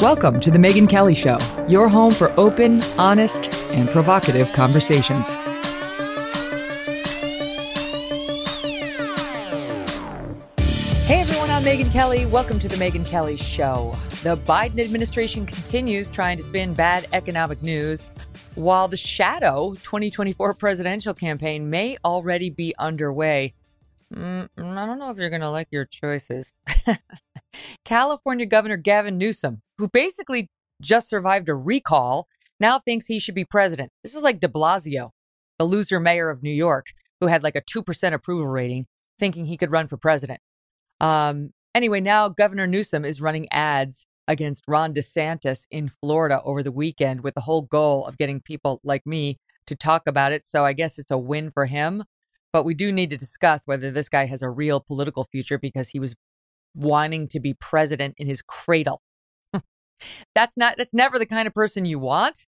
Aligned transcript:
Welcome 0.00 0.38
to 0.40 0.52
The 0.52 0.58
Megyn 0.58 0.88
Kelly 0.88 1.16
Show, 1.16 1.38
your 1.66 1.88
home 1.88 2.12
for 2.12 2.32
open, 2.38 2.80
honest, 2.96 3.52
and 3.72 3.90
provocative 3.90 4.52
conversations. 4.52 5.34
Hey 11.04 11.18
everyone, 11.18 11.50
I'm 11.50 11.64
Megyn 11.64 11.90
Kelly. 11.90 12.26
Welcome 12.26 12.60
to 12.60 12.68
The 12.68 12.76
Megyn 12.76 13.04
Kelly 13.04 13.36
Show. 13.36 13.96
The 14.22 14.36
Biden 14.36 14.78
administration 14.78 15.44
continues 15.44 16.12
trying 16.12 16.36
to 16.36 16.44
spin 16.44 16.74
bad 16.74 17.08
economic 17.12 17.60
news 17.60 18.06
while 18.54 18.86
the 18.86 18.96
shadow 18.96 19.74
2024 19.82 20.54
presidential 20.54 21.12
campaign 21.12 21.70
may 21.70 21.96
already 22.04 22.50
be 22.50 22.72
underway. 22.78 23.52
Mm, 24.14 24.48
I 24.56 24.86
don't 24.86 25.00
know 25.00 25.10
if 25.10 25.18
you're 25.18 25.28
going 25.28 25.42
to 25.42 25.50
like 25.50 25.68
your 25.72 25.86
choices. 25.86 26.52
California 27.84 28.46
Governor 28.46 28.76
Gavin 28.76 29.18
Newsom, 29.18 29.62
who 29.78 29.88
basically 29.88 30.48
just 30.80 31.08
survived 31.08 31.48
a 31.48 31.54
recall, 31.54 32.26
now 32.60 32.78
thinks 32.78 33.06
he 33.06 33.18
should 33.18 33.34
be 33.34 33.44
president. 33.44 33.90
This 34.02 34.14
is 34.14 34.22
like 34.22 34.40
de 34.40 34.48
Blasio, 34.48 35.10
the 35.58 35.64
loser 35.64 36.00
mayor 36.00 36.30
of 36.30 36.42
New 36.42 36.52
York, 36.52 36.86
who 37.20 37.26
had 37.26 37.42
like 37.42 37.56
a 37.56 37.62
2% 37.62 38.12
approval 38.12 38.46
rating, 38.46 38.86
thinking 39.18 39.44
he 39.44 39.56
could 39.56 39.72
run 39.72 39.86
for 39.86 39.96
president. 39.96 40.40
Um, 41.00 41.50
anyway, 41.74 42.00
now 42.00 42.28
Governor 42.28 42.66
Newsom 42.66 43.04
is 43.04 43.20
running 43.20 43.46
ads 43.52 44.06
against 44.26 44.64
Ron 44.68 44.92
DeSantis 44.92 45.66
in 45.70 45.90
Florida 46.02 46.40
over 46.44 46.62
the 46.62 46.72
weekend 46.72 47.22
with 47.22 47.34
the 47.34 47.40
whole 47.40 47.62
goal 47.62 48.06
of 48.06 48.18
getting 48.18 48.40
people 48.40 48.80
like 48.84 49.06
me 49.06 49.36
to 49.66 49.74
talk 49.74 50.02
about 50.06 50.32
it. 50.32 50.46
So 50.46 50.64
I 50.64 50.74
guess 50.74 50.98
it's 50.98 51.10
a 51.10 51.18
win 51.18 51.50
for 51.50 51.66
him. 51.66 52.04
But 52.52 52.64
we 52.64 52.74
do 52.74 52.92
need 52.92 53.10
to 53.10 53.16
discuss 53.16 53.62
whether 53.66 53.90
this 53.90 54.08
guy 54.08 54.24
has 54.26 54.42
a 54.42 54.48
real 54.48 54.80
political 54.80 55.24
future 55.24 55.58
because 55.58 55.90
he 55.90 56.00
was 56.00 56.14
wanting 56.74 57.28
to 57.28 57.40
be 57.40 57.54
president 57.54 58.14
in 58.18 58.26
his 58.26 58.42
cradle. 58.42 59.00
that's 60.34 60.56
not 60.56 60.76
that's 60.76 60.94
never 60.94 61.18
the 61.18 61.26
kind 61.26 61.46
of 61.46 61.54
person 61.54 61.84
you 61.84 61.98
want. 61.98 62.46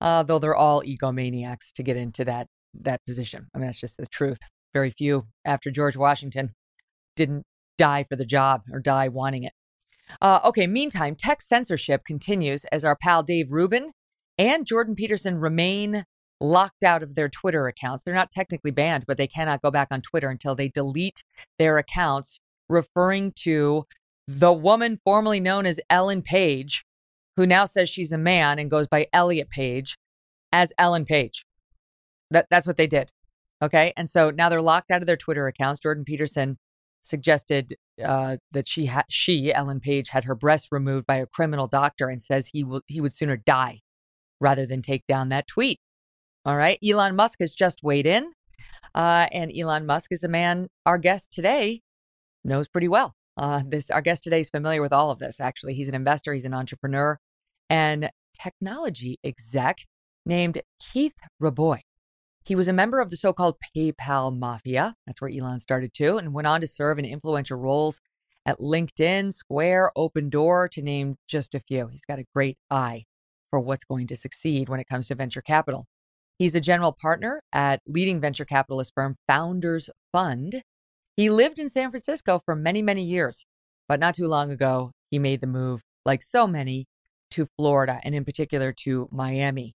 Uh, 0.00 0.22
though 0.22 0.38
they're 0.38 0.54
all 0.54 0.82
egomaniacs 0.82 1.72
to 1.74 1.82
get 1.82 1.96
into 1.96 2.24
that 2.24 2.48
that 2.74 3.00
position. 3.06 3.46
I 3.54 3.58
mean, 3.58 3.66
that's 3.66 3.80
just 3.80 3.96
the 3.96 4.06
truth. 4.06 4.38
Very 4.74 4.90
few 4.90 5.26
after 5.44 5.70
George 5.70 5.96
Washington 5.96 6.52
didn't 7.14 7.44
die 7.78 8.04
for 8.04 8.16
the 8.16 8.26
job 8.26 8.62
or 8.70 8.80
die 8.80 9.08
wanting 9.08 9.44
it. 9.44 9.52
Uh, 10.20 10.40
okay, 10.44 10.66
meantime, 10.66 11.16
tech 11.16 11.42
censorship 11.42 12.04
continues 12.04 12.64
as 12.66 12.84
our 12.84 12.96
pal 12.96 13.22
Dave 13.22 13.52
Rubin 13.52 13.92
and 14.38 14.66
Jordan 14.66 14.94
Peterson 14.94 15.38
remain 15.38 16.04
locked 16.40 16.84
out 16.84 17.02
of 17.02 17.14
their 17.14 17.28
Twitter 17.28 17.66
accounts. 17.66 18.04
They're 18.04 18.14
not 18.14 18.30
technically 18.30 18.70
banned, 18.70 19.04
but 19.06 19.16
they 19.16 19.26
cannot 19.26 19.62
go 19.62 19.70
back 19.70 19.88
on 19.90 20.02
Twitter 20.02 20.28
until 20.28 20.54
they 20.54 20.68
delete 20.68 21.22
their 21.58 21.78
accounts 21.78 22.40
referring 22.68 23.32
to 23.44 23.84
the 24.26 24.52
woman 24.52 24.98
formerly 25.04 25.40
known 25.40 25.66
as 25.66 25.80
Ellen 25.88 26.22
Page, 26.22 26.84
who 27.36 27.46
now 27.46 27.64
says 27.64 27.88
she's 27.88 28.12
a 28.12 28.18
man 28.18 28.58
and 28.58 28.70
goes 28.70 28.88
by 28.88 29.06
Elliot 29.12 29.50
Page, 29.50 29.96
as 30.52 30.72
Ellen 30.78 31.04
Page. 31.04 31.44
That, 32.30 32.46
that's 32.50 32.66
what 32.66 32.76
they 32.76 32.86
did. 32.86 33.10
Okay. 33.62 33.92
And 33.96 34.10
so 34.10 34.30
now 34.30 34.48
they're 34.48 34.60
locked 34.60 34.90
out 34.90 35.00
of 35.00 35.06
their 35.06 35.16
Twitter 35.16 35.46
accounts. 35.46 35.80
Jordan 35.80 36.04
Peterson 36.04 36.58
suggested 37.02 37.76
uh, 38.04 38.36
that 38.52 38.68
she 38.68 38.86
ha- 38.86 39.04
she 39.08 39.52
Ellen 39.52 39.80
Page 39.80 40.10
had 40.10 40.24
her 40.24 40.34
breast 40.34 40.68
removed 40.70 41.06
by 41.06 41.16
a 41.16 41.26
criminal 41.26 41.68
doctor 41.68 42.08
and 42.08 42.20
says 42.20 42.48
he 42.48 42.64
will 42.64 42.82
he 42.86 43.00
would 43.00 43.14
sooner 43.14 43.36
die 43.36 43.80
rather 44.40 44.66
than 44.66 44.82
take 44.82 45.06
down 45.06 45.28
that 45.30 45.46
tweet. 45.46 45.78
All 46.44 46.56
right, 46.56 46.78
Elon 46.86 47.16
Musk 47.16 47.38
has 47.40 47.54
just 47.54 47.82
weighed 47.82 48.06
in, 48.06 48.32
uh, 48.94 49.26
and 49.32 49.52
Elon 49.56 49.86
Musk 49.86 50.12
is 50.12 50.22
a 50.22 50.28
man 50.28 50.68
our 50.84 50.98
guest 50.98 51.32
today 51.32 51.80
knows 52.46 52.68
pretty 52.68 52.88
well. 52.88 53.14
Uh, 53.36 53.62
this 53.66 53.90
our 53.90 54.00
guest 54.00 54.22
today 54.22 54.40
is 54.40 54.50
familiar 54.50 54.80
with 54.80 54.92
all 54.92 55.10
of 55.10 55.18
this. 55.18 55.40
Actually, 55.40 55.74
he's 55.74 55.88
an 55.88 55.94
investor, 55.94 56.32
he's 56.32 56.44
an 56.44 56.54
entrepreneur, 56.54 57.18
and 57.68 58.10
technology 58.40 59.18
exec 59.24 59.80
named 60.24 60.62
Keith 60.80 61.18
Rabois. 61.40 61.80
He 62.44 62.54
was 62.54 62.68
a 62.68 62.72
member 62.72 63.00
of 63.00 63.10
the 63.10 63.16
so 63.16 63.32
called 63.32 63.56
PayPal 63.76 64.36
Mafia. 64.36 64.94
That's 65.06 65.20
where 65.20 65.30
Elon 65.30 65.60
started 65.60 65.92
too, 65.92 66.16
and 66.16 66.32
went 66.32 66.46
on 66.46 66.60
to 66.60 66.66
serve 66.66 66.98
in 66.98 67.04
influential 67.04 67.58
roles 67.58 68.00
at 68.46 68.60
LinkedIn, 68.60 69.34
Square, 69.34 69.90
Opendoor, 69.96 70.70
to 70.70 70.80
name 70.80 71.16
just 71.28 71.54
a 71.54 71.60
few. 71.60 71.88
He's 71.88 72.04
got 72.04 72.20
a 72.20 72.24
great 72.32 72.56
eye 72.70 73.04
for 73.50 73.58
what's 73.58 73.84
going 73.84 74.06
to 74.06 74.16
succeed 74.16 74.68
when 74.68 74.80
it 74.80 74.86
comes 74.86 75.08
to 75.08 75.14
venture 75.16 75.42
capital. 75.42 75.86
He's 76.38 76.54
a 76.54 76.60
general 76.60 76.92
partner 76.92 77.40
at 77.52 77.80
leading 77.86 78.20
venture 78.20 78.44
capitalist 78.44 78.92
firm 78.94 79.16
Founders 79.26 79.90
Fund. 80.12 80.62
He 81.16 81.30
lived 81.30 81.58
in 81.58 81.70
San 81.70 81.90
Francisco 81.90 82.40
for 82.44 82.54
many, 82.54 82.82
many 82.82 83.02
years, 83.02 83.46
but 83.88 83.98
not 83.98 84.14
too 84.14 84.26
long 84.26 84.50
ago, 84.50 84.92
he 85.10 85.18
made 85.18 85.40
the 85.40 85.46
move, 85.46 85.80
like 86.04 86.22
so 86.22 86.46
many, 86.46 86.86
to 87.30 87.46
Florida 87.56 88.00
and 88.04 88.14
in 88.14 88.22
particular 88.24 88.72
to 88.84 89.08
Miami 89.10 89.74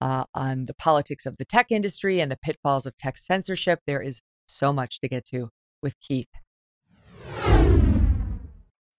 uh, 0.00 0.24
on 0.34 0.64
the 0.64 0.72
politics 0.74 1.26
of 1.26 1.36
the 1.36 1.44
tech 1.44 1.70
industry 1.70 2.20
and 2.20 2.32
the 2.32 2.38
pitfalls 2.38 2.86
of 2.86 2.96
tech 2.96 3.18
censorship. 3.18 3.80
There 3.86 4.00
is 4.00 4.22
so 4.46 4.72
much 4.72 4.98
to 5.00 5.08
get 5.08 5.26
to 5.26 5.50
with 5.82 5.94
Keith. 6.00 6.28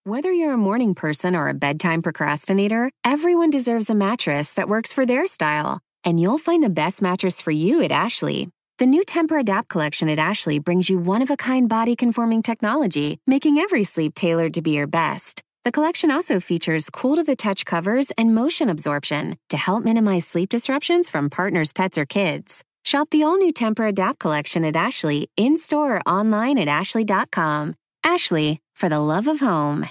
Whether 0.04 0.32
you're 0.32 0.54
a 0.54 0.58
morning 0.58 0.94
person 0.94 1.34
or 1.34 1.48
a 1.48 1.54
bedtime 1.54 2.02
procrastinator, 2.02 2.90
everyone 3.04 3.50
deserves 3.50 3.90
a 3.90 3.94
mattress 3.96 4.52
that 4.52 4.68
works 4.68 4.92
for 4.92 5.04
their 5.04 5.26
style. 5.26 5.80
And 6.04 6.20
you'll 6.20 6.38
find 6.38 6.62
the 6.62 6.70
best 6.70 7.02
mattress 7.02 7.40
for 7.40 7.50
you 7.50 7.82
at 7.82 7.92
Ashley. 7.92 8.48
The 8.80 8.86
new 8.86 9.04
Tempur-Adapt 9.04 9.68
collection 9.68 10.08
at 10.08 10.18
Ashley 10.18 10.58
brings 10.58 10.88
you 10.88 10.98
one 10.98 11.20
of 11.20 11.30
a 11.30 11.36
kind 11.36 11.68
body 11.68 11.94
conforming 11.94 12.40
technology, 12.40 13.18
making 13.26 13.58
every 13.58 13.84
sleep 13.84 14.14
tailored 14.14 14.54
to 14.54 14.62
be 14.62 14.70
your 14.70 14.86
best. 14.86 15.42
The 15.66 15.70
collection 15.70 16.10
also 16.10 16.40
features 16.40 16.88
cool 16.88 17.16
to 17.16 17.22
the 17.22 17.36
touch 17.36 17.66
covers 17.66 18.10
and 18.12 18.34
motion 18.34 18.70
absorption 18.70 19.36
to 19.50 19.58
help 19.58 19.84
minimize 19.84 20.26
sleep 20.26 20.48
disruptions 20.48 21.10
from 21.10 21.28
partners, 21.28 21.74
pets, 21.74 21.98
or 21.98 22.06
kids. 22.06 22.64
Shop 22.82 23.10
the 23.10 23.22
all 23.22 23.36
new 23.36 23.52
Tempur-Adapt 23.52 24.18
collection 24.18 24.64
at 24.64 24.76
Ashley 24.76 25.28
in 25.36 25.58
store 25.58 25.96
or 25.96 26.08
online 26.08 26.56
at 26.56 26.66
ashley.com. 26.66 27.74
Ashley, 28.02 28.62
for 28.74 28.88
the 28.88 28.98
love 28.98 29.28
of 29.28 29.40
home. 29.40 29.90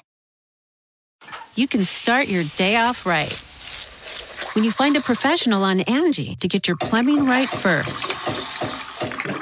You 1.54 1.68
can 1.68 1.84
start 1.84 2.28
your 2.28 2.44
day 2.58 2.76
off 2.76 3.06
right 3.06 3.38
when 4.56 4.66
you 4.66 4.72
find 4.72 4.98
a 4.98 5.02
professional 5.02 5.64
on 5.64 5.82
Angie 5.82 6.38
to 6.38 6.48
get 6.48 6.68
your 6.68 6.78
plumbing 6.78 7.26
right 7.26 7.48
first. 7.48 8.69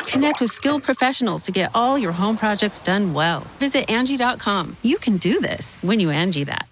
Connect 0.07 0.39
with 0.39 0.51
skilled 0.51 0.83
professionals 0.83 1.44
to 1.45 1.51
get 1.51 1.71
all 1.75 1.98
your 1.98 2.13
home 2.13 2.38
projects 2.38 2.80
done 2.80 3.13
well. 3.13 3.45
Visit 3.59 3.89
Angie.com. 3.89 4.77
You 4.81 4.98
can 4.98 5.18
do 5.18 5.39
this 5.39 5.81
when 5.83 6.00
you 6.00 6.09
Angie 6.09 6.45
that. 6.45 6.68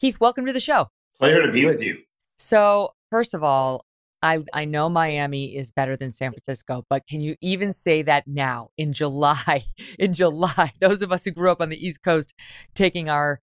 Keith, 0.00 0.20
welcome 0.20 0.44
to 0.44 0.52
the 0.52 0.60
show. 0.60 0.88
Pleasure 1.16 1.46
to 1.46 1.50
be 1.50 1.64
with 1.64 1.82
you. 1.82 2.02
So, 2.38 2.92
first 3.10 3.32
of 3.32 3.42
all, 3.42 3.86
I, 4.20 4.40
I 4.52 4.64
know 4.64 4.88
Miami 4.88 5.56
is 5.56 5.70
better 5.70 5.96
than 5.96 6.12
San 6.12 6.32
Francisco, 6.32 6.84
but 6.90 7.06
can 7.06 7.20
you 7.20 7.36
even 7.40 7.72
say 7.72 8.02
that 8.02 8.26
now 8.26 8.70
in 8.76 8.92
July? 8.92 9.64
In 9.98 10.12
July, 10.12 10.72
those 10.80 11.00
of 11.00 11.12
us 11.12 11.24
who 11.24 11.30
grew 11.30 11.50
up 11.50 11.60
on 11.62 11.70
the 11.70 11.86
East 11.86 12.02
Coast 12.02 12.34
taking 12.74 13.08
our 13.08 13.40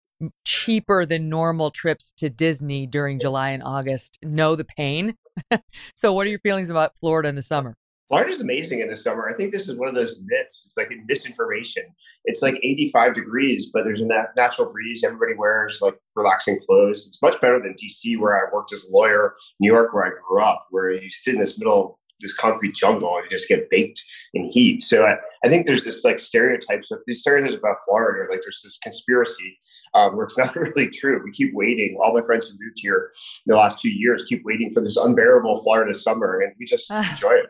cheaper 0.46 1.06
than 1.06 1.30
normal 1.30 1.72
trips 1.72 2.14
to 2.18 2.30
Disney 2.30 2.88
during 2.88 3.20
July 3.20 3.52
and 3.52 3.64
August 3.64 4.18
know 4.24 4.56
the 4.56 4.66
pain. 4.66 5.16
so, 5.96 6.14
what 6.14 6.28
are 6.28 6.30
your 6.30 6.40
feelings 6.40 6.70
about 6.70 6.98
Florida 6.98 7.30
in 7.30 7.36
the 7.36 7.42
summer? 7.42 7.76
Florida 8.08 8.32
is 8.32 8.42
amazing 8.42 8.80
in 8.80 8.90
the 8.90 8.96
summer. 8.96 9.28
I 9.30 9.34
think 9.34 9.52
this 9.52 9.68
is 9.68 9.78
one 9.78 9.90
of 9.90 9.96
those 9.96 10.22
myths. 10.26 10.64
It's 10.66 10.78
like 10.78 10.90
misinformation. 11.08 11.84
It's 12.24 12.42
like 12.42 12.56
85 12.64 13.16
degrees, 13.16 13.70
but 13.74 13.84
there's 13.84 14.00
a 14.00 14.06
nat- 14.06 14.32
natural 14.38 14.72
breeze. 14.72 15.04
Everybody 15.04 15.34
wears 15.38 15.80
like 15.82 16.00
relaxing 16.16 16.58
clothes. 16.66 17.06
It's 17.06 17.22
much 17.22 17.40
better 17.42 17.60
than 17.60 17.76
DC, 17.76 18.18
where 18.18 18.38
I 18.38 18.50
worked 18.54 18.72
as 18.72 18.86
a 18.86 18.92
lawyer, 18.96 19.36
New 19.60 19.70
York, 19.70 19.94
where 19.94 20.06
I 20.06 20.12
grew 20.26 20.42
up, 20.42 20.68
where 20.70 20.90
you 20.92 21.10
sit 21.10 21.34
in 21.34 21.42
this 21.42 21.60
middle 21.60 22.00
this 22.20 22.34
concrete 22.34 22.76
jungle 22.76 23.16
and 23.16 23.26
you 23.26 23.30
just 23.30 23.48
get 23.48 23.70
baked 23.70 24.04
in 24.34 24.44
heat. 24.44 24.82
So 24.82 25.06
I, 25.06 25.18
I 25.44 25.50
think 25.50 25.66
there's 25.66 25.84
this 25.84 26.04
like 26.04 26.20
stereotypes 26.20 26.92
of 26.92 27.00
these 27.06 27.22
stereotypes 27.22 27.56
about 27.56 27.78
Florida, 27.88 28.30
like 28.32 28.42
there's 28.42 28.62
this 28.64 28.80
conspiracy 28.82 29.60
um, 29.94 30.16
where 30.16 30.26
it's 30.26 30.38
not 30.38 30.56
really 30.56 30.90
true. 30.90 31.22
We 31.24 31.32
keep 31.32 31.54
waiting. 31.54 31.98
All 32.02 32.14
my 32.14 32.22
friends 32.22 32.50
who 32.50 32.58
moved 32.60 32.80
here 32.80 33.12
in 33.46 33.52
the 33.52 33.58
last 33.58 33.80
two 33.80 33.92
years 33.92 34.26
keep 34.26 34.44
waiting 34.46 34.74
for 34.74 34.82
this 34.82 34.98
unbearable 34.98 35.62
Florida 35.64 35.94
summer, 35.94 36.40
and 36.42 36.54
we 36.60 36.66
just 36.66 36.90
enjoy 37.12 37.34
it. 37.34 37.48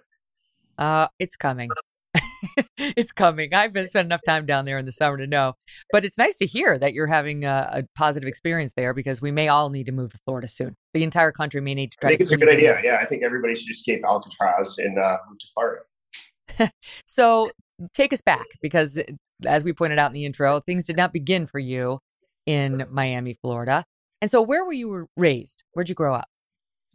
Uh, 0.77 1.07
it's 1.19 1.35
coming. 1.35 1.69
it's 2.77 3.11
coming. 3.11 3.53
I've 3.53 3.73
been 3.73 3.87
spent 3.87 4.05
enough 4.05 4.21
time 4.25 4.45
down 4.45 4.65
there 4.65 4.77
in 4.77 4.85
the 4.85 4.91
summer 4.91 5.17
to 5.17 5.27
know. 5.27 5.53
But 5.91 6.05
it's 6.05 6.17
nice 6.17 6.37
to 6.37 6.45
hear 6.45 6.77
that 6.77 6.93
you're 6.93 7.07
having 7.07 7.43
a, 7.43 7.69
a, 7.73 7.83
positive 7.95 8.27
experience 8.27 8.73
there 8.75 8.93
because 8.93 9.21
we 9.21 9.31
may 9.31 9.47
all 9.47 9.69
need 9.69 9.85
to 9.87 9.91
move 9.91 10.11
to 10.13 10.19
Florida 10.25 10.47
soon. 10.47 10.75
The 10.93 11.03
entire 11.03 11.31
country 11.31 11.61
may 11.61 11.73
need 11.73 11.91
to. 11.93 11.97
I 12.03 12.09
think 12.09 12.21
it's 12.21 12.31
a 12.31 12.37
good 12.37 12.49
idea. 12.49 12.79
Yeah, 12.83 12.97
I 13.01 13.05
think 13.05 13.23
everybody 13.23 13.55
should 13.55 13.71
escape 13.71 14.03
Alcatraz 14.05 14.77
and 14.77 14.97
uh, 14.97 15.17
move 15.29 15.39
to 15.39 15.47
Florida. 15.53 16.71
so 17.05 17.51
take 17.93 18.13
us 18.13 18.21
back 18.21 18.45
because, 18.61 19.01
as 19.45 19.63
we 19.63 19.73
pointed 19.73 19.99
out 19.99 20.07
in 20.07 20.13
the 20.13 20.25
intro, 20.25 20.59
things 20.59 20.85
did 20.85 20.97
not 20.97 21.13
begin 21.13 21.45
for 21.45 21.59
you 21.59 21.99
in 22.47 22.87
Miami, 22.89 23.35
Florida. 23.43 23.83
And 24.21 24.31
so, 24.31 24.41
where 24.41 24.65
were 24.65 24.73
you 24.73 25.07
raised? 25.15 25.63
Where'd 25.73 25.89
you 25.89 25.95
grow 25.95 26.15
up? 26.15 26.27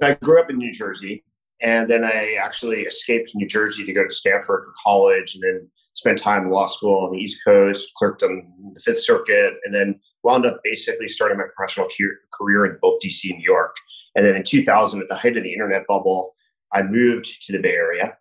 I 0.02 0.14
grew 0.14 0.40
up 0.40 0.50
in 0.50 0.58
New 0.58 0.72
Jersey. 0.72 1.24
And 1.60 1.88
then 1.88 2.04
I 2.04 2.36
actually 2.42 2.80
escaped 2.80 3.30
New 3.36 3.46
Jersey 3.46 3.84
to 3.84 3.92
go 3.92 4.04
to 4.04 4.12
Stanford 4.12 4.64
for 4.64 4.74
college 4.82 5.36
and 5.36 5.44
then 5.44 5.70
spent 5.94 6.18
time 6.18 6.44
in 6.44 6.50
law 6.50 6.66
school 6.66 7.04
on 7.04 7.12
the 7.12 7.18
East 7.18 7.40
Coast, 7.44 7.92
clerked 7.94 8.24
on 8.24 8.42
the 8.74 8.80
Fifth 8.80 9.04
Circuit, 9.04 9.54
and 9.64 9.72
then 9.72 10.00
wound 10.24 10.44
up 10.44 10.60
basically 10.64 11.08
starting 11.08 11.38
my 11.38 11.44
professional 11.54 11.88
career 12.32 12.66
in 12.66 12.78
both 12.82 12.96
DC 13.04 13.30
and 13.30 13.38
New 13.38 13.44
York. 13.44 13.76
And 14.16 14.26
then 14.26 14.34
in 14.34 14.42
2000, 14.42 15.00
at 15.00 15.08
the 15.08 15.14
height 15.14 15.36
of 15.36 15.44
the 15.44 15.52
internet 15.52 15.86
bubble, 15.86 16.34
I 16.72 16.82
moved 16.82 17.26
to 17.46 17.52
the 17.52 17.62
Bay 17.62 17.74
Area 17.74 18.16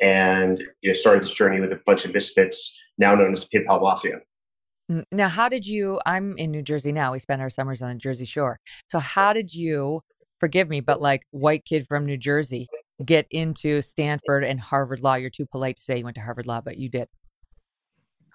and 0.00 0.58
you 0.82 0.90
know, 0.90 0.94
started 0.94 1.22
this 1.22 1.34
journey 1.34 1.60
with 1.60 1.72
a 1.72 1.80
bunch 1.86 2.04
of 2.04 2.12
misfits, 2.12 2.76
now 2.98 3.14
known 3.14 3.32
as 3.32 3.48
PayPal 3.48 3.80
Mafia. 3.80 4.18
Now, 4.88 5.28
how 5.28 5.48
did 5.48 5.66
you? 5.66 6.00
I'm 6.04 6.36
in 6.36 6.50
New 6.50 6.62
Jersey 6.62 6.92
now. 6.92 7.12
We 7.12 7.18
spend 7.18 7.40
our 7.40 7.50
summers 7.50 7.80
on 7.80 7.88
the 7.88 7.94
Jersey 7.94 8.26
Shore. 8.26 8.58
So, 8.88 8.98
how 8.98 9.32
did 9.32 9.54
you 9.54 10.02
forgive 10.40 10.68
me, 10.68 10.80
but 10.80 11.00
like 11.00 11.22
white 11.30 11.64
kid 11.64 11.86
from 11.88 12.04
New 12.04 12.18
Jersey 12.18 12.68
get 13.04 13.26
into 13.30 13.80
Stanford 13.80 14.44
and 14.44 14.60
Harvard 14.60 15.00
Law? 15.00 15.14
You're 15.14 15.30
too 15.30 15.46
polite 15.46 15.76
to 15.76 15.82
say 15.82 15.98
you 15.98 16.04
went 16.04 16.16
to 16.16 16.20
Harvard 16.20 16.46
Law, 16.46 16.60
but 16.60 16.76
you 16.76 16.90
did. 16.90 17.08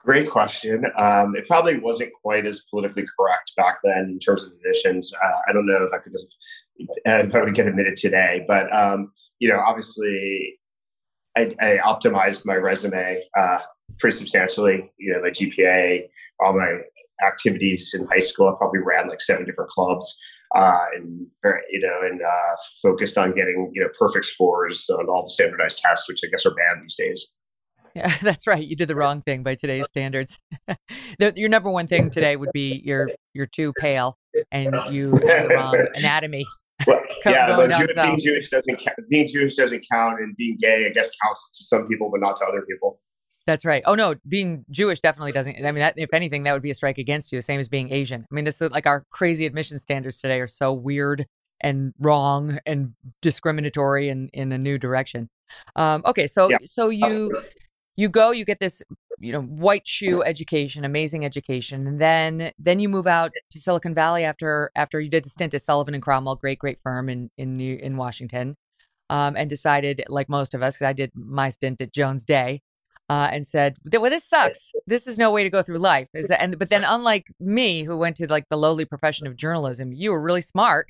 Great 0.04 0.30
question. 0.30 0.86
Um, 0.98 1.36
it 1.36 1.46
probably 1.48 1.78
wasn't 1.78 2.14
quite 2.14 2.46
as 2.48 2.64
politically 2.72 3.06
correct 3.18 3.52
back 3.56 3.78
then 3.84 4.10
in 4.12 4.18
terms 4.18 4.44
of 4.44 4.52
admissions. 4.54 5.14
Uh, 5.14 5.40
I 5.48 5.54
don't 5.54 5.68
know 5.68 5.84
if 5.84 5.94
I 5.94 5.98
could 6.00 6.14
if 6.78 7.36
I 7.36 7.44
would 7.44 7.54
get 7.54 7.68
admitted 7.68 7.96
today, 7.96 8.44
but 8.48 8.74
um, 8.76 9.12
you 9.38 9.50
know, 9.50 9.60
obviously, 9.60 10.58
I, 11.38 11.54
I 11.62 11.78
optimized 11.86 12.44
my 12.44 12.56
resume 12.56 13.22
uh, 13.38 13.60
pretty 13.98 14.18
substantially. 14.18 14.92
You 14.98 15.14
know, 15.14 15.22
my 15.22 15.30
GPA, 15.30 16.08
all 16.40 16.54
my 16.54 16.82
activities 17.26 17.94
in 17.94 18.08
high 18.08 18.20
school. 18.20 18.48
I 18.48 18.58
probably 18.58 18.80
ran 18.80 19.10
like 19.10 19.22
seven 19.22 19.46
different 19.46 19.70
clubs 19.70 20.18
uh, 20.56 20.86
and 20.96 21.28
you 21.72 21.80
know, 21.80 22.00
and 22.04 22.22
uh, 22.22 22.56
focused 22.82 23.18
on 23.18 23.36
getting 23.36 23.72
you 23.74 23.82
know 23.82 23.90
perfect 23.98 24.26
scores 24.26 24.90
on 24.90 25.08
all 25.08 25.24
the 25.24 25.30
standardized 25.30 25.80
tests, 25.80 26.08
which 26.10 26.22
I 26.24 26.28
guess 26.28 26.46
are 26.46 26.54
banned 26.54 26.84
these 26.84 26.96
days. 26.96 27.36
Yeah, 27.96 28.14
that's 28.22 28.48
right. 28.48 28.66
You 28.66 28.76
did 28.76 28.88
the 28.88 28.96
wrong 28.96 29.22
thing 29.22 29.44
by 29.44 29.56
today's 29.56 29.88
standards. 29.88 30.40
your 31.36 31.50
number 31.50 31.70
one 31.70 31.88
thing 31.88 32.10
today 32.10 32.36
would 32.36 32.52
be 32.54 32.82
you're 32.84 33.12
you're 33.34 33.48
too 33.48 33.74
pale 33.80 34.18
and 34.52 34.76
you 34.92 35.12
have 35.12 35.48
the 35.48 35.56
wrong 35.56 35.88
anatomy. 35.96 36.46
Well, 36.88 37.02
yeah, 37.26 37.56
but 37.56 37.78
Jew- 37.78 37.94
being 37.94 38.20
Jewish 38.20 38.50
doesn't. 38.50 38.82
Being 39.10 39.28
Jewish 39.28 39.56
doesn't 39.56 39.86
count, 39.92 40.20
and 40.20 40.36
being 40.36 40.58
gay, 40.60 40.88
I 40.88 40.94
guess, 40.94 41.12
counts 41.24 41.52
to 41.58 41.64
some 41.66 41.88
people, 41.88 42.10
but 42.10 42.22
not 42.22 42.38
to 42.38 42.46
other 42.46 42.62
people. 42.62 43.02
That's 43.48 43.66
right. 43.66 43.82
Oh 43.86 43.96
no, 43.96 44.16
being 44.28 44.64
Jewish 44.70 45.00
definitely 45.00 45.32
doesn't. 45.32 45.66
I 45.66 45.72
mean, 45.72 45.80
that, 45.80 45.96
if 45.98 46.14
anything, 46.14 46.44
that 46.44 46.54
would 46.54 46.62
be 46.62 46.72
a 46.72 46.76
strike 46.76 46.98
against 46.98 47.32
you. 47.32 47.42
Same 47.42 47.60
as 47.60 47.68
being 47.68 47.92
Asian. 47.92 48.26
I 48.30 48.36
mean, 48.36 48.46
this 48.46 48.62
is 48.62 48.70
like 48.72 48.86
our 48.86 49.06
crazy 49.10 49.46
admission 49.46 49.80
standards 49.80 50.22
today 50.22 50.40
are 50.40 50.48
so 50.48 50.72
weird 50.74 51.26
and 51.62 51.94
wrong 52.00 52.60
and 52.66 52.94
discriminatory 53.22 54.10
and 54.10 54.30
in 54.34 54.52
a 54.52 54.58
new 54.58 54.78
direction. 54.78 55.30
Um, 55.76 56.04
okay, 56.06 56.28
so 56.28 56.50
yeah, 56.50 56.58
so 56.64 56.90
you 56.90 57.06
absolutely. 57.06 57.50
you 57.98 58.10
go, 58.10 58.32
you 58.32 58.46
get 58.46 58.60
this 58.60 58.82
you 59.20 59.32
know 59.32 59.42
white 59.42 59.88
shoe 59.88 60.24
education, 60.24 60.86
amazing 60.86 61.26
education, 61.26 61.88
and 61.88 62.00
then 62.00 62.52
then 62.60 62.80
you 62.80 62.88
move 62.88 63.08
out 63.08 63.32
to 63.50 63.60
Silicon 63.60 63.96
Valley 63.96 64.24
after 64.24 64.72
after 64.76 65.00
you 65.00 65.10
did 65.10 65.26
a 65.26 65.30
stint 65.30 65.54
at 65.54 65.62
Sullivan 65.62 65.94
and 65.94 66.04
Cromwell, 66.04 66.36
great 66.36 66.60
great 66.60 66.80
firm 66.80 67.10
in 67.10 67.30
in 67.38 67.56
New, 67.56 67.78
in 67.78 67.98
Washington, 67.98 68.56
um, 69.10 69.36
and 69.36 69.50
decided 69.50 70.04
like 70.08 70.30
most 70.30 70.54
of 70.54 70.62
us, 70.62 70.76
because 70.76 70.86
I 70.86 70.94
did 70.94 71.12
my 71.16 71.50
stint 71.50 71.82
at 71.82 71.94
Jones 71.94 72.26
Day 72.26 72.62
uh, 73.10 73.30
and 73.32 73.46
said, 73.46 73.78
"Well, 73.92 74.10
this 74.10 74.24
sucks. 74.24 74.72
This 74.86 75.08
is 75.08 75.18
no 75.18 75.32
way 75.32 75.44
to 75.44 75.50
go 75.50 75.62
through 75.62 75.80
life." 75.80 76.08
Is 76.14 76.28
that? 76.28 76.42
And 76.42 76.58
but 76.58 76.70
then, 76.70 76.84
unlike 76.84 77.28
me, 77.40 77.84
who 77.84 77.98
went 77.98 78.16
to 78.18 78.28
like 78.28 78.46
the 78.50 78.58
lowly 78.58 78.86
profession 78.86 79.28
of 79.28 79.36
journalism, 79.36 79.92
you 79.92 80.12
were 80.12 80.22
really 80.22 80.42
smart 80.42 80.88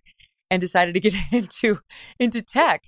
and 0.52 0.60
decided 0.60 0.94
to 0.94 1.00
get 1.00 1.14
into 1.32 1.80
into 2.20 2.42
tech. 2.42 2.84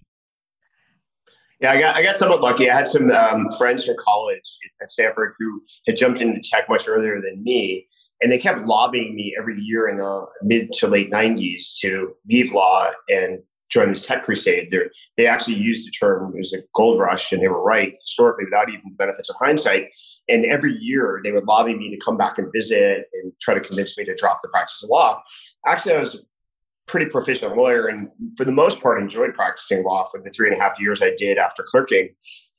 Yeah, 1.61 1.71
I 1.71 1.79
got 1.79 1.95
I 1.95 2.03
got 2.03 2.17
somewhat 2.17 2.41
lucky. 2.41 2.69
I 2.69 2.75
had 2.75 2.87
some 2.87 3.11
um, 3.11 3.47
friends 3.57 3.85
from 3.85 3.95
college 4.03 4.57
at 4.81 4.89
Stanford 4.91 5.33
who 5.39 5.61
had 5.87 5.95
jumped 5.95 6.19
into 6.19 6.41
tech 6.43 6.67
much 6.67 6.87
earlier 6.87 7.21
than 7.21 7.43
me, 7.43 7.87
and 8.21 8.31
they 8.31 8.39
kept 8.39 8.65
lobbying 8.65 9.15
me 9.15 9.35
every 9.39 9.59
year 9.59 9.87
in 9.87 9.97
the 9.97 10.25
mid 10.41 10.73
to 10.73 10.87
late 10.87 11.11
'90s 11.11 11.77
to 11.81 12.13
leave 12.27 12.51
law 12.53 12.89
and 13.09 13.39
join 13.71 13.91
this 13.91 14.05
tech 14.05 14.23
crusade. 14.23 14.67
They're, 14.69 14.91
they 15.17 15.27
actually 15.27 15.55
used 15.55 15.87
the 15.87 15.91
term, 15.91 16.33
it 16.35 16.37
was 16.37 16.53
a 16.53 16.63
gold 16.75 16.99
rush, 16.99 17.31
and 17.31 17.41
they 17.41 17.47
were 17.47 17.63
right 17.63 17.93
historically 17.99 18.45
without 18.45 18.69
even 18.69 18.81
the 18.85 18.95
benefits 18.95 19.29
of 19.29 19.37
hindsight. 19.39 19.87
And 20.29 20.45
every 20.45 20.73
year 20.73 21.21
they 21.23 21.31
would 21.31 21.45
lobby 21.45 21.75
me 21.75 21.89
to 21.89 21.97
come 21.97 22.17
back 22.17 22.37
and 22.37 22.51
visit 22.53 23.07
and 23.13 23.31
try 23.41 23.53
to 23.53 23.61
convince 23.61 23.97
me 23.97 24.05
to 24.05 24.15
drop 24.15 24.39
the 24.41 24.49
practice 24.49 24.83
of 24.83 24.89
law. 24.89 25.21
Actually, 25.65 25.95
I 25.95 25.99
was 25.99 26.15
a 26.15 26.19
pretty 26.87 27.05
proficient 27.09 27.55
lawyer 27.55 27.87
and 27.87 28.09
for 28.35 28.43
the 28.43 28.51
most 28.51 28.81
part 28.81 29.01
enjoyed 29.01 29.33
practicing 29.33 29.83
law 29.83 30.05
for 30.11 30.21
the 30.21 30.29
three 30.29 30.49
and 30.49 30.57
a 30.57 30.61
half 30.61 30.79
years 30.79 31.01
I 31.01 31.13
did 31.17 31.37
after 31.37 31.63
clerking. 31.63 32.09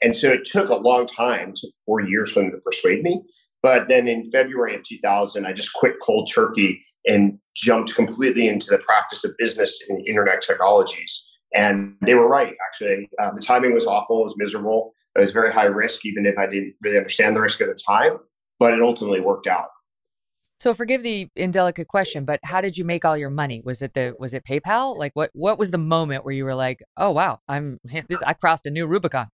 And 0.03 0.17
so 0.17 0.31
it 0.31 0.45
took 0.45 0.71
a 0.71 0.75
long 0.75 1.07
time, 1.07 1.53
took 1.55 1.71
four 1.85 2.01
years 2.01 2.33
for 2.33 2.41
them 2.41 2.51
to 2.53 2.59
persuade 2.59 3.03
me. 3.03 3.23
But 3.63 3.89
then 3.89 4.09
in 4.09 4.31
February 4.31 4.75
of 4.75 4.83
2000, 4.83 5.47
I 5.47 5.53
just 5.53 5.73
quit 5.75 5.95
cold 6.03 6.31
turkey 6.33 6.85
and 7.07 7.39
jumped 7.57 7.95
completely 7.95 8.49
into 8.49 8.67
the 8.71 8.79
practice 8.79 9.25
of 9.25 9.33
business 9.39 9.83
in 9.89 10.01
internet 10.07 10.43
technologies. 10.43 11.29
And 11.55 11.97
they 12.01 12.15
were 12.15 12.29
right, 12.29 12.55
actually. 12.67 13.11
Um, 13.23 13.33
the 13.35 13.43
timing 13.43 13.75
was 13.75 13.87
awful, 13.87 14.21
it 14.21 14.25
was 14.25 14.37
miserable. 14.37 14.95
It 15.15 15.21
was 15.21 15.33
very 15.33 15.53
high 15.53 15.65
risk, 15.65 16.07
even 16.07 16.25
if 16.25 16.39
I 16.39 16.47
didn't 16.47 16.75
really 16.81 16.97
understand 16.97 17.37
the 17.37 17.41
risk 17.41 17.61
at 17.61 17.69
the 17.69 17.75
time, 17.75 18.19
but 18.59 18.73
it 18.73 18.81
ultimately 18.81 19.21
worked 19.21 19.47
out. 19.47 19.67
So 20.63 20.73
forgive 20.73 21.03
the 21.03 21.29
indelicate 21.35 21.89
question, 21.89 22.25
but 22.25 22.39
how 22.45 22.61
did 22.61 22.79
you 22.79 22.85
make 22.85 23.05
all 23.05 23.19
your 23.19 23.31
money? 23.31 23.61
Was 23.65 23.83
it 23.83 23.95
the 23.95 24.15
was 24.19 24.33
it 24.33 24.45
PayPal? 24.45 24.97
Like 24.97 25.11
what 25.15 25.31
what 25.33 25.59
was 25.59 25.73
the 25.73 25.79
moment 25.79 26.25
where 26.25 26.33
you 26.33 26.45
were 26.45 26.55
like, 26.55 26.85
"Oh 26.97 27.11
wow, 27.11 27.41
I'm 27.49 27.81
this 28.09 28.23
I 28.25 28.33
crossed 28.35 28.65
a 28.67 28.71
new 28.71 28.87
Rubicon?" 28.87 29.27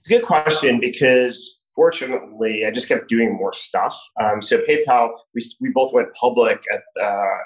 It's 0.00 0.10
a 0.10 0.18
good 0.18 0.22
question 0.22 0.80
because 0.80 1.60
fortunately, 1.76 2.64
I 2.66 2.72
just 2.72 2.88
kept 2.88 3.08
doing 3.08 3.34
more 3.34 3.52
stuff. 3.52 3.96
Um, 4.20 4.42
so 4.42 4.58
PayPal, 4.62 5.10
we, 5.34 5.44
we 5.60 5.70
both 5.70 5.92
went 5.92 6.08
public 6.14 6.64
at 6.72 6.82
uh, 7.00 7.38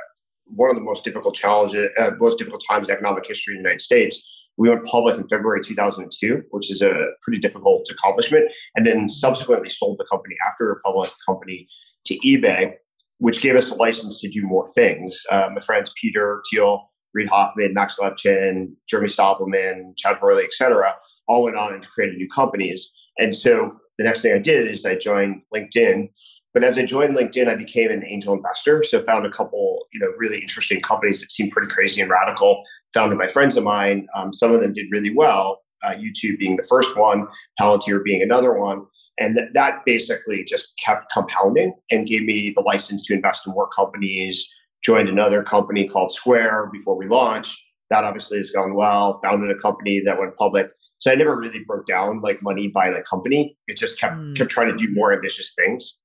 one 0.47 0.71
of 0.71 0.77
the 0.77 0.83
most 0.83 1.05
difficult 1.05 1.35
challenges, 1.35 1.91
uh, 1.99 2.13
most 2.19 2.39
difficult 2.39 2.63
times 2.71 2.89
in 2.89 2.95
economic 2.95 3.27
history 3.27 3.55
in 3.55 3.63
the 3.63 3.69
United 3.69 3.83
States. 3.83 4.27
We 4.57 4.69
went 4.69 4.85
public 4.85 5.17
in 5.17 5.29
February 5.29 5.61
2002, 5.63 6.43
which 6.51 6.71
is 6.71 6.81
a 6.81 6.93
pretty 7.23 7.39
difficult 7.41 7.89
accomplishment, 7.91 8.53
and 8.77 8.87
then 8.87 9.09
subsequently 9.09 9.69
sold 9.69 9.99
the 9.99 10.05
company 10.05 10.37
after 10.49 10.71
a 10.71 10.81
public 10.81 11.11
company 11.27 11.67
to 12.07 12.19
eBay, 12.21 12.73
which 13.19 13.43
gave 13.43 13.57
us 13.57 13.71
a 13.71 13.75
license 13.75 14.21
to 14.21 14.29
do 14.29 14.43
more 14.43 14.67
things. 14.69 15.23
Uh, 15.31 15.49
my 15.55 15.61
friends 15.61 15.93
Peter 16.01 16.43
Thiel, 16.51 16.91
Reid 17.15 17.29
Hoffman, 17.29 17.75
Max 17.75 17.97
Levchin, 17.99 18.73
Jeremy 18.89 19.09
Stoppelman, 19.09 19.97
Chad 19.97 20.19
Hurley, 20.21 20.45
et 20.45 20.53
cetera, 20.53 20.95
all 21.27 21.43
went 21.43 21.57
on 21.57 21.75
and 21.75 21.87
created 21.89 22.17
new 22.17 22.29
companies. 22.29 22.91
And 23.19 23.35
so 23.35 23.73
the 24.01 24.05
next 24.05 24.23
thing 24.23 24.33
I 24.33 24.39
did 24.39 24.67
is 24.67 24.87
I 24.87 24.95
joined 24.95 25.43
LinkedIn. 25.55 26.09
But 26.55 26.65
as 26.65 26.79
I 26.79 26.87
joined 26.87 27.15
LinkedIn, 27.15 27.49
I 27.49 27.55
became 27.55 27.91
an 27.91 28.03
angel 28.07 28.33
investor. 28.33 28.83
So 28.83 29.03
found 29.03 29.27
a 29.27 29.31
couple, 29.31 29.81
you 29.93 30.01
know, 30.01 30.07
really 30.17 30.39
interesting 30.39 30.81
companies 30.81 31.21
that 31.21 31.31
seemed 31.31 31.53
pretty 31.53 31.69
crazy 31.69 32.01
and 32.01 32.11
radical, 32.11 32.63
founded 32.95 33.19
by 33.19 33.29
friends 33.29 33.59
of 33.59 33.65
mine. 33.65 34.09
Um, 34.17 34.33
some 34.33 34.55
of 34.55 34.63
them 34.63 34.73
did 34.73 34.87
really 34.91 35.15
well. 35.15 35.61
Uh, 35.85 35.93
YouTube 35.93 36.39
being 36.39 36.57
the 36.57 36.67
first 36.67 36.97
one, 36.97 37.27
Palantir 37.61 38.03
being 38.03 38.23
another 38.23 38.59
one. 38.59 38.87
And 39.19 39.37
th- 39.37 39.51
that 39.53 39.85
basically 39.85 40.45
just 40.45 40.73
kept 40.83 41.13
compounding 41.13 41.75
and 41.91 42.07
gave 42.07 42.23
me 42.23 42.55
the 42.57 42.63
license 42.63 43.03
to 43.03 43.13
invest 43.13 43.47
in 43.47 43.53
more 43.53 43.69
companies. 43.69 44.49
Joined 44.83 45.11
another 45.11 45.43
company 45.43 45.87
called 45.87 46.11
Square 46.11 46.71
before 46.73 46.97
we 46.97 47.07
launched. 47.07 47.61
That 47.91 48.05
obviously 48.05 48.39
has 48.39 48.51
gone 48.51 48.75
well. 48.75 49.21
Founded 49.23 49.55
a 49.55 49.61
company 49.61 50.01
that 50.01 50.19
went 50.19 50.37
public 50.37 50.71
So 51.01 51.11
I 51.11 51.15
never 51.15 51.37
really 51.37 51.65
broke 51.67 51.87
down 51.87 52.21
like 52.21 52.43
money 52.43 52.69
by 52.69 52.91
like 52.91 53.05
company. 53.05 53.57
It 53.67 53.77
just 53.77 53.99
kept 53.99 54.15
mm. 54.15 54.37
kept 54.37 54.51
trying 54.51 54.69
to 54.69 54.77
do 54.77 54.93
more 54.93 55.13
ambitious 55.13 55.55
things. 55.55 55.99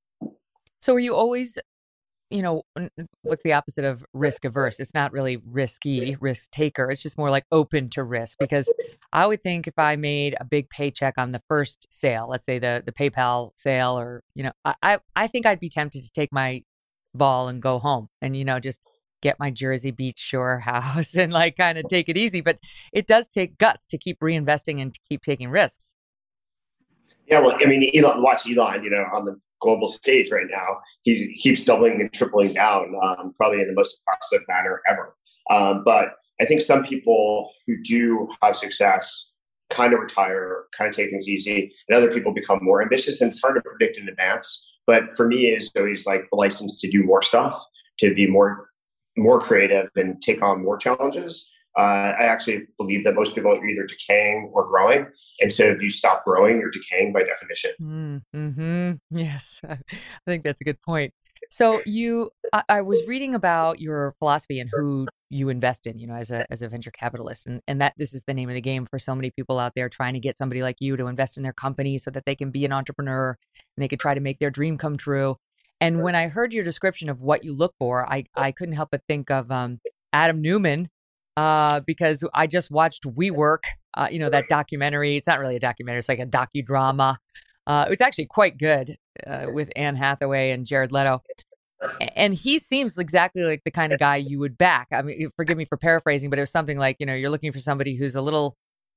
So 0.82 0.94
were 0.94 1.00
you 1.00 1.16
always, 1.16 1.58
you 2.30 2.42
know, 2.42 2.64
what's 3.24 3.44
the 3.44 3.54
opposite 3.54 3.86
of 3.86 4.06
risk 4.14 4.46
averse? 4.46 4.80
It's 4.80 4.94
not 4.94 5.12
really 5.12 5.38
risky, 5.48 6.16
risk 6.20 6.52
taker. 6.52 6.90
It's 6.90 7.02
just 7.02 7.18
more 7.18 7.30
like 7.30 7.46
open 7.52 7.90
to 7.92 8.04
risk 8.04 8.38
because 8.40 8.72
I 9.12 9.28
would 9.28 9.44
think 9.44 9.68
if 9.68 9.78
I 9.78 9.96
made 9.96 10.36
a 10.40 10.46
big 10.46 10.70
paycheck 10.70 11.16
on 11.18 11.34
the 11.34 11.42
first 11.48 11.88
sale, 11.90 12.28
let's 12.30 12.46
say 12.46 12.60
the 12.60 12.82
the 12.86 12.92
PayPal 12.92 13.52
sale 13.56 14.00
or, 14.00 14.24
you 14.34 14.44
know, 14.44 14.52
I 14.82 15.00
I 15.16 15.28
think 15.28 15.46
I'd 15.46 15.60
be 15.60 15.70
tempted 15.70 16.04
to 16.04 16.12
take 16.12 16.32
my 16.32 16.64
ball 17.16 17.48
and 17.48 17.62
go 17.62 17.80
home 17.80 18.10
and 18.22 18.36
you 18.36 18.44
know 18.44 18.60
just 18.60 18.86
get 19.26 19.40
my 19.40 19.50
Jersey 19.50 19.90
Beach 19.90 20.20
shore 20.20 20.60
house 20.72 21.16
and 21.16 21.34
like 21.34 21.58
kind 21.58 21.78
of 21.78 21.86
take 21.90 22.08
it 22.08 22.16
easy. 22.16 22.42
But 22.42 22.60
it 22.94 23.08
does 23.08 23.28
take 23.28 23.58
guts 23.58 23.88
to 23.88 23.98
keep 23.98 24.20
reinvesting 24.20 24.80
and 24.82 24.94
to 24.94 25.00
keep 25.10 25.22
taking 25.22 25.50
risks. 25.50 25.96
Yeah, 27.28 27.40
well, 27.40 27.58
I 27.60 27.66
mean, 27.66 27.90
Elon, 27.96 28.22
watch 28.22 28.44
Elon, 28.48 28.84
you 28.84 28.92
know, 28.92 29.04
on 29.12 29.26
the 29.26 29.36
global 29.60 29.88
stage 29.88 30.30
right 30.32 30.46
now. 30.48 30.80
He 31.02 31.34
keeps 31.34 31.66
doubling 31.66 32.00
and 32.00 32.14
tripling 32.14 32.54
down, 32.54 32.94
um, 33.04 33.34
probably 33.36 33.62
in 33.62 33.68
the 33.68 33.74
most 33.74 33.98
impressive 34.00 34.48
manner 34.48 34.80
ever. 34.88 35.16
Um, 35.50 35.84
but 35.84 36.14
I 36.40 36.46
think 36.46 36.62
some 36.62 36.84
people 36.84 37.52
who 37.66 37.82
do 37.82 38.30
have 38.44 38.56
success 38.56 39.32
kind 39.72 39.92
of 39.94 40.02
retire, 40.02 40.66
kind 40.78 40.88
of 40.88 40.96
take 40.96 41.10
things 41.10 41.28
easy, 41.28 41.74
and 41.90 41.98
other 41.98 42.14
people 42.14 42.32
become 42.32 42.60
more 42.62 42.84
ambitious. 42.84 43.22
And 43.22 43.32
it's 43.32 43.42
hard 43.42 43.56
to 43.56 43.62
predict 43.62 43.98
in 43.98 44.08
advance. 44.08 44.64
But 44.86 45.16
for 45.16 45.28
me, 45.28 45.48
it's 45.48 45.72
always 45.76 46.06
like 46.06 46.28
the 46.32 46.38
license 46.38 46.80
to 46.82 46.92
do 46.92 47.04
more 47.04 47.24
stuff, 47.24 47.60
to 48.02 48.14
be 48.14 48.28
more 48.28 48.70
more 49.18 49.40
creative 49.40 49.90
and 49.96 50.22
take 50.22 50.42
on 50.42 50.64
more 50.64 50.78
challenges. 50.78 51.50
Uh, 51.78 52.14
I 52.18 52.24
actually 52.24 52.64
believe 52.78 53.04
that 53.04 53.16
most 53.16 53.36
people 53.36 53.52
are 53.52 53.66
either 53.66 53.86
decaying 53.86 54.50
or 54.54 54.66
growing. 54.66 55.08
And 55.42 55.52
so 55.52 55.66
if 55.66 55.82
you 55.82 55.92
stop 55.92 56.24
growing, 56.24 56.60
you're 56.60 56.72
decaying 56.72 57.12
by 57.12 57.24
definition. 57.24 57.72
Mm-hmm. 57.82 58.92
Yes, 59.12 59.62
I 59.70 59.78
think 60.26 60.44
that's 60.44 60.62
a 60.62 60.64
good 60.64 60.82
point. 60.82 61.14
So 61.50 61.82
you, 61.86 62.32
I, 62.54 62.64
I, 62.70 62.82
was 62.82 63.02
reading 63.08 63.36
about 63.36 63.80
your 63.80 64.16
philosophy 64.20 64.60
and 64.60 64.70
who 64.74 65.08
you 65.30 65.50
invest 65.50 65.86
in, 65.86 66.00
you 66.00 66.08
know, 66.08 66.16
as 66.16 66.32
a 66.32 66.46
as 66.52 66.62
a 66.62 66.70
venture 66.70 66.92
capitalist, 66.92 67.46
and 67.46 67.62
and 67.68 67.82
that 67.82 67.94
this 67.98 68.14
is 68.14 68.24
the 68.24 68.34
name 68.34 68.50
of 68.50 68.56
the 68.56 68.62
game 68.62 68.86
for 68.86 68.98
so 68.98 69.14
many 69.14 69.32
people 69.32 69.60
out 69.60 69.74
there 69.76 69.90
trying 69.90 70.14
to 70.14 70.20
get 70.20 70.38
somebody 70.38 70.64
like 70.64 70.78
you 70.80 70.98
to 70.98 71.08
invest 71.08 71.38
in 71.38 71.44
their 71.44 71.54
company 71.54 71.98
so 71.98 72.10
that 72.12 72.26
they 72.26 72.36
can 72.36 72.52
be 72.52 72.66
an 72.66 72.72
entrepreneur 72.72 73.38
and 73.76 73.84
they 73.84 73.88
could 73.88 74.00
try 74.00 74.14
to 74.14 74.22
make 74.22 74.40
their 74.40 74.50
dream 74.50 74.78
come 74.78 74.98
true. 74.98 75.38
And 75.82 76.02
when 76.02 76.16
I 76.16 76.28
heard 76.28 76.54
your 76.54 76.64
description 76.64 77.10
of 77.10 77.22
what 77.22 77.44
you 77.44 77.54
look 77.54 77.74
for, 77.78 78.10
I, 78.10 78.26
I 78.36 78.52
couldn't 78.52 78.76
help 78.76 78.90
but 78.92 79.02
think 79.08 79.30
of 79.30 79.52
um, 79.52 79.80
Adam 80.14 80.42
Neumann 80.42 80.90
uh, 81.38 81.82
because 81.82 82.24
I 82.34 82.48
just 82.48 82.72
watched 82.72 83.04
WeWork, 83.04 83.60
uh, 83.96 84.08
you 84.10 84.20
know, 84.20 84.30
that 84.30 84.48
documentary. 84.48 85.18
It's 85.18 85.28
not 85.28 85.40
really 85.40 85.58
a 85.58 85.60
documentary, 85.60 86.00
it's 86.00 86.10
like 86.10 86.20
a 86.20 86.26
docudrama. 86.26 87.18
Uh, 87.68 87.86
it 87.88 87.90
was 87.90 88.02
actually 88.02 88.28
quite 88.28 88.58
good 88.58 88.98
uh, 89.26 89.48
with 89.52 89.70
Anne 89.76 89.96
Hathaway 89.96 90.52
and 90.52 90.66
Jared 90.66 90.92
Leto. 90.92 91.22
And 92.16 92.34
he 92.34 92.58
seems 92.58 92.98
exactly 92.98 93.44
like 93.44 93.64
the 93.66 93.72
kind 93.72 93.92
of 93.92 94.00
guy 94.00 94.16
you 94.16 94.40
would 94.40 94.58
back. 94.58 94.88
I 94.92 95.02
mean, 95.02 95.30
forgive 95.36 95.58
me 95.58 95.66
for 95.66 95.78
paraphrasing, 95.78 96.30
but 96.30 96.40
it 96.40 96.44
was 96.44 96.52
something 96.52 96.78
like, 96.78 96.98
you 97.00 97.06
know, 97.06 97.14
you're 97.14 97.30
looking 97.30 97.52
for 97.52 97.60
somebody 97.60 97.96
who's 97.96 98.16
a 98.16 98.22
little, 98.22 98.56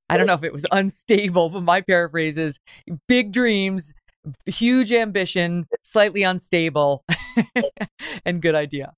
I 0.09 0.17
don't 0.17 0.27
know 0.27 0.33
if 0.33 0.43
it 0.43 0.53
was 0.53 0.65
unstable, 0.71 1.49
but 1.49 1.61
my 1.61 1.81
paraphrase 1.81 2.37
is 2.37 2.59
big 3.07 3.31
dreams, 3.31 3.93
huge 4.45 4.91
ambition, 4.91 5.67
slightly 5.83 6.23
unstable, 6.23 7.05
and 8.25 8.41
good 8.41 8.55
idea. 8.55 8.93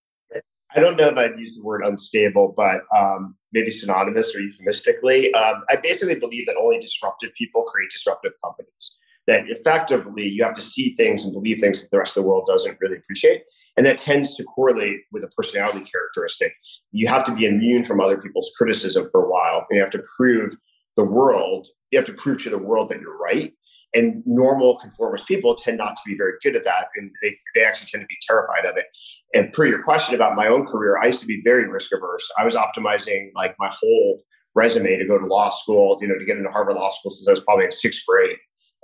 I 0.75 0.79
don't 0.79 0.95
know 0.95 1.09
if 1.09 1.17
I'd 1.17 1.38
use 1.38 1.57
the 1.57 1.63
word 1.63 1.83
unstable, 1.83 2.53
but 2.55 2.81
um, 2.97 3.35
maybe 3.51 3.71
synonymous 3.71 4.33
or 4.35 4.39
euphemistically. 4.39 5.33
Um, 5.33 5.63
I 5.69 5.75
basically 5.75 6.15
believe 6.15 6.45
that 6.47 6.55
only 6.55 6.79
disruptive 6.79 7.31
people 7.38 7.63
create 7.63 7.91
disruptive 7.91 8.31
companies. 8.43 8.95
That 9.27 9.50
effectively 9.50 10.27
you 10.27 10.43
have 10.43 10.55
to 10.55 10.61
see 10.61 10.95
things 10.95 11.23
and 11.23 11.33
believe 11.33 11.59
things 11.59 11.81
that 11.81 11.91
the 11.91 12.00
rest 12.00 12.17
of 12.17 12.23
the 12.23 12.29
world 12.29 12.45
doesn't 12.47 12.77
really 12.79 12.97
appreciate. 12.97 13.43
And 13.77 13.85
that 13.85 13.97
tends 13.97 14.35
to 14.35 14.43
correlate 14.43 15.01
with 15.11 15.23
a 15.23 15.27
personality 15.27 15.81
characteristic. 15.81 16.53
You 16.91 17.07
have 17.07 17.25
to 17.25 17.35
be 17.35 17.45
immune 17.45 17.83
from 17.83 18.01
other 18.01 18.19
people's 18.19 18.51
criticism 18.57 19.09
for 19.11 19.25
a 19.25 19.29
while. 19.29 19.65
And 19.69 19.75
you 19.75 19.81
have 19.81 19.91
to 19.91 20.03
prove 20.17 20.55
the 20.95 21.05
world, 21.05 21.67
you 21.91 22.00
have 22.00 22.07
to 22.07 22.13
prove 22.13 22.41
to 22.43 22.50
the 22.50 22.57
world 22.57 22.89
that 22.89 23.00
you're 23.00 23.17
right 23.17 23.53
and 23.93 24.24
normal 24.25 24.77
conformist 24.77 25.27
people 25.27 25.55
tend 25.55 25.77
not 25.77 25.95
to 25.95 26.01
be 26.05 26.15
very 26.15 26.33
good 26.41 26.55
at 26.55 26.63
that 26.63 26.88
and 26.95 27.12
they, 27.21 27.36
they 27.55 27.63
actually 27.63 27.88
tend 27.88 28.01
to 28.01 28.07
be 28.07 28.17
terrified 28.21 28.65
of 28.65 28.77
it. 28.77 28.86
And 29.33 29.51
per 29.51 29.65
your 29.65 29.83
question 29.83 30.15
about 30.15 30.36
my 30.36 30.48
own 30.48 30.65
career 30.65 30.98
i 31.01 31.07
used 31.07 31.21
to 31.21 31.27
be 31.27 31.41
very 31.43 31.67
risk 31.67 31.91
averse 31.93 32.29
i 32.38 32.43
was 32.43 32.55
optimizing 32.55 33.31
like 33.36 33.55
my 33.60 33.69
whole 33.71 34.21
resume 34.55 34.98
to 34.98 35.05
go 35.05 35.17
to 35.17 35.25
law 35.25 35.50
school 35.50 35.98
you 36.01 36.07
know 36.07 36.17
to 36.17 36.25
get 36.25 36.38
into 36.38 36.50
harvard 36.50 36.75
law 36.75 36.89
school 36.89 37.12
since 37.12 37.27
i 37.27 37.31
was 37.31 37.41
probably 37.41 37.65
in 37.65 37.71
sixth 37.71 38.03
grade. 38.07 38.38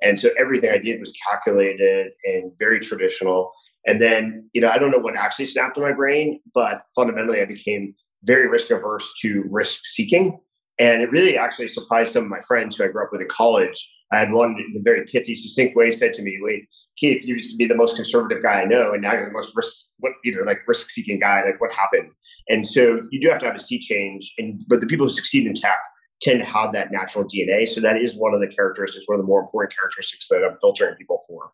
And 0.04 0.20
so 0.20 0.30
everything 0.40 0.72
i 0.72 0.78
did 0.78 1.00
was 1.00 1.14
calculated 1.30 2.12
and 2.26 2.52
very 2.60 2.80
traditional. 2.80 3.52
And 3.88 4.02
then 4.02 4.50
you 4.54 4.62
know 4.62 4.70
i 4.70 4.78
don't 4.78 4.92
know 4.92 5.00
what 5.00 5.16
actually 5.16 5.46
snapped 5.46 5.78
in 5.78 5.84
my 5.84 5.94
brain 5.94 6.40
but 6.54 6.84
fundamentally 6.96 7.42
i 7.42 7.46
became 7.46 7.96
very 8.24 8.48
risk 8.48 8.72
averse 8.72 9.12
to 9.22 9.44
risk 9.50 9.86
seeking 9.86 10.40
and 10.80 11.02
it 11.02 11.12
really 11.12 11.38
actually 11.38 11.68
surprised 11.68 12.14
some 12.14 12.24
of 12.24 12.30
my 12.30 12.42
friends 12.48 12.76
who 12.76 12.84
i 12.84 12.88
grew 12.88 13.04
up 13.04 13.10
with 13.12 13.22
in 13.22 13.28
college 13.30 13.90
I 14.12 14.20
had 14.20 14.32
one 14.32 14.52
in 14.52 14.80
a 14.80 14.82
very 14.82 15.06
pithy, 15.06 15.36
succinct 15.36 15.76
way 15.76 15.92
said 15.92 16.14
to 16.16 16.22
me, 16.22 16.38
"Wait, 16.42 16.68
Keith, 16.96 17.26
you 17.26 17.36
used 17.36 17.52
to 17.52 17.58
be 17.58 17.66
the 17.66 17.76
most 17.76 17.96
conservative 17.96 18.42
guy 18.42 18.62
I 18.62 18.66
know, 18.66 18.94
and 18.94 19.02
now 19.02 19.14
you're 19.14 19.26
the 19.26 19.32
most 19.32 19.56
risk, 19.56 19.74
what 20.00 20.14
you 20.24 20.36
know, 20.36 20.44
like 20.44 20.60
risk-seeking 20.68 21.20
guy. 21.20 21.44
Like, 21.44 21.60
what 21.60 21.72
happened?" 21.72 22.12
And 22.50 22.66
so 22.66 23.02
you 23.12 23.22
do 23.22 23.30
have 23.30 23.40
to 23.40 23.46
have 23.46 23.56
a 23.56 23.60
sea 23.60 23.80
change. 23.80 24.34
And 24.38 24.64
but 24.68 24.80
the 24.80 24.88
people 24.88 25.08
who 25.08 25.14
succeed 25.14 25.46
in 25.46 25.54
tech 25.54 25.80
tend 26.22 26.40
to 26.40 26.46
have 26.46 26.74
that 26.74 26.92
natural 26.92 27.26
DNA. 27.26 27.68
So 27.68 27.82
that 27.82 27.98
is 27.98 28.16
one 28.16 28.34
of 28.34 28.40
the 28.40 28.48
characteristics, 28.48 29.06
one 29.08 29.20
of 29.20 29.24
the 29.24 29.28
more 29.28 29.42
important 29.42 29.76
characteristics 29.78 30.28
that 30.30 30.44
I'm 30.44 30.58
filtering 30.60 30.96
people 30.96 31.20
for. 31.28 31.52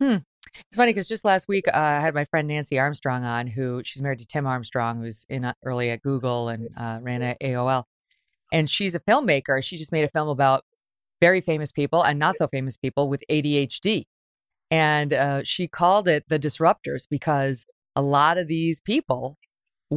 Hmm. 0.00 0.16
It's 0.66 0.76
funny 0.76 0.92
because 0.92 1.06
just 1.06 1.24
last 1.24 1.48
week 1.48 1.68
uh, 1.68 1.72
I 1.74 2.00
had 2.00 2.14
my 2.14 2.24
friend 2.24 2.48
Nancy 2.48 2.78
Armstrong 2.78 3.24
on, 3.24 3.46
who 3.46 3.82
she's 3.84 4.02
married 4.02 4.18
to 4.20 4.26
Tim 4.26 4.46
Armstrong, 4.46 5.00
who's 5.00 5.24
in 5.28 5.44
uh, 5.44 5.52
early 5.64 5.90
at 5.90 6.02
Google 6.02 6.48
and 6.48 6.68
uh, 6.76 6.98
ran 7.02 7.22
at 7.22 7.40
AOL, 7.40 7.84
and 8.52 8.68
she's 8.68 8.94
a 8.94 9.00
filmmaker. 9.00 9.62
She 9.62 9.76
just 9.76 9.92
made 9.92 10.04
a 10.04 10.08
film 10.08 10.28
about 10.28 10.64
very 11.20 11.40
famous 11.40 11.72
people 11.72 12.02
and 12.02 12.18
not 12.18 12.36
so 12.36 12.46
famous 12.48 12.76
people 12.76 13.08
with 13.08 13.22
ADHD. 13.30 14.04
And 14.70 15.12
uh, 15.12 15.42
she 15.42 15.66
called 15.66 16.08
it 16.08 16.24
the 16.28 16.38
disruptors 16.38 17.06
because 17.10 17.66
a 17.96 18.02
lot 18.02 18.38
of 18.38 18.46
these 18.46 18.80
people 18.80 19.36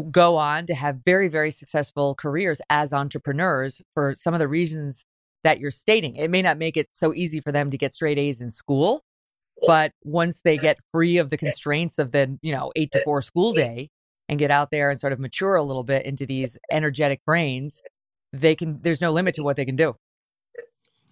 go 0.09 0.37
on 0.37 0.65
to 0.65 0.73
have 0.73 1.01
very, 1.05 1.27
very 1.27 1.51
successful 1.51 2.15
careers 2.15 2.59
as 2.69 2.93
entrepreneurs 2.93 3.81
for 3.93 4.15
some 4.17 4.33
of 4.33 4.39
the 4.39 4.47
reasons 4.47 5.05
that 5.43 5.59
you're 5.59 5.71
stating. 5.71 6.15
It 6.15 6.31
may 6.31 6.41
not 6.41 6.57
make 6.57 6.77
it 6.77 6.89
so 6.93 7.13
easy 7.13 7.39
for 7.39 7.51
them 7.51 7.69
to 7.69 7.77
get 7.77 7.93
straight 7.93 8.17
A's 8.17 8.41
in 8.41 8.49
school, 8.49 9.03
but 9.67 9.91
once 10.03 10.41
they 10.41 10.57
get 10.57 10.79
free 10.91 11.17
of 11.17 11.29
the 11.29 11.37
constraints 11.37 11.99
of 11.99 12.11
the, 12.11 12.37
you 12.41 12.51
know, 12.51 12.71
eight 12.75 12.91
to 12.91 13.03
four 13.03 13.21
school 13.21 13.53
day 13.53 13.89
and 14.29 14.39
get 14.39 14.51
out 14.51 14.71
there 14.71 14.89
and 14.89 14.99
sort 14.99 15.13
of 15.13 15.19
mature 15.19 15.55
a 15.55 15.63
little 15.63 15.83
bit 15.83 16.05
into 16.05 16.25
these 16.25 16.57
energetic 16.71 17.23
brains, 17.25 17.81
they 18.31 18.55
can, 18.55 18.81
there's 18.81 19.01
no 19.01 19.11
limit 19.11 19.35
to 19.35 19.43
what 19.43 19.57
they 19.57 19.65
can 19.65 19.75
do. 19.75 19.95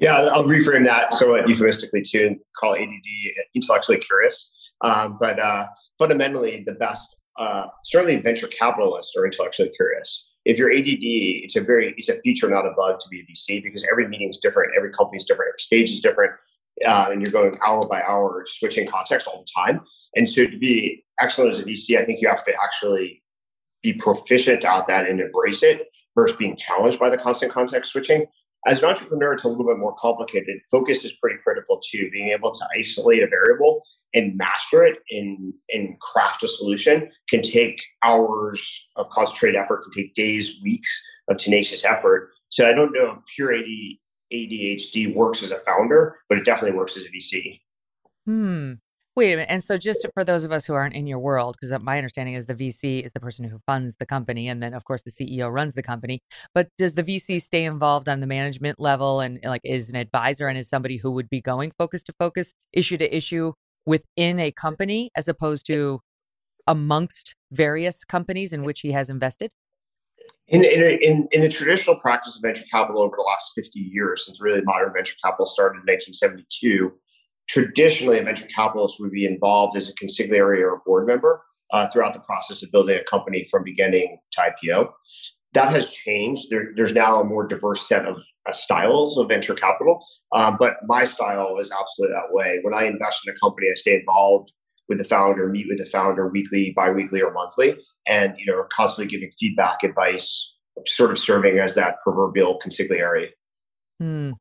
Yeah, 0.01 0.15
I'll 0.33 0.43
reframe 0.43 0.83
that 0.85 1.13
somewhat 1.13 1.47
euphemistically 1.47 2.01
too 2.01 2.25
and 2.25 2.39
call 2.57 2.73
ADD 2.73 3.07
intellectually 3.53 3.99
curious. 3.99 4.51
Um, 4.83 5.17
but 5.19 5.39
uh, 5.39 5.67
fundamentally, 5.99 6.63
the 6.65 6.73
best, 6.73 7.17
uh, 7.39 7.67
certainly 7.85 8.17
venture 8.17 8.47
capitalists 8.47 9.15
are 9.15 9.25
intellectually 9.25 9.69
curious. 9.69 10.27
If 10.43 10.57
you're 10.57 10.71
ADD, 10.71 10.97
it's 11.45 11.55
a 11.55 11.61
very 11.61 11.93
it's 11.97 12.09
a 12.09 12.19
feature, 12.21 12.49
not 12.49 12.65
a 12.65 12.71
bug 12.75 12.99
to 12.99 13.09
be 13.09 13.19
a 13.19 13.31
VC 13.31 13.61
because 13.61 13.85
every 13.91 14.07
meeting 14.07 14.29
is 14.29 14.39
different, 14.39 14.73
every 14.75 14.89
company 14.89 15.17
is 15.17 15.25
different, 15.25 15.49
every 15.49 15.59
stage 15.59 15.91
is 15.91 15.99
different, 15.99 16.31
uh, 16.83 17.09
and 17.11 17.21
you're 17.21 17.31
going 17.31 17.53
hour 17.63 17.87
by 17.87 18.01
hour, 18.01 18.43
switching 18.47 18.87
context 18.87 19.27
all 19.27 19.37
the 19.37 19.47
time. 19.55 19.81
And 20.15 20.27
so, 20.27 20.47
to 20.47 20.57
be 20.57 21.05
excellent 21.19 21.51
as 21.51 21.59
a 21.59 21.63
VC, 21.63 22.01
I 22.01 22.05
think 22.05 22.21
you 22.21 22.27
have 22.27 22.43
to 22.45 22.53
actually 22.63 23.21
be 23.83 23.93
proficient 23.93 24.65
at 24.65 24.87
that 24.87 25.07
and 25.07 25.21
embrace 25.21 25.61
it 25.61 25.89
versus 26.15 26.35
being 26.37 26.55
challenged 26.55 26.99
by 26.99 27.11
the 27.11 27.17
constant 27.17 27.51
context 27.51 27.91
switching 27.91 28.25
as 28.67 28.81
an 28.81 28.89
entrepreneur, 28.89 29.33
it's 29.33 29.43
a 29.43 29.47
little 29.47 29.65
bit 29.65 29.77
more 29.77 29.95
complicated. 29.95 30.59
Focus 30.69 31.03
is 31.03 31.13
pretty 31.13 31.39
critical 31.43 31.81
too. 31.83 32.09
Being 32.11 32.29
able 32.29 32.51
to 32.51 32.67
isolate 32.77 33.23
a 33.23 33.27
variable 33.27 33.83
and 34.13 34.37
master 34.37 34.83
it 34.83 34.99
and, 35.09 35.53
and 35.69 35.99
craft 35.99 36.43
a 36.43 36.47
solution 36.47 37.09
can 37.29 37.41
take 37.41 37.81
hours 38.03 38.87
of 38.97 39.09
concentrated 39.09 39.59
effort, 39.59 39.83
can 39.83 39.91
take 39.91 40.13
days, 40.13 40.59
weeks 40.61 41.03
of 41.27 41.37
tenacious 41.37 41.85
effort. 41.85 42.29
So 42.49 42.69
I 42.69 42.73
don't 42.73 42.91
know 42.91 43.11
if 43.11 43.17
pure 43.35 43.53
AD, 43.53 43.65
ADHD 44.33 45.15
works 45.15 45.41
as 45.43 45.51
a 45.51 45.59
founder, 45.59 46.17
but 46.29 46.37
it 46.37 46.45
definitely 46.45 46.77
works 46.77 46.97
as 46.97 47.03
a 47.03 47.09
VC. 47.09 47.59
Hmm. 48.25 48.73
Wait 49.13 49.33
a 49.33 49.35
minute. 49.35 49.49
And 49.49 49.61
so, 49.61 49.77
just 49.77 50.07
for 50.13 50.23
those 50.23 50.45
of 50.45 50.53
us 50.53 50.65
who 50.65 50.73
aren't 50.73 50.95
in 50.95 51.05
your 51.05 51.19
world, 51.19 51.57
because 51.59 51.73
uh, 51.73 51.79
my 51.79 51.97
understanding 51.97 52.35
is 52.35 52.45
the 52.45 52.55
VC 52.55 53.03
is 53.03 53.11
the 53.11 53.19
person 53.19 53.43
who 53.43 53.59
funds 53.65 53.97
the 53.97 54.05
company, 54.05 54.47
and 54.47 54.63
then 54.63 54.73
of 54.73 54.85
course 54.85 55.03
the 55.03 55.11
CEO 55.11 55.51
runs 55.51 55.73
the 55.73 55.83
company. 55.83 56.21
But 56.55 56.69
does 56.77 56.93
the 56.93 57.03
VC 57.03 57.41
stay 57.41 57.65
involved 57.65 58.07
on 58.07 58.21
the 58.21 58.27
management 58.27 58.79
level 58.79 59.19
and 59.19 59.39
like 59.43 59.61
is 59.65 59.89
an 59.89 59.97
advisor 59.97 60.47
and 60.47 60.57
is 60.57 60.69
somebody 60.69 60.95
who 60.95 61.11
would 61.11 61.29
be 61.29 61.41
going 61.41 61.71
focus 61.77 62.03
to 62.03 62.13
focus, 62.19 62.53
issue 62.71 62.97
to 62.97 63.15
issue 63.15 63.51
within 63.85 64.39
a 64.39 64.51
company 64.51 65.09
as 65.17 65.27
opposed 65.27 65.65
to 65.65 65.99
amongst 66.67 67.35
various 67.51 68.05
companies 68.05 68.53
in 68.53 68.63
which 68.63 68.79
he 68.79 68.93
has 68.93 69.09
invested? 69.09 69.51
In, 70.47 70.63
in, 70.63 70.99
in, 71.01 71.27
in, 71.31 71.41
the 71.41 71.49
traditional 71.49 71.95
practice 71.97 72.35
of 72.35 72.41
venture 72.41 72.65
capital 72.71 73.01
over 73.01 73.15
the 73.17 73.23
last 73.23 73.51
50 73.55 73.79
years, 73.79 74.25
since 74.25 74.41
really 74.41 74.61
modern 74.63 74.91
venture 74.93 75.15
capital 75.23 75.45
started 75.45 75.75
in 75.75 75.81
1972, 75.81 76.91
traditionally 77.51 78.17
a 78.17 78.23
venture 78.23 78.47
capitalist 78.47 78.95
would 78.99 79.11
be 79.11 79.25
involved 79.25 79.75
as 79.75 79.89
a 79.89 79.93
consigliere 79.93 80.61
or 80.61 80.75
a 80.75 80.79
board 80.85 81.05
member 81.05 81.43
uh, 81.71 81.87
throughout 81.87 82.13
the 82.13 82.19
process 82.21 82.63
of 82.63 82.71
building 82.71 82.97
a 82.97 83.03
company 83.03 83.45
from 83.51 83.63
beginning 83.63 84.17
to 84.31 84.41
IPO. 84.41 84.89
That 85.53 85.69
has 85.69 85.91
changed. 85.91 86.49
There, 86.49 86.69
there's 86.77 86.93
now 86.93 87.19
a 87.19 87.25
more 87.25 87.45
diverse 87.45 87.87
set 87.87 88.05
of 88.05 88.15
uh, 88.47 88.53
styles 88.53 89.17
of 89.17 89.27
venture 89.27 89.53
capital, 89.53 90.03
um, 90.33 90.55
but 90.57 90.77
my 90.85 91.03
style 91.03 91.57
is 91.59 91.71
absolutely 91.71 92.15
that 92.15 92.33
way. 92.33 92.59
When 92.61 92.73
I 92.73 92.85
invest 92.85 93.21
in 93.27 93.33
a 93.33 93.37
company, 93.37 93.67
I 93.69 93.75
stay 93.75 93.99
involved 93.99 94.51
with 94.87 94.97
the 94.97 95.03
founder, 95.03 95.49
meet 95.49 95.67
with 95.67 95.77
the 95.77 95.85
founder 95.85 96.29
weekly, 96.29 96.73
biweekly, 96.75 97.21
or 97.21 97.33
monthly, 97.33 97.75
and 98.07 98.33
you 98.37 98.45
know, 98.45 98.63
constantly 98.71 99.11
giving 99.11 99.31
feedback, 99.37 99.83
advice, 99.83 100.55
sort 100.87 101.11
of 101.11 101.19
serving 101.19 101.59
as 101.59 101.75
that 101.75 101.95
proverbial 102.01 102.59
consigliere. 102.59 103.27
Hmm. 103.99 104.31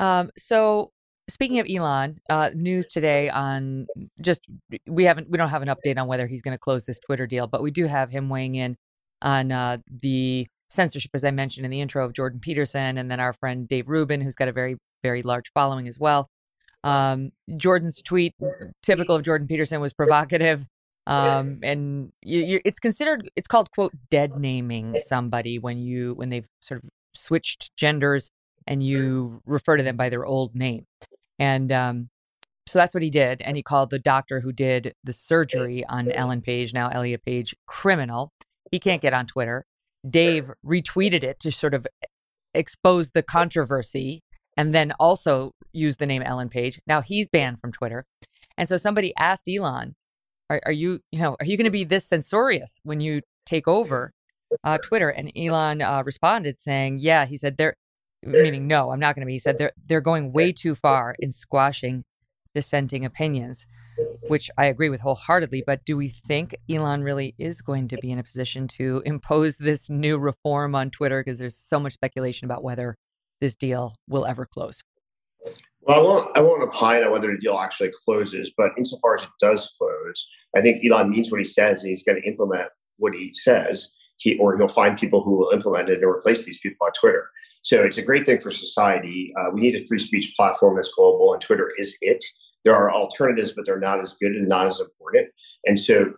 Um, 0.00 0.30
so 0.36 0.92
speaking 1.28 1.58
of 1.58 1.66
Elon, 1.68 2.18
uh, 2.28 2.50
news 2.54 2.86
today 2.86 3.28
on 3.28 3.86
just 4.20 4.46
we 4.86 5.04
haven't 5.04 5.30
we 5.30 5.38
don't 5.38 5.50
have 5.50 5.62
an 5.62 5.68
update 5.68 5.98
on 5.98 6.08
whether 6.08 6.26
he's 6.26 6.42
going 6.42 6.56
to 6.56 6.60
close 6.60 6.84
this 6.84 6.98
Twitter 6.98 7.26
deal, 7.26 7.46
but 7.46 7.62
we 7.62 7.70
do 7.70 7.86
have 7.86 8.10
him 8.10 8.28
weighing 8.28 8.54
in 8.54 8.76
on 9.22 9.52
uh, 9.52 9.78
the 9.90 10.46
censorship, 10.70 11.10
as 11.14 11.24
I 11.24 11.30
mentioned 11.30 11.64
in 11.64 11.70
the 11.70 11.80
intro 11.80 12.04
of 12.04 12.12
Jordan 12.12 12.40
Peterson, 12.40 12.98
and 12.98 13.10
then 13.10 13.20
our 13.20 13.32
friend 13.32 13.68
Dave 13.68 13.88
Rubin, 13.88 14.20
who's 14.20 14.36
got 14.36 14.48
a 14.48 14.52
very 14.52 14.76
very 15.02 15.22
large 15.22 15.52
following 15.52 15.86
as 15.86 15.98
well. 15.98 16.28
Um, 16.84 17.30
Jordan's 17.56 18.00
tweet, 18.02 18.34
typical 18.82 19.16
of 19.16 19.22
Jordan 19.22 19.46
Peterson, 19.46 19.80
was 19.80 19.92
provocative. 19.92 20.66
Um, 21.06 21.60
and 21.62 22.12
you, 22.22 22.42
you, 22.42 22.60
it's 22.66 22.78
considered 22.78 23.30
it's 23.34 23.48
called 23.48 23.70
quote 23.70 23.94
dead 24.10 24.36
naming 24.36 24.94
somebody 25.00 25.58
when 25.58 25.78
you 25.78 26.12
when 26.14 26.28
they've 26.28 26.46
sort 26.60 26.84
of 26.84 26.90
switched 27.14 27.74
genders 27.76 28.30
and 28.66 28.82
you 28.82 29.40
refer 29.46 29.78
to 29.78 29.82
them 29.82 29.96
by 29.96 30.10
their 30.10 30.26
old 30.26 30.54
name 30.54 30.84
and 31.38 31.70
um, 31.72 32.08
so 32.66 32.78
that's 32.78 32.94
what 32.94 33.02
he 33.02 33.10
did. 33.10 33.40
And 33.42 33.56
he 33.56 33.62
called 33.62 33.90
the 33.90 33.98
doctor 33.98 34.40
who 34.40 34.52
did 34.52 34.92
the 35.02 35.12
surgery 35.12 35.84
on 35.86 36.10
Ellen 36.12 36.42
Page, 36.42 36.74
now 36.74 36.88
Elliot 36.88 37.24
Page, 37.24 37.54
criminal. 37.66 38.30
He 38.70 38.78
can't 38.78 39.00
get 39.00 39.14
on 39.14 39.26
Twitter. 39.26 39.64
Dave 40.08 40.50
retweeted 40.64 41.22
it 41.22 41.40
to 41.40 41.50
sort 41.50 41.74
of 41.74 41.86
expose 42.54 43.10
the 43.10 43.22
controversy 43.22 44.22
and 44.56 44.74
then 44.74 44.92
also 45.00 45.52
use 45.72 45.96
the 45.96 46.06
name 46.06 46.22
Ellen 46.22 46.48
Page. 46.48 46.80
Now 46.86 47.00
he's 47.00 47.28
banned 47.28 47.60
from 47.60 47.72
Twitter. 47.72 48.04
And 48.56 48.68
so 48.68 48.76
somebody 48.76 49.14
asked 49.16 49.48
Elon, 49.48 49.94
are, 50.50 50.60
are 50.66 50.72
you, 50.72 51.00
you 51.12 51.20
know, 51.20 51.36
are 51.40 51.46
you 51.46 51.56
going 51.56 51.64
to 51.64 51.70
be 51.70 51.84
this 51.84 52.06
censorious 52.06 52.80
when 52.82 53.00
you 53.00 53.22
take 53.46 53.68
over 53.68 54.12
uh, 54.64 54.78
Twitter? 54.78 55.08
And 55.08 55.32
Elon 55.36 55.80
uh, 55.80 56.02
responded 56.04 56.60
saying, 56.60 56.98
yeah, 56.98 57.24
he 57.26 57.36
said, 57.36 57.56
there, 57.56 57.76
meaning 58.28 58.66
no, 58.66 58.90
I'm 58.90 59.00
not 59.00 59.14
going 59.14 59.22
to 59.22 59.26
be. 59.26 59.32
He 59.32 59.38
said 59.38 59.58
they're 59.58 59.72
they're 59.86 60.00
going 60.00 60.32
way 60.32 60.52
too 60.52 60.74
far 60.74 61.14
in 61.18 61.32
squashing 61.32 62.04
dissenting 62.54 63.04
opinions, 63.04 63.66
which 64.28 64.50
I 64.58 64.66
agree 64.66 64.88
with 64.88 65.00
wholeheartedly. 65.00 65.64
But 65.66 65.84
do 65.84 65.96
we 65.96 66.08
think 66.08 66.56
Elon 66.68 67.02
really 67.02 67.34
is 67.38 67.60
going 67.60 67.88
to 67.88 67.96
be 67.98 68.10
in 68.10 68.18
a 68.18 68.24
position 68.24 68.68
to 68.68 69.02
impose 69.06 69.58
this 69.58 69.88
new 69.90 70.18
reform 70.18 70.74
on 70.74 70.90
Twitter? 70.90 71.22
Because 71.22 71.38
there's 71.38 71.56
so 71.56 71.78
much 71.78 71.94
speculation 71.94 72.46
about 72.46 72.64
whether 72.64 72.96
this 73.40 73.54
deal 73.54 73.94
will 74.08 74.26
ever 74.26 74.46
close. 74.46 74.82
Well, 75.82 76.00
I 76.00 76.02
won't, 76.02 76.36
I 76.36 76.40
won't 76.40 76.62
opine 76.62 77.04
on 77.04 77.12
whether 77.12 77.30
the 77.32 77.38
deal 77.38 77.58
actually 77.58 77.90
closes, 78.04 78.52
but 78.56 78.72
insofar 78.76 79.16
as 79.16 79.22
it 79.22 79.30
does 79.40 79.72
close, 79.78 80.28
I 80.56 80.60
think 80.60 80.84
Elon 80.84 81.10
means 81.10 81.30
what 81.30 81.38
he 81.38 81.44
says, 81.44 81.82
and 81.82 81.90
he's 81.90 82.02
going 82.02 82.20
to 82.20 82.28
implement 82.28 82.68
what 82.98 83.14
he 83.14 83.32
says. 83.34 83.90
He, 84.18 84.36
or 84.38 84.56
he'll 84.56 84.68
find 84.68 84.98
people 84.98 85.22
who 85.22 85.36
will 85.36 85.50
implement 85.50 85.88
it 85.88 86.02
and 86.02 86.10
replace 86.10 86.44
these 86.44 86.60
people 86.60 86.86
on 86.86 86.92
Twitter. 86.92 87.30
So 87.62 87.82
it's 87.82 87.98
a 87.98 88.02
great 88.02 88.26
thing 88.26 88.40
for 88.40 88.50
society. 88.50 89.32
Uh, 89.38 89.50
we 89.52 89.60
need 89.60 89.74
a 89.74 89.86
free 89.86 89.98
speech 89.98 90.34
platform 90.36 90.76
that's 90.76 90.92
global, 90.94 91.32
and 91.32 91.42
Twitter 91.42 91.72
is 91.78 91.96
it. 92.00 92.22
There 92.64 92.74
are 92.74 92.92
alternatives, 92.92 93.52
but 93.52 93.64
they're 93.64 93.80
not 93.80 94.00
as 94.00 94.14
good 94.14 94.32
and 94.32 94.48
not 94.48 94.66
as 94.66 94.80
important. 94.80 95.28
And 95.66 95.78
so 95.78 96.12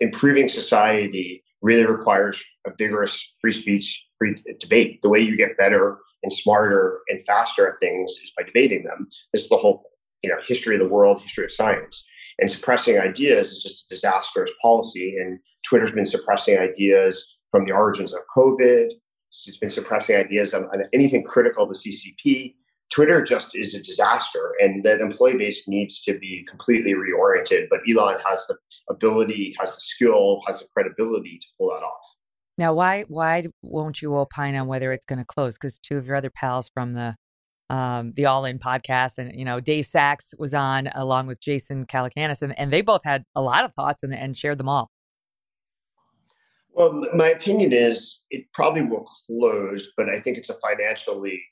improving 0.00 0.48
society 0.48 1.44
really 1.62 1.86
requires 1.86 2.44
a 2.66 2.70
vigorous 2.76 3.32
free 3.40 3.52
speech, 3.52 4.04
free 4.18 4.42
debate. 4.60 5.00
The 5.02 5.08
way 5.08 5.20
you 5.20 5.36
get 5.36 5.56
better 5.56 5.98
and 6.22 6.32
smarter 6.32 7.00
and 7.08 7.20
faster 7.26 7.68
at 7.68 7.80
things 7.80 8.12
is 8.22 8.32
by 8.36 8.44
debating 8.44 8.84
them. 8.84 9.08
This 9.32 9.42
is 9.42 9.48
the 9.48 9.56
whole 9.56 9.84
you 10.26 10.32
know 10.32 10.40
history 10.46 10.74
of 10.74 10.80
the 10.80 10.88
world, 10.88 11.20
history 11.20 11.44
of 11.44 11.52
science. 11.52 12.06
And 12.38 12.50
suppressing 12.50 12.98
ideas 12.98 13.50
is 13.50 13.62
just 13.62 13.86
a 13.86 13.94
disastrous 13.94 14.50
policy. 14.60 15.16
And 15.18 15.38
Twitter's 15.66 15.92
been 15.92 16.04
suppressing 16.04 16.58
ideas 16.58 17.36
from 17.50 17.64
the 17.64 17.72
origins 17.72 18.12
of 18.12 18.20
COVID 18.36 18.88
it's 19.46 19.58
been 19.58 19.70
suppressing 19.70 20.16
ideas 20.16 20.54
on, 20.54 20.64
on 20.64 20.84
anything 20.92 21.22
critical 21.24 21.66
to 21.66 21.78
CCP. 21.78 22.54
Twitter 22.90 23.22
just 23.22 23.54
is 23.54 23.74
a 23.74 23.82
disaster, 23.82 24.54
and 24.60 24.84
that 24.84 25.00
employee 25.00 25.36
base 25.36 25.66
needs 25.68 26.02
to 26.04 26.16
be 26.18 26.46
completely 26.48 26.94
reoriented. 26.94 27.66
But 27.68 27.80
Elon 27.88 28.16
has 28.28 28.46
the 28.46 28.56
ability, 28.88 29.54
has 29.58 29.74
the 29.74 29.80
skill, 29.80 30.40
has 30.46 30.60
the 30.60 30.68
credibility 30.72 31.38
to 31.38 31.46
pull 31.58 31.70
that 31.70 31.84
off. 31.84 32.16
Now, 32.58 32.72
why 32.72 33.04
why 33.08 33.48
won't 33.60 34.00
you 34.00 34.16
opine 34.16 34.54
on 34.54 34.68
whether 34.68 34.92
it's 34.92 35.04
going 35.04 35.18
to 35.18 35.24
close? 35.24 35.58
Because 35.58 35.78
two 35.78 35.98
of 35.98 36.06
your 36.06 36.16
other 36.16 36.30
pals 36.30 36.70
from 36.72 36.94
the 36.94 37.16
um, 37.70 38.12
the 38.12 38.26
All 38.26 38.44
In 38.44 38.58
podcast, 38.58 39.18
and 39.18 39.38
you 39.38 39.44
know 39.44 39.60
Dave 39.60 39.86
Sacks 39.86 40.34
was 40.38 40.54
on 40.54 40.88
along 40.94 41.26
with 41.26 41.40
Jason 41.40 41.86
Calacanis, 41.86 42.42
and, 42.42 42.58
and 42.58 42.72
they 42.72 42.82
both 42.82 43.02
had 43.04 43.24
a 43.34 43.42
lot 43.42 43.64
of 43.64 43.72
thoughts 43.72 44.02
and, 44.02 44.14
and 44.14 44.36
shared 44.36 44.58
them 44.58 44.68
all. 44.68 44.90
Well, 46.72 47.06
my 47.14 47.28
opinion 47.28 47.72
is 47.72 48.24
it 48.30 48.44
probably 48.52 48.82
will 48.82 49.08
close, 49.26 49.92
but 49.96 50.10
I 50.10 50.20
think 50.20 50.36
it's 50.36 50.50
a 50.50 50.58
financially 50.60 51.42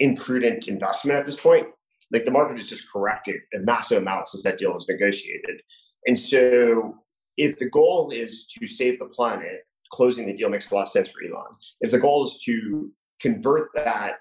imprudent 0.00 0.68
investment 0.68 1.18
at 1.18 1.24
this 1.24 1.36
point. 1.36 1.66
Like 2.12 2.26
the 2.26 2.30
market 2.30 2.58
has 2.58 2.68
just 2.68 2.90
corrected 2.92 3.36
a 3.54 3.60
massive 3.60 3.98
amount 3.98 4.28
since 4.28 4.42
that 4.42 4.58
deal 4.58 4.74
was 4.74 4.86
negotiated. 4.86 5.62
And 6.06 6.18
so 6.18 6.94
if 7.38 7.58
the 7.58 7.70
goal 7.70 8.10
is 8.10 8.46
to 8.58 8.68
save 8.68 8.98
the 8.98 9.06
planet, 9.06 9.66
closing 9.90 10.26
the 10.26 10.36
deal 10.36 10.50
makes 10.50 10.70
a 10.70 10.74
lot 10.74 10.82
of 10.82 10.88
sense 10.90 11.10
for 11.10 11.22
Elon. 11.24 11.52
If 11.80 11.90
the 11.90 11.98
goal 11.98 12.24
is 12.24 12.40
to 12.44 12.90
convert 13.20 13.70
that 13.74 14.18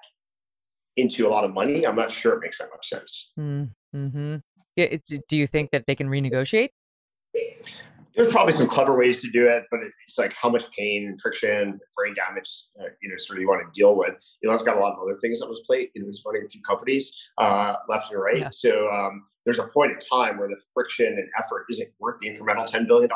into 0.97 1.27
a 1.27 1.29
lot 1.29 1.43
of 1.43 1.53
money, 1.53 1.85
I'm 1.85 1.95
not 1.95 2.11
sure 2.11 2.33
it 2.33 2.41
makes 2.41 2.59
that 2.59 2.69
much 2.71 2.87
sense. 2.87 3.31
Mm-hmm. 3.39 4.37
Yeah, 4.75 4.95
do 5.29 5.37
you 5.37 5.47
think 5.47 5.71
that 5.71 5.85
they 5.87 5.95
can 5.95 6.09
renegotiate? 6.09 6.69
there's 8.15 8.29
probably 8.29 8.53
some 8.53 8.67
clever 8.67 8.95
ways 8.97 9.21
to 9.21 9.29
do 9.31 9.47
it, 9.47 9.65
but 9.71 9.79
it's 9.83 10.17
like 10.17 10.33
how 10.39 10.49
much 10.49 10.69
pain 10.77 11.07
and 11.07 11.19
friction, 11.19 11.79
brain 11.95 12.13
damage, 12.13 12.65
uh, 12.79 12.85
you 13.01 13.09
know, 13.09 13.15
sort 13.17 13.37
of 13.37 13.41
you 13.41 13.47
want 13.47 13.61
to 13.61 13.79
deal 13.79 13.97
with. 13.97 14.15
Elon's 14.45 14.61
got 14.61 14.77
a 14.77 14.79
lot 14.79 14.93
of 14.93 14.99
other 14.99 15.17
things 15.17 15.41
on 15.41 15.49
his 15.49 15.61
plate. 15.61 15.91
You 15.95 16.01
know, 16.01 16.07
he's 16.07 16.21
running 16.25 16.43
a 16.45 16.47
few 16.49 16.61
companies 16.61 17.11
uh, 17.39 17.75
left 17.89 18.11
and 18.11 18.21
right. 18.21 18.37
Yeah. 18.37 18.49
So 18.51 18.87
um, 18.89 19.23
there's 19.45 19.59
a 19.59 19.67
point 19.67 19.93
in 19.93 19.99
time 19.99 20.37
where 20.37 20.47
the 20.47 20.61
friction 20.73 21.07
and 21.07 21.27
effort 21.39 21.65
isn't 21.71 21.89
worth 21.99 22.19
the 22.19 22.29
incremental 22.29 22.69
$10 22.69 22.87
billion. 22.87 23.09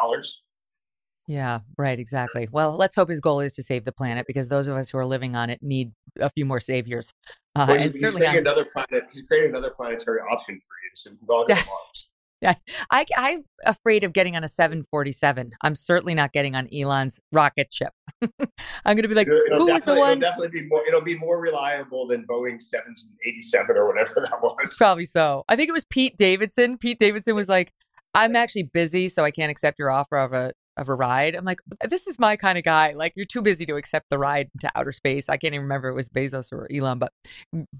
Yeah, 1.28 1.60
right, 1.78 2.00
exactly. 2.00 2.48
Well, 2.52 2.78
let's 2.78 2.96
hope 2.96 3.10
his 3.10 3.20
goal 3.20 3.42
is 3.42 3.52
to 3.54 3.64
save 3.64 3.84
the 3.84 3.92
planet 3.92 4.26
because 4.28 4.48
those 4.48 4.70
of 4.70 4.78
us 4.78 4.90
who 4.90 4.98
are 4.98 5.06
living 5.06 5.36
on 5.36 5.50
it 5.50 5.62
need 5.62 5.92
a 6.22 6.30
few 6.30 6.46
more 6.46 6.62
saviors. 6.62 7.14
Uh, 7.54 7.66
well, 7.68 7.76
he's, 7.76 7.86
and 7.86 7.94
he's 7.94 8.02
certainly 8.02 8.22
creating 8.22 8.40
another 8.40 8.66
planet. 8.66 9.10
He's 9.12 9.24
creating 9.24 9.50
another 9.50 9.72
planetary 9.72 10.22
option 10.22 10.56
for 10.56 10.76
you, 10.84 10.92
so 10.96 11.12
we 11.12 11.18
can 11.18 11.28
go 11.28 11.42
on 11.42 11.48
to 11.48 11.56
Mars. 11.56 12.10
Yeah, 12.40 12.54
I, 12.92 13.04
I'm 13.18 13.46
afraid 13.66 14.04
of 14.04 14.14
getting 14.14 14.36
on 14.36 14.44
a 14.44 14.48
747. 14.48 15.52
I'm 15.64 15.74
certainly 15.74 16.14
not 16.14 16.32
getting 16.34 16.56
on 16.56 16.70
Elon's 16.72 17.20
rocket 17.32 17.74
ship. 17.74 17.92
I'm 18.22 18.96
going 18.96 19.02
to 19.02 19.08
be 19.08 19.16
like, 19.16 19.28
it'll 19.28 19.58
who 19.58 19.74
was 19.74 19.84
the 19.84 19.96
one? 19.96 20.20
It'll 20.20 20.22
definitely 20.22 20.62
be 20.62 20.68
more. 20.68 20.88
It'll 20.88 21.02
be 21.02 21.18
more 21.18 21.42
reliable 21.42 22.06
than 22.06 22.28
Boeing 22.28 22.62
787 22.62 23.76
or 23.76 23.88
whatever 23.88 24.14
that 24.30 24.42
was. 24.42 24.76
Probably 24.78 25.06
so. 25.06 25.44
I 25.50 25.56
think 25.56 25.68
it 25.68 25.74
was 25.74 25.86
Pete 25.86 26.16
Davidson. 26.16 26.78
Pete 26.78 27.00
Davidson 27.00 27.36
was 27.36 27.50
like, 27.50 27.74
"I'm 28.14 28.36
actually 28.36 28.70
busy, 28.72 29.10
so 29.10 29.26
I 29.26 29.32
can't 29.32 29.50
accept 29.50 29.80
your 29.80 29.90
offer 29.90 30.18
of 30.18 30.34
a 30.34 30.54
of 30.78 30.90
a 30.90 30.96
ride." 30.96 31.36
I'm 31.36 31.46
like, 31.46 31.60
"This 31.90 32.08
is 32.08 32.20
my 32.20 32.36
kind 32.36 32.58
of 32.58 32.64
guy. 32.64 32.94
Like, 32.94 33.14
you're 33.16 33.26
too 33.26 33.42
busy 33.42 33.66
to 33.66 33.76
accept 33.76 34.10
the 34.10 34.18
ride 34.18 34.50
to 34.62 34.72
outer 34.76 34.92
space." 34.92 35.30
I 35.30 35.38
can't 35.38 35.54
even 35.54 35.64
remember 35.64 35.90
it 35.90 35.96
was 35.96 36.10
Bezos 36.10 36.52
or 36.52 36.68
Elon, 36.74 37.00
but 37.00 37.12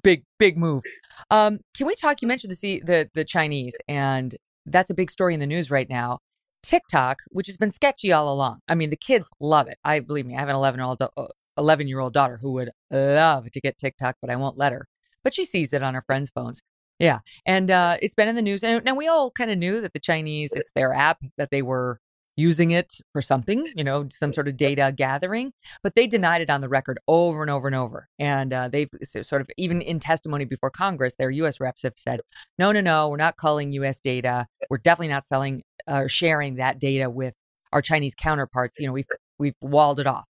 big 0.04 0.24
big 0.40 0.58
move. 0.58 0.84
Um, 1.32 1.60
can 1.76 1.88
we 1.88 1.96
talk? 1.96 2.22
You 2.22 2.28
mentioned 2.28 2.54
the 2.54 2.82
the 2.86 3.10
the 3.14 3.26
Chinese 3.26 3.76
and 3.88 4.36
that's 4.68 4.90
a 4.90 4.94
big 4.94 5.10
story 5.10 5.34
in 5.34 5.40
the 5.40 5.48
news 5.48 5.72
right 5.72 5.90
now. 5.90 6.20
TikTok, 6.64 7.20
which 7.30 7.48
has 7.48 7.58
been 7.58 7.72
sketchy 7.72 8.12
all 8.12 8.32
along. 8.32 8.60
I 8.68 8.76
mean, 8.76 8.90
the 8.90 8.98
kids 8.98 9.30
love 9.40 9.68
it. 9.68 9.78
I 9.84 10.02
believe 10.02 10.26
me, 10.26 10.36
I 10.36 10.40
have 10.40 10.50
an 10.50 10.56
11 10.56 10.80
year 10.80 10.86
old, 10.86 11.02
11 11.58 11.88
year 11.88 12.00
old 12.00 12.14
daughter 12.14 12.38
who 12.42 12.52
would 12.54 12.72
love 12.92 13.50
to 13.52 13.62
get 13.62 13.78
TikTok, 13.78 14.18
but 14.22 14.30
I 14.30 14.36
won't 14.36 14.58
let 14.58 14.74
her. 14.74 14.88
But 15.24 15.34
she 15.34 15.46
sees 15.46 15.74
it 15.74 15.82
on 15.82 15.94
her 15.94 16.02
friends' 16.02 16.30
phones. 16.30 16.62
Yeah. 17.00 17.20
And 17.46 17.70
uh, 17.70 17.98
it's 18.02 18.16
been 18.16 18.28
in 18.28 18.36
the 18.36 18.42
news. 18.42 18.64
And, 18.64 18.86
and 18.88 18.98
we 18.98 19.08
all 19.08 19.32
kind 19.32 19.52
of 19.52 19.58
knew 19.58 19.82
that 19.82 19.94
the 19.94 20.00
Chinese, 20.00 20.52
it's 20.54 20.72
their 20.74 20.94
app, 20.94 21.20
that 21.38 21.52
they 21.52 21.62
were 21.62 22.00
using 22.38 22.72
it 22.72 22.94
for 23.12 23.22
something, 23.22 23.68
you 23.76 23.84
know, 23.84 24.08
some 24.12 24.32
sort 24.32 24.48
of 24.48 24.56
data 24.56 24.94
gathering, 24.96 25.52
but 25.82 25.96
they 25.96 26.06
denied 26.06 26.42
it 26.42 26.50
on 26.50 26.62
the 26.62 26.70
record 26.70 27.00
over 27.08 27.42
and 27.42 27.50
over 27.50 27.68
and 27.68 27.76
over. 27.76 28.08
And 28.20 28.54
uh, 28.54 28.70
they've 28.70 28.90
sort 29.04 29.42
of, 29.42 29.50
even 29.58 29.82
in 29.82 30.00
testimony 30.00 30.46
before 30.46 30.70
Congress, 30.70 31.16
their 31.16 31.32
US 31.32 31.60
reps 31.60 31.82
have 31.82 31.96
said, 31.98 32.22
no, 32.60 32.72
no, 32.72 32.80
no, 32.80 33.10
we're 33.10 33.18
not 33.18 33.38
calling 33.38 33.74
US 33.74 34.00
data. 34.00 34.46
We're 34.70 34.78
definitely 34.78 35.10
not 35.10 35.26
selling 35.26 35.64
or 35.88 36.06
uh, 36.06 36.08
sharing 36.08 36.56
that 36.56 36.80
data 36.80 37.10
with 37.10 37.34
our 37.74 37.82
Chinese 37.82 38.14
counterparts. 38.14 38.80
You 38.80 38.86
know, 38.88 38.94
we've, 38.94 39.08
we've 39.40 39.56
walled 39.62 40.00
it 40.00 40.08
off. 40.08 40.28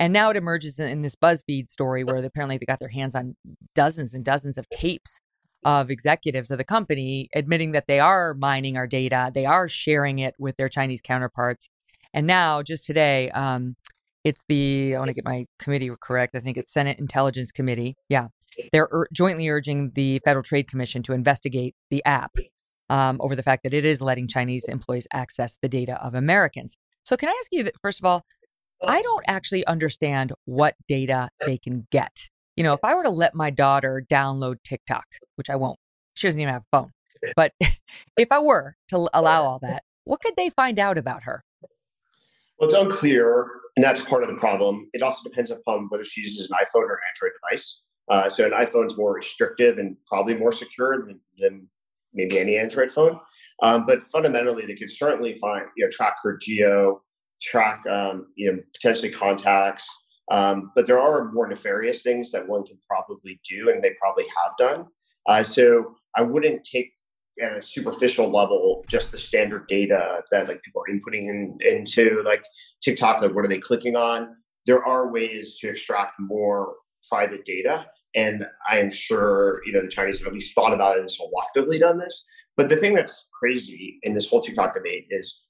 And 0.00 0.12
now 0.12 0.30
it 0.30 0.36
emerges 0.36 0.78
in, 0.78 0.88
in 0.88 1.02
this 1.02 1.14
BuzzFeed 1.14 1.70
story 1.70 2.02
where 2.02 2.16
apparently 2.16 2.58
they 2.58 2.66
got 2.66 2.80
their 2.80 2.88
hands 2.88 3.14
on 3.14 3.36
dozens 3.74 4.14
and 4.14 4.24
dozens 4.24 4.58
of 4.58 4.68
tapes 4.68 5.20
of 5.66 5.90
executives 5.90 6.52
of 6.52 6.58
the 6.58 6.64
company 6.64 7.28
admitting 7.34 7.72
that 7.72 7.88
they 7.88 7.98
are 7.98 8.34
mining 8.34 8.76
our 8.76 8.86
data, 8.86 9.32
they 9.34 9.44
are 9.44 9.66
sharing 9.66 10.20
it 10.20 10.32
with 10.38 10.56
their 10.56 10.68
Chinese 10.68 11.00
counterparts. 11.02 11.68
And 12.14 12.24
now, 12.24 12.62
just 12.62 12.86
today, 12.86 13.30
um, 13.30 13.74
it's 14.22 14.44
the 14.48 14.94
I 14.94 14.98
want 15.00 15.08
to 15.08 15.14
get 15.14 15.24
my 15.24 15.46
committee 15.58 15.90
correct. 16.00 16.36
I 16.36 16.40
think 16.40 16.56
it's 16.56 16.72
Senate 16.72 17.00
Intelligence 17.00 17.50
Committee. 17.50 17.96
Yeah, 18.08 18.28
they're 18.72 18.88
ur- 18.92 19.08
jointly 19.12 19.48
urging 19.48 19.90
the 19.96 20.20
Federal 20.24 20.44
Trade 20.44 20.68
Commission 20.68 21.02
to 21.02 21.12
investigate 21.12 21.74
the 21.90 22.02
app 22.04 22.36
um, 22.88 23.18
over 23.20 23.34
the 23.34 23.42
fact 23.42 23.64
that 23.64 23.74
it 23.74 23.84
is 23.84 24.00
letting 24.00 24.28
Chinese 24.28 24.66
employees 24.68 25.08
access 25.12 25.58
the 25.60 25.68
data 25.68 26.00
of 26.00 26.14
Americans. 26.14 26.76
So, 27.02 27.16
can 27.16 27.28
I 27.28 27.36
ask 27.40 27.48
you 27.50 27.64
that 27.64 27.74
first 27.82 27.98
of 27.98 28.04
all? 28.04 28.24
I 28.86 29.02
don't 29.02 29.24
actually 29.26 29.66
understand 29.66 30.32
what 30.44 30.76
data 30.86 31.28
they 31.44 31.58
can 31.58 31.88
get. 31.90 32.28
You 32.56 32.64
know, 32.64 32.72
if 32.72 32.80
I 32.82 32.94
were 32.94 33.02
to 33.02 33.10
let 33.10 33.34
my 33.34 33.50
daughter 33.50 34.04
download 34.08 34.56
TikTok, 34.64 35.04
which 35.36 35.50
I 35.50 35.56
won't, 35.56 35.78
she 36.14 36.26
doesn't 36.26 36.40
even 36.40 36.52
have 36.52 36.62
a 36.72 36.76
phone. 36.76 36.90
But 37.34 37.52
if 38.16 38.32
I 38.32 38.38
were 38.38 38.76
to 38.88 39.08
allow 39.12 39.42
all 39.42 39.58
that, 39.60 39.82
what 40.04 40.20
could 40.20 40.34
they 40.36 40.50
find 40.50 40.78
out 40.78 40.98
about 40.98 41.24
her? 41.24 41.44
Well, 42.58 42.68
it's 42.68 42.74
unclear, 42.74 43.48
and 43.76 43.84
that's 43.84 44.02
part 44.02 44.22
of 44.22 44.30
the 44.30 44.36
problem. 44.36 44.88
It 44.94 45.02
also 45.02 45.28
depends 45.28 45.50
upon 45.50 45.88
whether 45.90 46.04
she 46.04 46.22
uses 46.22 46.48
an 46.50 46.56
iPhone 46.56 46.84
or 46.84 46.94
an 46.94 47.00
Android 47.14 47.32
device. 47.42 47.80
Uh, 48.10 48.28
so 48.30 48.46
an 48.46 48.52
iPhone 48.52 48.86
is 48.86 48.96
more 48.96 49.12
restrictive 49.14 49.78
and 49.78 49.96
probably 50.06 50.36
more 50.36 50.52
secure 50.52 51.04
than, 51.04 51.20
than 51.38 51.68
maybe 52.14 52.38
any 52.38 52.56
Android 52.56 52.90
phone. 52.90 53.18
Um, 53.62 53.84
but 53.84 54.02
fundamentally, 54.04 54.64
they 54.64 54.74
could 54.74 54.90
certainly 54.90 55.34
find, 55.34 55.64
you 55.76 55.84
know, 55.84 55.90
track 55.90 56.14
her 56.22 56.38
geo, 56.40 57.02
track, 57.42 57.82
um, 57.90 58.28
you 58.36 58.52
know, 58.52 58.58
potentially 58.74 59.10
contacts. 59.10 59.86
Um, 60.30 60.72
but 60.74 60.86
there 60.86 60.98
are 60.98 61.30
more 61.32 61.46
nefarious 61.46 62.02
things 62.02 62.30
that 62.32 62.48
one 62.48 62.64
can 62.64 62.78
probably 62.88 63.40
do, 63.48 63.70
and 63.70 63.82
they 63.82 63.94
probably 64.00 64.24
have 64.24 64.56
done. 64.58 64.86
Uh, 65.28 65.42
so 65.42 65.94
I 66.16 66.22
wouldn't 66.22 66.64
take 66.64 66.92
at 67.42 67.52
a 67.52 67.62
superficial 67.62 68.30
level 68.32 68.84
just 68.88 69.12
the 69.12 69.18
standard 69.18 69.66
data 69.68 70.22
that 70.30 70.48
like 70.48 70.62
people 70.62 70.82
are 70.82 70.92
inputting 70.92 71.28
in, 71.28 71.58
into 71.60 72.22
like 72.24 72.42
TikTok. 72.82 73.20
Like 73.20 73.34
what 73.34 73.44
are 73.44 73.48
they 73.48 73.58
clicking 73.58 73.96
on? 73.96 74.34
There 74.64 74.84
are 74.84 75.12
ways 75.12 75.58
to 75.60 75.68
extract 75.68 76.14
more 76.18 76.74
private 77.08 77.44
data, 77.44 77.86
and 78.14 78.44
I 78.68 78.78
am 78.78 78.90
sure 78.90 79.60
you 79.66 79.72
know 79.72 79.82
the 79.82 79.88
Chinese 79.88 80.18
have 80.18 80.28
at 80.28 80.34
least 80.34 80.54
thought 80.54 80.72
about 80.72 80.96
it 80.96 81.00
and 81.00 81.08
selectively 81.08 81.78
done 81.78 81.98
this. 81.98 82.24
But 82.56 82.68
the 82.68 82.76
thing 82.76 82.94
that's 82.94 83.28
crazy 83.38 83.98
in 84.02 84.14
this 84.14 84.30
whole 84.30 84.40
TikTok 84.40 84.74
debate 84.74 85.06
is 85.10 85.42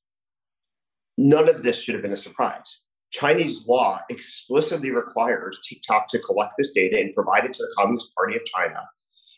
none 1.16 1.48
of 1.48 1.62
this 1.62 1.80
should 1.80 1.94
have 1.94 2.02
been 2.02 2.12
a 2.12 2.16
surprise. 2.16 2.80
Chinese 3.10 3.66
law 3.66 4.00
explicitly 4.10 4.90
requires 4.90 5.60
TikTok 5.66 6.08
to 6.08 6.18
collect 6.18 6.54
this 6.58 6.72
data 6.72 6.98
and 6.98 7.12
provide 7.12 7.44
it 7.44 7.52
to 7.54 7.62
the 7.62 7.72
Communist 7.76 8.14
Party 8.14 8.36
of 8.36 8.44
China. 8.44 8.80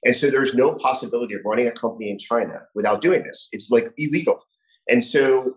And 0.05 0.15
so 0.15 0.31
there's 0.31 0.55
no 0.55 0.75
possibility 0.75 1.35
of 1.35 1.41
running 1.45 1.67
a 1.67 1.73
company 1.73 2.11
in 2.11 2.19
China 2.19 2.63
without 2.75 3.01
doing 3.01 3.25
this. 3.25 3.49
It's 3.53 3.71
like 3.71 3.93
illegal. 3.97 4.41
And 4.89 5.05
so 5.05 5.57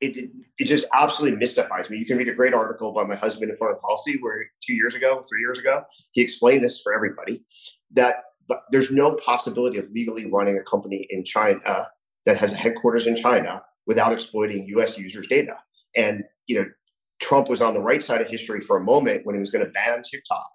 it, 0.00 0.30
it, 0.58 0.64
just 0.64 0.86
absolutely 0.94 1.38
mystifies 1.38 1.90
me. 1.90 1.98
You 1.98 2.06
can 2.06 2.16
read 2.16 2.28
a 2.28 2.34
great 2.34 2.54
article 2.54 2.92
by 2.92 3.04
my 3.04 3.14
husband 3.14 3.50
in 3.50 3.56
Foreign 3.56 3.78
Policy 3.78 4.18
where 4.20 4.46
two 4.62 4.74
years 4.74 4.94
ago, 4.94 5.22
three 5.28 5.40
years 5.40 5.58
ago, 5.58 5.82
he 6.12 6.22
explained 6.22 6.64
this 6.64 6.80
for 6.80 6.94
everybody 6.94 7.44
that 7.92 8.16
there's 8.70 8.90
no 8.90 9.14
possibility 9.14 9.78
of 9.78 9.90
legally 9.92 10.26
running 10.26 10.58
a 10.58 10.62
company 10.62 11.06
in 11.10 11.24
China 11.24 11.88
that 12.26 12.36
has 12.36 12.52
a 12.52 12.56
headquarters 12.56 13.06
in 13.06 13.14
China 13.14 13.62
without 13.86 14.12
exploiting 14.12 14.66
US 14.76 14.98
users' 14.98 15.28
data. 15.28 15.54
And 15.96 16.24
you 16.46 16.60
know, 16.60 16.66
Trump 17.20 17.48
was 17.48 17.60
on 17.60 17.74
the 17.74 17.80
right 17.80 18.02
side 18.02 18.20
of 18.20 18.28
history 18.28 18.60
for 18.60 18.76
a 18.76 18.80
moment 18.80 19.24
when 19.24 19.34
he 19.34 19.40
was 19.40 19.50
going 19.50 19.64
to 19.64 19.70
ban 19.72 20.02
TikTok. 20.02 20.46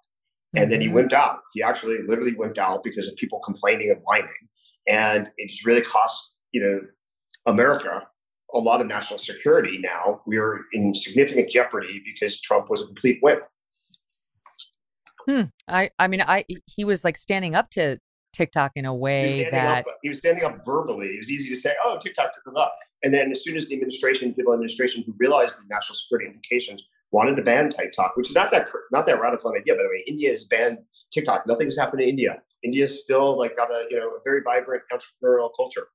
And 0.54 0.64
mm-hmm. 0.64 0.70
then 0.70 0.80
he 0.80 0.86
mm-hmm. 0.86 0.96
went 0.96 1.12
out. 1.12 1.40
He 1.52 1.62
actually 1.62 1.98
literally 2.06 2.34
went 2.34 2.58
out 2.58 2.82
because 2.84 3.08
of 3.08 3.16
people 3.16 3.38
complaining 3.40 3.90
and 3.90 4.00
whining. 4.04 4.28
And 4.88 5.30
it's 5.36 5.66
really 5.66 5.82
cost, 5.82 6.34
you 6.52 6.62
know, 6.62 6.80
America 7.46 8.06
a 8.54 8.58
lot 8.58 8.80
of 8.80 8.86
national 8.86 9.18
security 9.18 9.78
now. 9.78 10.20
We're 10.26 10.60
in 10.72 10.94
significant 10.94 11.50
jeopardy 11.50 12.02
because 12.04 12.40
Trump 12.40 12.70
was 12.70 12.82
a 12.82 12.86
complete 12.86 13.18
whip. 13.22 13.46
Hmm. 15.28 15.42
I 15.68 15.90
I 15.98 16.06
mean 16.06 16.22
I 16.22 16.44
he 16.66 16.84
was 16.84 17.04
like 17.04 17.16
standing 17.16 17.54
up 17.54 17.70
to 17.70 17.98
TikTok 18.36 18.72
in 18.76 18.84
a 18.84 18.94
way 18.94 19.48
that 19.50 19.86
up, 19.86 19.94
he 20.02 20.08
was 20.08 20.18
standing 20.18 20.44
up 20.44 20.64
verbally. 20.64 21.08
It 21.08 21.18
was 21.18 21.30
easy 21.30 21.48
to 21.48 21.56
say, 21.56 21.74
"Oh, 21.84 21.98
TikTok 21.98 22.32
took 22.34 22.54
a 22.54 22.58
up," 22.58 22.76
and 23.02 23.12
then 23.12 23.30
as 23.30 23.42
soon 23.42 23.56
as 23.56 23.68
the 23.68 23.74
administration, 23.74 24.34
people 24.34 24.52
in 24.52 24.58
administration 24.58 25.02
who 25.06 25.14
realized 25.18 25.56
the 25.58 25.64
national 25.68 25.96
security 25.96 26.26
implications, 26.26 26.84
wanted 27.12 27.36
to 27.36 27.42
ban 27.42 27.70
TikTok, 27.70 28.16
which 28.16 28.28
is 28.28 28.34
not 28.34 28.50
that 28.50 28.68
not 28.92 29.06
that 29.06 29.20
radical 29.20 29.50
an 29.50 29.58
idea, 29.58 29.74
by 29.74 29.82
the 29.82 29.88
way. 29.88 30.04
India 30.06 30.30
has 30.30 30.44
banned 30.44 30.78
TikTok. 31.12 31.46
Nothing 31.46 31.66
has 31.68 31.78
happened 31.78 32.02
in 32.02 32.08
India. 32.08 32.42
India's 32.62 33.02
still 33.02 33.38
like 33.38 33.56
got 33.56 33.70
a 33.70 33.86
you 33.90 33.98
know 33.98 34.08
a 34.08 34.20
very 34.24 34.42
vibrant 34.42 34.82
entrepreneurial 34.92 35.50
culture. 35.56 35.88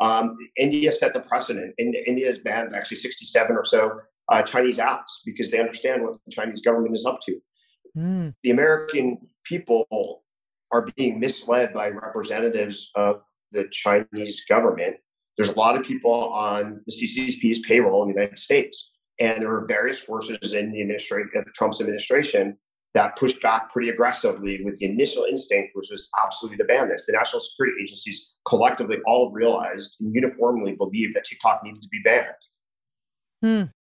Um, 0.00 0.36
India 0.58 0.92
set 0.92 1.14
the 1.14 1.20
precedent. 1.20 1.74
India 1.78 2.26
has 2.26 2.38
banned 2.38 2.74
actually 2.74 2.98
67 2.98 3.56
or 3.56 3.64
so 3.64 4.00
uh, 4.30 4.42
Chinese 4.42 4.78
apps 4.78 5.22
because 5.24 5.50
they 5.50 5.58
understand 5.58 6.02
what 6.02 6.18
the 6.26 6.32
Chinese 6.32 6.60
government 6.60 6.94
is 6.94 7.06
up 7.06 7.20
to. 7.22 7.40
Mm. 7.96 8.34
The 8.42 8.50
American 8.50 9.18
people 9.44 9.86
are 10.72 10.88
being 10.96 11.20
misled 11.20 11.72
by 11.72 11.88
representatives 11.88 12.90
of 12.94 13.22
the 13.52 13.68
Chinese 13.72 14.44
government. 14.48 14.96
There's 15.36 15.50
a 15.50 15.58
lot 15.58 15.76
of 15.76 15.84
people 15.84 16.32
on 16.32 16.80
the 16.86 16.92
CCP's 16.92 17.60
payroll 17.60 18.02
in 18.02 18.08
the 18.08 18.14
United 18.14 18.38
States, 18.38 18.92
and 19.20 19.42
there 19.42 19.52
are 19.52 19.66
various 19.66 19.98
forces 19.98 20.54
in 20.54 20.72
the 20.72 20.80
administration 20.80 21.30
of 21.36 21.52
Trump's 21.54 21.80
administration 21.80 22.56
that 22.94 23.14
pushed 23.16 23.42
back 23.42 23.70
pretty 23.70 23.90
aggressively 23.90 24.64
with 24.64 24.76
the 24.76 24.86
initial 24.86 25.24
instinct, 25.24 25.72
which 25.74 25.88
was 25.90 26.08
absolutely 26.24 26.56
to 26.56 26.64
ban 26.64 26.88
this. 26.88 27.04
The 27.04 27.12
national 27.12 27.42
security 27.42 27.76
agencies 27.82 28.32
collectively 28.48 28.96
all 29.06 29.32
realized 29.34 29.96
and 30.00 30.14
uniformly 30.14 30.72
believed 30.72 31.14
that 31.14 31.24
TikTok 31.24 31.62
needed 31.62 31.82
to 31.82 31.88
be 31.88 32.00
banned. 32.02 32.34
Hmm. 33.42 33.75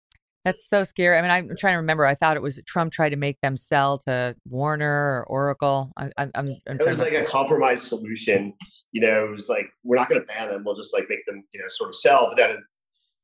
That's 0.44 0.68
so 0.68 0.82
scary. 0.82 1.16
I 1.16 1.22
mean, 1.22 1.30
I'm 1.30 1.56
trying 1.56 1.74
to 1.74 1.78
remember. 1.78 2.04
I 2.04 2.14
thought 2.14 2.36
it 2.36 2.42
was 2.42 2.60
Trump 2.66 2.92
tried 2.92 3.10
to 3.10 3.16
make 3.16 3.40
them 3.42 3.56
sell 3.56 3.98
to 3.98 4.34
Warner 4.48 5.24
or 5.24 5.24
Oracle. 5.28 5.92
I, 5.96 6.06
am 6.06 6.12
I'm, 6.18 6.32
I'm 6.34 6.80
it 6.80 6.86
was 6.86 6.98
like 6.98 7.12
a 7.12 7.22
compromise 7.22 7.82
solution. 7.82 8.52
You 8.90 9.02
know, 9.02 9.26
it 9.26 9.30
was 9.30 9.48
like 9.48 9.66
we're 9.84 9.96
not 9.96 10.08
going 10.08 10.20
to 10.20 10.26
ban 10.26 10.48
them. 10.48 10.64
We'll 10.64 10.76
just 10.76 10.92
like 10.92 11.06
make 11.08 11.24
them, 11.26 11.44
you 11.54 11.60
know, 11.60 11.66
sort 11.68 11.90
of 11.90 11.94
sell. 11.94 12.26
But 12.28 12.36
that 12.38 12.56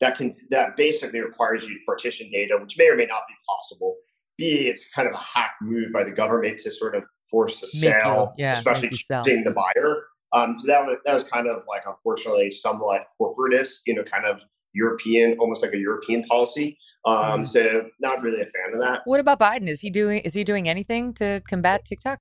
that 0.01 0.17
can 0.17 0.37
that 0.51 0.77
basically 0.77 1.21
requires 1.21 1.67
you 1.67 1.75
to 1.75 1.81
partition 1.85 2.31
data, 2.31 2.57
which 2.61 2.79
may 2.79 2.89
or 2.89 2.97
may 2.97 3.07
not 3.07 3.23
be 3.29 3.35
possible. 3.49 3.97
B, 4.37 4.69
it's 4.69 4.89
kind 4.95 5.09
of 5.09 5.15
a 5.15 5.19
hack 5.19 5.55
move 5.61 5.93
by 5.93 6.05
the 6.05 6.13
government 6.13 6.59
to 6.61 6.71
sort 6.71 6.95
of 6.95 7.05
force 7.29 7.61
the 7.61 7.67
sale, 7.67 8.33
yeah, 8.39 8.53
especially 8.53 8.91
choosing 8.91 9.43
the 9.43 9.51
buyer. 9.51 10.05
Um, 10.33 10.57
so 10.57 10.69
that 10.69 10.87
was 10.87 10.99
that 11.05 11.15
was 11.15 11.25
kind 11.25 11.49
of 11.49 11.63
like 11.69 11.83
unfortunately 11.85 12.53
somewhat 12.53 13.07
corporatist, 13.21 13.81
you 13.87 13.95
know, 13.95 14.05
kind 14.05 14.25
of 14.25 14.39
European, 14.83 15.37
almost 15.39 15.63
like 15.63 15.75
a 15.75 15.79
European 15.79 16.25
policy. 16.25 16.79
Um, 17.05 17.43
mm. 17.43 17.47
So 17.47 17.63
not 18.01 18.23
really 18.23 18.41
a 18.41 18.51
fan 18.55 18.69
of 18.75 18.81
that. 18.81 19.03
What 19.05 19.21
about 19.21 19.39
Biden? 19.39 19.69
Is 19.69 19.81
he 19.81 19.91
doing 19.91 20.21
is 20.21 20.35
he 20.35 20.45
doing 20.45 20.69
anything 20.69 21.15
to 21.15 21.41
combat 21.49 21.85
TikTok? 21.85 22.21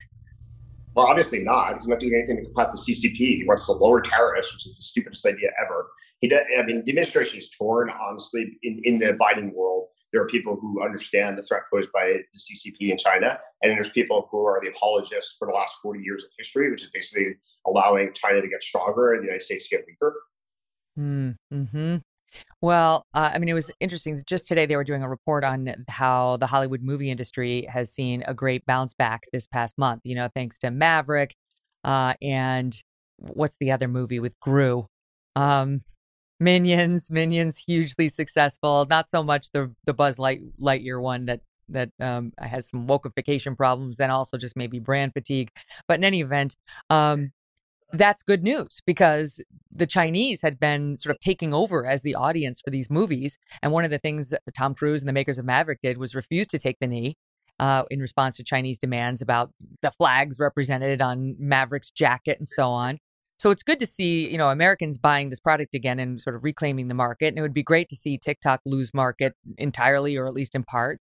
Well, 0.94 1.06
obviously 1.06 1.44
not. 1.44 1.76
He's 1.76 1.86
not 1.86 2.00
doing 2.00 2.14
anything 2.14 2.38
to 2.38 2.44
combat 2.50 2.72
the 2.72 2.78
CCP. 2.78 3.18
He 3.18 3.44
wants 3.46 3.66
to 3.66 3.72
lower 3.72 4.00
tariffs, 4.00 4.52
which 4.52 4.66
is 4.66 4.76
the 4.76 4.82
stupidest 4.82 5.24
idea 5.26 5.50
ever. 5.64 5.86
He 6.20 6.28
does, 6.28 6.44
I 6.58 6.62
mean, 6.62 6.82
the 6.84 6.90
administration 6.90 7.38
is 7.38 7.50
torn, 7.50 7.90
honestly, 7.90 8.58
in, 8.62 8.80
in 8.82 8.98
the 8.98 9.12
Biden 9.14 9.52
world. 9.54 9.86
There 10.12 10.22
are 10.22 10.26
people 10.26 10.56
who 10.60 10.82
understand 10.82 11.38
the 11.38 11.42
threat 11.42 11.62
posed 11.72 11.90
by 11.92 12.14
the 12.32 12.38
CCP 12.38 12.90
in 12.90 12.96
China, 12.96 13.38
and 13.62 13.72
there's 13.72 13.90
people 13.90 14.26
who 14.30 14.44
are 14.44 14.58
the 14.60 14.70
apologists 14.70 15.36
for 15.38 15.46
the 15.46 15.52
last 15.52 15.74
40 15.82 16.00
years 16.02 16.24
of 16.24 16.30
history, 16.38 16.70
which 16.70 16.82
is 16.82 16.90
basically 16.90 17.34
allowing 17.66 18.12
China 18.14 18.40
to 18.40 18.48
get 18.48 18.62
stronger 18.62 19.12
and 19.12 19.22
the 19.22 19.26
United 19.26 19.42
States 19.42 19.68
to 19.68 19.76
get 19.76 19.84
weaker. 19.86 20.14
Hmm, 20.96 21.30
mm-hmm. 21.52 21.96
Well, 22.60 23.06
uh, 23.14 23.30
I 23.32 23.38
mean, 23.38 23.48
it 23.48 23.54
was 23.54 23.70
interesting. 23.80 24.18
Just 24.26 24.48
today, 24.48 24.66
they 24.66 24.76
were 24.76 24.84
doing 24.84 25.02
a 25.02 25.08
report 25.08 25.44
on 25.44 25.74
how 25.88 26.36
the 26.38 26.46
Hollywood 26.46 26.82
movie 26.82 27.10
industry 27.10 27.66
has 27.68 27.92
seen 27.92 28.22
a 28.26 28.34
great 28.34 28.64
bounce 28.66 28.94
back 28.94 29.24
this 29.32 29.46
past 29.46 29.78
month, 29.78 30.02
you 30.04 30.14
know, 30.14 30.28
thanks 30.34 30.58
to 30.58 30.70
Maverick 30.70 31.34
uh, 31.84 32.14
and 32.20 32.76
what's 33.18 33.56
the 33.58 33.70
other 33.70 33.88
movie 33.88 34.20
with 34.20 34.38
Gru? 34.40 34.86
Um, 35.36 35.80
Minions, 36.40 37.10
Minions, 37.10 37.58
hugely 37.58 38.08
successful. 38.08 38.86
Not 38.88 39.08
so 39.08 39.22
much 39.22 39.50
the 39.52 39.74
the 39.84 39.94
Buzz 39.94 40.18
Light 40.18 40.40
Lightyear 40.60 41.00
one 41.02 41.26
that 41.26 41.40
that 41.68 41.90
um, 42.00 42.32
has 42.38 42.68
some 42.68 42.86
wokeification 42.86 43.56
problems 43.56 44.00
and 44.00 44.10
also 44.10 44.38
just 44.38 44.56
maybe 44.56 44.78
brand 44.78 45.12
fatigue. 45.12 45.50
But 45.86 45.98
in 45.98 46.04
any 46.04 46.20
event, 46.20 46.56
um, 46.90 47.32
that's 47.92 48.22
good 48.22 48.42
news 48.42 48.80
because 48.86 49.42
the 49.72 49.86
Chinese 49.86 50.42
had 50.42 50.60
been 50.60 50.96
sort 50.96 51.14
of 51.14 51.20
taking 51.20 51.54
over 51.54 51.86
as 51.86 52.02
the 52.02 52.14
audience 52.14 52.60
for 52.60 52.70
these 52.70 52.90
movies. 52.90 53.38
And 53.62 53.72
one 53.72 53.84
of 53.84 53.90
the 53.90 53.98
things 53.98 54.34
Tom 54.56 54.74
Cruise 54.74 55.00
and 55.00 55.08
the 55.08 55.12
makers 55.12 55.38
of 55.38 55.44
Maverick 55.44 55.80
did 55.80 55.98
was 55.98 56.14
refuse 56.14 56.46
to 56.48 56.58
take 56.58 56.78
the 56.80 56.86
knee 56.86 57.16
uh, 57.58 57.84
in 57.90 58.00
response 58.00 58.36
to 58.36 58.44
Chinese 58.44 58.78
demands 58.78 59.22
about 59.22 59.50
the 59.82 59.90
flags 59.90 60.38
represented 60.38 61.00
on 61.00 61.36
Maverick's 61.38 61.90
jacket 61.90 62.38
and 62.38 62.46
so 62.46 62.68
on. 62.68 62.98
So 63.38 63.50
it's 63.50 63.62
good 63.62 63.78
to 63.78 63.86
see, 63.86 64.28
you 64.30 64.36
know, 64.36 64.48
Americans 64.48 64.98
buying 64.98 65.30
this 65.30 65.38
product 65.38 65.74
again 65.74 66.00
and 66.00 66.20
sort 66.20 66.34
of 66.34 66.42
reclaiming 66.42 66.88
the 66.88 66.94
market. 66.94 67.28
And 67.28 67.38
it 67.38 67.42
would 67.42 67.54
be 67.54 67.62
great 67.62 67.88
to 67.90 67.96
see 67.96 68.18
TikTok 68.18 68.60
lose 68.66 68.92
market 68.92 69.34
entirely 69.58 70.16
or 70.16 70.26
at 70.26 70.34
least 70.34 70.54
in 70.56 70.64
part. 70.64 71.00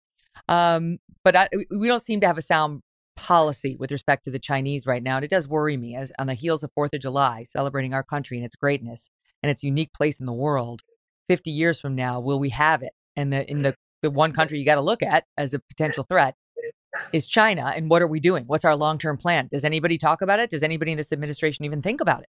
Um, 0.50 0.98
but 1.24 1.36
I, 1.36 1.48
we 1.72 1.88
don't 1.88 2.02
seem 2.02 2.20
to 2.22 2.28
have 2.28 2.38
a 2.38 2.42
sound 2.42 2.82
policy 3.16 3.76
with 3.80 3.92
respect 3.92 4.24
to 4.26 4.32
the 4.32 4.40
Chinese 4.40 4.86
right 4.86 5.04
now. 5.04 5.16
And 5.18 5.26
it 5.26 5.32
does 5.32 5.48
worry 5.48 5.78
me 5.78 5.96
as 5.96 6.12
on 6.20 6.28
the 6.28 6.34
heels 6.34 6.64
of 6.64 6.72
4th 6.78 6.94
of 6.94 7.02
July, 7.02 7.44
celebrating 7.44 7.94
our 7.94 8.04
country 8.04 8.38
and 8.38 8.46
its 8.46 8.56
greatness 8.56 9.10
and 9.42 9.50
its 9.50 9.64
unique 9.64 9.94
place 9.94 10.20
in 10.20 10.26
the 10.26 10.34
world. 10.34 10.82
50 11.30 11.50
years 11.50 11.80
from 11.80 11.96
now, 11.96 12.20
will 12.20 12.40
we 12.40 12.50
have 12.50 12.84
it? 12.84 12.94
And 13.16 13.34
the, 13.34 13.50
in 13.50 13.60
the, 13.60 13.76
the 14.02 14.12
one 14.12 14.32
country 14.32 14.60
you 14.60 14.66
got 14.66 14.76
to 14.76 14.82
look 14.82 15.02
at 15.02 15.26
as 15.38 15.54
a 15.54 15.60
potential 15.60 16.06
threat 16.08 16.36
is 17.12 17.28
China. 17.28 17.74
And 17.76 17.90
what 17.90 18.02
are 18.02 18.08
we 18.08 18.20
doing? 18.20 18.46
What's 18.46 18.66
our 18.66 18.76
long 18.76 18.98
term 18.98 19.18
plan? 19.18 19.48
Does 19.50 19.64
anybody 19.64 19.98
talk 19.98 20.22
about 20.22 20.40
it? 20.40 20.50
Does 20.50 20.64
anybody 20.64 20.92
in 20.92 20.98
this 20.98 21.12
administration 21.12 21.66
even 21.66 21.82
think 21.82 22.02
about 22.02 22.22
it? 22.22 22.30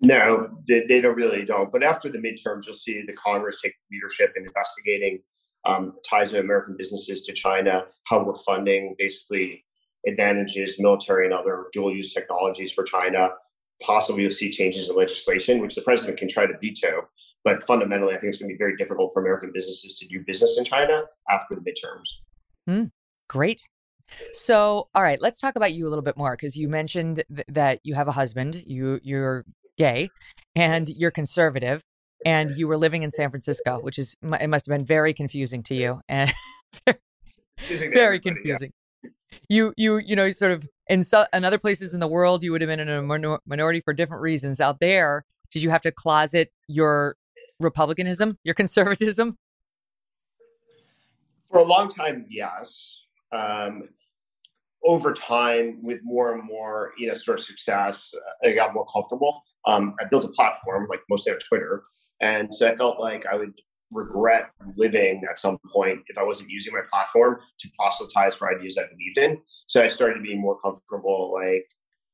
No, 0.00 0.58
they, 0.66 0.84
they 0.88 1.00
don't 1.00 1.14
really 1.14 1.44
don't. 1.44 1.70
But 1.70 1.84
after 1.84 2.08
the 2.08 2.18
midterms, 2.18 2.66
you'll 2.66 2.74
see 2.74 3.02
the 3.06 3.12
Congress 3.12 3.60
take 3.60 3.74
leadership 3.90 4.32
in 4.36 4.44
investigating 4.44 5.20
um, 5.64 5.94
ties 6.08 6.32
of 6.32 6.44
American 6.44 6.76
businesses 6.76 7.24
to 7.24 7.32
China, 7.32 7.86
how 8.04 8.24
we're 8.24 8.34
funding 8.34 8.94
basically 8.98 9.64
advantages, 10.06 10.78
military 10.78 11.24
and 11.26 11.34
other 11.34 11.66
dual 11.72 11.94
use 11.94 12.12
technologies 12.12 12.72
for 12.72 12.84
China. 12.84 13.30
Possibly 13.82 14.22
you'll 14.22 14.32
see 14.32 14.50
changes 14.50 14.88
in 14.88 14.96
legislation, 14.96 15.60
which 15.60 15.74
the 15.74 15.82
president 15.82 16.18
can 16.18 16.28
try 16.28 16.46
to 16.46 16.54
veto. 16.60 17.08
But 17.44 17.66
fundamentally, 17.66 18.14
I 18.14 18.18
think 18.18 18.30
it's 18.30 18.38
going 18.38 18.48
to 18.48 18.54
be 18.54 18.58
very 18.58 18.76
difficult 18.76 19.12
for 19.12 19.20
American 19.20 19.50
businesses 19.52 19.98
to 19.98 20.06
do 20.06 20.22
business 20.24 20.56
in 20.58 20.64
China 20.64 21.02
after 21.28 21.56
the 21.56 21.60
midterms. 21.60 22.08
Mm, 22.68 22.90
great. 23.28 23.66
So, 24.32 24.88
all 24.94 25.02
right, 25.02 25.20
let's 25.20 25.40
talk 25.40 25.56
about 25.56 25.72
you 25.72 25.86
a 25.86 25.90
little 25.90 26.04
bit 26.04 26.16
more 26.16 26.36
because 26.36 26.56
you 26.56 26.68
mentioned 26.68 27.24
th- 27.34 27.46
that 27.48 27.80
you 27.82 27.94
have 27.94 28.08
a 28.08 28.12
husband, 28.12 28.62
you 28.66 29.00
you're 29.02 29.44
gay, 29.78 30.08
and 30.54 30.88
you're 30.88 31.10
conservative 31.10 31.82
and 32.24 32.50
you 32.56 32.68
were 32.68 32.76
living 32.76 33.02
in 33.02 33.10
San 33.10 33.30
Francisco, 33.30 33.78
which 33.80 33.98
is 33.98 34.16
it 34.22 34.48
must 34.48 34.66
have 34.66 34.76
been 34.76 34.84
very 34.84 35.12
confusing 35.12 35.62
to 35.64 35.74
you 35.74 36.00
and 36.08 36.32
very 37.68 38.18
confusing. 38.20 38.72
You 39.48 39.72
you 39.76 39.98
you 39.98 40.16
know 40.16 40.26
you 40.26 40.32
sort 40.32 40.52
of 40.52 40.68
in, 40.88 41.02
so, 41.02 41.26
in 41.32 41.44
other 41.44 41.58
places 41.58 41.94
in 41.94 42.00
the 42.00 42.08
world 42.08 42.42
you 42.42 42.52
would 42.52 42.60
have 42.60 42.68
been 42.68 42.80
in 42.80 42.88
a 42.88 43.02
minor, 43.02 43.38
minority 43.46 43.80
for 43.80 43.92
different 43.92 44.22
reasons. 44.22 44.60
Out 44.60 44.80
there, 44.80 45.24
did 45.50 45.62
you 45.62 45.70
have 45.70 45.82
to 45.82 45.92
closet 45.92 46.54
your 46.68 47.16
republicanism, 47.60 48.38
your 48.44 48.54
conservatism? 48.54 49.36
For 51.48 51.58
a 51.58 51.64
long 51.64 51.88
time, 51.88 52.26
yes. 52.28 53.04
Um, 53.30 53.88
over 54.84 55.12
time, 55.12 55.82
with 55.82 56.00
more 56.02 56.34
and 56.34 56.42
more, 56.42 56.92
you 56.98 57.08
know, 57.08 57.14
sort 57.14 57.38
of 57.38 57.44
success, 57.44 58.14
I 58.42 58.52
got 58.52 58.74
more 58.74 58.86
comfortable 58.86 59.44
um, 59.66 59.94
I 60.00 60.04
built 60.04 60.24
a 60.24 60.28
platform 60.28 60.86
like 60.88 61.00
mostly 61.08 61.32
on 61.32 61.38
Twitter. 61.38 61.82
And 62.20 62.52
so 62.52 62.68
I 62.70 62.76
felt 62.76 63.00
like 63.00 63.26
I 63.26 63.36
would 63.36 63.52
regret 63.90 64.50
living 64.76 65.22
at 65.28 65.38
some 65.38 65.58
point 65.72 66.00
if 66.08 66.16
I 66.18 66.22
wasn't 66.22 66.50
using 66.50 66.72
my 66.72 66.80
platform 66.90 67.38
to 67.60 67.68
proselytize 67.78 68.34
for 68.34 68.54
ideas 68.54 68.78
I 68.78 68.88
believed 68.88 69.18
in. 69.18 69.40
So 69.66 69.82
I 69.82 69.88
started 69.88 70.14
to 70.14 70.20
be 70.20 70.34
more 70.34 70.58
comfortable 70.58 71.32
like 71.32 71.66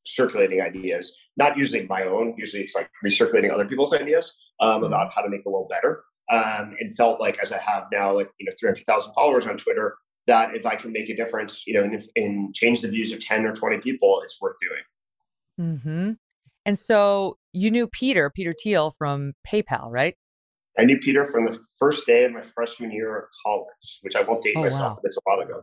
circulating 0.04 0.60
ideas, 0.60 1.16
not 1.36 1.56
usually 1.56 1.86
my 1.86 2.04
own. 2.04 2.34
Usually 2.36 2.62
it's 2.62 2.74
like 2.74 2.90
recirculating 3.04 3.52
other 3.52 3.66
people's 3.66 3.94
ideas 3.94 4.36
um, 4.60 4.76
mm-hmm. 4.76 4.84
about 4.86 5.12
how 5.14 5.22
to 5.22 5.28
make 5.28 5.44
the 5.44 5.50
world 5.50 5.68
better. 5.68 6.04
Um, 6.30 6.76
and 6.78 6.94
felt 6.94 7.20
like 7.20 7.38
as 7.42 7.52
I 7.52 7.58
have 7.58 7.84
now, 7.90 8.14
like 8.14 8.30
you 8.38 8.44
know, 8.44 8.52
three 8.60 8.68
hundred 8.68 8.84
thousand 8.84 9.14
followers 9.14 9.46
on 9.46 9.56
Twitter, 9.56 9.96
that 10.26 10.54
if 10.54 10.66
I 10.66 10.76
can 10.76 10.92
make 10.92 11.08
a 11.08 11.16
difference, 11.16 11.66
you 11.66 11.72
know, 11.72 11.84
and, 11.84 12.02
and 12.16 12.54
change 12.54 12.82
the 12.82 12.88
views 12.88 13.12
of 13.12 13.20
ten 13.20 13.46
or 13.46 13.54
twenty 13.54 13.78
people, 13.78 14.20
it's 14.22 14.38
worth 14.38 14.56
doing. 14.60 15.78
Hmm. 15.78 16.10
And 16.68 16.78
so 16.78 17.38
you 17.54 17.70
knew 17.70 17.88
Peter, 17.88 18.28
Peter 18.28 18.52
Thiel 18.52 18.90
from 18.90 19.32
PayPal, 19.50 19.86
right? 19.90 20.14
I 20.78 20.84
knew 20.84 20.98
Peter 20.98 21.24
from 21.24 21.46
the 21.46 21.58
first 21.78 22.04
day 22.04 22.26
of 22.26 22.32
my 22.32 22.42
freshman 22.42 22.90
year 22.90 23.16
of 23.16 23.24
college, 23.42 24.00
which 24.02 24.14
I 24.14 24.20
won't 24.20 24.44
date 24.44 24.52
oh, 24.54 24.64
myself, 24.64 24.80
wow. 24.82 24.94
but 24.96 25.02
that's 25.02 25.16
a 25.16 25.20
while 25.24 25.40
ago. 25.40 25.62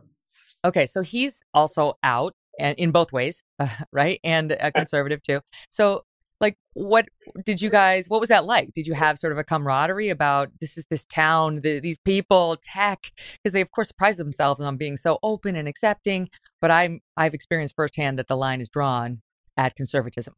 Okay, 0.64 0.84
so 0.84 1.02
he's 1.02 1.44
also 1.54 1.94
out 2.02 2.34
and 2.58 2.76
in 2.76 2.90
both 2.90 3.12
ways, 3.12 3.44
uh, 3.60 3.68
right? 3.92 4.18
And 4.24 4.50
a 4.50 4.72
conservative 4.72 5.22
too. 5.22 5.42
So 5.70 6.02
like 6.40 6.56
what 6.74 7.06
did 7.44 7.62
you 7.62 7.70
guys 7.70 8.10
what 8.10 8.20
was 8.20 8.28
that 8.28 8.44
like 8.44 8.70
did 8.74 8.86
you 8.86 8.92
have 8.92 9.18
sort 9.18 9.32
of 9.32 9.38
a 9.38 9.44
camaraderie 9.44 10.10
about 10.10 10.50
this 10.60 10.76
is 10.76 10.84
this 10.90 11.06
town 11.06 11.62
the, 11.62 11.80
these 11.80 11.96
people 12.04 12.58
tech 12.60 13.10
because 13.42 13.54
they 13.54 13.62
of 13.62 13.70
course 13.70 13.88
surprise 13.88 14.18
themselves 14.18 14.60
on 14.60 14.76
being 14.76 14.98
so 14.98 15.18
open 15.22 15.56
and 15.56 15.66
accepting 15.66 16.28
but 16.60 16.70
i'm 16.70 17.00
i've 17.16 17.32
experienced 17.32 17.74
firsthand 17.74 18.18
that 18.18 18.28
the 18.28 18.36
line 18.36 18.60
is 18.60 18.68
drawn 18.68 19.22
at 19.56 19.74
conservatism 19.74 20.34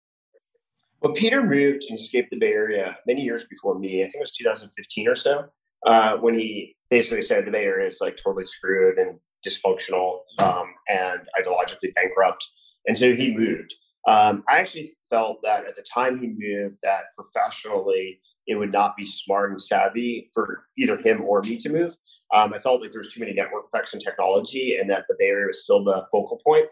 well, 1.00 1.12
Peter 1.12 1.42
moved 1.42 1.84
and 1.88 1.98
escaped 1.98 2.30
the 2.30 2.38
Bay 2.38 2.52
Area 2.52 2.98
many 3.06 3.22
years 3.22 3.44
before 3.44 3.78
me. 3.78 4.00
I 4.00 4.04
think 4.04 4.16
it 4.16 4.20
was 4.20 4.32
2015 4.32 5.08
or 5.08 5.14
so, 5.14 5.44
uh, 5.87 6.16
when 6.16 6.34
he 6.34 6.76
basically 6.90 7.22
said 7.22 7.44
the 7.44 7.50
Bay 7.50 7.64
Area 7.64 7.88
is 7.88 7.98
like 8.00 8.16
totally 8.16 8.46
screwed 8.46 8.98
and 8.98 9.18
dysfunctional 9.46 10.20
um, 10.38 10.74
and 10.88 11.20
ideologically 11.40 11.94
bankrupt. 11.94 12.44
And 12.87 12.96
so 12.96 13.14
he 13.14 13.34
moved. 13.34 13.74
Um, 14.06 14.42
I 14.48 14.58
actually 14.58 14.88
felt 15.11 15.40
that 15.42 15.66
at 15.66 15.76
the 15.76 15.82
time 15.82 16.18
he 16.18 16.28
moved, 16.28 16.76
that 16.82 17.04
professionally 17.16 18.20
it 18.46 18.56
would 18.56 18.72
not 18.72 18.96
be 18.96 19.04
smart 19.04 19.50
and 19.50 19.61
savvy 19.61 20.30
for 20.32 20.64
either 20.78 20.96
him 20.96 21.20
or 21.22 21.42
me 21.42 21.58
to 21.58 21.68
move. 21.68 21.94
Um, 22.32 22.54
I 22.54 22.58
felt 22.58 22.80
like 22.80 22.90
there 22.90 23.00
was 23.00 23.12
too 23.12 23.20
many 23.20 23.34
network 23.34 23.66
effects 23.66 23.92
in 23.92 24.00
technology, 24.00 24.78
and 24.80 24.88
that 24.90 25.04
the 25.08 25.16
Bay 25.18 25.26
Area 25.26 25.48
was 25.48 25.62
still 25.62 25.84
the 25.84 26.06
focal 26.11 26.40
point. 26.44 26.66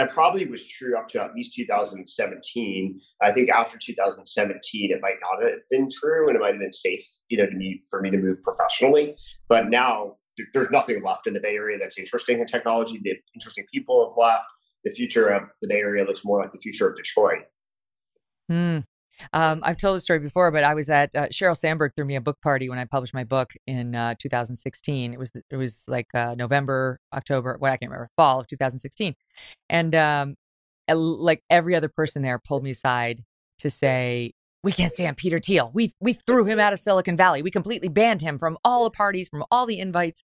That 0.00 0.08
probably 0.08 0.46
was 0.46 0.66
true 0.66 0.96
up 0.96 1.08
to 1.08 1.22
at 1.22 1.34
least 1.34 1.54
2017. 1.56 3.00
I 3.20 3.32
think 3.32 3.50
after 3.50 3.76
2017, 3.76 4.90
it 4.90 4.98
might 5.02 5.16
not 5.20 5.44
have 5.44 5.58
been 5.70 5.90
true, 5.92 6.26
and 6.26 6.36
it 6.36 6.40
might 6.40 6.52
have 6.52 6.58
been 6.58 6.72
safe, 6.72 7.04
you 7.28 7.36
know, 7.36 7.44
to 7.44 7.52
me 7.52 7.82
for 7.90 8.00
me 8.00 8.08
to 8.08 8.16
move 8.16 8.40
professionally. 8.40 9.14
But 9.46 9.68
now 9.68 10.16
there's 10.54 10.70
nothing 10.70 11.02
left 11.02 11.26
in 11.26 11.34
the 11.34 11.40
Bay 11.40 11.54
Area 11.54 11.76
that's 11.78 11.98
interesting 11.98 12.40
in 12.40 12.46
technology. 12.46 12.98
The 13.04 13.18
interesting 13.34 13.66
people 13.70 14.08
have 14.08 14.16
left. 14.16 14.46
The 14.84 14.90
future 14.90 15.28
of 15.28 15.42
the 15.60 15.68
Bay 15.68 15.80
Area 15.80 16.02
looks 16.06 16.24
more 16.24 16.40
like 16.40 16.52
the 16.52 16.60
future 16.60 16.88
of 16.88 16.96
Detroit. 16.96 17.42
Hmm. 18.48 18.78
Um, 19.32 19.60
I've 19.62 19.76
told 19.76 19.96
the 19.96 20.00
story 20.00 20.18
before, 20.18 20.50
but 20.50 20.64
I 20.64 20.74
was 20.74 20.90
at 20.90 21.14
uh, 21.14 21.28
Sheryl 21.28 21.56
Sandberg 21.56 21.92
threw 21.96 22.04
me 22.04 22.16
a 22.16 22.20
book 22.20 22.38
party 22.42 22.68
when 22.68 22.78
I 22.78 22.84
published 22.84 23.14
my 23.14 23.24
book 23.24 23.52
in 23.66 23.94
uh, 23.94 24.14
2016. 24.18 25.12
It 25.12 25.18
was 25.18 25.30
it 25.50 25.56
was 25.56 25.84
like 25.88 26.06
uh, 26.14 26.34
November, 26.36 26.98
October, 27.12 27.56
what 27.58 27.70
I 27.72 27.76
can't 27.76 27.90
remember, 27.90 28.10
fall 28.16 28.40
of 28.40 28.46
2016, 28.46 29.14
and 29.68 29.94
um, 29.94 30.34
like 30.88 31.42
every 31.50 31.74
other 31.74 31.88
person 31.88 32.22
there 32.22 32.38
pulled 32.38 32.64
me 32.64 32.70
aside 32.70 33.22
to 33.58 33.70
say. 33.70 34.32
We 34.62 34.72
can't 34.72 34.92
stand 34.92 35.16
Peter 35.16 35.38
Thiel. 35.38 35.70
We 35.72 35.94
we 36.00 36.12
threw 36.12 36.44
him 36.44 36.60
out 36.60 36.74
of 36.74 36.78
Silicon 36.78 37.16
Valley. 37.16 37.40
We 37.40 37.50
completely 37.50 37.88
banned 37.88 38.20
him 38.20 38.38
from 38.38 38.58
all 38.62 38.84
the 38.84 38.90
parties, 38.90 39.26
from 39.26 39.42
all 39.50 39.64
the 39.64 39.78
invites, 39.78 40.22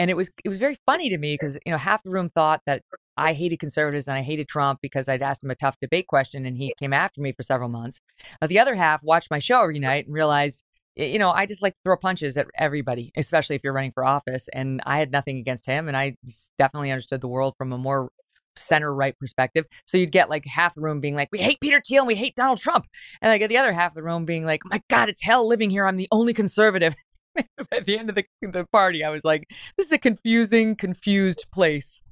and 0.00 0.10
it 0.10 0.16
was 0.16 0.32
it 0.44 0.48
was 0.48 0.58
very 0.58 0.76
funny 0.84 1.08
to 1.10 1.16
me 1.16 1.34
because 1.34 1.60
you 1.64 1.70
know 1.70 1.78
half 1.78 2.02
the 2.02 2.10
room 2.10 2.28
thought 2.28 2.60
that 2.66 2.82
I 3.18 3.32
hated 3.32 3.58
conservatives 3.58 4.06
and 4.06 4.16
I 4.16 4.22
hated 4.22 4.48
Trump 4.48 4.78
because 4.80 5.08
I'd 5.08 5.22
asked 5.22 5.42
him 5.42 5.50
a 5.50 5.56
tough 5.56 5.76
debate 5.82 6.06
question 6.06 6.46
and 6.46 6.56
he 6.56 6.72
came 6.78 6.92
after 6.92 7.20
me 7.20 7.32
for 7.32 7.42
several 7.42 7.68
months. 7.68 8.00
Uh, 8.40 8.46
the 8.46 8.60
other 8.60 8.76
half 8.76 9.02
watched 9.02 9.30
my 9.30 9.40
show 9.40 9.60
every 9.60 9.80
night 9.80 10.06
and 10.06 10.14
realized, 10.14 10.62
you 10.94 11.18
know, 11.18 11.30
I 11.30 11.44
just 11.44 11.60
like 11.60 11.74
to 11.74 11.80
throw 11.84 11.96
punches 11.96 12.36
at 12.36 12.46
everybody, 12.56 13.10
especially 13.16 13.56
if 13.56 13.62
you're 13.64 13.72
running 13.72 13.92
for 13.92 14.04
office. 14.04 14.48
And 14.52 14.80
I 14.86 14.98
had 14.98 15.10
nothing 15.10 15.38
against 15.38 15.66
him. 15.66 15.88
And 15.88 15.96
I 15.96 16.14
definitely 16.58 16.92
understood 16.92 17.20
the 17.20 17.28
world 17.28 17.54
from 17.58 17.72
a 17.72 17.78
more 17.78 18.08
center 18.56 18.94
right 18.94 19.18
perspective. 19.18 19.66
So 19.86 19.96
you'd 19.98 20.12
get 20.12 20.30
like 20.30 20.44
half 20.46 20.74
the 20.74 20.80
room 20.80 21.00
being 21.00 21.16
like, 21.16 21.28
we 21.32 21.38
hate 21.38 21.60
Peter 21.60 21.80
Thiel 21.84 22.02
and 22.02 22.08
we 22.08 22.14
hate 22.14 22.36
Donald 22.36 22.58
Trump. 22.58 22.86
And 23.20 23.32
I 23.32 23.38
get 23.38 23.48
the 23.48 23.58
other 23.58 23.72
half 23.72 23.92
of 23.92 23.96
the 23.96 24.02
room 24.02 24.26
being 24.26 24.44
like, 24.44 24.62
my 24.64 24.80
God, 24.88 25.08
it's 25.08 25.22
hell 25.22 25.46
living 25.46 25.70
here. 25.70 25.86
I'm 25.86 25.96
the 25.96 26.08
only 26.12 26.34
conservative. 26.34 26.94
At 27.72 27.84
the 27.84 27.98
end 27.98 28.08
of 28.08 28.16
the, 28.16 28.24
the 28.42 28.66
party, 28.72 29.04
I 29.04 29.10
was 29.10 29.24
like, 29.24 29.44
this 29.76 29.86
is 29.86 29.92
a 29.92 29.98
confusing, 29.98 30.74
confused 30.74 31.46
place 31.52 32.02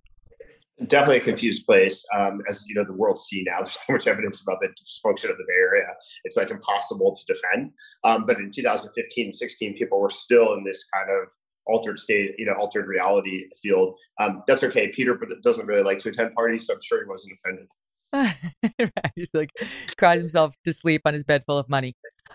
definitely 0.84 1.18
a 1.18 1.20
confused 1.20 1.66
place. 1.66 2.04
Um, 2.14 2.42
as 2.48 2.64
you 2.66 2.74
know, 2.74 2.84
the 2.84 2.92
world 2.92 3.18
see 3.18 3.44
now, 3.46 3.58
there's 3.62 3.78
so 3.86 3.92
much 3.92 4.06
evidence 4.06 4.42
about 4.42 4.58
the 4.60 4.68
dysfunction 4.68 5.30
of 5.30 5.38
the 5.38 5.44
Bay 5.46 5.54
Area. 5.60 5.86
It's 6.24 6.36
like 6.36 6.50
impossible 6.50 7.16
to 7.16 7.34
defend. 7.34 7.72
Um, 8.04 8.26
but 8.26 8.38
in 8.38 8.50
2015 8.50 9.26
and 9.26 9.34
16, 9.34 9.76
people 9.76 10.00
were 10.00 10.10
still 10.10 10.54
in 10.54 10.64
this 10.64 10.84
kind 10.94 11.08
of 11.10 11.28
altered 11.66 11.98
state, 11.98 12.32
you 12.38 12.46
know, 12.46 12.54
altered 12.54 12.86
reality 12.86 13.46
field. 13.60 13.96
Um, 14.20 14.42
that's 14.46 14.62
okay. 14.62 14.88
Peter 14.88 15.18
doesn't 15.42 15.66
really 15.66 15.82
like 15.82 15.98
to 15.98 16.10
attend 16.10 16.34
parties, 16.34 16.66
so 16.66 16.74
I'm 16.74 16.80
sure 16.82 17.02
he 17.02 17.08
wasn't 17.08 17.38
offended. 17.38 17.66
He's 19.16 19.34
like 19.34 19.50
cries 19.98 20.20
himself 20.20 20.54
to 20.64 20.72
sleep 20.72 21.02
on 21.04 21.12
his 21.12 21.24
bed 21.24 21.44
full 21.44 21.58
of 21.58 21.68
money. 21.68 21.94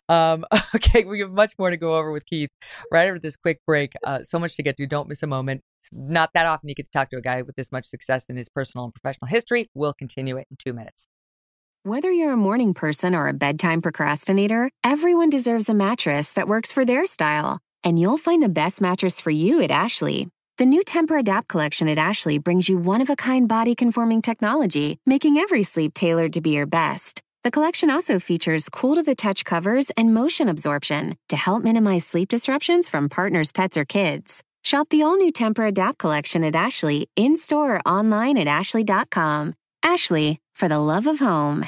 Um, 0.10 0.46
okay, 0.76 1.04
we 1.04 1.20
have 1.20 1.32
much 1.32 1.54
more 1.58 1.70
to 1.70 1.78
go 1.78 1.96
over 1.96 2.12
with 2.12 2.26
Keith 2.26 2.50
right 2.92 3.08
after 3.08 3.20
this 3.20 3.36
quick 3.36 3.60
break. 3.66 3.94
Uh, 4.04 4.24
so 4.24 4.40
much 4.40 4.56
to 4.56 4.64
get 4.64 4.78
to. 4.78 4.88
Don't 4.88 5.08
miss 5.08 5.24
a 5.24 5.28
moment. 5.28 5.62
It's 5.80 5.90
not 5.92 6.32
that 6.34 6.46
often 6.46 6.70
you 6.70 6.76
get 6.76 6.86
to 6.86 6.92
talk 6.92 7.10
to 7.10 7.18
a 7.18 7.22
guy 7.22 7.42
with 7.42 7.56
this 7.56 7.72
much 7.72 7.86
success 7.86 8.26
in 8.26 8.36
his 8.36 8.50
personal 8.50 8.86
and 8.86 8.94
professional 8.94 9.28
history. 9.28 9.70
We'll 9.74 9.94
continue 9.94 10.38
it 10.38 10.48
in 10.52 10.58
two 10.58 10.74
minutes. 10.74 11.08
Whether 11.84 12.12
you're 12.12 12.34
a 12.34 12.38
morning 12.38 12.76
person 12.76 13.16
or 13.16 13.28
a 13.28 13.34
bedtime 13.34 13.82
procrastinator, 13.82 14.70
everyone 14.84 15.32
deserves 15.32 15.68
a 15.68 15.74
mattress 15.74 16.32
that 16.34 16.48
works 16.48 16.72
for 16.72 16.86
their 16.86 17.08
style. 17.08 17.60
And 17.84 17.98
you'll 17.98 18.20
find 18.20 18.44
the 18.44 18.50
best 18.50 18.82
mattress 18.82 19.20
for 19.20 19.32
you 19.32 19.64
at 19.64 19.72
Ashley. 19.72 20.28
The 20.58 20.68
new 20.68 20.84
Tempur-Adapt 20.84 21.48
collection 21.48 21.88
at 21.88 21.98
Ashley 21.98 22.38
brings 22.38 22.70
you 22.70 22.78
one 22.78 23.02
of 23.02 23.10
a 23.10 23.16
kind 23.16 23.48
body 23.48 23.74
conforming 23.74 24.22
technology, 24.22 25.00
making 25.08 25.38
every 25.38 25.64
sleep 25.64 25.96
tailored 25.96 26.34
to 26.34 26.42
be 26.42 26.52
your 26.52 26.68
best. 26.68 27.24
The 27.44 27.50
collection 27.50 27.90
also 27.90 28.20
features 28.20 28.70
cool 28.70 28.94
to 28.94 29.02
the 29.02 29.16
touch 29.16 29.44
covers 29.46 29.90
and 29.98 30.14
motion 30.14 30.48
absorption 30.48 31.16
to 31.30 31.36
help 31.36 31.64
minimize 31.64 32.06
sleep 32.06 32.30
disruptions 32.30 32.88
from 32.88 33.10
partners, 33.10 33.52
pets, 33.52 33.78
or 33.78 33.84
kids. 33.84 34.44
Shop 34.64 34.88
the 34.90 35.02
all 35.02 35.18
new 35.18 35.32
Tempur-Adapt 35.32 35.98
collection 35.98 36.44
at 36.44 36.56
Ashley 36.56 37.10
in 37.16 37.36
store 37.36 37.78
or 37.78 37.80
online 37.80 38.38
at 38.38 38.48
ashley.com. 38.48 39.56
Ashley, 39.82 40.40
for 40.54 40.68
the 40.68 40.78
love 40.78 41.08
of 41.08 41.18
home. 41.18 41.66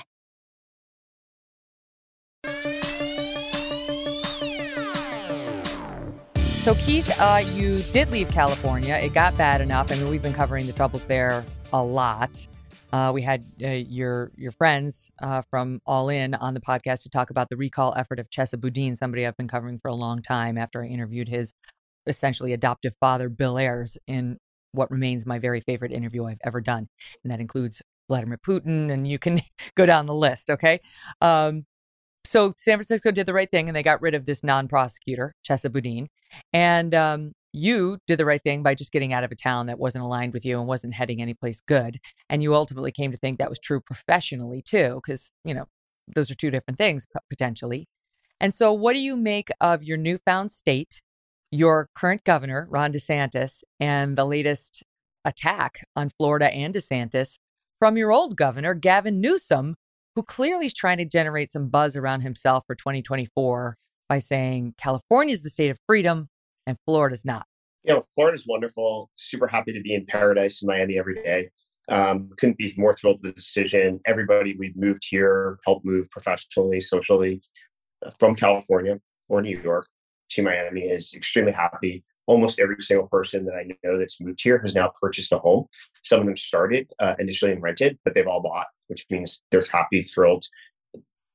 So, 6.62 6.76
Keith, 6.76 7.20
uh, 7.20 7.42
you 7.56 7.80
did 7.92 8.12
leave 8.12 8.30
California. 8.30 8.94
It 8.98 9.16
got 9.16 9.36
bad 9.40 9.60
enough. 9.60 9.92
I 9.92 9.96
mean, 9.96 10.10
we've 10.12 10.22
been 10.22 10.34
covering 10.34 10.68
the 10.68 10.74
troubles 10.74 11.04
there 11.06 11.44
a 11.74 11.84
lot. 11.84 12.48
Uh, 12.94 13.12
we 13.12 13.24
had 13.24 13.44
uh, 13.64 13.70
your 13.70 14.32
your 14.36 14.52
friends 14.52 15.12
uh, 15.22 15.42
from 15.50 15.82
All 15.88 16.10
In 16.10 16.36
on 16.36 16.54
the 16.54 16.62
podcast 16.62 17.02
to 17.04 17.10
talk 17.10 17.32
about 17.32 17.50
the 17.50 17.58
recall 17.58 17.92
effort 17.98 18.20
of 18.20 18.30
Chesa 18.30 18.62
Boudin, 18.62 18.96
somebody 18.96 19.26
I've 19.26 19.36
been 19.36 19.48
covering 19.48 19.80
for 19.80 19.88
a 19.88 19.96
long 19.96 20.22
time. 20.22 20.60
After 20.60 20.84
I 20.84 20.88
interviewed 20.88 21.28
his 21.28 21.54
essentially 22.06 22.54
adoptive 22.54 22.94
father, 23.00 23.30
Bill 23.30 23.58
Ayers, 23.58 23.98
in 24.06 24.38
what 24.74 24.92
remains 24.92 25.26
my 25.26 25.40
very 25.40 25.60
favorite 25.60 25.92
interview 25.92 26.26
I've 26.26 26.38
ever 26.46 26.62
done, 26.62 26.88
and 27.24 27.34
that 27.34 27.40
includes 27.40 27.82
Vladimir 28.08 28.38
Putin, 28.38 28.92
and 28.92 29.08
you 29.08 29.18
can 29.18 29.42
go 29.76 29.88
down 29.88 30.06
the 30.06 30.14
list. 30.14 30.52
Okay, 30.52 30.80
um, 31.20 31.66
so 32.26 32.54
San 32.58 32.78
Francisco 32.78 33.10
did 33.12 33.26
the 33.26 33.34
right 33.34 33.50
thing 33.50 33.68
and 33.68 33.76
they 33.76 33.84
got 33.84 34.02
rid 34.02 34.14
of 34.14 34.26
this 34.26 34.44
non-prosecutor, 34.44 35.34
Chesa 35.48 35.72
Boudin. 35.72 36.08
And 36.54 36.96
um, 36.96 37.34
you 37.54 38.00
did 38.08 38.18
the 38.18 38.26
right 38.26 38.42
thing 38.42 38.64
by 38.64 38.74
just 38.74 38.92
getting 38.92 39.14
out 39.14 39.24
of 39.24 39.32
a 39.32 39.36
town 39.36 39.68
that 39.68 39.80
wasn't 39.80 40.04
aligned 40.04 40.34
with 40.34 40.44
you 40.44 40.58
and 40.58 40.68
wasn't 40.68 40.94
heading 40.94 41.22
anyplace 41.22 41.62
good. 41.62 42.00
And 42.30 42.42
you 42.42 42.56
ultimately 42.56 42.92
came 42.92 43.12
to 43.12 43.18
think 43.18 43.38
that 43.38 43.50
was 43.50 43.60
true 43.60 43.80
professionally 43.80 44.62
too, 44.62 45.00
because, 45.04 45.32
you 45.46 45.54
know, 45.54 45.66
those 46.14 46.32
are 46.32 46.36
two 46.36 46.52
different 46.52 46.80
things 46.80 47.06
potentially. 47.30 47.88
And 48.42 48.54
so, 48.54 48.74
what 48.74 48.94
do 48.94 49.00
you 49.00 49.16
make 49.16 49.50
of 49.62 49.84
your 49.84 49.98
newfound 49.98 50.52
state, 50.52 51.02
your 51.52 51.90
current 51.96 52.24
governor, 52.24 52.68
Ron 52.70 52.92
DeSantis, 52.92 53.64
and 53.80 54.18
the 54.18 54.26
latest 54.26 54.84
attack 55.24 55.86
on 55.96 56.10
Florida 56.18 56.54
and 56.54 56.74
DeSantis 56.74 57.38
from 57.80 57.98
your 57.98 58.12
old 58.12 58.36
governor, 58.36 58.74
Gavin 58.74 59.22
Newsom, 59.22 59.76
who 60.16 60.24
clearly 60.24 60.66
is 60.66 60.74
trying 60.74 60.98
to 60.98 61.06
generate 61.06 61.52
some 61.52 61.70
buzz 61.70 61.96
around 61.96 62.22
himself 62.22 62.64
for 62.68 62.76
2024 62.76 63.78
by 64.10 64.20
saying 64.20 64.74
California 64.78 65.34
is 65.34 65.44
the 65.44 65.50
state 65.50 65.70
of 65.70 65.78
freedom 65.88 66.28
and 66.68 66.78
Florida's 66.86 67.26
not. 67.26 67.46
You 67.84 67.96
know, 67.96 68.04
Florida's 68.16 68.46
wonderful. 68.48 69.10
Super 69.18 69.48
happy 69.48 69.74
to 69.74 69.82
be 69.82 69.94
in 69.94 70.06
paradise 70.06 70.62
in 70.62 70.68
Miami 70.68 70.98
every 70.98 71.16
day. 71.16 71.50
Um, 71.90 72.30
couldn't 72.38 72.58
be 72.58 72.74
more 72.78 72.96
thrilled 72.96 73.20
with 73.22 73.34
the 73.34 73.40
decision. 73.40 74.00
Everybody 74.06 74.56
we've 74.58 74.78
moved 74.78 75.04
here, 75.10 75.60
helped 75.66 75.86
move 75.86 76.10
professionally, 76.10 76.80
socially 76.80 77.42
uh, 78.06 78.12
from 78.20 78.36
California 78.36 79.00
or 79.28 79.42
New 79.42 79.60
York 79.60 79.88
to 80.32 80.42
Miami 80.42 80.84
is 80.84 81.14
extremely 81.14 81.52
happy 81.52 82.04
almost 82.26 82.60
every 82.60 82.82
single 82.82 83.08
person 83.08 83.46
that 83.46 83.56
I 83.56 83.68
know 83.84 83.98
that's 83.98 84.22
moved 84.22 84.42
here 84.42 84.60
has 84.60 84.76
now 84.76 84.92
purchased 85.02 85.32
a 85.32 85.40
home. 85.40 85.66
Some 86.04 86.22
of 86.22 86.26
them 86.26 86.38
started 86.38 86.92
uh, 87.00 87.16
initially 87.20 87.52
and 87.52 87.62
rented, 87.62 87.98
but 88.04 88.14
they've 88.14 88.28
all 88.28 88.42
bought, 88.42 88.68
which 88.88 89.06
means 89.10 89.42
they're 89.52 89.64
happy, 89.72 90.02
thrilled, 90.02 90.46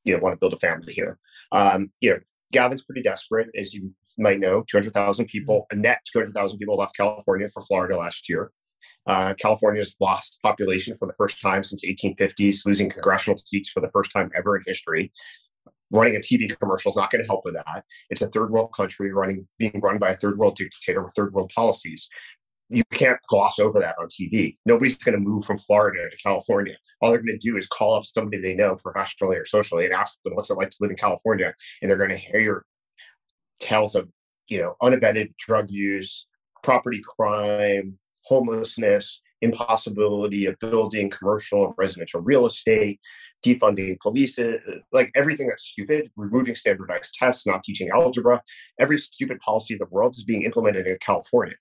you 0.05 0.15
know, 0.15 0.23
want 0.23 0.35
to 0.35 0.39
build 0.39 0.55
a 0.55 0.59
family 0.59 0.93
here. 0.93 1.19
Um, 1.53 1.91
you 2.01 2.11
know, 2.11 2.19
Gavin's 2.53 2.83
pretty 2.83 3.03
desperate, 3.03 3.49
as 3.57 3.75
you 3.75 3.93
might 4.17 4.41
know. 4.41 4.65
200,000 4.69 5.27
people, 5.27 5.67
a 5.71 5.77
net 5.77 6.01
200,000 6.13 6.59
people 6.59 6.77
left 6.77 6.97
California 6.97 7.49
for 7.49 7.63
Florida 7.63 7.97
last 7.97 8.29
year. 8.29 8.51
Uh, 9.07 9.35
California's 9.35 9.97
lost 10.01 10.39
population 10.43 10.97
for 10.97 11.07
the 11.07 11.15
first 11.15 11.41
time 11.41 11.65
since 11.65 11.85
1850s, 11.85 12.67
losing 12.67 12.91
congressional 12.91 13.39
seats 13.39 13.71
for 13.71 13.81
the 13.81 13.89
first 13.91 14.13
time 14.13 14.31
ever 14.37 14.57
in 14.57 14.63
history 14.67 15.11
running 15.91 16.17
a 16.17 16.21
TV 16.21 16.59
commercial 16.59 16.91
is 16.91 16.97
not 16.97 17.11
going 17.11 17.23
to 17.23 17.27
help 17.27 17.45
with 17.45 17.55
that. 17.55 17.85
It's 18.11 18.23
a 18.23 18.29
third 18.29 18.51
world 18.51 18.73
country 18.75 19.13
running 19.13 19.47
being 19.59 19.81
run 19.83 19.99
by 19.99 20.11
a 20.11 20.17
third 20.17 20.39
world 20.39 20.57
dictator 20.57 21.03
with 21.03 21.15
third 21.15 21.33
world 21.33 21.51
policies. 21.55 22.09
You 22.71 22.83
can't 22.93 23.19
gloss 23.29 23.59
over 23.59 23.81
that 23.81 23.97
on 23.99 24.09
TV. 24.09 24.57
Nobody's 24.67 24.99
going 24.99 25.15
to 25.15 25.21
move 25.21 25.45
from 25.45 25.59
Florida 25.59 26.11
to 26.11 26.17
California. 26.19 26.77
All 27.01 27.11
they're 27.11 27.23
going 27.23 27.39
to 27.39 27.51
do 27.51 27.57
is 27.57 27.67
call 27.67 27.95
up 27.95 28.05
somebody 28.05 28.43
they 28.43 28.55
know 28.55 28.77
professionally 28.77 29.37
or 29.37 29.47
socially 29.47 29.87
and 29.87 29.95
ask 29.95 30.19
them 30.23 30.35
what's 30.35 30.51
it 30.51 30.55
like 30.55 30.71
to 30.71 30.77
live 30.81 30.91
in 30.91 30.97
California, 30.97 31.55
and 31.81 31.91
they're 31.91 31.97
going 31.97 32.11
to 32.11 32.17
hear 32.17 32.65
tales 33.61 33.95
of 33.95 34.09
you 34.49 34.59
know 34.59 34.75
unabated 34.83 35.35
drug 35.39 35.71
use, 35.71 36.27
property 36.63 37.01
crime, 37.03 37.99
homelessness, 38.25 39.23
impossibility 39.41 40.47
of 40.47 40.59
building 40.59 41.11
commercial 41.11 41.65
and 41.65 41.75
residential 41.79 42.21
real 42.21 42.47
estate, 42.47 43.01
defunding 43.45 43.99
police, 44.01 44.39
like 44.93 45.11
everything 45.15 45.49
that's 45.49 45.65
stupid, 45.65 46.11
removing 46.17 46.55
standardized 46.55 47.15
tests, 47.15 47.47
not 47.47 47.63
teaching 47.63 47.89
algebra, 47.91 48.43
every 48.81 48.99
stupid 48.99 49.39
policy 49.41 49.75
of 49.75 49.81
the 49.81 49.87
world 49.87 50.15
is 50.17 50.25
being 50.25 50.43
implemented 50.43 50.87
in 50.87 50.97
California. 51.01 51.55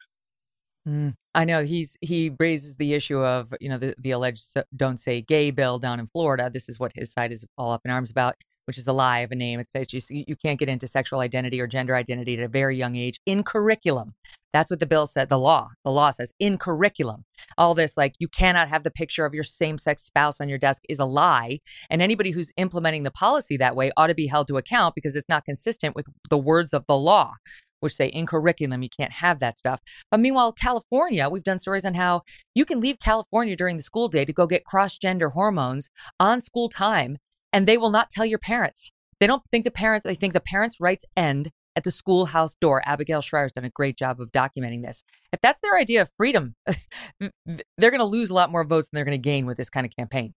Mm, 0.87 1.15
I 1.35 1.43
know 1.43 1.63
he's 1.63 1.97
he 2.01 2.31
raises 2.39 2.77
the 2.77 2.93
issue 2.93 3.19
of 3.19 3.53
you 3.59 3.67
know 3.67 3.77
the 3.77 3.93
the 3.97 4.11
alleged 4.11 4.45
"Don't 4.75 4.99
Say 4.99 5.21
Gay" 5.21 5.51
bill 5.51 5.79
down 5.79 5.99
in 5.99 6.07
Florida. 6.07 6.49
This 6.49 6.69
is 6.69 6.79
what 6.79 6.93
his 6.95 7.11
side 7.11 7.31
is 7.31 7.45
all 7.57 7.71
up 7.71 7.81
in 7.83 7.91
arms 7.91 8.09
about 8.09 8.35
which 8.67 8.77
is 8.77 8.87
a 8.87 8.93
lie 8.93 9.19
of 9.19 9.31
a 9.31 9.35
name. 9.35 9.61
It 9.61 9.69
says 9.69 9.93
you, 9.93 10.01
you 10.27 10.35
can't 10.35 10.59
get 10.59 10.67
into 10.67 10.87
sexual 10.87 11.21
identity 11.21 11.61
or 11.61 11.67
gender 11.67 11.95
identity 11.95 12.37
at 12.37 12.43
a 12.43 12.49
very 12.49 12.75
young 12.75 12.97
age 12.97 13.19
in 13.25 13.43
curriculum. 13.43 14.13
That's 14.51 14.69
what 14.69 14.81
the 14.81 14.85
bill 14.85 15.07
said. 15.07 15.29
The 15.29 15.39
law, 15.39 15.69
the 15.85 15.91
law 15.91 16.11
says 16.11 16.33
in 16.37 16.57
curriculum. 16.57 17.23
All 17.57 17.73
this, 17.73 17.95
like 17.95 18.15
you 18.19 18.27
cannot 18.27 18.67
have 18.67 18.83
the 18.83 18.91
picture 18.91 19.25
of 19.25 19.33
your 19.33 19.43
same 19.43 19.77
sex 19.77 20.03
spouse 20.03 20.41
on 20.41 20.49
your 20.49 20.57
desk, 20.57 20.83
is 20.89 20.99
a 20.99 21.05
lie. 21.05 21.59
And 21.89 22.01
anybody 22.01 22.31
who's 22.31 22.51
implementing 22.57 23.03
the 23.03 23.11
policy 23.11 23.55
that 23.57 23.75
way 23.75 23.91
ought 23.95 24.07
to 24.07 24.15
be 24.15 24.27
held 24.27 24.47
to 24.47 24.57
account 24.57 24.95
because 24.95 25.15
it's 25.15 25.29
not 25.29 25.45
consistent 25.45 25.95
with 25.95 26.07
the 26.29 26.37
words 26.37 26.73
of 26.73 26.85
the 26.87 26.97
law 26.97 27.35
which 27.79 27.95
say 27.95 28.07
in 28.07 28.25
curriculum 28.25 28.83
you 28.83 28.89
can't 28.89 29.13
have 29.13 29.39
that 29.39 29.57
stuff. 29.57 29.79
But 30.11 30.19
meanwhile, 30.19 30.53
California, 30.53 31.29
we've 31.29 31.43
done 31.43 31.59
stories 31.59 31.85
on 31.85 31.93
how 31.93 32.21
you 32.55 32.65
can 32.65 32.79
leave 32.79 32.99
California 32.99 33.55
during 33.55 33.77
the 33.77 33.83
school 33.83 34.07
day 34.07 34.25
to 34.25 34.33
go 34.33 34.47
get 34.47 34.65
cross 34.65 34.97
gender 34.97 35.29
hormones 35.29 35.89
on 36.19 36.41
school 36.41 36.69
time 36.69 37.17
and 37.53 37.67
they 37.67 37.77
will 37.77 37.91
not 37.91 38.09
tell 38.09 38.25
your 38.25 38.39
parents. 38.39 38.91
They 39.19 39.27
don't 39.27 39.43
think 39.51 39.63
the 39.63 39.71
parents, 39.71 40.03
they 40.03 40.15
think 40.15 40.33
the 40.33 40.39
parents' 40.39 40.79
rights 40.79 41.05
end 41.15 41.51
at 41.75 41.83
the 41.83 41.91
schoolhouse 41.91 42.55
door. 42.55 42.81
Abigail 42.85 43.21
Shrier's 43.21 43.51
done 43.51 43.63
a 43.63 43.69
great 43.69 43.97
job 43.97 44.19
of 44.19 44.31
documenting 44.31 44.83
this. 44.83 45.03
If 45.31 45.39
that's 45.41 45.61
their 45.61 45.77
idea 45.77 46.01
of 46.01 46.11
freedom, 46.17 46.55
they're 47.19 47.91
going 47.91 47.99
to 47.99 48.05
lose 48.05 48.29
a 48.29 48.33
lot 48.33 48.51
more 48.51 48.63
votes 48.63 48.89
than 48.89 48.97
they're 48.97 49.05
going 49.05 49.19
to 49.19 49.29
gain 49.29 49.45
with 49.45 49.57
this 49.57 49.69
kind 49.69 49.85
of 49.85 49.95
campaign. 49.95 50.33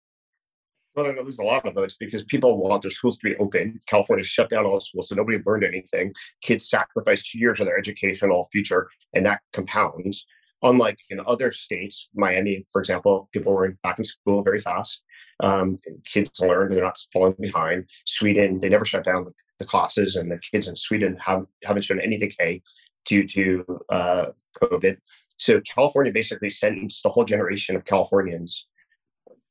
Well, 0.98 1.04
they're 1.04 1.14
going 1.14 1.26
to 1.26 1.28
lose 1.28 1.38
a 1.38 1.44
lot 1.44 1.64
of 1.64 1.74
votes 1.74 1.94
because 1.96 2.24
people 2.24 2.58
want 2.58 2.82
their 2.82 2.90
schools 2.90 3.18
to 3.18 3.28
be 3.28 3.36
open. 3.36 3.78
California 3.86 4.24
shut 4.24 4.50
down 4.50 4.66
all 4.66 4.80
schools, 4.80 5.08
so 5.08 5.14
nobody 5.14 5.38
learned 5.46 5.62
anything. 5.62 6.12
Kids 6.42 6.68
sacrificed 6.68 7.30
two 7.30 7.38
years 7.38 7.60
of 7.60 7.66
their 7.66 7.78
educational 7.78 8.48
future, 8.50 8.88
and 9.14 9.24
that 9.24 9.38
compounds. 9.52 10.26
Unlike 10.64 10.98
in 11.10 11.20
other 11.24 11.52
states, 11.52 12.08
Miami, 12.16 12.66
for 12.72 12.80
example, 12.80 13.28
people 13.32 13.52
were 13.52 13.76
back 13.84 14.00
in 14.00 14.04
school 14.04 14.42
very 14.42 14.58
fast. 14.58 15.04
Um, 15.38 15.78
kids 16.04 16.40
learned; 16.40 16.74
they're 16.74 16.82
not 16.82 16.98
falling 17.12 17.36
behind. 17.38 17.88
Sweden, 18.04 18.58
they 18.58 18.68
never 18.68 18.84
shut 18.84 19.04
down 19.04 19.24
the, 19.24 19.30
the, 19.60 19.66
classes, 19.66 20.16
and 20.16 20.28
the 20.28 20.40
kids 20.50 20.66
in 20.66 20.74
Sweden 20.74 21.16
have 21.24 21.46
haven't 21.62 21.82
shown 21.82 22.00
any 22.00 22.18
decay 22.18 22.60
due 23.06 23.24
to 23.28 23.64
uh, 23.90 24.26
COVID. 24.60 24.96
So 25.36 25.60
California 25.60 26.10
basically 26.12 26.50
sentenced 26.50 27.06
a 27.06 27.08
whole 27.08 27.24
generation 27.24 27.76
of 27.76 27.84
Californians 27.84 28.66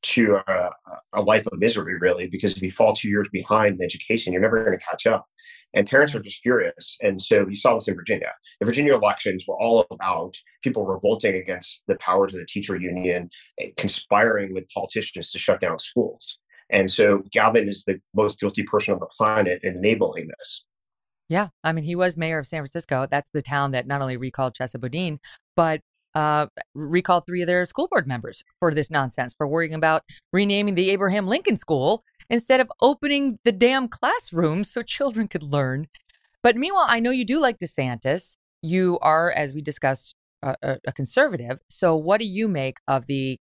to 0.02 0.36
a, 0.46 0.70
a, 1.14 1.22
life 1.22 1.46
of 1.46 1.58
misery, 1.58 1.98
really, 1.98 2.28
because 2.28 2.56
if 2.56 2.62
you 2.62 2.70
fall 2.70 2.94
two 2.94 3.08
years 3.08 3.28
behind 3.30 3.76
in 3.76 3.84
education, 3.84 4.32
you're 4.32 4.42
never 4.42 4.64
going 4.64 4.78
to 4.78 4.84
catch 4.84 5.06
up. 5.06 5.26
And 5.74 5.88
parents 5.88 6.14
are 6.14 6.20
just 6.20 6.42
furious. 6.42 6.96
And 7.02 7.20
so 7.20 7.46
you 7.48 7.56
saw 7.56 7.74
this 7.74 7.88
in 7.88 7.94
Virginia. 7.94 8.32
The 8.60 8.66
Virginia 8.66 8.94
elections 8.94 9.44
were 9.46 9.58
all 9.60 9.86
about 9.90 10.34
people 10.62 10.86
revolting 10.86 11.34
against 11.34 11.82
the 11.88 11.96
powers 11.96 12.32
of 12.32 12.40
the 12.40 12.46
teacher 12.46 12.76
union, 12.76 13.28
eh, 13.60 13.70
conspiring 13.76 14.54
with 14.54 14.68
politicians 14.70 15.30
to 15.32 15.38
shut 15.38 15.60
down 15.60 15.78
schools. 15.78 16.38
And 16.70 16.90
so 16.90 17.22
Gavin 17.32 17.68
is 17.68 17.84
the 17.84 18.00
most 18.14 18.40
guilty 18.40 18.62
person 18.62 18.94
on 18.94 19.00
the 19.00 19.06
planet 19.06 19.60
in 19.62 19.76
enabling 19.76 20.28
this. 20.38 20.64
Yeah. 21.28 21.48
I 21.62 21.72
mean, 21.72 21.84
he 21.84 21.94
was 21.94 22.16
mayor 22.16 22.38
of 22.38 22.46
San 22.46 22.60
Francisco. 22.60 23.06
That's 23.10 23.30
the 23.30 23.42
town 23.42 23.72
that 23.72 23.86
not 23.86 24.00
only 24.00 24.16
recalled 24.16 24.54
Chesa 24.54 24.80
Boudin, 24.80 25.18
but 25.56 25.82
uh, 26.18 26.48
recalled 26.74 27.24
three 27.26 27.42
of 27.42 27.46
their 27.46 27.64
school 27.64 27.86
board 27.88 28.08
members 28.08 28.42
for 28.58 28.74
this 28.74 28.90
nonsense, 28.90 29.34
for 29.38 29.46
worrying 29.46 29.72
about 29.72 30.02
renaming 30.32 30.74
the 30.74 30.90
Abraham 30.90 31.28
Lincoln 31.28 31.56
School 31.56 32.02
instead 32.28 32.58
of 32.58 32.72
opening 32.80 33.38
the 33.44 33.52
damn 33.52 33.86
classrooms 33.86 34.68
so 34.68 34.82
children 34.82 35.28
could 35.28 35.44
learn. 35.44 35.86
But 36.42 36.56
meanwhile, 36.56 36.86
I 36.88 36.98
know 36.98 37.12
you 37.12 37.24
do 37.24 37.40
like 37.40 37.58
DeSantis. 37.58 38.36
You 38.62 38.98
are, 39.00 39.30
as 39.30 39.52
we 39.52 39.62
discussed, 39.62 40.16
a, 40.42 40.78
a 40.84 40.92
conservative. 40.92 41.58
So, 41.68 41.94
what 41.94 42.18
do 42.18 42.26
you 42.26 42.48
make 42.48 42.78
of 42.88 43.06
the 43.06 43.38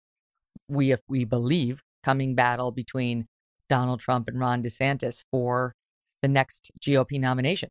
we 0.68 0.92
if 0.92 1.00
we 1.08 1.24
believe 1.24 1.82
coming 2.04 2.36
battle 2.36 2.72
between 2.72 3.26
Donald 3.70 4.02
Trump 4.02 4.28
and 4.28 4.38
Ron 4.38 4.62
DeSantis 4.62 5.24
for 5.32 5.76
the 6.22 6.28
next 6.28 6.72
GOP 6.82 7.20
nomination? 7.22 7.70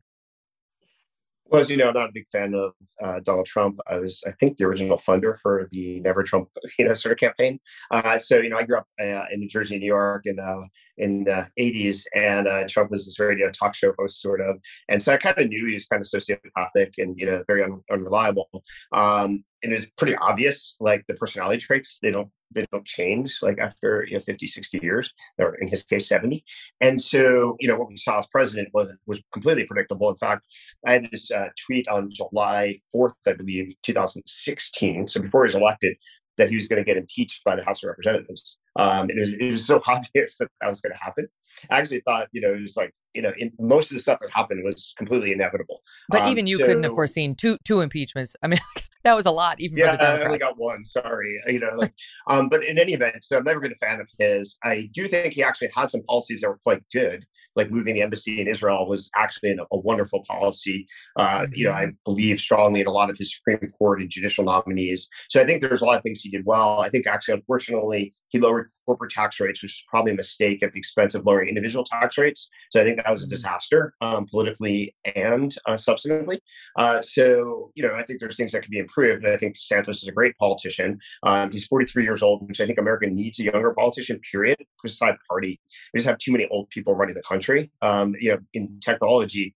Well, 1.46 1.60
as 1.60 1.68
you 1.68 1.76
know, 1.76 1.88
I'm 1.88 1.94
not 1.94 2.08
a 2.08 2.12
big 2.12 2.26
fan 2.28 2.54
of 2.54 2.72
uh, 3.02 3.20
Donald 3.20 3.46
Trump. 3.46 3.78
I 3.86 3.98
was, 3.98 4.22
I 4.26 4.32
think, 4.32 4.56
the 4.56 4.64
original 4.64 4.96
funder 4.96 5.38
for 5.38 5.68
the 5.72 6.00
Never 6.00 6.22
Trump, 6.22 6.48
you 6.78 6.86
know, 6.86 6.94
sort 6.94 7.12
of 7.12 7.18
campaign. 7.18 7.58
Uh, 7.90 8.18
so, 8.18 8.38
you 8.38 8.48
know, 8.48 8.56
I 8.56 8.64
grew 8.64 8.78
up 8.78 8.86
uh, 9.00 9.24
in 9.30 9.40
New 9.40 9.48
Jersey, 9.48 9.78
New 9.78 9.86
York, 9.86 10.22
and 10.24 10.40
uh, 10.40 10.62
in 10.98 11.24
the 11.24 11.46
80s, 11.58 12.04
and 12.14 12.46
uh, 12.46 12.64
Trump 12.68 12.90
was 12.90 13.06
this 13.06 13.18
radio 13.18 13.50
talk 13.50 13.74
show 13.74 13.92
host, 13.98 14.20
sort 14.20 14.40
of. 14.40 14.56
And 14.88 15.02
so 15.02 15.12
I 15.12 15.16
kind 15.16 15.38
of 15.38 15.48
knew 15.48 15.66
he 15.66 15.74
was 15.74 15.86
kind 15.86 16.02
of 16.02 16.08
sociopathic 16.08 16.94
and 16.98 17.18
you 17.18 17.26
know 17.26 17.42
very 17.46 17.62
un- 17.62 17.82
unreliable. 17.90 18.48
Um, 18.92 19.44
and 19.62 19.72
it 19.72 19.76
was 19.76 19.86
pretty 19.96 20.16
obvious, 20.16 20.76
like 20.80 21.04
the 21.08 21.14
personality 21.14 21.58
traits 21.58 21.98
they 22.02 22.10
don't 22.10 22.28
they 22.54 22.66
don't 22.72 22.84
change 22.84 23.38
like 23.42 23.58
after 23.58 24.04
you 24.08 24.14
know 24.14 24.20
50 24.20 24.46
60 24.46 24.78
years 24.82 25.12
or 25.38 25.56
in 25.56 25.68
his 25.68 25.82
case 25.82 26.08
70 26.08 26.44
and 26.80 27.00
so 27.00 27.56
you 27.60 27.68
know 27.68 27.76
what 27.76 27.88
we 27.88 27.96
saw 27.96 28.18
as 28.18 28.26
president 28.28 28.68
was 28.72 28.88
was 29.06 29.20
completely 29.32 29.64
predictable 29.64 30.08
in 30.08 30.16
fact 30.16 30.46
i 30.86 30.92
had 30.92 31.10
this 31.10 31.30
uh, 31.30 31.48
tweet 31.66 31.86
on 31.88 32.08
july 32.10 32.76
4th 32.94 33.14
i 33.26 33.32
believe 33.32 33.74
2016 33.82 35.08
so 35.08 35.20
before 35.20 35.44
he 35.44 35.48
was 35.48 35.54
elected 35.54 35.96
that 36.36 36.50
he 36.50 36.56
was 36.56 36.66
going 36.66 36.78
to 36.78 36.84
get 36.84 36.96
impeached 36.96 37.42
by 37.44 37.56
the 37.56 37.64
house 37.64 37.82
of 37.82 37.88
representatives 37.88 38.56
um, 38.76 39.08
it, 39.10 39.18
was, 39.18 39.32
it 39.34 39.50
was 39.50 39.66
so 39.66 39.80
obvious 39.86 40.36
that 40.38 40.48
that 40.60 40.68
was 40.68 40.80
going 40.80 40.92
to 40.92 40.98
happen 41.02 41.26
i 41.70 41.78
actually 41.78 42.00
thought 42.00 42.28
you 42.32 42.40
know 42.40 42.52
it 42.52 42.62
was 42.62 42.76
like 42.76 42.92
you 43.14 43.22
know, 43.22 43.32
in, 43.38 43.52
most 43.58 43.90
of 43.90 43.96
the 43.96 44.00
stuff 44.00 44.18
that 44.20 44.30
happened 44.30 44.64
was 44.64 44.92
completely 44.98 45.32
inevitable. 45.32 45.82
But 46.08 46.22
um, 46.22 46.28
even 46.30 46.46
you 46.46 46.58
so, 46.58 46.66
couldn't 46.66 46.82
have 46.82 46.92
foreseen 46.92 47.34
two 47.34 47.58
two 47.64 47.80
impeachments. 47.80 48.36
I 48.42 48.48
mean, 48.48 48.58
that 49.04 49.14
was 49.14 49.26
a 49.26 49.30
lot, 49.30 49.60
even 49.60 49.78
yeah, 49.78 49.86
for 49.86 49.92
the 49.92 49.98
Democrats. 49.98 50.22
I 50.22 50.26
only 50.26 50.38
got 50.38 50.58
one. 50.58 50.84
Sorry, 50.84 51.40
you 51.46 51.60
know, 51.60 51.72
like, 51.76 51.94
um, 52.28 52.48
but 52.48 52.64
in 52.64 52.78
any 52.78 52.92
event, 52.92 53.22
so 53.22 53.36
I've 53.36 53.44
never 53.44 53.60
been 53.60 53.72
a 53.72 53.86
fan 53.86 54.00
of 54.00 54.08
his. 54.18 54.58
I 54.64 54.90
do 54.92 55.08
think 55.08 55.34
he 55.34 55.42
actually 55.42 55.70
had 55.74 55.90
some 55.90 56.02
policies 56.02 56.40
that 56.40 56.48
were 56.48 56.58
quite 56.62 56.82
good, 56.92 57.24
like 57.56 57.70
moving 57.70 57.94
the 57.94 58.02
embassy 58.02 58.40
in 58.40 58.48
Israel 58.48 58.88
was 58.88 59.10
actually 59.16 59.52
a, 59.52 59.62
a 59.72 59.78
wonderful 59.78 60.24
policy. 60.24 60.86
Uh, 61.16 61.40
mm-hmm. 61.40 61.52
You 61.54 61.66
know, 61.66 61.72
I 61.72 61.84
mm-hmm. 61.84 61.96
believe 62.04 62.40
strongly 62.40 62.80
in 62.80 62.86
a 62.86 62.92
lot 62.92 63.10
of 63.10 63.18
his 63.18 63.34
Supreme 63.34 63.70
Court 63.78 64.00
and 64.00 64.10
judicial 64.10 64.44
nominees. 64.44 65.08
So 65.30 65.40
I 65.40 65.44
think 65.44 65.60
there's 65.60 65.82
a 65.82 65.84
lot 65.84 65.96
of 65.96 66.02
things 66.02 66.20
he 66.20 66.30
did 66.30 66.44
well. 66.44 66.80
I 66.80 66.88
think 66.88 67.06
actually, 67.06 67.34
unfortunately, 67.34 68.14
he 68.28 68.38
lowered 68.38 68.68
corporate 68.86 69.10
tax 69.12 69.38
rates, 69.38 69.62
which 69.62 69.72
is 69.72 69.84
probably 69.88 70.12
a 70.12 70.16
mistake 70.16 70.62
at 70.62 70.72
the 70.72 70.78
expense 70.78 71.14
of 71.14 71.24
lowering 71.24 71.48
individual 71.48 71.84
tax 71.84 72.18
rates. 72.18 72.48
So 72.70 72.80
I 72.80 72.84
think 72.84 72.96
that 72.96 73.10
was 73.10 73.22
a 73.22 73.26
mm-hmm. 73.26 73.30
disaster 73.30 73.94
um, 74.00 74.26
politically 74.26 74.94
and 75.14 75.54
uh, 75.66 75.74
substantively. 75.74 76.38
Uh, 76.76 77.00
so, 77.02 77.70
you 77.74 77.82
know, 77.82 77.94
I 77.94 78.02
think 78.02 78.20
there's 78.20 78.36
things 78.36 78.52
that 78.52 78.62
can 78.62 78.70
be 78.70 78.80
improved. 78.94 79.24
And 79.24 79.34
I 79.34 79.36
think 79.36 79.56
DeSantis 79.56 79.96
is 79.96 80.08
a 80.08 80.12
great 80.12 80.36
politician. 80.38 80.98
Um, 81.22 81.50
he's 81.50 81.66
43 81.66 82.04
years 82.04 82.22
old, 82.22 82.46
which 82.48 82.60
I 82.60 82.66
think 82.66 82.78
America 82.78 83.06
needs 83.06 83.38
a 83.38 83.44
younger 83.44 83.72
politician, 83.74 84.20
period, 84.30 84.58
beside 84.82 85.16
party. 85.28 85.60
We 85.92 85.98
just 85.98 86.08
have 86.08 86.18
too 86.18 86.32
many 86.32 86.46
old 86.50 86.70
people 86.70 86.94
running 86.94 87.14
the 87.14 87.22
country. 87.22 87.70
Um, 87.82 88.14
you 88.20 88.32
know, 88.32 88.38
in 88.52 88.78
technology, 88.80 89.54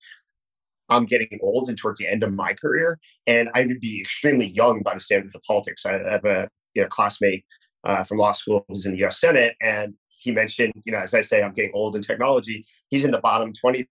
I'm 0.89 1.05
getting 1.05 1.39
old 1.43 1.69
and 1.69 1.77
towards 1.77 1.99
the 1.99 2.09
end 2.09 2.23
of 2.23 2.33
my 2.33 2.55
career, 2.55 2.99
and 3.27 3.51
I 3.55 3.67
would 3.67 3.81
be 3.81 4.01
extremely 4.01 4.47
young 4.47 4.83
by 4.83 4.95
the 4.95 5.01
standards 5.01 5.35
of 5.35 5.43
politics. 5.43 5.85
I 5.85 5.93
have 6.11 6.25
a 6.25 6.49
you 6.75 6.83
know, 6.83 6.89
classmate 6.89 7.45
uh, 7.85 8.05
from 8.05 8.19
law 8.19 8.33
school 8.33 8.65
who's 8.69 8.87
in 8.87 8.93
the 8.93 8.99
U.S. 8.99 9.21
Senate, 9.21 9.55
and 9.61 9.95
he 10.19 10.33
mentioned, 10.33 10.73
you 10.85 10.93
know, 10.93 10.99
as 10.99 11.15
I 11.15 11.21
say, 11.21 11.43
I'm 11.43 11.53
getting 11.53 11.71
old 11.75 11.95
in 11.95 12.03
technology. 12.03 12.65
He's 12.89 13.05
in 13.05 13.11
the 13.11 13.21
bottom 13.21 13.53
20% 13.53 13.87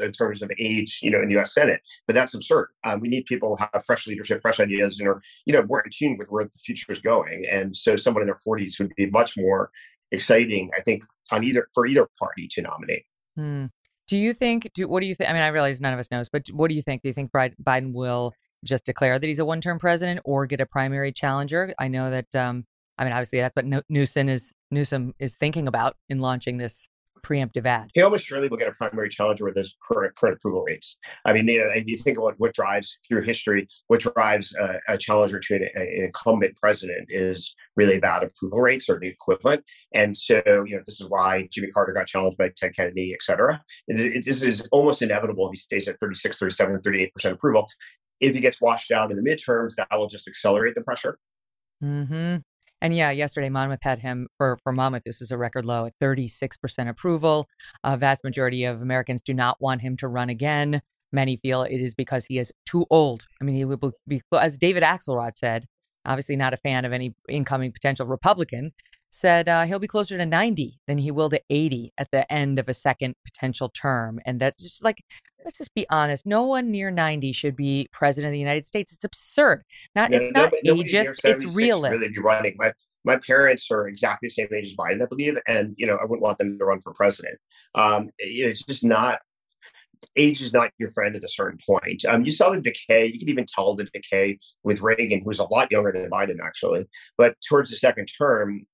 in 0.00 0.12
terms 0.12 0.42
of 0.42 0.50
age, 0.58 1.00
you 1.02 1.10
know, 1.10 1.20
in 1.20 1.28
the 1.28 1.34
U.S. 1.34 1.54
Senate. 1.54 1.80
But 2.06 2.14
that's 2.14 2.34
absurd. 2.34 2.68
Um, 2.84 3.00
we 3.00 3.08
need 3.08 3.26
people 3.26 3.56
who 3.56 3.64
have 3.72 3.84
fresh 3.84 4.06
leadership, 4.06 4.40
fresh 4.42 4.60
ideas, 4.60 4.98
and 4.98 5.08
are, 5.08 5.20
you 5.44 5.52
know, 5.52 5.64
more 5.64 5.80
in 5.80 5.90
tune 5.90 6.16
with 6.18 6.28
where 6.28 6.44
the 6.44 6.58
future 6.58 6.92
is 6.92 7.00
going. 7.00 7.44
And 7.50 7.76
so, 7.76 7.96
someone 7.96 8.22
in 8.22 8.26
their 8.26 8.38
40s 8.46 8.78
would 8.78 8.94
be 8.96 9.06
much 9.06 9.36
more 9.36 9.70
exciting, 10.12 10.70
I 10.76 10.82
think, 10.82 11.02
on 11.30 11.42
either 11.42 11.68
for 11.74 11.86
either 11.86 12.08
party 12.18 12.48
to 12.52 12.62
nominate. 12.62 13.04
Hmm. 13.36 13.66
Do 14.08 14.16
you 14.16 14.34
think? 14.34 14.70
Do 14.74 14.86
what 14.88 15.00
do 15.00 15.06
you 15.06 15.14
think? 15.14 15.30
I 15.30 15.32
mean, 15.32 15.42
I 15.42 15.48
realize 15.48 15.80
none 15.80 15.94
of 15.94 15.98
us 15.98 16.10
knows, 16.10 16.28
but 16.28 16.46
what 16.48 16.68
do 16.68 16.74
you 16.74 16.82
think? 16.82 17.02
Do 17.02 17.08
you 17.08 17.14
think 17.14 17.32
Biden 17.32 17.92
will 17.92 18.32
just 18.64 18.84
declare 18.84 19.18
that 19.18 19.26
he's 19.26 19.38
a 19.38 19.44
one-term 19.44 19.78
president 19.78 20.20
or 20.24 20.46
get 20.46 20.60
a 20.60 20.66
primary 20.66 21.12
challenger? 21.12 21.74
I 21.78 21.88
know 21.88 22.10
that 22.10 22.34
um, 22.34 22.64
I 22.98 23.04
mean, 23.04 23.12
obviously, 23.12 23.40
that's 23.40 23.56
what 23.56 23.84
Newsom 23.88 24.28
is 24.28 24.52
Newsom 24.70 25.14
is 25.18 25.34
thinking 25.36 25.66
about 25.66 25.96
in 26.08 26.20
launching 26.20 26.58
this 26.58 26.88
preemptive 27.22 27.66
ad. 27.66 27.90
He 27.94 28.02
almost 28.02 28.24
surely 28.24 28.48
will 28.48 28.56
get 28.56 28.68
a 28.68 28.72
primary 28.72 29.08
challenger 29.08 29.44
with 29.44 29.56
his 29.56 29.76
current 29.82 30.14
current 30.16 30.36
approval 30.36 30.62
rates. 30.62 30.96
I 31.24 31.32
mean, 31.32 31.48
you, 31.48 31.60
know, 31.60 31.70
you 31.74 31.96
think 31.96 32.18
about 32.18 32.34
what 32.38 32.54
drives 32.54 32.98
through 33.06 33.22
history, 33.22 33.68
what 33.88 34.00
drives 34.00 34.54
a, 34.60 34.78
a 34.88 34.98
challenger 34.98 35.38
to 35.38 35.54
an, 35.54 35.68
an, 35.74 36.04
incumbent 36.04 36.56
president 36.56 37.08
is 37.10 37.54
really 37.76 37.98
bad 37.98 38.24
approval 38.24 38.60
rates 38.60 38.88
or 38.90 38.98
the 38.98 39.08
equivalent. 39.08 39.64
And 39.94 40.16
so, 40.16 40.42
you 40.46 40.76
know, 40.76 40.82
this 40.84 41.00
is 41.00 41.06
why 41.08 41.48
Jimmy 41.52 41.68
Carter 41.68 41.92
got 41.92 42.06
challenged 42.06 42.38
by 42.38 42.50
Ted 42.56 42.74
Kennedy, 42.74 43.12
et 43.14 43.22
cetera. 43.22 43.62
It, 43.88 44.00
it, 44.00 44.24
this 44.24 44.42
is 44.42 44.66
almost 44.72 45.02
inevitable 45.02 45.46
if 45.46 45.52
he 45.52 45.56
stays 45.56 45.88
at 45.88 45.98
36, 46.00 46.38
37, 46.38 46.78
38% 46.78 47.32
approval. 47.32 47.66
If 48.20 48.34
he 48.34 48.40
gets 48.40 48.60
washed 48.60 48.92
out 48.92 49.10
in 49.10 49.22
the 49.22 49.28
midterms, 49.28 49.74
that 49.76 49.88
will 49.92 50.08
just 50.08 50.28
accelerate 50.28 50.74
the 50.74 50.82
pressure. 50.82 51.18
Hmm. 51.80 52.36
And 52.82 52.92
yeah, 52.92 53.12
yesterday 53.12 53.48
Monmouth 53.48 53.84
had 53.84 54.00
him 54.00 54.26
for 54.36 54.58
for 54.64 54.72
Monmouth. 54.72 55.04
This 55.06 55.22
is 55.22 55.30
a 55.30 55.38
record 55.38 55.64
low 55.64 55.86
at 55.86 55.92
36% 56.02 56.88
approval. 56.88 57.48
A 57.84 57.96
vast 57.96 58.24
majority 58.24 58.64
of 58.64 58.82
Americans 58.82 59.22
do 59.22 59.32
not 59.32 59.56
want 59.60 59.82
him 59.82 59.96
to 59.98 60.08
run 60.08 60.28
again. 60.28 60.82
Many 61.12 61.36
feel 61.36 61.62
it 61.62 61.80
is 61.80 61.94
because 61.94 62.26
he 62.26 62.40
is 62.40 62.50
too 62.66 62.84
old. 62.90 63.26
I 63.40 63.44
mean, 63.44 63.54
he 63.54 63.64
will 63.64 63.92
be, 64.08 64.20
as 64.36 64.58
David 64.58 64.82
Axelrod 64.82 65.36
said, 65.36 65.66
obviously 66.04 66.34
not 66.34 66.54
a 66.54 66.56
fan 66.56 66.84
of 66.84 66.92
any 66.92 67.14
incoming 67.28 67.70
potential 67.70 68.06
Republican, 68.06 68.72
said 69.12 69.48
uh, 69.48 69.64
he'll 69.64 69.78
be 69.78 69.86
closer 69.86 70.16
to 70.16 70.24
90 70.24 70.80
than 70.86 70.98
he 70.98 71.10
will 71.10 71.28
to 71.30 71.40
80 71.50 71.92
at 71.98 72.10
the 72.10 72.30
end 72.32 72.58
of 72.58 72.68
a 72.68 72.74
second 72.74 73.14
potential 73.24 73.68
term. 73.68 74.18
And 74.24 74.40
that's 74.40 74.62
just 74.62 74.82
like, 74.82 75.04
let's 75.44 75.58
just 75.58 75.74
be 75.74 75.86
honest. 75.90 76.26
No 76.26 76.44
one 76.44 76.70
near 76.70 76.90
90 76.90 77.30
should 77.32 77.54
be 77.54 77.88
president 77.92 78.30
of 78.30 78.32
the 78.32 78.38
United 78.38 78.66
States. 78.66 78.92
It's 78.92 79.04
absurd. 79.04 79.62
Not, 79.94 80.10
no, 80.10 80.16
it's 80.16 80.32
not 80.32 80.52
ageist, 80.66 81.20
it's 81.24 81.54
realist. 81.54 82.00
Really 82.00 82.12
running. 82.22 82.54
My, 82.58 82.72
my 83.04 83.18
parents 83.18 83.70
are 83.70 83.86
exactly 83.86 84.28
the 84.28 84.32
same 84.32 84.48
age 84.56 84.68
as 84.68 84.74
Biden, 84.74 85.02
I 85.02 85.06
believe. 85.06 85.36
And, 85.46 85.74
you 85.76 85.86
know, 85.86 85.96
I 85.96 86.04
wouldn't 86.04 86.22
want 86.22 86.38
them 86.38 86.58
to 86.58 86.64
run 86.64 86.80
for 86.80 86.94
president. 86.94 87.38
Um, 87.74 88.10
it's 88.18 88.64
just 88.64 88.82
not 88.82 89.18
age 90.16 90.42
is 90.42 90.52
not 90.52 90.70
your 90.78 90.90
friend 90.90 91.14
at 91.16 91.24
a 91.24 91.28
certain 91.28 91.58
point. 91.64 92.04
Um, 92.06 92.24
you 92.24 92.32
saw 92.32 92.50
the 92.50 92.60
decay. 92.60 93.06
You 93.06 93.18
could 93.18 93.28
even 93.28 93.46
tell 93.46 93.74
the 93.74 93.84
decay 93.84 94.38
with 94.64 94.80
Reagan, 94.80 95.22
who's 95.24 95.38
a 95.38 95.44
lot 95.44 95.70
younger 95.70 95.92
than 95.92 96.10
Biden, 96.10 96.38
actually. 96.42 96.86
But 97.16 97.36
towards 97.48 97.70
the 97.70 97.76
second 97.76 98.06
term, 98.06 98.66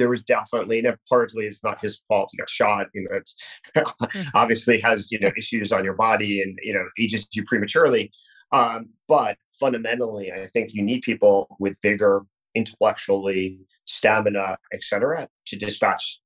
there 0.00 0.08
was 0.08 0.22
definitely, 0.22 0.78
and 0.78 0.96
partly 1.08 1.44
it's 1.46 1.62
not 1.62 1.80
his 1.80 2.02
fault. 2.08 2.30
He 2.32 2.38
got 2.38 2.48
shot. 2.48 2.86
You 2.94 3.02
know, 3.02 3.16
it's 3.16 3.36
hmm. 3.76 4.22
obviously 4.34 4.80
has 4.80 5.12
you 5.12 5.20
know 5.20 5.30
issues 5.36 5.70
on 5.70 5.84
your 5.84 5.94
body 5.94 6.42
and 6.42 6.58
you 6.62 6.72
know 6.72 6.84
ages 6.98 7.28
you 7.32 7.44
prematurely. 7.44 8.10
Um, 8.50 8.88
but 9.06 9.36
fundamentally, 9.60 10.32
I 10.32 10.46
think 10.46 10.70
you 10.72 10.82
need 10.82 11.02
people 11.02 11.54
with 11.60 11.76
vigor, 11.82 12.22
intellectually, 12.56 13.60
stamina, 13.84 14.56
etc., 14.72 15.28
to 15.46 15.56
dispatch 15.56 16.18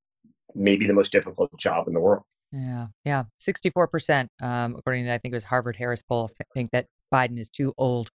maybe 0.54 0.86
the 0.86 0.94
most 0.94 1.12
difficult 1.12 1.50
job 1.58 1.88
in 1.88 1.94
the 1.94 2.00
world. 2.00 2.22
Yeah, 2.52 2.86
yeah, 3.04 3.24
sixty-four 3.38 3.88
percent, 3.88 4.30
um, 4.40 4.76
according 4.78 5.04
to 5.04 5.12
I 5.12 5.18
think 5.18 5.32
it 5.32 5.36
was 5.36 5.44
Harvard 5.44 5.76
Harris 5.76 6.02
poll, 6.02 6.30
think 6.54 6.70
that 6.70 6.86
Biden 7.12 7.38
is 7.38 7.50
too 7.50 7.74
old 7.76 8.10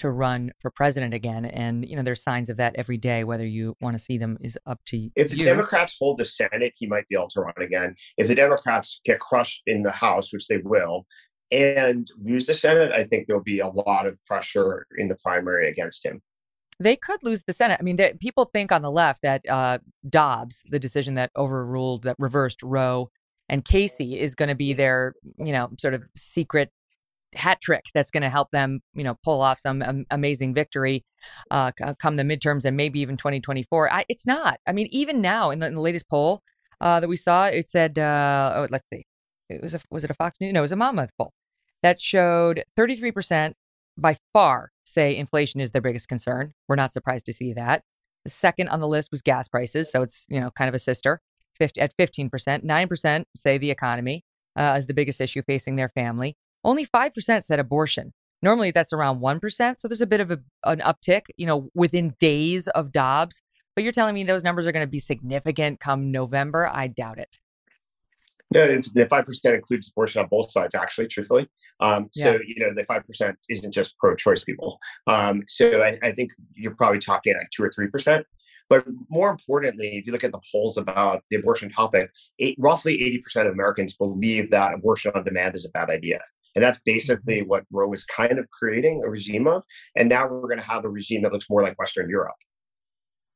to 0.00 0.10
run 0.10 0.52
for 0.58 0.70
president 0.70 1.14
again. 1.14 1.44
And, 1.44 1.88
you 1.88 1.96
know, 1.96 2.02
there's 2.02 2.22
signs 2.22 2.50
of 2.50 2.56
that 2.58 2.74
every 2.76 2.98
day. 2.98 3.24
Whether 3.24 3.46
you 3.46 3.76
want 3.80 3.94
to 3.94 3.98
see 3.98 4.18
them 4.18 4.36
is 4.40 4.58
up 4.66 4.80
to 4.86 4.96
you. 4.96 5.10
If 5.16 5.30
the 5.30 5.44
Democrats 5.44 5.96
hold 5.98 6.18
the 6.18 6.24
Senate, 6.24 6.74
he 6.76 6.86
might 6.86 7.08
be 7.08 7.16
able 7.16 7.28
to 7.30 7.40
run 7.40 7.54
again. 7.60 7.94
If 8.16 8.28
the 8.28 8.34
Democrats 8.34 9.00
get 9.04 9.20
crushed 9.20 9.62
in 9.66 9.82
the 9.82 9.90
House, 9.90 10.32
which 10.32 10.46
they 10.48 10.58
will, 10.58 11.06
and 11.50 12.08
lose 12.22 12.46
the 12.46 12.54
Senate, 12.54 12.92
I 12.92 13.04
think 13.04 13.26
there'll 13.26 13.42
be 13.42 13.60
a 13.60 13.68
lot 13.68 14.06
of 14.06 14.16
pressure 14.24 14.86
in 14.98 15.08
the 15.08 15.16
primary 15.16 15.68
against 15.68 16.04
him. 16.04 16.22
They 16.78 16.96
could 16.96 17.22
lose 17.22 17.42
the 17.42 17.52
Senate. 17.52 17.78
I 17.78 17.82
mean, 17.82 17.96
they, 17.96 18.14
people 18.20 18.46
think 18.46 18.72
on 18.72 18.82
the 18.82 18.90
left 18.90 19.22
that 19.22 19.42
uh, 19.48 19.78
Dobbs, 20.08 20.64
the 20.70 20.78
decision 20.78 21.14
that 21.14 21.30
overruled, 21.36 22.04
that 22.04 22.16
reversed 22.18 22.62
Roe 22.62 23.10
and 23.48 23.64
Casey, 23.64 24.18
is 24.18 24.34
going 24.34 24.48
to 24.48 24.54
be 24.54 24.72
their, 24.72 25.14
you 25.38 25.52
know, 25.52 25.68
sort 25.78 25.92
of 25.92 26.04
secret 26.16 26.70
hat 27.34 27.60
trick 27.60 27.86
that's 27.94 28.10
going 28.10 28.22
to 28.22 28.28
help 28.28 28.50
them, 28.50 28.80
you 28.94 29.04
know, 29.04 29.16
pull 29.22 29.40
off 29.40 29.58
some 29.58 29.82
um, 29.82 30.04
amazing 30.10 30.54
victory 30.54 31.04
uh, 31.50 31.70
come 31.98 32.16
the 32.16 32.22
midterms 32.22 32.64
and 32.64 32.76
maybe 32.76 33.00
even 33.00 33.16
2024. 33.16 33.92
I, 33.92 34.04
it's 34.08 34.26
not. 34.26 34.58
I 34.66 34.72
mean, 34.72 34.88
even 34.90 35.20
now 35.20 35.50
in 35.50 35.58
the, 35.58 35.66
in 35.66 35.74
the 35.74 35.80
latest 35.80 36.08
poll 36.08 36.40
uh, 36.80 37.00
that 37.00 37.08
we 37.08 37.16
saw, 37.16 37.46
it 37.46 37.70
said, 37.70 37.98
uh, 37.98 38.52
oh, 38.56 38.66
let's 38.70 38.88
see, 38.88 39.04
it 39.48 39.62
was 39.62 39.74
a 39.74 39.80
was 39.90 40.04
it 40.04 40.10
a 40.10 40.14
Fox 40.14 40.40
News? 40.40 40.52
No, 40.52 40.60
it 40.60 40.62
was 40.62 40.72
a 40.72 40.76
Monmouth 40.76 41.10
poll 41.18 41.32
that 41.82 42.00
showed 42.00 42.64
33 42.76 43.10
percent 43.12 43.56
by 43.98 44.16
far 44.32 44.70
say 44.84 45.16
inflation 45.16 45.60
is 45.60 45.72
their 45.72 45.82
biggest 45.82 46.08
concern. 46.08 46.52
We're 46.68 46.76
not 46.76 46.92
surprised 46.92 47.26
to 47.26 47.32
see 47.32 47.52
that. 47.54 47.82
The 48.24 48.30
second 48.30 48.68
on 48.68 48.80
the 48.80 48.88
list 48.88 49.10
was 49.10 49.22
gas 49.22 49.48
prices, 49.48 49.90
so 49.90 50.02
it's 50.02 50.26
you 50.28 50.40
know 50.40 50.50
kind 50.50 50.68
of 50.68 50.74
a 50.74 50.78
sister. 50.78 51.20
50, 51.56 51.80
at 51.80 51.92
15 51.98 52.30
percent, 52.30 52.64
nine 52.64 52.88
percent 52.88 53.28
say 53.36 53.58
the 53.58 53.70
economy 53.70 54.24
uh, 54.56 54.76
is 54.78 54.86
the 54.86 54.94
biggest 54.94 55.20
issue 55.20 55.42
facing 55.42 55.76
their 55.76 55.88
family. 55.88 56.36
Only 56.64 56.86
5% 56.86 57.44
said 57.44 57.58
abortion. 57.58 58.12
Normally 58.42 58.70
that's 58.70 58.92
around 58.92 59.20
1%. 59.20 59.78
So 59.78 59.88
there's 59.88 60.00
a 60.00 60.06
bit 60.06 60.20
of 60.20 60.30
a, 60.30 60.40
an 60.64 60.80
uptick, 60.80 61.22
you 61.36 61.46
know, 61.46 61.70
within 61.74 62.14
days 62.18 62.68
of 62.68 62.92
Dobbs. 62.92 63.42
But 63.74 63.84
you're 63.84 63.92
telling 63.92 64.14
me 64.14 64.24
those 64.24 64.44
numbers 64.44 64.66
are 64.66 64.72
going 64.72 64.86
to 64.86 64.90
be 64.90 64.98
significant 64.98 65.80
come 65.80 66.10
November? 66.10 66.68
I 66.72 66.88
doubt 66.88 67.18
it. 67.18 67.36
No, 68.52 68.80
the 68.94 69.06
five 69.06 69.26
percent 69.26 69.54
includes 69.54 69.88
abortion 69.88 70.22
on 70.22 70.28
both 70.28 70.50
sides. 70.50 70.74
Actually, 70.74 71.06
truthfully, 71.06 71.48
um, 71.78 72.08
so 72.10 72.32
yeah. 72.32 72.38
you 72.44 72.56
know 72.58 72.74
the 72.74 72.84
five 72.84 73.06
percent 73.06 73.36
isn't 73.48 73.72
just 73.72 73.96
pro-choice 73.98 74.42
people. 74.42 74.80
Um, 75.06 75.44
so 75.46 75.82
I, 75.82 75.96
I, 76.02 76.10
think 76.10 76.32
you're 76.54 76.74
probably 76.74 76.98
talking 76.98 77.34
like 77.38 77.48
two 77.50 77.62
or 77.62 77.70
three 77.70 77.86
percent. 77.86 78.26
But 78.68 78.86
more 79.08 79.30
importantly, 79.30 79.98
if 79.98 80.06
you 80.06 80.12
look 80.12 80.24
at 80.24 80.32
the 80.32 80.40
polls 80.50 80.78
about 80.78 81.22
the 81.30 81.36
abortion 81.36 81.70
topic, 81.70 82.10
eight, 82.38 82.56
roughly 82.58 82.98
80% 83.26 83.46
of 83.46 83.52
Americans 83.52 83.96
believe 83.96 84.50
that 84.50 84.74
abortion 84.74 85.10
on 85.14 85.24
demand 85.24 85.56
is 85.56 85.64
a 85.64 85.70
bad 85.70 85.90
idea. 85.90 86.20
And 86.54 86.62
that's 86.62 86.80
basically 86.84 87.40
mm-hmm. 87.40 87.48
what 87.48 87.64
Roe 87.70 87.92
is 87.92 88.04
kind 88.04 88.38
of 88.38 88.50
creating 88.50 89.02
a 89.04 89.08
regime 89.08 89.46
of. 89.46 89.62
And 89.96 90.08
now 90.08 90.26
we're 90.28 90.42
going 90.42 90.58
to 90.58 90.64
have 90.64 90.84
a 90.84 90.88
regime 90.88 91.22
that 91.22 91.32
looks 91.32 91.48
more 91.48 91.62
like 91.62 91.78
Western 91.78 92.08
Europe. 92.08 92.36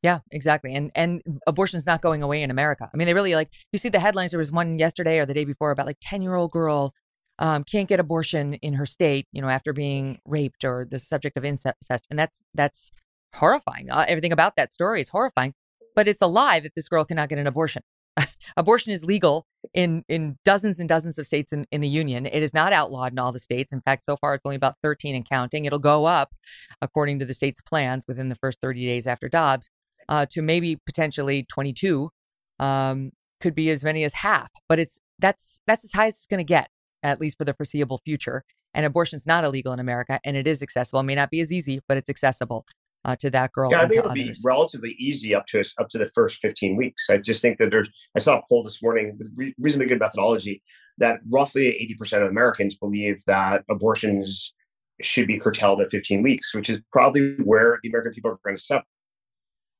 Yeah, 0.02 0.18
exactly. 0.30 0.74
And 0.74 0.90
and 0.94 1.22
abortion 1.46 1.78
is 1.78 1.86
not 1.86 2.02
going 2.02 2.22
away 2.22 2.42
in 2.42 2.50
America. 2.50 2.90
I 2.92 2.96
mean, 2.96 3.06
they 3.06 3.14
really 3.14 3.34
like 3.34 3.48
you 3.72 3.78
see 3.78 3.88
the 3.88 4.00
headlines. 4.00 4.32
There 4.32 4.38
was 4.38 4.52
one 4.52 4.78
yesterday 4.78 5.18
or 5.18 5.24
the 5.24 5.32
day 5.32 5.46
before 5.46 5.70
about 5.70 5.86
like 5.86 5.96
ten 6.02 6.20
year 6.20 6.34
old 6.34 6.50
girl 6.50 6.92
um, 7.38 7.64
can't 7.64 7.88
get 7.88 8.00
abortion 8.00 8.54
in 8.54 8.74
her 8.74 8.86
state, 8.86 9.26
you 9.32 9.40
know, 9.40 9.48
after 9.48 9.72
being 9.72 10.18
raped 10.26 10.62
or 10.62 10.86
the 10.88 10.98
subject 10.98 11.38
of 11.38 11.44
incest, 11.44 12.06
and 12.10 12.18
that's 12.18 12.42
that's 12.52 12.92
horrifying. 13.34 13.90
Uh, 13.90 14.04
everything 14.06 14.32
about 14.32 14.56
that 14.56 14.74
story 14.74 15.00
is 15.00 15.08
horrifying. 15.08 15.54
But 15.96 16.06
it's 16.06 16.20
a 16.20 16.26
lie 16.26 16.60
that 16.60 16.74
this 16.74 16.88
girl 16.88 17.04
cannot 17.04 17.28
get 17.28 17.38
an 17.38 17.46
abortion. 17.46 17.82
abortion 18.56 18.92
is 18.92 19.04
legal 19.04 19.46
in 19.72 20.04
in 20.08 20.36
dozens 20.44 20.78
and 20.78 20.88
dozens 20.88 21.18
of 21.18 21.26
states 21.26 21.52
in, 21.52 21.66
in 21.70 21.80
the 21.80 21.88
union. 21.88 22.26
It 22.26 22.42
is 22.42 22.54
not 22.54 22.72
outlawed 22.72 23.12
in 23.12 23.18
all 23.18 23.32
the 23.32 23.38
states. 23.38 23.72
In 23.72 23.80
fact, 23.80 24.04
so 24.04 24.16
far 24.16 24.34
it's 24.34 24.42
only 24.44 24.56
about 24.56 24.76
13 24.82 25.14
and 25.14 25.28
counting. 25.28 25.64
It'll 25.64 25.78
go 25.78 26.04
up 26.04 26.34
according 26.80 27.18
to 27.20 27.24
the 27.24 27.34
state's 27.34 27.60
plans 27.60 28.04
within 28.06 28.28
the 28.28 28.36
first 28.36 28.60
30 28.60 28.86
days 28.86 29.06
after 29.06 29.28
Dobbs 29.28 29.70
uh, 30.08 30.26
to 30.30 30.42
maybe 30.42 30.78
potentially 30.86 31.44
22, 31.44 32.10
um, 32.58 33.12
could 33.40 33.54
be 33.54 33.70
as 33.70 33.84
many 33.84 34.04
as 34.04 34.12
half. 34.14 34.48
But 34.68 34.78
it's 34.78 35.00
that's 35.18 35.60
that's 35.66 35.84
as 35.84 35.92
high 35.92 36.06
as 36.06 36.14
it's 36.14 36.26
going 36.26 36.38
to 36.38 36.44
get, 36.44 36.68
at 37.02 37.20
least 37.20 37.38
for 37.38 37.44
the 37.44 37.54
foreseeable 37.54 38.00
future. 38.04 38.44
And 38.76 38.84
abortion's 38.84 39.26
not 39.26 39.44
illegal 39.44 39.72
in 39.72 39.78
America, 39.78 40.18
and 40.24 40.36
it 40.36 40.48
is 40.48 40.60
accessible. 40.60 41.00
It 41.00 41.04
may 41.04 41.14
not 41.14 41.30
be 41.30 41.40
as 41.40 41.52
easy, 41.52 41.80
but 41.86 41.96
it's 41.96 42.10
accessible. 42.10 42.66
Uh, 43.04 43.14
to 43.16 43.28
that 43.28 43.52
girl. 43.52 43.70
Yeah, 43.70 43.82
I 43.82 43.86
think 43.86 43.98
it'll 43.98 44.12
others. 44.12 44.28
be 44.28 44.34
relatively 44.42 44.96
easy 44.98 45.34
up 45.34 45.44
to 45.48 45.62
up 45.78 45.88
to 45.90 45.98
the 45.98 46.08
first 46.14 46.40
15 46.40 46.74
weeks. 46.76 47.10
I 47.10 47.18
just 47.18 47.42
think 47.42 47.58
that 47.58 47.70
there's. 47.70 47.90
I 48.16 48.18
saw 48.18 48.38
a 48.38 48.42
poll 48.48 48.62
this 48.62 48.82
morning 48.82 49.18
with 49.18 49.30
reasonably 49.58 49.88
good 49.88 50.00
methodology 50.00 50.62
that 50.98 51.20
roughly 51.28 51.64
80% 52.00 52.22
of 52.22 52.30
Americans 52.30 52.76
believe 52.76 53.22
that 53.26 53.64
abortions 53.68 54.54
should 55.02 55.26
be 55.26 55.38
curtailed 55.38 55.80
at 55.80 55.90
15 55.90 56.22
weeks, 56.22 56.54
which 56.54 56.70
is 56.70 56.80
probably 56.92 57.34
where 57.44 57.78
the 57.82 57.88
American 57.88 58.12
people 58.12 58.30
are 58.30 58.38
going 58.44 58.56
to 58.56 58.62
settle. 58.62 58.84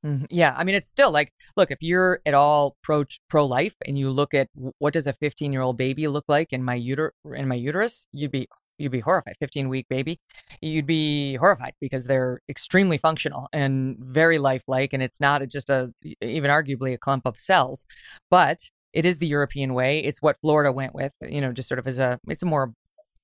Mm-hmm. 0.05 0.25
Yeah, 0.31 0.55
I 0.55 0.65
mean, 0.65 0.75
it's 0.75 0.91
still 0.91 1.11
like, 1.11 1.33
look, 1.57 1.71
if 1.71 1.79
you're 1.81 2.21
at 2.27 2.35
all 2.35 2.77
pro 2.83 3.05
pro 3.31 3.47
life 3.47 3.75
and 3.87 3.99
you 3.99 4.11
look 4.11 4.35
at 4.35 4.49
what 4.79 4.93
does 4.93 5.07
a 5.07 5.15
15 5.15 5.51
year 5.51 5.63
old 5.63 5.79
baby 5.79 6.09
look 6.09 6.27
like 6.29 6.53
in 6.53 6.63
my 6.63 6.79
uter 6.79 7.11
in 7.35 7.49
my 7.49 7.55
uterus, 7.55 8.07
you'd 8.13 8.31
be 8.31 8.47
you'd 8.79 8.93
be 8.93 9.01
horrified. 9.01 9.37
15 9.41 9.69
week 9.69 9.87
baby, 9.89 10.19
you'd 10.61 10.87
be 10.87 11.35
horrified 11.37 11.75
because 11.81 12.07
they're 12.07 12.41
extremely 12.49 12.99
functional 12.99 13.49
and 13.53 13.97
very 13.99 14.39
lifelike, 14.39 14.93
and 14.93 15.03
it's 15.03 15.21
not 15.21 15.47
just 15.49 15.71
a 15.71 15.93
even 16.21 16.51
arguably 16.51 16.93
a 16.93 16.99
clump 16.99 17.27
of 17.27 17.37
cells, 17.37 17.87
but 18.31 18.59
it 18.93 19.05
is 19.05 19.19
the 19.19 19.27
European 19.27 19.75
way. 19.75 19.99
It's 19.99 20.23
what 20.23 20.39
Florida 20.41 20.73
went 20.73 20.95
with, 20.95 21.13
you 21.23 21.41
know, 21.41 21.53
just 21.53 21.69
sort 21.69 21.79
of 21.79 21.87
as 21.87 21.99
a 21.99 22.19
it's 22.29 22.43
a 22.43 22.47
more 22.47 22.73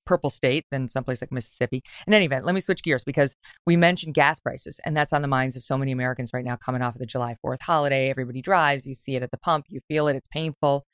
purple 0.05 0.29
state 0.29 0.65
than 0.71 0.87
someplace 0.87 1.21
like 1.21 1.31
Mississippi. 1.31 1.83
In 2.07 2.13
any 2.13 2.25
event, 2.25 2.45
let 2.45 2.55
me 2.55 2.61
switch 2.61 2.83
gears 2.83 3.03
because 3.03 3.35
we 3.65 3.75
mentioned 3.77 4.13
gas 4.13 4.39
prices, 4.39 4.79
and 4.85 4.95
that's 4.95 5.13
on 5.13 5.21
the 5.21 5.27
minds 5.27 5.55
of 5.55 5.63
so 5.63 5.77
many 5.77 5.91
Americans 5.91 6.31
right 6.33 6.45
now 6.45 6.55
coming 6.55 6.81
off 6.81 6.95
of 6.95 6.99
the 6.99 7.05
July 7.05 7.35
4th 7.43 7.61
holiday. 7.61 8.09
Everybody 8.09 8.41
drives, 8.41 8.85
you 8.85 8.95
see 8.95 9.15
it 9.15 9.23
at 9.23 9.31
the 9.31 9.37
pump, 9.37 9.65
you 9.69 9.79
feel 9.87 10.07
it, 10.07 10.15
it's 10.15 10.27
painful. 10.27 10.85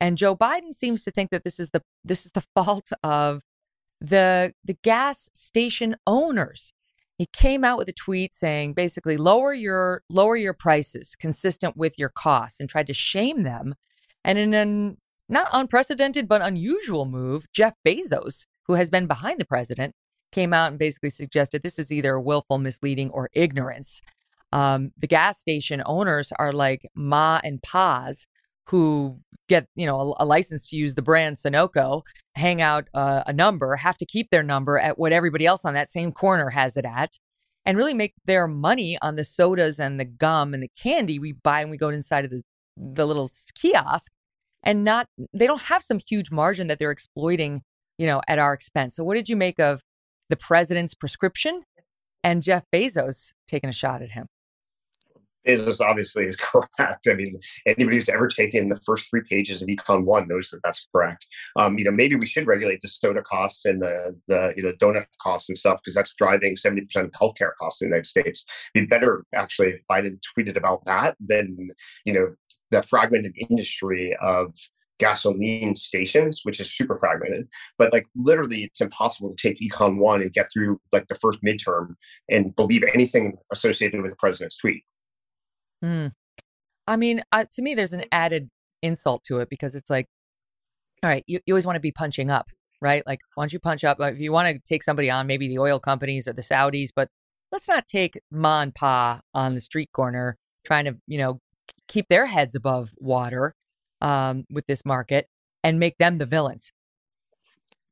And 0.00 0.16
Joe 0.16 0.36
Biden 0.36 0.72
seems 0.72 1.02
to 1.04 1.10
think 1.10 1.30
that 1.30 1.44
this 1.44 1.58
is 1.58 1.70
the 1.70 1.82
this 2.04 2.26
is 2.26 2.32
the 2.32 2.44
fault 2.54 2.90
of 3.02 3.42
the 4.00 4.52
the 4.64 4.76
gas 4.82 5.30
station 5.34 5.96
owners. 6.06 6.72
He 7.16 7.26
came 7.26 7.64
out 7.64 7.78
with 7.78 7.88
a 7.88 7.92
tweet 7.92 8.32
saying 8.32 8.74
basically 8.74 9.16
lower 9.16 9.52
your 9.52 10.02
lower 10.08 10.36
your 10.36 10.54
prices 10.54 11.16
consistent 11.16 11.76
with 11.76 11.98
your 11.98 12.10
costs 12.10 12.60
and 12.60 12.68
tried 12.68 12.86
to 12.86 12.94
shame 12.94 13.42
them. 13.42 13.74
And 14.24 14.38
in 14.38 14.54
an 14.54 14.98
not 15.28 15.48
unprecedented, 15.52 16.28
but 16.28 16.42
unusual 16.42 17.04
move, 17.04 17.44
Jeff 17.52 17.74
Bezos, 17.86 18.46
who 18.66 18.74
has 18.74 18.88
been 18.88 19.06
behind 19.06 19.40
the 19.40 19.44
president, 19.44 19.94
came 20.32 20.52
out 20.52 20.70
and 20.70 20.78
basically 20.78 21.10
suggested 21.10 21.62
this 21.62 21.78
is 21.78 21.92
either 21.92 22.18
willful 22.18 22.58
misleading 22.58 23.10
or 23.10 23.28
ignorance. 23.32 24.00
Um, 24.52 24.92
the 24.96 25.06
gas 25.06 25.38
station 25.38 25.82
owners 25.84 26.32
are 26.38 26.52
like 26.52 26.86
ma 26.94 27.40
and 27.44 27.62
pa's 27.62 28.26
who 28.68 29.18
get 29.48 29.66
you 29.74 29.86
know 29.86 29.98
a, 30.00 30.24
a 30.24 30.26
license 30.26 30.68
to 30.70 30.76
use 30.76 30.94
the 30.94 31.02
brand 31.02 31.36
Sunoco, 31.36 32.02
hang 32.34 32.60
out 32.60 32.88
uh, 32.94 33.22
a 33.26 33.32
number, 33.32 33.76
have 33.76 33.98
to 33.98 34.06
keep 34.06 34.30
their 34.30 34.42
number 34.42 34.78
at 34.78 34.98
what 34.98 35.12
everybody 35.12 35.46
else 35.46 35.64
on 35.64 35.74
that 35.74 35.90
same 35.90 36.12
corner 36.12 36.50
has 36.50 36.76
it 36.76 36.84
at, 36.84 37.18
and 37.64 37.76
really 37.76 37.94
make 37.94 38.14
their 38.24 38.46
money 38.46 38.98
on 39.02 39.16
the 39.16 39.24
sodas 39.24 39.78
and 39.78 39.98
the 39.98 40.04
gum 40.04 40.54
and 40.54 40.62
the 40.62 40.70
candy 40.80 41.18
we 41.18 41.32
buy 41.32 41.62
when 41.62 41.70
we 41.70 41.76
go 41.76 41.88
inside 41.88 42.24
of 42.24 42.30
the 42.30 42.42
the 42.76 43.06
little 43.06 43.28
kiosk 43.54 44.12
and 44.62 44.84
not 44.84 45.06
they 45.32 45.46
don't 45.46 45.62
have 45.62 45.82
some 45.82 46.00
huge 46.06 46.30
margin 46.30 46.66
that 46.68 46.78
they're 46.78 46.90
exploiting, 46.90 47.62
you 47.96 48.06
know, 48.06 48.20
at 48.28 48.38
our 48.38 48.52
expense. 48.52 48.96
So 48.96 49.04
what 49.04 49.14
did 49.14 49.28
you 49.28 49.36
make 49.36 49.58
of 49.58 49.82
the 50.28 50.36
president's 50.36 50.94
prescription 50.94 51.62
and 52.22 52.42
Jeff 52.42 52.64
Bezos 52.72 53.32
taking 53.46 53.70
a 53.70 53.72
shot 53.72 54.02
at 54.02 54.10
him? 54.10 54.26
Bezos 55.48 55.80
obviously 55.80 56.26
is 56.26 56.36
correct. 56.40 57.08
I 57.08 57.14
mean, 57.14 57.38
anybody 57.66 57.96
who's 57.96 58.08
ever 58.08 58.28
taken 58.28 58.68
the 58.68 58.80
first 58.84 59.08
three 59.10 59.22
pages 59.28 59.62
of 59.62 59.68
Econ 59.68 60.04
One 60.04 60.28
knows 60.28 60.50
that 60.50 60.60
that's 60.62 60.86
correct. 60.94 61.26
Um, 61.56 61.78
you 61.78 61.84
know, 61.84 61.90
maybe 61.90 62.16
we 62.16 62.26
should 62.26 62.46
regulate 62.46 62.80
the 62.80 62.88
soda 62.88 63.22
costs 63.22 63.64
and 63.64 63.82
the 63.82 64.14
the 64.28 64.52
you 64.56 64.62
know 64.62 64.72
donut 64.72 65.06
costs 65.20 65.48
and 65.48 65.58
stuff 65.58 65.80
because 65.82 65.94
that's 65.94 66.14
driving 66.14 66.56
seventy 66.56 66.82
percent 66.82 67.06
of 67.06 67.12
healthcare 67.12 67.52
costs 67.58 67.82
in 67.82 67.88
the 67.88 67.96
United 67.96 68.06
States. 68.06 68.44
It'd 68.74 68.88
be 68.88 68.94
better 68.94 69.24
actually 69.34 69.68
if 69.68 69.80
Biden 69.90 70.18
tweeted 70.36 70.56
about 70.56 70.84
that 70.84 71.16
than 71.20 71.70
you 72.04 72.12
know 72.12 72.34
the 72.70 72.82
fragmented 72.82 73.34
industry 73.48 74.14
of 74.20 74.52
gasoline 74.98 75.74
stations, 75.74 76.40
which 76.42 76.60
is 76.60 76.74
super 76.74 76.96
fragmented. 76.96 77.48
But 77.78 77.92
like 77.92 78.06
literally, 78.16 78.64
it's 78.64 78.80
impossible 78.80 79.34
to 79.34 79.48
take 79.48 79.60
Econ 79.60 79.96
One 79.98 80.20
and 80.20 80.32
get 80.32 80.50
through 80.52 80.80
like 80.92 81.06
the 81.08 81.14
first 81.14 81.42
midterm 81.42 81.94
and 82.28 82.54
believe 82.54 82.82
anything 82.94 83.36
associated 83.52 84.02
with 84.02 84.10
the 84.10 84.16
president's 84.16 84.56
tweet. 84.56 84.84
Hmm. 85.82 86.08
I 86.86 86.96
mean, 86.96 87.22
uh, 87.32 87.44
to 87.52 87.62
me, 87.62 87.74
there's 87.74 87.92
an 87.92 88.04
added 88.12 88.48
insult 88.82 89.22
to 89.24 89.38
it 89.38 89.48
because 89.50 89.74
it's 89.74 89.90
like, 89.90 90.06
all 91.02 91.10
right, 91.10 91.24
you, 91.26 91.40
you 91.46 91.54
always 91.54 91.66
want 91.66 91.76
to 91.76 91.80
be 91.80 91.92
punching 91.92 92.30
up, 92.30 92.48
right? 92.80 93.02
Like, 93.06 93.20
why 93.34 93.44
don't 93.44 93.52
you 93.52 93.60
punch 93.60 93.84
up? 93.84 94.00
If 94.00 94.18
you 94.18 94.32
want 94.32 94.48
to 94.48 94.60
take 94.64 94.82
somebody 94.82 95.10
on, 95.10 95.26
maybe 95.26 95.48
the 95.48 95.58
oil 95.58 95.78
companies 95.78 96.26
or 96.26 96.32
the 96.32 96.42
Saudis, 96.42 96.88
but 96.94 97.08
let's 97.52 97.68
not 97.68 97.86
take 97.86 98.18
Ma 98.30 98.62
and 98.62 98.74
Pa 98.74 99.20
on 99.34 99.54
the 99.54 99.60
street 99.60 99.90
corner 99.92 100.36
trying 100.64 100.86
to, 100.86 100.96
you 101.06 101.18
know, 101.18 101.40
keep 101.86 102.08
their 102.08 102.26
heads 102.26 102.54
above 102.54 102.92
water 102.98 103.54
um, 104.00 104.44
with 104.50 104.66
this 104.66 104.84
market 104.84 105.26
and 105.62 105.78
make 105.78 105.98
them 105.98 106.18
the 106.18 106.26
villains. 106.26 106.72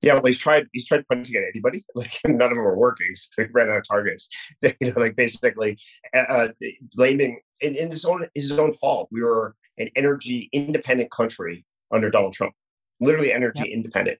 Yeah, 0.02 0.14
well, 0.14 0.24
he's 0.26 0.38
tried. 0.38 0.66
He's 0.72 0.86
tried 0.86 1.06
punching 1.08 1.34
at 1.36 1.42
anybody. 1.52 1.84
Like 1.94 2.12
none 2.24 2.42
of 2.42 2.50
them 2.50 2.58
are 2.58 2.76
working. 2.76 3.14
So 3.14 3.42
he 3.42 3.48
ran 3.52 3.70
out 3.70 3.78
of 3.78 3.88
targets. 3.88 4.28
You 4.62 4.92
know, 4.92 5.00
like 5.00 5.16
basically 5.16 5.78
uh, 6.14 6.18
uh 6.18 6.48
blaming 6.94 7.40
in, 7.60 7.74
in 7.74 7.90
his 7.90 8.04
own 8.04 8.26
his 8.34 8.52
own 8.52 8.72
fault. 8.74 9.08
We 9.10 9.22
were 9.22 9.54
an 9.78 9.88
energy 9.96 10.48
independent 10.52 11.10
country 11.10 11.64
under 11.92 12.10
Donald 12.10 12.34
Trump, 12.34 12.54
literally 13.00 13.32
energy 13.32 13.60
yep. 13.60 13.68
independent, 13.68 14.18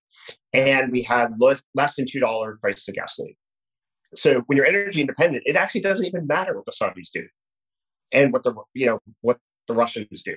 and 0.52 0.92
we 0.92 1.02
had 1.02 1.34
less, 1.38 1.62
less 1.74 1.96
than 1.96 2.06
two 2.10 2.20
dollar 2.20 2.56
price 2.56 2.86
of 2.88 2.94
gasoline. 2.94 3.34
So 4.14 4.42
when 4.46 4.56
you're 4.56 4.66
energy 4.66 5.00
independent, 5.00 5.42
it 5.46 5.56
actually 5.56 5.82
doesn't 5.82 6.06
even 6.06 6.26
matter 6.26 6.54
what 6.54 6.64
the 6.64 6.72
Saudis 6.72 7.10
do, 7.12 7.26
and 8.12 8.32
what 8.32 8.44
the 8.44 8.54
you 8.74 8.86
know 8.86 9.00
what 9.20 9.38
the 9.68 9.74
Russians 9.74 10.22
do. 10.22 10.36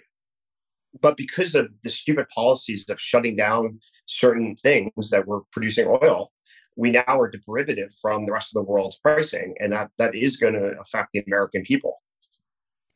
But 1.02 1.18
because 1.18 1.56
of 1.56 1.70
the 1.84 1.90
stupid 1.90 2.28
policies 2.30 2.86
of 2.90 3.00
shutting 3.00 3.36
down 3.36 3.80
certain 4.08 4.56
things 4.56 5.10
that 5.12 5.28
were 5.28 5.42
producing 5.52 5.88
oil, 5.88 6.32
we 6.76 6.92
now 6.92 7.04
are 7.08 7.30
derivative 7.30 7.90
from 8.02 8.26
the 8.26 8.32
rest 8.32 8.56
of 8.56 8.66
the 8.66 8.72
world's 8.72 9.00
pricing, 9.00 9.54
and 9.60 9.74
that 9.74 9.92
that 9.98 10.16
is 10.16 10.38
going 10.38 10.54
to 10.54 10.74
affect 10.80 11.10
the 11.14 11.24
American 11.28 11.64
people. 11.64 12.02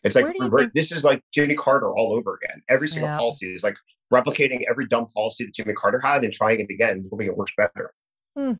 It's 0.03 0.15
like 0.15 0.35
think- 0.35 0.73
this 0.73 0.91
is 0.91 1.03
like 1.03 1.21
Jimmy 1.33 1.55
Carter 1.55 1.95
all 1.95 2.13
over 2.13 2.39
again. 2.41 2.61
Every 2.69 2.87
single 2.87 3.09
yeah. 3.09 3.17
policy 3.17 3.55
is 3.55 3.63
like 3.63 3.75
replicating 4.13 4.63
every 4.69 4.85
dumb 4.85 5.07
policy 5.07 5.45
that 5.45 5.53
Jimmy 5.53 5.73
Carter 5.73 5.99
had 5.99 6.23
and 6.23 6.33
trying 6.33 6.59
it 6.59 6.67
again, 6.71 7.05
hoping 7.09 7.27
it 7.27 7.37
works 7.37 7.53
better. 7.57 7.93
Hmm. 8.37 8.53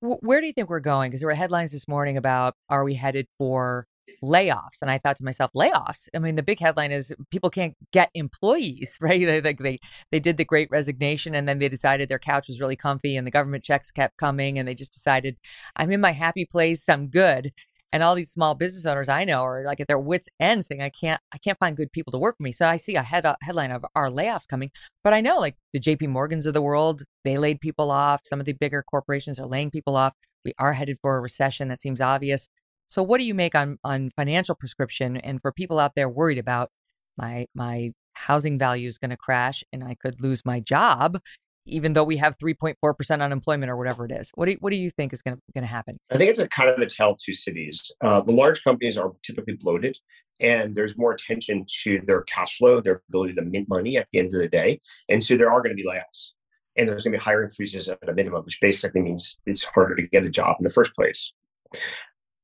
Where 0.00 0.40
do 0.40 0.46
you 0.46 0.52
think 0.52 0.68
we're 0.68 0.80
going? 0.80 1.10
Because 1.10 1.20
there 1.20 1.28
were 1.28 1.34
headlines 1.34 1.72
this 1.72 1.88
morning 1.88 2.18
about 2.18 2.54
are 2.68 2.84
we 2.84 2.94
headed 2.94 3.26
for 3.38 3.86
layoffs. 4.22 4.82
And 4.82 4.90
I 4.90 4.98
thought 4.98 5.16
to 5.16 5.24
myself, 5.24 5.50
layoffs? 5.54 6.08
I 6.14 6.18
mean, 6.18 6.36
the 6.36 6.42
big 6.42 6.60
headline 6.60 6.90
is 6.90 7.14
people 7.30 7.50
can't 7.50 7.74
get 7.92 8.10
employees, 8.14 8.98
right? 9.00 9.24
They, 9.24 9.40
they, 9.40 9.52
they, 9.54 9.78
they 10.10 10.20
did 10.20 10.36
the 10.36 10.44
great 10.44 10.68
resignation 10.70 11.34
and 11.34 11.48
then 11.48 11.58
they 11.58 11.68
decided 11.68 12.08
their 12.08 12.18
couch 12.18 12.48
was 12.48 12.60
really 12.60 12.76
comfy 12.76 13.16
and 13.16 13.26
the 13.26 13.30
government 13.30 13.64
checks 13.64 13.90
kept 13.90 14.16
coming 14.16 14.58
and 14.58 14.66
they 14.66 14.74
just 14.74 14.92
decided, 14.92 15.36
I'm 15.76 15.90
in 15.90 16.00
my 16.00 16.12
happy 16.12 16.46
place, 16.46 16.88
I'm 16.88 17.08
good. 17.08 17.52
And 17.92 18.02
all 18.02 18.16
these 18.16 18.32
small 18.32 18.56
business 18.56 18.86
owners 18.86 19.08
I 19.08 19.24
know 19.24 19.42
are 19.42 19.62
like 19.64 19.78
at 19.78 19.86
their 19.86 20.00
wits' 20.00 20.28
end 20.40 20.64
saying, 20.64 20.82
I 20.82 20.90
can't, 20.90 21.20
I 21.32 21.38
can't 21.38 21.58
find 21.60 21.76
good 21.76 21.92
people 21.92 22.10
to 22.10 22.18
work 22.18 22.36
for 22.36 22.42
me. 22.42 22.50
So 22.50 22.66
I 22.66 22.76
see 22.76 22.96
a 22.96 23.04
head 23.04 23.24
a 23.24 23.36
headline 23.40 23.70
of 23.70 23.86
our 23.94 24.10
layoffs 24.10 24.48
coming. 24.48 24.72
But 25.04 25.14
I 25.14 25.20
know 25.20 25.38
like 25.38 25.54
the 25.72 25.78
JP 25.78 26.08
Morgans 26.08 26.44
of 26.44 26.54
the 26.54 26.62
world, 26.62 27.04
they 27.22 27.38
laid 27.38 27.60
people 27.60 27.92
off. 27.92 28.22
Some 28.24 28.40
of 28.40 28.46
the 28.46 28.52
bigger 28.52 28.82
corporations 28.82 29.38
are 29.38 29.46
laying 29.46 29.70
people 29.70 29.94
off. 29.94 30.12
We 30.44 30.54
are 30.58 30.72
headed 30.72 30.98
for 31.00 31.16
a 31.16 31.20
recession. 31.20 31.68
That 31.68 31.80
seems 31.80 32.00
obvious. 32.00 32.48
So 32.88 33.02
what 33.02 33.18
do 33.18 33.24
you 33.24 33.34
make 33.34 33.54
on 33.54 33.78
on 33.84 34.10
financial 34.10 34.54
prescription 34.54 35.16
and 35.16 35.40
for 35.40 35.52
people 35.52 35.78
out 35.78 35.92
there 35.96 36.08
worried 36.08 36.38
about 36.38 36.70
my 37.16 37.46
my 37.54 37.92
housing 38.14 38.58
value 38.58 38.88
is 38.88 38.98
going 38.98 39.10
to 39.10 39.16
crash 39.16 39.64
and 39.72 39.82
I 39.82 39.96
could 39.96 40.20
lose 40.20 40.44
my 40.44 40.60
job 40.60 41.18
even 41.66 41.94
though 41.94 42.04
we 42.04 42.16
have 42.18 42.36
3.4% 42.38 43.22
unemployment 43.22 43.70
or 43.70 43.76
whatever 43.76 44.04
it 44.04 44.10
is. 44.10 44.30
What 44.34 44.46
do 44.46 44.52
you, 44.52 44.58
what 44.60 44.70
do 44.70 44.76
you 44.76 44.90
think 44.90 45.12
is 45.12 45.22
going 45.22 45.40
to 45.54 45.64
happen? 45.64 45.98
I 46.10 46.18
think 46.18 46.30
it's 46.30 46.38
a 46.38 46.48
kind 46.48 46.68
of 46.68 46.78
a 46.78 46.86
tale 46.86 47.12
of 47.12 47.18
two 47.18 47.32
cities. 47.32 47.90
Uh, 48.02 48.20
the 48.20 48.32
large 48.32 48.62
companies 48.62 48.98
are 48.98 49.12
typically 49.22 49.54
bloated 49.54 49.98
and 50.40 50.74
there's 50.74 50.98
more 50.98 51.12
attention 51.12 51.64
to 51.84 52.00
their 52.06 52.22
cash 52.22 52.58
flow, 52.58 52.80
their 52.80 53.02
ability 53.08 53.34
to 53.34 53.42
mint 53.42 53.68
money 53.68 53.96
at 53.96 54.08
the 54.12 54.18
end 54.18 54.34
of 54.34 54.40
the 54.40 54.48
day. 54.48 54.80
And 55.08 55.22
so 55.22 55.36
there 55.36 55.50
are 55.50 55.62
going 55.62 55.76
to 55.76 55.82
be 55.82 55.88
layoffs 55.88 56.32
and 56.76 56.88
there's 56.88 57.04
going 57.04 57.12
to 57.12 57.18
be 57.18 57.24
hiring 57.24 57.50
freezes 57.50 57.88
at 57.88 58.08
a 58.08 58.12
minimum, 58.12 58.44
which 58.44 58.60
basically 58.60 59.00
means 59.00 59.38
it's 59.46 59.64
harder 59.64 59.94
to 59.96 60.02
get 60.02 60.24
a 60.24 60.30
job 60.30 60.56
in 60.58 60.64
the 60.64 60.70
first 60.70 60.94
place. 60.94 61.32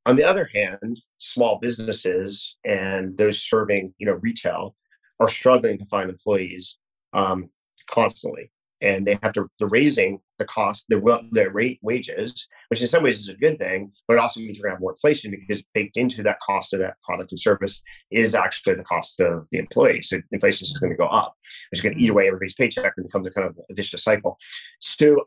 On 0.06 0.16
the 0.16 0.24
other 0.24 0.48
hand, 0.54 1.00
small 1.18 1.58
businesses 1.58 2.56
and 2.64 3.16
those 3.18 3.42
serving, 3.42 3.94
you 3.98 4.06
know, 4.06 4.18
retail 4.22 4.74
are 5.20 5.28
struggling 5.28 5.78
to 5.78 5.84
find 5.84 6.08
employees 6.08 6.78
um, 7.12 7.50
constantly, 7.86 8.50
and 8.80 9.06
they 9.06 9.18
have 9.22 9.34
to 9.34 9.46
they're 9.58 9.68
raising 9.68 10.20
the 10.38 10.46
cost, 10.46 10.86
their 10.88 11.02
their 11.32 11.50
rate 11.50 11.78
wages, 11.82 12.48
which 12.68 12.80
in 12.80 12.88
some 12.88 13.02
ways 13.02 13.18
is 13.18 13.28
a 13.28 13.34
good 13.34 13.58
thing, 13.58 13.92
but 14.08 14.14
it 14.14 14.20
also 14.20 14.40
means 14.40 14.56
you're 14.56 14.62
going 14.62 14.72
to 14.72 14.76
have 14.76 14.80
more 14.80 14.92
inflation 14.92 15.30
because 15.30 15.62
baked 15.74 15.98
into 15.98 16.22
that 16.22 16.40
cost 16.40 16.72
of 16.72 16.80
that 16.80 16.96
product 17.02 17.32
and 17.32 17.38
service 17.38 17.82
is 18.10 18.34
actually 18.34 18.74
the 18.74 18.84
cost 18.84 19.20
of 19.20 19.46
the 19.52 19.58
employees. 19.58 20.08
So 20.08 20.20
inflation 20.32 20.66
is 20.66 20.78
going 20.78 20.92
to 20.92 20.96
go 20.96 21.08
up, 21.08 21.34
It's 21.72 21.82
going 21.82 21.94
to 21.94 22.02
eat 22.02 22.08
away 22.08 22.28
everybody's 22.28 22.54
paycheck 22.54 22.94
and 22.96 23.06
becomes 23.06 23.26
a 23.26 23.30
kind 23.30 23.48
of 23.48 23.58
a 23.70 23.74
vicious 23.74 24.02
cycle. 24.02 24.38
So 24.80 25.24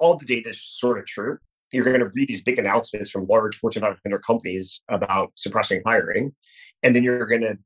all 0.00 0.16
the 0.16 0.26
data 0.26 0.48
is 0.48 0.60
sort 0.60 0.98
of 0.98 1.06
true. 1.06 1.38
You're 1.76 1.84
going 1.84 2.00
to 2.00 2.10
read 2.14 2.28
these 2.28 2.42
big 2.42 2.58
announcements 2.58 3.10
from 3.10 3.26
large 3.26 3.56
Fortune 3.56 3.82
500 3.82 4.18
companies 4.20 4.80
about 4.88 5.32
suppressing 5.36 5.82
hiring, 5.84 6.34
and 6.82 6.96
then 6.96 7.02
you're 7.02 7.26
going 7.26 7.42
to 7.42 7.56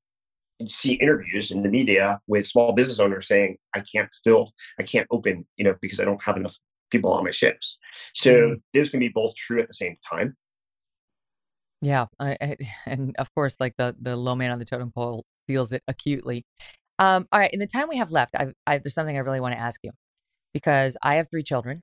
see 0.69 0.95
interviews 0.95 1.51
in 1.51 1.63
the 1.63 1.69
media 1.69 2.21
with 2.27 2.47
small 2.47 2.73
business 2.73 3.01
owners 3.01 3.29
saying, 3.29 3.57
I 3.75 3.81
can't 3.81 4.11
fill, 4.25 4.53
I 4.79 4.83
can't 4.83 5.07
open, 5.11 5.47
you 5.57 5.65
know, 5.65 5.75
because 5.81 6.01
I 6.01 6.05
don't 6.05 6.23
have 6.23 6.37
enough 6.37 6.57
people 6.91 7.13
on 7.13 7.25
my 7.25 7.31
ships. 7.31 7.79
So 8.15 8.33
mm. 8.33 8.61
those 8.75 8.89
can 8.89 9.01
be 9.01 9.09
both 9.09 9.35
true 9.35 9.61
at 9.61 9.69
the 9.69 9.75
same 9.75 9.97
time. 10.11 10.37
Yeah, 11.81 12.07
I, 12.19 12.37
I, 12.41 12.57
and 12.87 13.17
of 13.19 13.33
course, 13.35 13.57
like 13.59 13.75
the 13.79 13.97
the 14.01 14.17
low 14.17 14.35
man 14.35 14.51
on 14.51 14.59
the 14.59 14.65
totem 14.65 14.93
pole 14.93 15.25
feels 15.47 15.73
it 15.73 15.83
acutely. 15.89 16.45
Um, 16.99 17.27
all 17.33 17.41
right, 17.41 17.51
in 17.53 17.59
the 17.59 17.67
time 17.67 17.89
we 17.89 17.97
have 17.97 18.11
left, 18.11 18.35
I've, 18.37 18.53
I, 18.67 18.79
there's 18.79 18.95
something 18.95 19.17
I 19.17 19.21
really 19.21 19.41
want 19.41 19.55
to 19.55 19.61
ask 19.61 19.81
you 19.83 19.93
because 20.53 20.97
I 21.03 21.15
have 21.15 21.29
three 21.31 21.43
children. 21.43 21.81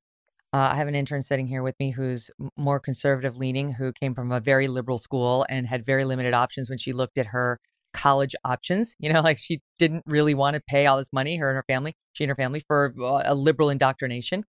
Uh, 0.54 0.70
I 0.72 0.76
have 0.76 0.88
an 0.88 0.96
intern 0.96 1.22
sitting 1.22 1.48
here 1.48 1.62
with 1.62 1.76
me 1.80 1.92
who's 1.92 2.32
more 2.58 2.80
conservative 2.80 3.38
leaning, 3.38 3.74
who 3.74 3.92
came 3.92 4.16
from 4.16 4.32
a 4.32 4.40
very 4.40 4.68
liberal 4.68 4.98
school 4.98 5.46
and 5.50 5.68
had 5.68 5.86
very 5.86 6.06
limited 6.06 6.34
options 6.34 6.70
when 6.70 6.78
she 6.78 6.94
looked 6.94 7.18
at 7.18 7.28
her 7.28 7.60
college 7.94 8.34
options. 8.46 8.96
You 9.00 9.12
know, 9.12 9.22
like 9.24 9.38
she 9.38 9.62
didn't 9.78 10.04
really 10.06 10.34
want 10.34 10.56
to 10.56 10.62
pay 10.68 10.86
all 10.86 10.98
this 10.98 11.12
money, 11.12 11.38
her 11.38 11.50
and 11.50 11.56
her 11.56 11.66
family, 11.68 11.96
she 12.14 12.24
and 12.24 12.30
her 12.30 12.36
family, 12.36 12.62
for 12.62 12.94
uh, 13.00 13.24
a 13.26 13.36
liberal 13.36 13.70
indoctrination. 13.70 14.46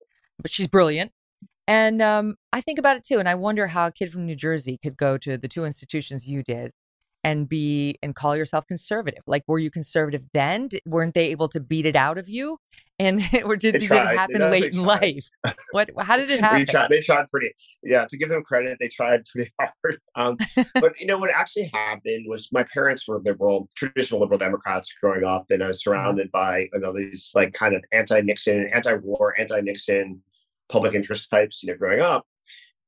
But 0.40 0.51
she's 0.51 0.66
brilliant. 0.66 1.12
And 1.68 2.03
um, 2.03 2.36
I 2.53 2.61
think 2.61 2.78
about 2.78 2.97
it 2.97 3.05
too. 3.05 3.18
And 3.18 3.28
I 3.28 3.34
wonder 3.34 3.68
how 3.68 3.86
a 3.86 3.93
kid 3.93 4.11
from 4.11 4.26
New 4.26 4.34
Jersey 4.34 4.78
could 4.82 4.97
go 4.97 5.16
to 5.18 5.36
the 5.36 5.49
two 5.49 5.64
institutions 5.64 6.28
you 6.28 6.43
did 6.43 6.72
and 7.25 7.49
be 7.49 7.99
and 8.03 8.14
call 8.14 8.37
yourself 8.37 8.66
conservative. 8.66 9.23
Like, 9.27 9.45
were 9.47 9.59
you 9.59 9.70
conservative 9.70 10.23
then? 10.33 10.68
Did, 10.68 10.83
weren't 10.87 11.14
they 11.14 11.31
able 11.31 11.49
to 11.51 11.61
beat 11.61 11.87
it 11.87 11.97
out 11.97 12.18
of 12.18 12.29
you? 12.29 12.59
And 12.99 13.23
or 13.45 13.57
did, 13.57 13.73
did 13.73 13.85
it 13.85 13.91
happen 13.91 14.41
late 14.51 14.75
in 14.75 14.85
life? 14.85 15.29
What? 15.73 15.91
How 15.99 16.16
did 16.16 16.31
it 16.31 16.41
happen? 16.41 16.66
tried, 16.66 16.91
they 16.91 17.01
tried 17.01 17.29
pretty. 17.29 17.53
Yeah, 17.83 18.07
to 18.09 18.16
give 18.16 18.29
them 18.29 18.43
credit, 18.43 18.79
they 18.81 18.89
tried 18.89 19.25
pretty 19.33 19.53
hard. 19.59 19.99
Um, 20.14 20.37
but 20.75 20.99
you 21.01 21.07
know 21.07 21.18
what 21.18 21.31
actually 21.31 21.70
happened 21.73 22.27
was 22.29 22.49
my 22.53 22.64
parents 22.64 23.07
were 23.07 23.20
liberal, 23.25 23.68
traditional 23.77 24.20
liberal 24.20 24.39
Democrats 24.39 24.93
growing 25.01 25.25
up, 25.25 25.47
and 25.51 25.62
I 25.62 25.68
was 25.68 25.79
uh-huh. 25.79 25.93
surrounded 25.93 26.31
by 26.33 26.68
you 26.73 26.81
know 26.81 26.93
these 26.93 27.31
like 27.35 27.53
kind 27.53 27.75
of 27.75 27.85
anti-Nixon, 27.93 28.70
anti-war, 28.73 29.39
anti-Nixon 29.39 30.20
public 30.68 30.95
interest 30.95 31.29
types. 31.31 31.62
You 31.62 31.73
know, 31.73 31.79
growing 31.79 32.01
up, 32.01 32.27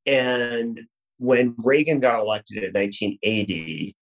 and 0.07 0.81
when 1.19 1.55
Reagan 1.59 2.01
got 2.01 2.21
elected 2.21 2.59
in 2.59 2.73
1980 2.73 3.95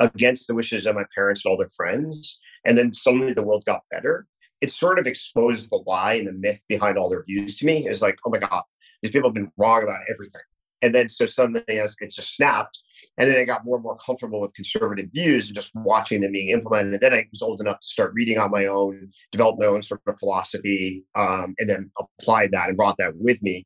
against 0.00 0.46
the 0.46 0.54
wishes 0.54 0.86
of 0.86 0.94
my 0.94 1.04
parents 1.14 1.44
and 1.44 1.50
all 1.50 1.58
their 1.58 1.68
friends. 1.68 2.38
And 2.64 2.76
then 2.76 2.92
suddenly 2.92 3.32
the 3.32 3.42
world 3.42 3.64
got 3.64 3.82
better. 3.90 4.26
It 4.60 4.70
sort 4.70 4.98
of 4.98 5.06
exposed 5.06 5.70
the 5.70 5.82
lie 5.86 6.14
and 6.14 6.26
the 6.26 6.32
myth 6.32 6.62
behind 6.68 6.98
all 6.98 7.10
their 7.10 7.24
views 7.24 7.56
to 7.58 7.66
me. 7.66 7.86
It's 7.86 8.02
like, 8.02 8.18
oh 8.26 8.30
my 8.30 8.38
God, 8.38 8.62
these 9.02 9.12
people 9.12 9.28
have 9.28 9.34
been 9.34 9.52
wrong 9.56 9.82
about 9.82 10.00
everything. 10.10 10.42
And 10.82 10.94
then 10.94 11.08
so 11.08 11.26
suddenly 11.26 11.62
it 11.66 11.90
just 12.10 12.36
snapped. 12.36 12.78
And 13.18 13.30
then 13.30 13.40
I 13.40 13.44
got 13.44 13.64
more 13.64 13.76
and 13.76 13.82
more 13.82 13.96
comfortable 13.96 14.40
with 14.40 14.54
conservative 14.54 15.08
views 15.12 15.46
and 15.46 15.56
just 15.56 15.74
watching 15.74 16.20
them 16.20 16.32
being 16.32 16.50
implemented. 16.50 16.94
And 16.94 17.02
then 17.02 17.14
I 17.14 17.26
was 17.30 17.42
old 17.42 17.60
enough 17.60 17.80
to 17.80 17.86
start 17.86 18.12
reading 18.14 18.38
on 18.38 18.50
my 18.50 18.66
own, 18.66 19.10
develop 19.32 19.58
my 19.58 19.66
own 19.66 19.82
sort 19.82 20.02
of 20.06 20.18
philosophy, 20.18 21.04
um, 21.14 21.54
and 21.58 21.68
then 21.68 21.90
applied 21.98 22.52
that 22.52 22.68
and 22.68 22.76
brought 22.76 22.98
that 22.98 23.16
with 23.16 23.42
me. 23.42 23.64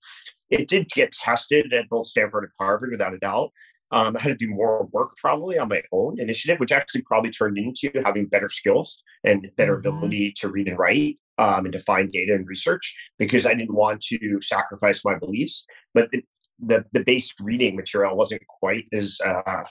It 0.50 0.68
did 0.68 0.88
get 0.88 1.12
tested 1.12 1.72
at 1.72 1.88
both 1.88 2.06
Stanford 2.06 2.44
and 2.44 2.52
Harvard 2.58 2.90
without 2.90 3.14
a 3.14 3.18
doubt. 3.18 3.52
Um, 3.92 4.16
I 4.16 4.22
had 4.22 4.38
to 4.38 4.46
do 4.46 4.52
more 4.52 4.88
work 4.92 5.16
probably 5.16 5.58
on 5.58 5.68
my 5.68 5.82
own 5.92 6.20
initiative, 6.20 6.60
which 6.60 6.72
actually 6.72 7.02
probably 7.02 7.30
turned 7.30 7.58
into 7.58 7.90
having 8.04 8.26
better 8.26 8.48
skills 8.48 9.02
and 9.24 9.50
better 9.56 9.76
mm-hmm. 9.76 9.88
ability 9.88 10.34
to 10.38 10.48
read 10.48 10.68
and 10.68 10.78
write 10.78 11.18
um, 11.38 11.64
and 11.64 11.72
to 11.72 11.78
find 11.80 12.12
data 12.12 12.34
and 12.34 12.46
research 12.46 12.94
because 13.18 13.46
I 13.46 13.54
didn't 13.54 13.74
want 13.74 14.02
to 14.02 14.40
sacrifice 14.40 15.04
my 15.04 15.18
beliefs. 15.18 15.64
But 15.94 16.10
the, 16.12 16.22
the, 16.60 16.84
the 16.92 17.02
base 17.02 17.32
reading 17.40 17.76
material 17.76 18.16
wasn't 18.16 18.46
quite 18.46 18.84
as 18.92 19.18
uh, 19.24 19.64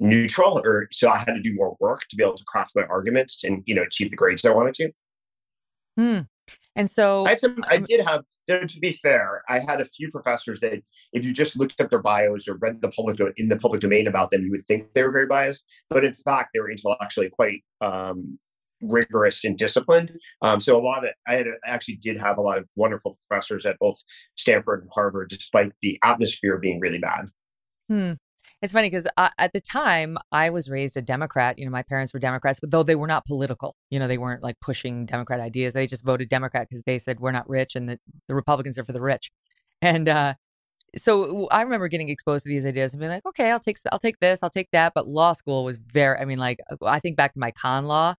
neutral, 0.00 0.60
or 0.64 0.88
so 0.92 1.10
I 1.10 1.18
had 1.18 1.34
to 1.34 1.40
do 1.40 1.54
more 1.54 1.76
work 1.80 2.00
to 2.10 2.16
be 2.16 2.22
able 2.22 2.36
to 2.36 2.44
craft 2.44 2.72
my 2.74 2.84
arguments 2.84 3.44
and 3.44 3.62
you 3.66 3.74
know 3.74 3.82
achieve 3.82 4.10
the 4.10 4.16
grades 4.16 4.44
I 4.44 4.50
wanted 4.50 4.74
to. 4.74 4.90
Hmm. 5.96 6.20
And 6.74 6.90
so 6.90 7.26
I, 7.26 7.34
some, 7.34 7.62
I 7.68 7.76
did 7.76 8.04
have, 8.04 8.22
to 8.48 8.80
be 8.80 8.92
fair, 8.92 9.42
I 9.48 9.58
had 9.58 9.80
a 9.80 9.84
few 9.84 10.10
professors 10.10 10.60
that 10.60 10.82
if 11.12 11.24
you 11.24 11.32
just 11.32 11.58
looked 11.58 11.80
at 11.80 11.90
their 11.90 12.00
bios 12.00 12.48
or 12.48 12.56
read 12.56 12.80
the 12.80 12.88
public 12.88 13.20
in 13.36 13.48
the 13.48 13.58
public 13.58 13.80
domain 13.80 14.06
about 14.06 14.30
them, 14.30 14.42
you 14.42 14.50
would 14.50 14.66
think 14.66 14.92
they 14.94 15.02
were 15.02 15.12
very 15.12 15.26
biased. 15.26 15.64
But 15.90 16.04
in 16.04 16.14
fact, 16.14 16.50
they 16.54 16.60
were 16.60 16.70
intellectually 16.70 17.28
quite 17.30 17.62
um, 17.82 18.38
rigorous 18.80 19.44
and 19.44 19.58
disciplined. 19.58 20.12
Um, 20.40 20.60
so 20.60 20.78
a 20.78 20.80
lot 20.80 20.98
of 20.98 21.04
it, 21.04 21.14
I 21.26 21.34
had 21.34 21.46
actually 21.66 21.96
did 21.96 22.18
have 22.18 22.38
a 22.38 22.42
lot 22.42 22.58
of 22.58 22.66
wonderful 22.74 23.18
professors 23.28 23.66
at 23.66 23.78
both 23.78 23.96
Stanford 24.36 24.82
and 24.82 24.90
Harvard, 24.94 25.28
despite 25.28 25.72
the 25.82 25.98
atmosphere 26.02 26.58
being 26.58 26.80
really 26.80 26.98
bad. 26.98 27.26
Hmm. 27.88 28.12
It's 28.62 28.72
funny 28.72 28.88
because 28.88 29.08
at 29.18 29.52
the 29.52 29.60
time 29.60 30.16
I 30.30 30.50
was 30.50 30.70
raised 30.70 30.96
a 30.96 31.02
Democrat. 31.02 31.58
You 31.58 31.64
know, 31.64 31.72
my 31.72 31.82
parents 31.82 32.14
were 32.14 32.20
Democrats, 32.20 32.60
but 32.60 32.70
though 32.70 32.84
they 32.84 32.94
were 32.94 33.08
not 33.08 33.26
political, 33.26 33.74
you 33.90 33.98
know, 33.98 34.06
they 34.06 34.18
weren't 34.18 34.40
like 34.40 34.60
pushing 34.60 35.04
Democrat 35.04 35.40
ideas. 35.40 35.74
They 35.74 35.88
just 35.88 36.04
voted 36.04 36.28
Democrat 36.28 36.68
because 36.70 36.84
they 36.84 36.98
said 36.98 37.18
we're 37.18 37.32
not 37.32 37.48
rich 37.48 37.74
and 37.74 37.88
the, 37.88 37.98
the 38.28 38.36
Republicans 38.36 38.78
are 38.78 38.84
for 38.84 38.92
the 38.92 39.00
rich. 39.00 39.32
And 39.82 40.08
uh, 40.08 40.34
so 40.96 41.48
I 41.48 41.62
remember 41.62 41.88
getting 41.88 42.08
exposed 42.08 42.44
to 42.44 42.50
these 42.50 42.64
ideas 42.64 42.94
and 42.94 43.00
being 43.00 43.10
like, 43.10 43.26
okay, 43.26 43.50
I'll 43.50 43.58
take 43.58 43.78
I'll 43.90 43.98
take 43.98 44.20
this, 44.20 44.44
I'll 44.44 44.50
take 44.50 44.70
that. 44.70 44.92
But 44.94 45.08
law 45.08 45.32
school 45.32 45.64
was 45.64 45.76
very. 45.78 46.16
I 46.16 46.24
mean, 46.24 46.38
like 46.38 46.60
I 46.82 47.00
think 47.00 47.16
back 47.16 47.32
to 47.32 47.40
my 47.40 47.50
con 47.50 47.86
law 47.86 48.14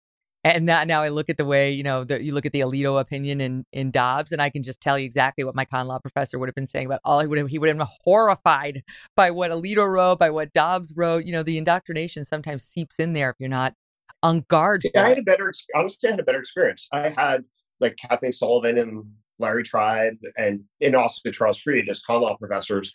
and 0.44 0.68
that 0.68 0.88
now 0.88 1.02
I 1.02 1.08
look 1.08 1.28
at 1.28 1.36
the 1.36 1.44
way, 1.44 1.70
you 1.70 1.84
know, 1.84 2.02
the, 2.02 2.22
you 2.22 2.34
look 2.34 2.46
at 2.46 2.52
the 2.52 2.60
Alito 2.60 3.00
opinion 3.00 3.40
in, 3.40 3.64
in 3.72 3.92
Dobbs, 3.92 4.32
and 4.32 4.42
I 4.42 4.50
can 4.50 4.62
just 4.62 4.80
tell 4.80 4.98
you 4.98 5.04
exactly 5.04 5.44
what 5.44 5.54
my 5.54 5.64
con 5.64 5.86
law 5.86 5.98
professor 5.98 6.38
would 6.38 6.48
have 6.48 6.54
been 6.54 6.66
saying 6.66 6.86
about 6.86 7.00
all 7.04 7.20
he 7.20 7.26
would 7.26 7.38
have, 7.38 7.48
he 7.48 7.58
would 7.58 7.68
have 7.68 7.78
been 7.78 7.86
horrified 8.02 8.82
by 9.16 9.30
what 9.30 9.50
Alito 9.50 9.90
wrote, 9.90 10.18
by 10.18 10.30
what 10.30 10.52
Dobbs 10.52 10.92
wrote. 10.96 11.24
You 11.24 11.32
know, 11.32 11.42
the 11.42 11.58
indoctrination 11.58 12.24
sometimes 12.24 12.64
seeps 12.64 12.98
in 12.98 13.12
there 13.12 13.30
if 13.30 13.36
you're 13.38 13.48
not 13.48 13.74
on 14.22 14.44
guard. 14.48 14.82
Yeah, 14.92 15.04
I 15.04 15.10
had 15.10 15.18
a 15.18 15.22
better, 15.22 15.52
honestly, 15.76 16.08
I 16.08 16.12
had 16.12 16.20
a 16.20 16.24
better 16.24 16.40
experience. 16.40 16.88
I 16.92 17.08
had 17.08 17.44
like 17.80 17.96
Kathleen 17.96 18.32
Sullivan 18.32 18.78
and 18.78 19.04
Larry 19.38 19.62
Tribe 19.62 20.16
and, 20.36 20.60
and 20.80 20.96
also 20.96 21.30
Charles 21.30 21.58
Fried 21.58 21.88
as 21.88 22.00
con 22.00 22.22
law 22.22 22.36
professors. 22.36 22.92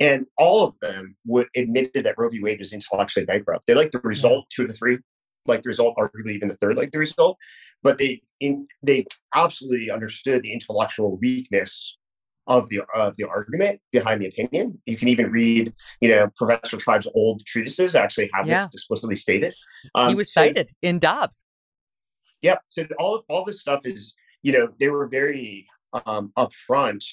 And 0.00 0.26
all 0.36 0.64
of 0.64 0.78
them 0.80 1.14
would 1.26 1.46
admitted 1.54 2.04
that 2.04 2.16
Roe 2.18 2.28
v. 2.28 2.40
Wade 2.40 2.58
was 2.58 2.72
intellectually 2.72 3.24
bankrupt. 3.24 3.66
They 3.66 3.74
liked 3.74 3.92
the 3.92 3.98
mm-hmm. 3.98 4.08
result, 4.08 4.46
two 4.50 4.62
of 4.62 4.68
the 4.68 4.74
three 4.74 4.98
like 5.46 5.62
the 5.62 5.68
result, 5.68 5.96
arguably 5.96 6.32
even 6.32 6.48
the 6.48 6.56
third 6.56 6.76
like 6.76 6.92
the 6.92 6.98
result. 6.98 7.36
But 7.82 7.98
they 7.98 8.22
in, 8.40 8.66
they 8.82 9.06
absolutely 9.34 9.90
understood 9.90 10.42
the 10.42 10.52
intellectual 10.52 11.16
weakness 11.16 11.96
of 12.46 12.68
the 12.68 12.82
of 12.94 13.16
the 13.16 13.24
argument 13.28 13.80
behind 13.90 14.20
the 14.20 14.26
opinion. 14.26 14.80
You 14.86 14.96
can 14.96 15.08
even 15.08 15.30
read, 15.30 15.72
you 16.00 16.08
know, 16.08 16.28
Professor 16.36 16.76
Tribe's 16.76 17.08
old 17.14 17.44
treatises 17.46 17.94
actually 17.94 18.30
have 18.34 18.46
yeah. 18.46 18.66
this 18.66 18.74
explicitly 18.74 19.16
stated. 19.16 19.54
Um, 19.94 20.08
he 20.08 20.14
was 20.14 20.32
cited 20.32 20.70
so, 20.70 20.74
in 20.82 20.98
Dobbs. 20.98 21.44
Yep. 22.42 22.60
So 22.68 22.84
all 22.98 23.24
all 23.28 23.44
this 23.44 23.60
stuff 23.60 23.80
is, 23.84 24.14
you 24.42 24.52
know, 24.52 24.68
they 24.78 24.88
were 24.88 25.06
very 25.06 25.66
um, 26.06 26.32
upfront 26.36 27.04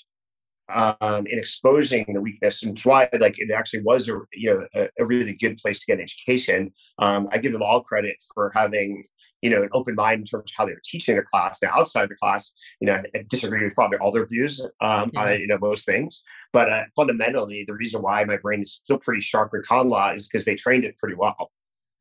um, 0.72 1.26
in 1.28 1.38
exposing 1.38 2.06
the 2.14 2.22
weakness, 2.22 2.64
and 2.64 2.76
it's 2.76 2.86
why 2.86 3.10
like 3.20 3.36
it 3.38 3.52
actually 3.52 3.82
was 3.84 4.08
a 4.10 4.20
you 4.34 4.54
know 4.54 4.68
a, 4.76 4.90
a 5.00 5.06
really 5.06 5.34
good 5.34 5.58
place 5.58 5.80
to 5.80 5.86
get 5.86 6.00
education. 6.00 6.72
Um, 7.00 7.28
I 7.32 7.38
give 7.38 7.54
them 7.54 7.64
all 7.64 7.82
credit 7.82 8.16
for 8.34 8.52
having 8.56 9.06
you 9.42 9.50
know 9.50 9.64
an 9.64 9.70
open 9.74 9.96
mind 9.96 10.22
in 10.22 10.26
terms 10.26 10.52
of 10.52 10.56
how 10.56 10.66
they 10.66 10.74
were 10.74 10.82
teaching 10.84 11.16
the 11.16 11.24
class. 11.24 11.60
Now 11.62 11.72
outside 11.74 12.10
the 12.10 12.16
class, 12.16 12.52
you 12.80 12.88
know, 12.88 13.02
I 13.16 13.24
disagree 13.30 13.64
with 13.64 13.76
probably 13.76 13.98
all 13.98 14.12
their 14.12 14.26
views 14.26 14.62
um, 14.82 15.12
yeah. 15.14 15.22
on 15.22 15.40
you 15.40 15.48
know 15.48 15.58
most 15.60 15.86
things, 15.86 16.24
but 16.54 16.70
uh, 16.70 16.84
fundamentally, 16.96 17.66
the 17.68 17.74
reason 17.74 18.02
why 18.02 18.24
my 18.24 18.38
brain 18.38 18.62
is 18.62 18.74
still 18.74 19.00
pretty 19.00 19.22
sharp 19.22 19.54
in 19.54 19.64
con 19.64 19.90
law 19.90 20.12
is 20.12 20.28
because 20.28 20.46
they 20.46 20.56
trained 20.56 20.84
it 20.84 20.98
pretty 20.98 21.16
well. 21.16 21.52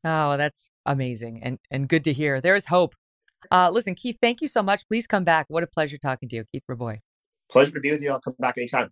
Oh, 0.05 0.37
that's 0.37 0.71
amazing 0.85 1.41
and 1.43 1.59
and 1.71 1.87
good 1.87 2.03
to 2.05 2.13
hear. 2.13 2.41
There 2.41 2.55
is 2.55 2.65
hope. 2.65 2.95
Uh, 3.51 3.69
listen, 3.71 3.95
Keith, 3.95 4.17
thank 4.21 4.41
you 4.41 4.47
so 4.47 4.61
much. 4.61 4.85
Please 4.87 5.07
come 5.07 5.23
back. 5.23 5.45
What 5.49 5.63
a 5.63 5.67
pleasure 5.67 5.97
talking 5.97 6.27
to 6.29 6.35
you, 6.35 6.43
Keith 6.51 6.63
Rabois. 6.67 6.99
Pleasure 7.51 7.73
to 7.73 7.79
be 7.79 7.91
with 7.91 8.01
you. 8.01 8.11
I'll 8.11 8.19
come 8.19 8.35
back 8.39 8.57
anytime. 8.57 8.91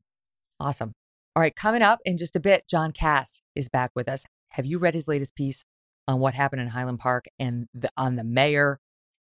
Awesome. 0.59 0.93
All 1.35 1.41
right, 1.41 1.55
coming 1.55 1.83
up 1.83 1.99
in 2.03 2.17
just 2.17 2.35
a 2.35 2.39
bit, 2.39 2.63
John 2.67 2.91
Kass 2.91 3.41
is 3.55 3.69
back 3.69 3.91
with 3.95 4.07
us. 4.09 4.25
Have 4.49 4.65
you 4.65 4.79
read 4.79 4.95
his 4.95 5.07
latest 5.07 5.35
piece 5.35 5.63
on 6.07 6.19
what 6.19 6.33
happened 6.33 6.61
in 6.61 6.69
Highland 6.69 6.99
Park 6.99 7.25
and 7.37 7.67
the, 7.75 7.89
on 7.95 8.15
the 8.15 8.23
mayor 8.23 8.79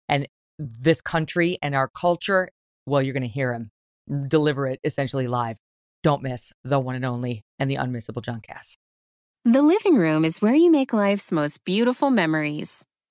and 0.07 0.27
this 0.59 1.01
country 1.01 1.57
and 1.63 1.73
our 1.73 1.87
culture? 1.87 2.49
Well, 2.85 3.01
you're 3.01 3.13
going 3.13 3.23
to 3.23 3.27
hear 3.29 3.53
him 3.53 3.71
deliver 4.27 4.67
it 4.67 4.79
essentially 4.83 5.27
live. 5.27 5.57
Don't 6.03 6.21
miss 6.21 6.51
the 6.63 6.79
one 6.79 6.95
and 6.95 7.05
only 7.05 7.43
and 7.57 7.71
the 7.71 7.75
unmissable 7.75 8.21
John 8.21 8.41
Kass. 8.41 8.77
The 9.45 9.61
living 9.61 9.95
room 9.95 10.23
is 10.25 10.41
where 10.41 10.55
you 10.55 10.71
make 10.71 10.93
life's 10.93 11.31
most 11.31 11.63
beautiful 11.65 12.09
memories. 12.09 12.85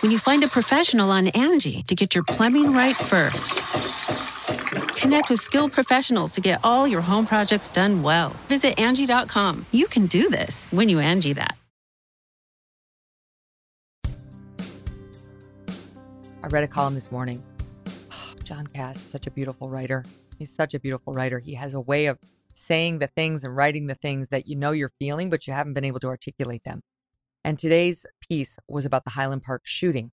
when 0.00 0.10
you 0.10 0.18
find 0.18 0.42
a 0.44 0.48
professional 0.48 1.10
on 1.10 1.28
Angie 1.28 1.82
to 1.84 1.94
get 1.94 2.14
your 2.14 2.24
plumbing 2.24 2.72
right 2.72 2.96
first. 2.96 3.56
Connect 5.00 5.30
with 5.30 5.40
skilled 5.40 5.72
professionals 5.72 6.32
to 6.34 6.40
get 6.40 6.60
all 6.62 6.86
your 6.86 7.00
home 7.00 7.26
projects 7.26 7.68
done 7.68 8.02
well. 8.02 8.36
Visit 8.48 8.78
Angie.com. 8.78 9.66
You 9.72 9.86
can 9.86 10.06
do 10.06 10.28
this 10.28 10.70
when 10.72 10.88
you 10.88 10.98
Angie 10.98 11.32
that. 11.34 11.56
I 16.42 16.46
read 16.48 16.64
a 16.64 16.68
column 16.68 16.94
this 16.94 17.12
morning. 17.12 17.42
Oh, 18.12 18.34
John 18.44 18.66
Kass 18.66 18.96
is 18.96 19.10
such 19.10 19.26
a 19.26 19.30
beautiful 19.30 19.68
writer. 19.68 20.04
He's 20.38 20.50
such 20.50 20.74
a 20.74 20.80
beautiful 20.80 21.12
writer. 21.12 21.38
He 21.38 21.54
has 21.54 21.74
a 21.74 21.80
way 21.80 22.06
of 22.06 22.18
saying 22.54 22.98
the 22.98 23.06
things 23.06 23.44
and 23.44 23.54
writing 23.54 23.86
the 23.86 23.94
things 23.94 24.28
that 24.30 24.48
you 24.48 24.56
know 24.56 24.72
you're 24.72 24.90
feeling, 24.98 25.30
but 25.30 25.46
you 25.46 25.52
haven't 25.52 25.74
been 25.74 25.84
able 25.84 26.00
to 26.00 26.08
articulate 26.08 26.64
them. 26.64 26.82
And 27.44 27.58
today's 27.58 28.06
piece 28.28 28.58
was 28.68 28.84
about 28.84 29.04
the 29.04 29.10
Highland 29.10 29.42
Park 29.42 29.62
shooting. 29.64 30.10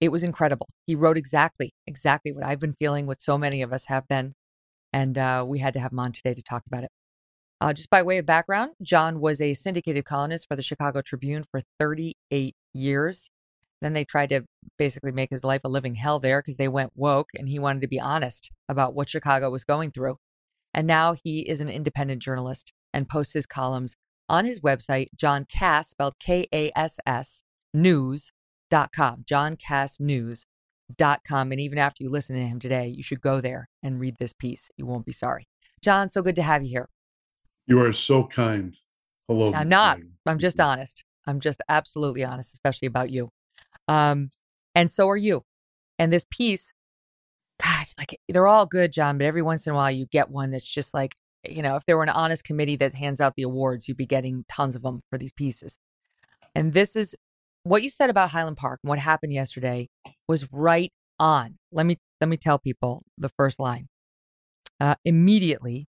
It 0.00 0.10
was 0.10 0.22
incredible. 0.22 0.68
He 0.86 0.94
wrote 0.94 1.16
exactly, 1.16 1.74
exactly 1.86 2.32
what 2.32 2.44
I've 2.44 2.60
been 2.60 2.74
feeling, 2.74 3.06
what 3.06 3.22
so 3.22 3.36
many 3.38 3.62
of 3.62 3.72
us 3.72 3.86
have 3.86 4.06
been. 4.06 4.34
And 4.92 5.18
uh, 5.18 5.44
we 5.46 5.58
had 5.58 5.74
to 5.74 5.80
have 5.80 5.92
him 5.92 5.98
on 5.98 6.12
today 6.12 6.34
to 6.34 6.42
talk 6.42 6.62
about 6.66 6.84
it. 6.84 6.90
Uh, 7.60 7.72
just 7.72 7.90
by 7.90 8.02
way 8.02 8.18
of 8.18 8.26
background, 8.26 8.72
John 8.82 9.20
was 9.20 9.40
a 9.40 9.54
syndicated 9.54 10.04
columnist 10.04 10.46
for 10.46 10.56
the 10.56 10.62
Chicago 10.62 11.00
Tribune 11.00 11.44
for 11.50 11.62
38 11.80 12.54
years. 12.72 13.30
Then 13.80 13.92
they 13.92 14.04
tried 14.04 14.30
to 14.30 14.44
basically 14.78 15.12
make 15.12 15.30
his 15.30 15.44
life 15.44 15.62
a 15.64 15.68
living 15.68 15.94
hell 15.94 16.20
there 16.20 16.40
because 16.40 16.56
they 16.56 16.68
went 16.68 16.92
woke 16.94 17.30
and 17.34 17.48
he 17.48 17.58
wanted 17.58 17.80
to 17.82 17.88
be 17.88 18.00
honest 18.00 18.50
about 18.68 18.94
what 18.94 19.08
Chicago 19.08 19.50
was 19.50 19.64
going 19.64 19.90
through. 19.90 20.18
And 20.72 20.86
now 20.86 21.14
he 21.22 21.40
is 21.40 21.60
an 21.60 21.68
independent 21.68 22.22
journalist 22.22 22.72
and 22.92 23.08
posts 23.08 23.34
his 23.34 23.46
columns 23.46 23.96
on 24.28 24.44
his 24.44 24.60
website, 24.60 25.06
John 25.16 25.44
Kass, 25.44 25.90
spelled 25.90 26.18
K 26.18 26.46
A 26.52 26.70
S 26.76 26.98
S, 27.06 27.42
news.com, 27.72 29.24
johnkassnews.com. 29.28 31.52
And 31.52 31.60
even 31.60 31.78
after 31.78 32.02
you 32.02 32.10
listen 32.10 32.36
to 32.36 32.42
him 32.42 32.58
today, 32.58 32.88
you 32.88 33.02
should 33.02 33.20
go 33.20 33.40
there 33.40 33.68
and 33.82 34.00
read 34.00 34.16
this 34.18 34.32
piece. 34.32 34.70
You 34.76 34.86
won't 34.86 35.06
be 35.06 35.12
sorry. 35.12 35.46
John, 35.82 36.08
so 36.08 36.22
good 36.22 36.36
to 36.36 36.42
have 36.42 36.62
you 36.62 36.70
here. 36.70 36.88
You 37.66 37.82
are 37.82 37.92
so 37.92 38.24
kind. 38.24 38.76
Hello. 39.28 39.52
I'm 39.54 39.68
not. 39.68 39.98
I'm 40.26 40.38
just 40.38 40.60
honest. 40.60 41.04
I'm 41.26 41.40
just 41.40 41.62
absolutely 41.68 42.24
honest, 42.24 42.52
especially 42.52 42.86
about 42.86 43.10
you. 43.10 43.30
Um, 43.88 44.30
and 44.74 44.90
so 44.90 45.08
are 45.08 45.16
you. 45.16 45.44
And 45.98 46.12
this 46.12 46.26
piece, 46.30 46.72
God, 47.62 47.86
like 47.98 48.18
they're 48.28 48.46
all 48.46 48.66
good, 48.66 48.92
John, 48.92 49.18
but 49.18 49.26
every 49.26 49.42
once 49.42 49.66
in 49.66 49.72
a 49.72 49.76
while 49.76 49.90
you 49.90 50.06
get 50.06 50.30
one 50.30 50.50
that's 50.50 50.70
just 50.70 50.92
like, 50.92 51.16
you 51.48 51.62
know, 51.62 51.76
if 51.76 51.84
there 51.86 51.96
were 51.96 52.02
an 52.02 52.08
honest 52.08 52.44
committee 52.44 52.76
that 52.76 52.94
hands 52.94 53.20
out 53.20 53.34
the 53.36 53.42
awards, 53.42 53.88
you'd 53.88 53.96
be 53.96 54.06
getting 54.06 54.44
tons 54.48 54.74
of 54.74 54.82
them 54.82 55.00
for 55.10 55.18
these 55.18 55.32
pieces. 55.32 55.78
And 56.54 56.72
this 56.72 56.96
is 56.96 57.14
what 57.64 57.82
you 57.82 57.88
said 57.88 58.10
about 58.10 58.30
Highland 58.30 58.56
Park 58.56 58.80
and 58.82 58.88
what 58.88 58.98
happened 58.98 59.32
yesterday 59.32 59.88
was 60.28 60.50
right 60.52 60.92
on. 61.18 61.58
Let 61.72 61.86
me 61.86 61.98
let 62.20 62.28
me 62.28 62.36
tell 62.36 62.58
people 62.58 63.02
the 63.18 63.30
first 63.30 63.58
line. 63.58 63.88
Uh, 64.80 64.94
immediately, 65.04 65.86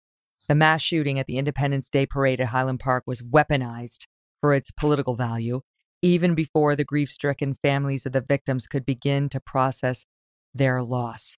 the 0.48 0.54
mass 0.54 0.82
shooting 0.82 1.18
at 1.18 1.26
the 1.26 1.38
Independence 1.38 1.88
Day 1.88 2.06
parade 2.06 2.40
at 2.40 2.48
Highland 2.48 2.80
Park 2.80 3.04
was 3.06 3.20
weaponized 3.20 4.06
for 4.40 4.54
its 4.54 4.70
political 4.70 5.14
value, 5.14 5.60
even 6.02 6.34
before 6.34 6.74
the 6.74 6.84
grief-stricken 6.84 7.54
families 7.62 8.06
of 8.06 8.12
the 8.12 8.20
victims 8.20 8.66
could 8.66 8.86
begin 8.86 9.28
to 9.28 9.40
process 9.40 10.06
their 10.54 10.82
loss. 10.82 11.36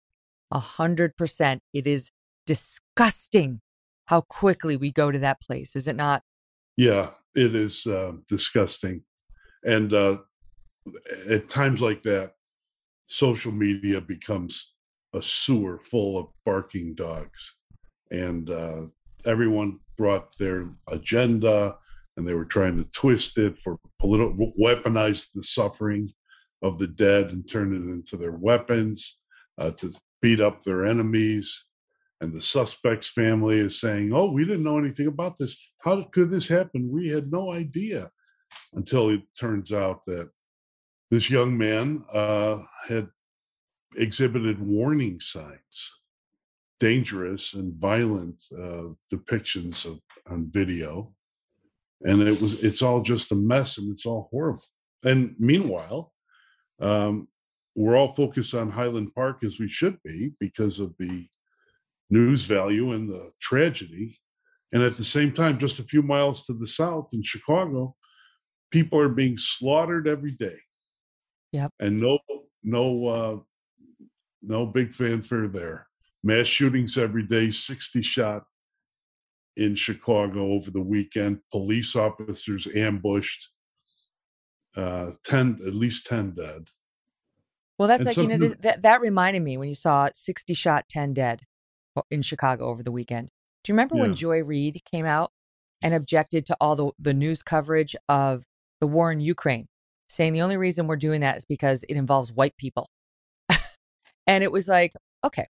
A 0.50 0.58
hundred 0.58 1.16
percent, 1.16 1.62
it 1.72 1.86
is 1.86 2.10
disgusting 2.46 3.60
how 4.06 4.22
quickly 4.22 4.76
we 4.76 4.90
go 4.90 5.10
to 5.10 5.18
that 5.20 5.40
place, 5.40 5.76
is 5.76 5.86
it 5.86 5.96
not? 5.96 6.22
Yeah, 6.76 7.10
it 7.34 7.54
is 7.54 7.86
uh, 7.86 8.12
disgusting. 8.28 9.02
And 9.64 9.92
uh, 9.92 10.18
at 11.28 11.48
times 11.48 11.80
like 11.80 12.02
that, 12.02 12.32
social 13.06 13.52
media 13.52 14.00
becomes 14.00 14.72
a 15.14 15.22
sewer 15.22 15.78
full 15.78 16.18
of 16.18 16.26
barking 16.44 16.94
dogs. 16.94 17.54
And 18.10 18.50
uh, 18.50 18.86
everyone 19.26 19.78
brought 19.96 20.36
their 20.38 20.70
agenda 20.88 21.76
and 22.16 22.26
they 22.26 22.34
were 22.34 22.44
trying 22.44 22.76
to 22.76 22.90
twist 22.90 23.38
it 23.38 23.58
for 23.58 23.78
political, 24.00 24.52
weaponize 24.60 25.28
the 25.32 25.42
suffering 25.42 26.10
of 26.62 26.78
the 26.78 26.88
dead 26.88 27.30
and 27.30 27.48
turn 27.48 27.72
it 27.72 27.90
into 27.90 28.16
their 28.16 28.32
weapons 28.32 29.16
uh, 29.58 29.70
to 29.72 29.92
beat 30.20 30.40
up 30.40 30.62
their 30.62 30.84
enemies 30.84 31.64
and 32.22 32.32
the 32.32 32.40
suspect's 32.40 33.08
family 33.08 33.58
is 33.58 33.80
saying, 33.80 34.12
"Oh, 34.12 34.30
we 34.30 34.44
didn't 34.44 34.62
know 34.62 34.78
anything 34.78 35.08
about 35.08 35.38
this. 35.38 35.70
How 35.80 36.02
could 36.04 36.30
this 36.30 36.48
happen? 36.48 36.88
We 36.88 37.08
had 37.08 37.30
no 37.30 37.50
idea." 37.50 38.10
Until 38.74 39.10
it 39.10 39.22
turns 39.38 39.72
out 39.72 40.04
that 40.06 40.30
this 41.10 41.28
young 41.30 41.56
man 41.56 42.04
uh, 42.12 42.62
had 42.86 43.08
exhibited 43.96 44.60
warning 44.60 45.20
signs, 45.20 45.92
dangerous 46.80 47.54
and 47.54 47.74
violent 47.74 48.36
uh, 48.56 48.88
depictions 49.12 49.84
of 49.84 50.00
on 50.30 50.50
video, 50.50 51.12
and 52.02 52.22
it 52.22 52.40
was 52.40 52.62
it's 52.62 52.82
all 52.82 53.02
just 53.02 53.32
a 53.32 53.34
mess 53.34 53.78
and 53.78 53.90
it's 53.90 54.06
all 54.06 54.28
horrible. 54.30 54.64
And 55.04 55.34
meanwhile, 55.38 56.12
um, 56.80 57.26
we're 57.74 57.96
all 57.96 58.12
focused 58.12 58.54
on 58.54 58.70
Highland 58.70 59.14
Park 59.14 59.42
as 59.44 59.58
we 59.58 59.68
should 59.68 59.98
be 60.04 60.32
because 60.38 60.78
of 60.78 60.94
the 60.98 61.26
news 62.12 62.44
value 62.44 62.92
and 62.92 63.08
the 63.08 63.32
tragedy. 63.40 64.20
And 64.72 64.82
at 64.82 64.96
the 64.96 65.04
same 65.04 65.32
time, 65.32 65.58
just 65.58 65.80
a 65.80 65.84
few 65.84 66.02
miles 66.02 66.44
to 66.44 66.52
the 66.52 66.66
south 66.66 67.08
in 67.14 67.22
Chicago, 67.22 67.96
people 68.70 69.00
are 69.00 69.08
being 69.08 69.36
slaughtered 69.36 70.06
every 70.06 70.32
day. 70.32 70.56
Yep. 71.52 71.72
And 71.80 72.00
no, 72.00 72.18
no, 72.62 73.06
uh, 73.06 73.38
no 74.42 74.66
big 74.66 74.94
fanfare 74.94 75.48
there. 75.48 75.86
Mass 76.22 76.46
shootings 76.46 76.98
every 76.98 77.22
day, 77.22 77.50
60 77.50 78.02
shot 78.02 78.44
in 79.56 79.74
Chicago 79.74 80.52
over 80.52 80.70
the 80.70 80.82
weekend. 80.82 81.38
Police 81.50 81.96
officers 81.96 82.68
ambushed. 82.74 83.48
Uh, 84.76 85.12
10, 85.24 85.60
at 85.66 85.74
least 85.74 86.06
10 86.06 86.34
dead. 86.34 86.68
Well, 87.78 87.88
that's 87.88 88.00
and 88.00 88.16
like, 88.16 88.16
you 88.16 88.38
know, 88.38 88.54
that, 88.60 88.82
that 88.82 89.00
reminded 89.00 89.42
me 89.42 89.56
when 89.58 89.68
you 89.68 89.74
saw 89.74 90.08
60 90.12 90.54
shot, 90.54 90.88
10 90.88 91.14
dead 91.14 91.42
in 92.10 92.22
Chicago 92.22 92.66
over 92.66 92.82
the 92.82 92.92
weekend. 92.92 93.28
Do 93.64 93.70
you 93.70 93.74
remember 93.74 93.96
yeah. 93.96 94.02
when 94.02 94.14
Joy 94.14 94.42
Reid 94.42 94.80
came 94.90 95.06
out 95.06 95.30
and 95.82 95.94
objected 95.94 96.46
to 96.46 96.56
all 96.60 96.76
the, 96.76 96.90
the 96.98 97.14
news 97.14 97.42
coverage 97.42 97.94
of 98.08 98.44
the 98.80 98.86
war 98.86 99.12
in 99.12 99.20
Ukraine, 99.20 99.66
saying 100.08 100.32
the 100.32 100.42
only 100.42 100.56
reason 100.56 100.86
we're 100.86 100.96
doing 100.96 101.20
that 101.20 101.36
is 101.36 101.44
because 101.44 101.84
it 101.84 101.94
involves 101.94 102.32
white 102.32 102.56
people? 102.56 102.88
and 104.26 104.42
it 104.42 104.52
was 104.52 104.68
like, 104.68 104.92
okay, 105.24 105.46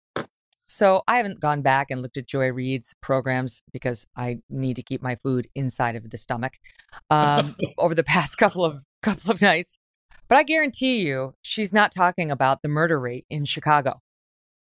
So 0.66 1.02
I 1.06 1.18
haven't 1.18 1.40
gone 1.40 1.60
back 1.62 1.90
and 1.90 2.00
looked 2.00 2.16
at 2.16 2.26
Joy 2.26 2.50
Reid's 2.50 2.94
programs 3.02 3.62
because 3.72 4.06
I 4.16 4.38
need 4.48 4.76
to 4.76 4.82
keep 4.82 5.02
my 5.02 5.16
food 5.16 5.48
inside 5.54 5.96
of 5.96 6.08
the 6.08 6.16
stomach 6.16 6.54
um, 7.10 7.56
over 7.78 7.94
the 7.94 8.04
past 8.04 8.38
couple 8.38 8.64
of 8.64 8.82
couple 9.02 9.30
of 9.30 9.42
nights. 9.42 9.78
But 10.28 10.38
I 10.38 10.44
guarantee 10.44 11.02
you, 11.02 11.34
she's 11.42 11.74
not 11.74 11.92
talking 11.92 12.30
about 12.30 12.62
the 12.62 12.68
murder 12.68 12.98
rate 12.98 13.26
in 13.28 13.44
Chicago, 13.44 14.00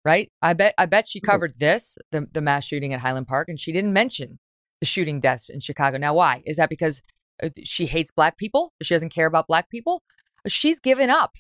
right? 0.05 0.30
I 0.42 0.53
bet 0.53 0.74
I 0.78 0.86
bet 0.86 1.09
she 1.09 1.20
covered 1.20 1.59
this, 1.59 1.98
the 2.12 2.26
the 2.32 2.40
mass 2.40 2.64
shooting 2.64 2.92
at 2.92 3.01
Highland 3.01 3.26
Park, 3.26 3.48
and 3.48 3.59
she 3.59 3.72
didn't 3.72 3.92
mention 3.92 4.38
the 4.80 4.86
shooting 4.86 5.20
deaths 5.20 5.48
in 5.48 5.61
Chicago. 5.61 5.98
Now, 5.98 6.14
why? 6.14 6.42
Is 6.46 6.57
that 6.57 6.70
because 6.70 7.01
uh, 7.42 7.51
she 7.64 7.86
hates 7.86 8.11
black 8.11 8.36
people? 8.36 8.72
She 8.82 8.94
doesn't 8.94 9.11
care 9.11 9.26
about 9.26 9.46
black 9.46 9.68
people? 9.70 10.03
She's 10.46 10.80
given 10.80 11.11
up 11.11 11.32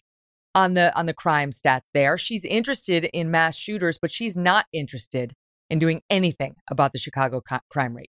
on 0.54 0.74
the 0.74 0.96
on 0.98 1.06
the 1.06 1.14
crime 1.14 1.50
stats 1.50 1.90
there. 1.94 2.18
She's 2.18 2.44
interested 2.44 3.04
in 3.04 3.30
mass 3.30 3.56
shooters, 3.56 3.98
but 4.00 4.10
she's 4.10 4.36
not 4.36 4.66
interested 4.72 5.34
in 5.68 5.78
doing 5.78 6.02
anything 6.10 6.56
about 6.70 6.92
the 6.92 6.98
Chicago 6.98 7.40
co- 7.40 7.60
crime 7.70 7.96
rate. 7.96 8.10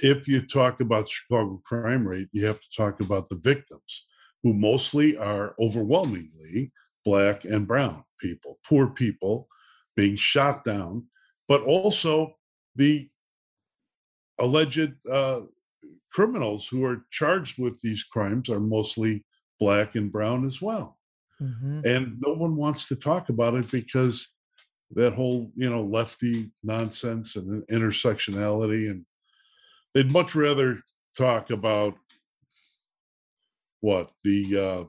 If 0.00 0.28
you 0.28 0.42
talk 0.42 0.80
about 0.80 1.08
Chicago 1.08 1.60
crime 1.64 2.06
rate, 2.06 2.28
you 2.32 2.44
have 2.46 2.60
to 2.60 2.68
talk 2.76 3.00
about 3.00 3.28
the 3.28 3.36
victims, 3.36 4.04
who 4.42 4.52
mostly 4.52 5.16
are 5.16 5.54
overwhelmingly 5.58 6.72
black 7.06 7.44
and 7.44 7.66
brown 7.66 8.04
people, 8.20 8.58
poor 8.68 8.88
people 8.88 9.48
being 9.94 10.16
shot 10.16 10.64
down, 10.64 11.06
but 11.48 11.62
also 11.62 12.34
the 12.74 13.08
alleged 14.40 14.92
uh, 15.10 15.40
criminals 16.12 16.66
who 16.66 16.84
are 16.84 17.06
charged 17.10 17.58
with 17.58 17.80
these 17.80 18.02
crimes 18.02 18.50
are 18.50 18.60
mostly 18.60 19.24
black 19.58 19.94
and 19.94 20.12
brown 20.12 20.44
as 20.44 20.60
well. 20.60 20.98
Mm-hmm. 21.40 21.80
And 21.84 22.16
no 22.20 22.34
one 22.34 22.56
wants 22.56 22.88
to 22.88 22.96
talk 22.96 23.28
about 23.28 23.54
it 23.54 23.70
because 23.70 24.28
that 24.90 25.12
whole, 25.12 25.50
you 25.54 25.70
know, 25.70 25.82
lefty 25.82 26.50
nonsense 26.62 27.36
and 27.36 27.62
intersectionality. 27.68 28.90
And 28.90 29.04
they'd 29.94 30.12
much 30.12 30.34
rather 30.34 30.78
talk 31.16 31.50
about 31.50 31.94
what 33.80 34.10
the 34.24 34.58
uh, 34.58 34.84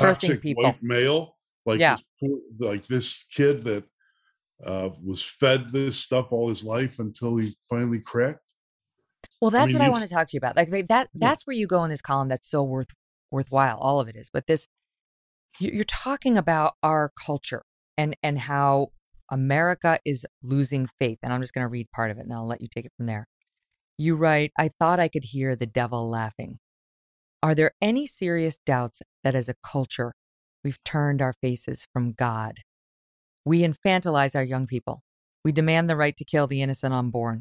toxic 0.00 0.42
white 0.56 0.82
male, 0.82 1.36
like 1.66 1.80
yeah. 1.80 1.96
this, 2.20 2.30
like 2.58 2.86
this 2.86 3.24
kid 3.32 3.62
that 3.64 3.84
uh, 4.64 4.90
was 5.02 5.22
fed 5.22 5.72
this 5.72 5.98
stuff 5.98 6.32
all 6.32 6.48
his 6.48 6.64
life 6.64 6.98
until 6.98 7.36
he 7.36 7.56
finally 7.68 8.00
cracked. 8.00 8.40
Well, 9.40 9.50
that's 9.50 9.64
I 9.64 9.66
mean, 9.66 9.78
what 9.78 9.84
I 9.84 9.88
want 9.88 10.08
to 10.08 10.14
talk 10.14 10.28
to 10.28 10.34
you 10.34 10.38
about. 10.38 10.56
Like 10.56 10.68
that, 10.88 11.08
that's 11.14 11.42
yeah. 11.42 11.44
where 11.44 11.56
you 11.56 11.66
go 11.66 11.84
in 11.84 11.90
this 11.90 12.02
column. 12.02 12.28
That's 12.28 12.48
so 12.48 12.62
worth 12.62 12.88
worthwhile. 13.30 13.78
All 13.78 14.00
of 14.00 14.08
it 14.08 14.16
is, 14.16 14.30
but 14.32 14.46
this 14.46 14.66
you're 15.58 15.84
talking 15.84 16.36
about 16.38 16.74
our 16.82 17.10
culture 17.18 17.62
and 17.96 18.16
and 18.22 18.38
how 18.38 18.88
America 19.30 19.98
is 20.04 20.26
losing 20.42 20.88
faith. 20.98 21.18
And 21.22 21.32
I'm 21.32 21.40
just 21.40 21.54
going 21.54 21.66
to 21.66 21.70
read 21.70 21.90
part 21.92 22.10
of 22.10 22.18
it 22.18 22.22
and 22.22 22.34
I'll 22.34 22.46
let 22.46 22.62
you 22.62 22.68
take 22.68 22.84
it 22.84 22.92
from 22.96 23.06
there. 23.06 23.26
You 23.96 24.16
write, 24.16 24.52
I 24.58 24.68
thought 24.68 24.98
I 24.98 25.08
could 25.08 25.24
hear 25.24 25.54
the 25.54 25.66
devil 25.66 26.08
laughing. 26.08 26.58
Are 27.42 27.54
there 27.54 27.72
any 27.80 28.06
serious 28.06 28.58
doubts 28.58 29.02
that 29.24 29.34
as 29.34 29.48
a 29.48 29.54
culture, 29.64 30.12
we've 30.62 30.82
turned 30.84 31.22
our 31.22 31.32
faces 31.32 31.86
from 31.92 32.12
God? 32.12 32.58
We 33.44 33.60
infantilize 33.60 34.36
our 34.36 34.44
young 34.44 34.66
people. 34.66 35.02
We 35.44 35.52
demand 35.52 35.88
the 35.88 35.96
right 35.96 36.16
to 36.16 36.24
kill 36.24 36.46
the 36.46 36.62
innocent 36.62 36.92
unborn. 36.92 37.40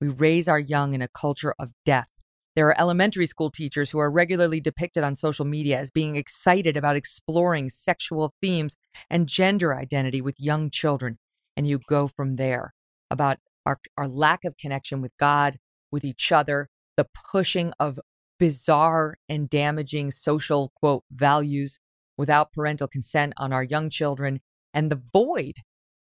We 0.00 0.08
raise 0.08 0.48
our 0.48 0.58
young 0.58 0.92
in 0.92 1.02
a 1.02 1.08
culture 1.08 1.54
of 1.58 1.70
death 1.86 2.08
there 2.56 2.66
are 2.66 2.78
elementary 2.80 3.26
school 3.26 3.50
teachers 3.50 3.90
who 3.90 3.98
are 4.00 4.10
regularly 4.10 4.60
depicted 4.60 5.04
on 5.04 5.14
social 5.14 5.44
media 5.44 5.78
as 5.78 5.90
being 5.90 6.16
excited 6.16 6.76
about 6.76 6.96
exploring 6.96 7.70
sexual 7.70 8.32
themes 8.42 8.76
and 9.08 9.28
gender 9.28 9.74
identity 9.74 10.20
with 10.20 10.34
young 10.38 10.68
children. 10.68 11.18
And 11.56 11.66
you 11.66 11.78
go 11.88 12.08
from 12.08 12.36
there 12.36 12.74
about 13.10 13.38
our, 13.64 13.78
our 13.96 14.08
lack 14.08 14.44
of 14.44 14.56
connection 14.56 15.00
with 15.00 15.16
God, 15.16 15.58
with 15.92 16.04
each 16.04 16.32
other, 16.32 16.68
the 16.96 17.06
pushing 17.30 17.72
of 17.78 18.00
bizarre 18.40 19.18
and 19.28 19.50
damaging 19.50 20.10
social, 20.10 20.72
quote, 20.74 21.04
values 21.12 21.78
without 22.16 22.52
parental 22.52 22.88
consent 22.88 23.34
on 23.36 23.52
our 23.52 23.62
young 23.62 23.90
children, 23.90 24.40
and 24.74 24.90
the 24.90 25.02
void 25.12 25.56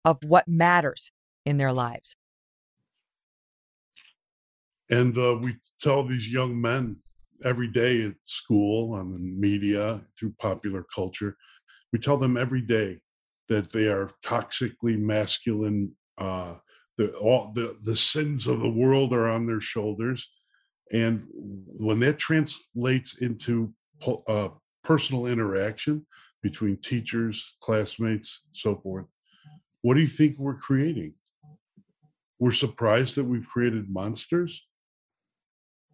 of 0.05 0.19
what 0.25 0.47
matters 0.47 1.13
in 1.45 1.57
their 1.57 1.73
lives. 1.73 2.15
And 4.91 5.17
uh, 5.17 5.37
we 5.37 5.57
tell 5.81 6.05
these 6.05 6.29
young 6.29 6.61
men 6.61 6.97
every 7.45 7.69
day 7.69 8.03
at 8.03 8.15
school, 8.25 8.93
on 8.93 9.11
the 9.11 9.19
media, 9.19 10.03
through 10.19 10.35
popular 10.39 10.85
culture, 10.95 11.37
we 11.93 11.99
tell 11.99 12.19
them 12.19 12.37
every 12.37 12.61
day 12.61 12.99
that 13.49 13.73
they 13.73 13.89
are 13.89 14.11
toxically 14.25 14.99
masculine. 14.99 15.93
Uh, 16.19 16.57
the, 16.99 17.17
all 17.17 17.53
the, 17.55 17.79
the 17.83 17.97
sins 17.97 18.47
of 18.47 18.61
the 18.61 18.69
world 18.69 19.15
are 19.15 19.29
on 19.29 19.47
their 19.47 19.61
shoulders. 19.61 20.29
And 20.93 21.25
when 21.33 22.01
that 22.01 22.19
translates 22.19 23.19
into 23.19 23.73
uh, 24.27 24.49
personal 24.83 25.27
interaction 25.27 26.07
between 26.43 26.77
teachers, 26.79 27.57
classmates, 27.61 28.41
so 28.51 28.77
forth, 28.77 29.07
what 29.83 29.95
do 29.95 30.01
you 30.01 30.09
think 30.09 30.37
we're 30.39 30.57
creating? 30.57 31.15
We're 32.39 32.51
surprised 32.51 33.17
that 33.17 33.25
we've 33.25 33.49
created 33.49 33.91
monsters 33.91 34.67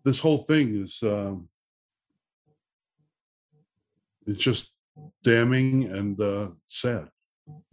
this 0.06 0.20
whole 0.20 0.38
thing 0.38 0.72
is 0.72 1.02
um, 1.02 1.48
it's 4.24 4.38
just 4.38 4.70
damning 5.24 5.86
and 5.86 6.18
uh, 6.20 6.48
sad. 6.68 7.08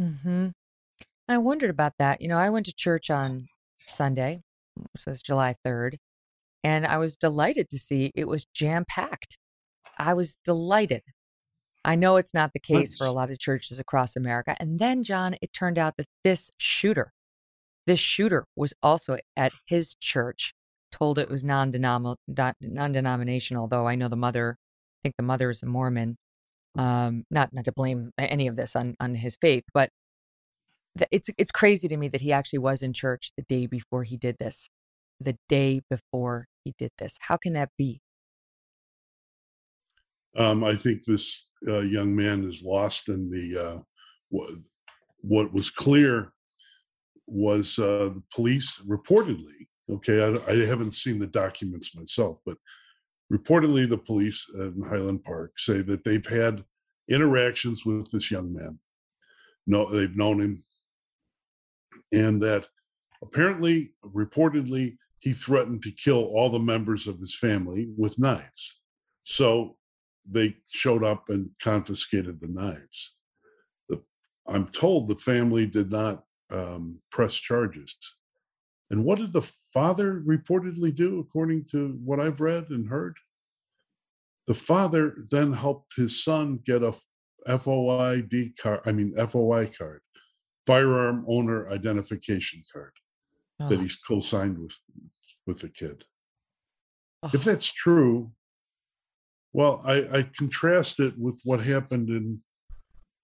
Mm-hmm. 0.01 0.47
I 1.29 1.37
wondered 1.37 1.69
about 1.69 1.93
that. 1.99 2.21
You 2.21 2.29
know, 2.29 2.39
I 2.39 2.49
went 2.49 2.65
to 2.65 2.73
church 2.75 3.11
on 3.11 3.47
Sunday, 3.85 4.41
so 4.97 5.11
it's 5.11 5.21
July 5.21 5.55
3rd, 5.63 5.97
and 6.63 6.85
I 6.85 6.97
was 6.97 7.17
delighted 7.17 7.69
to 7.69 7.77
see 7.77 8.11
it 8.15 8.27
was 8.27 8.45
jam 8.53 8.85
packed. 8.87 9.37
I 9.97 10.13
was 10.13 10.37
delighted. 10.43 11.03
I 11.85 11.95
know 11.95 12.15
it's 12.15 12.33
not 12.33 12.53
the 12.53 12.59
case 12.59 12.97
for 12.97 13.05
a 13.05 13.11
lot 13.11 13.29
of 13.29 13.39
churches 13.39 13.77
across 13.77 14.15
America. 14.15 14.55
And 14.59 14.79
then, 14.79 15.03
John, 15.03 15.35
it 15.41 15.51
turned 15.51 15.77
out 15.77 15.97
that 15.97 16.07
this 16.23 16.49
shooter, 16.57 17.11
this 17.85 17.99
shooter 17.99 18.45
was 18.55 18.73
also 18.81 19.17
at 19.35 19.51
his 19.65 19.95
church 19.95 20.53
told 20.93 21.19
it 21.19 21.29
was 21.29 21.43
non-denominational, 21.43 23.67
though 23.67 23.87
I 23.87 23.95
know 23.95 24.07
the 24.07 24.15
mother, 24.15 24.57
I 24.59 24.99
think 25.03 25.15
the 25.17 25.23
mother 25.23 25.49
is 25.49 25.63
a 25.63 25.65
Mormon. 25.65 26.17
Um, 26.75 27.23
not 27.29 27.53
not 27.53 27.65
to 27.65 27.71
blame 27.71 28.09
any 28.17 28.47
of 28.47 28.55
this 28.55 28.75
on 28.75 28.95
on 28.99 29.13
his 29.13 29.37
faith, 29.39 29.63
but 29.75 29.91
it's 31.11 31.29
it's 31.37 31.51
crazy 31.51 31.87
to 31.87 31.97
me 31.97 32.07
that 32.07 32.21
he 32.21 32.31
actually 32.31 32.59
was 32.59 32.81
in 32.81 32.93
church 32.93 33.31
the 33.37 33.43
day 33.43 33.67
before 33.67 34.03
he 34.03 34.17
did 34.17 34.37
this. 34.39 34.69
The 35.23 35.37
day 35.47 35.81
before 35.89 36.47
he 36.63 36.73
did 36.77 36.91
this, 36.97 37.17
how 37.21 37.37
can 37.37 37.53
that 37.53 37.69
be? 37.77 38.01
Um, 40.35 40.63
I 40.63 40.75
think 40.75 41.03
this 41.03 41.45
uh, 41.67 41.79
young 41.79 42.15
man 42.15 42.43
is 42.43 42.63
lost 42.63 43.09
in 43.09 43.29
the 43.29 43.63
uh, 43.63 43.79
what, 44.29 44.49
what 45.21 45.53
was 45.53 45.69
clear 45.69 46.33
was 47.27 47.77
uh, 47.79 48.09
the 48.13 48.23
police 48.33 48.81
reportedly 48.87 49.67
Okay, 49.91 50.23
I, 50.23 50.51
I 50.51 50.65
haven't 50.65 50.93
seen 50.93 51.19
the 51.19 51.27
documents 51.27 51.95
myself, 51.95 52.39
but 52.45 52.57
reportedly 53.31 53.87
the 53.87 53.97
police 53.97 54.47
in 54.55 54.81
Highland 54.87 55.23
Park 55.23 55.59
say 55.59 55.81
that 55.81 56.03
they've 56.03 56.25
had 56.25 56.63
interactions 57.09 57.85
with 57.85 58.09
this 58.11 58.31
young 58.31 58.53
man. 58.53 58.79
No, 59.67 59.89
they've 59.89 60.15
known 60.15 60.39
him, 60.39 60.63
and 62.13 62.41
that 62.41 62.67
apparently, 63.21 63.93
reportedly, 64.05 64.95
he 65.23 65.31
threatened 65.31 65.81
to 65.81 65.89
kill 65.89 66.25
all 66.25 66.49
the 66.49 66.59
members 66.59 67.07
of 67.07 67.17
his 67.17 67.33
family 67.33 67.87
with 67.97 68.19
knives. 68.19 68.81
So 69.23 69.77
they 70.29 70.57
showed 70.69 71.01
up 71.01 71.29
and 71.29 71.49
confiscated 71.61 72.41
the 72.41 72.49
knives. 72.49 73.13
The, 73.87 74.03
I'm 74.45 74.67
told 74.67 75.07
the 75.07 75.15
family 75.15 75.65
did 75.65 75.89
not 75.89 76.25
um, 76.51 76.99
press 77.09 77.35
charges. 77.35 77.97
And 78.91 79.05
what 79.05 79.17
did 79.17 79.31
the 79.31 79.49
father 79.73 80.21
reportedly 80.27 80.93
do, 80.93 81.21
according 81.21 81.67
to 81.71 81.97
what 82.03 82.19
I've 82.19 82.41
read 82.41 82.65
and 82.71 82.89
heard? 82.89 83.15
The 84.47 84.53
father 84.53 85.15
then 85.31 85.53
helped 85.53 85.95
his 85.95 86.21
son 86.21 86.59
get 86.65 86.83
a 86.83 86.93
FOID 87.47 88.57
card, 88.57 88.81
I 88.85 88.91
mean, 88.91 89.15
FOI 89.15 89.67
card, 89.67 90.01
firearm 90.67 91.23
owner 91.29 91.69
identification 91.69 92.61
card 92.73 92.91
oh. 93.63 93.69
that 93.69 93.79
he's 93.79 93.95
co 93.95 94.19
signed 94.19 94.57
with, 94.57 94.77
with 95.45 95.59
the 95.59 95.69
kid. 95.69 96.05
Oh. 97.21 97.29
If 97.33 97.43
that's 97.43 97.71
true, 97.71 98.31
well, 99.53 99.81
I, 99.85 100.19
I 100.19 100.23
contrast 100.23 100.99
it 100.99 101.17
with 101.17 101.39
what 101.43 101.59
happened 101.59 102.09
in 102.09 102.41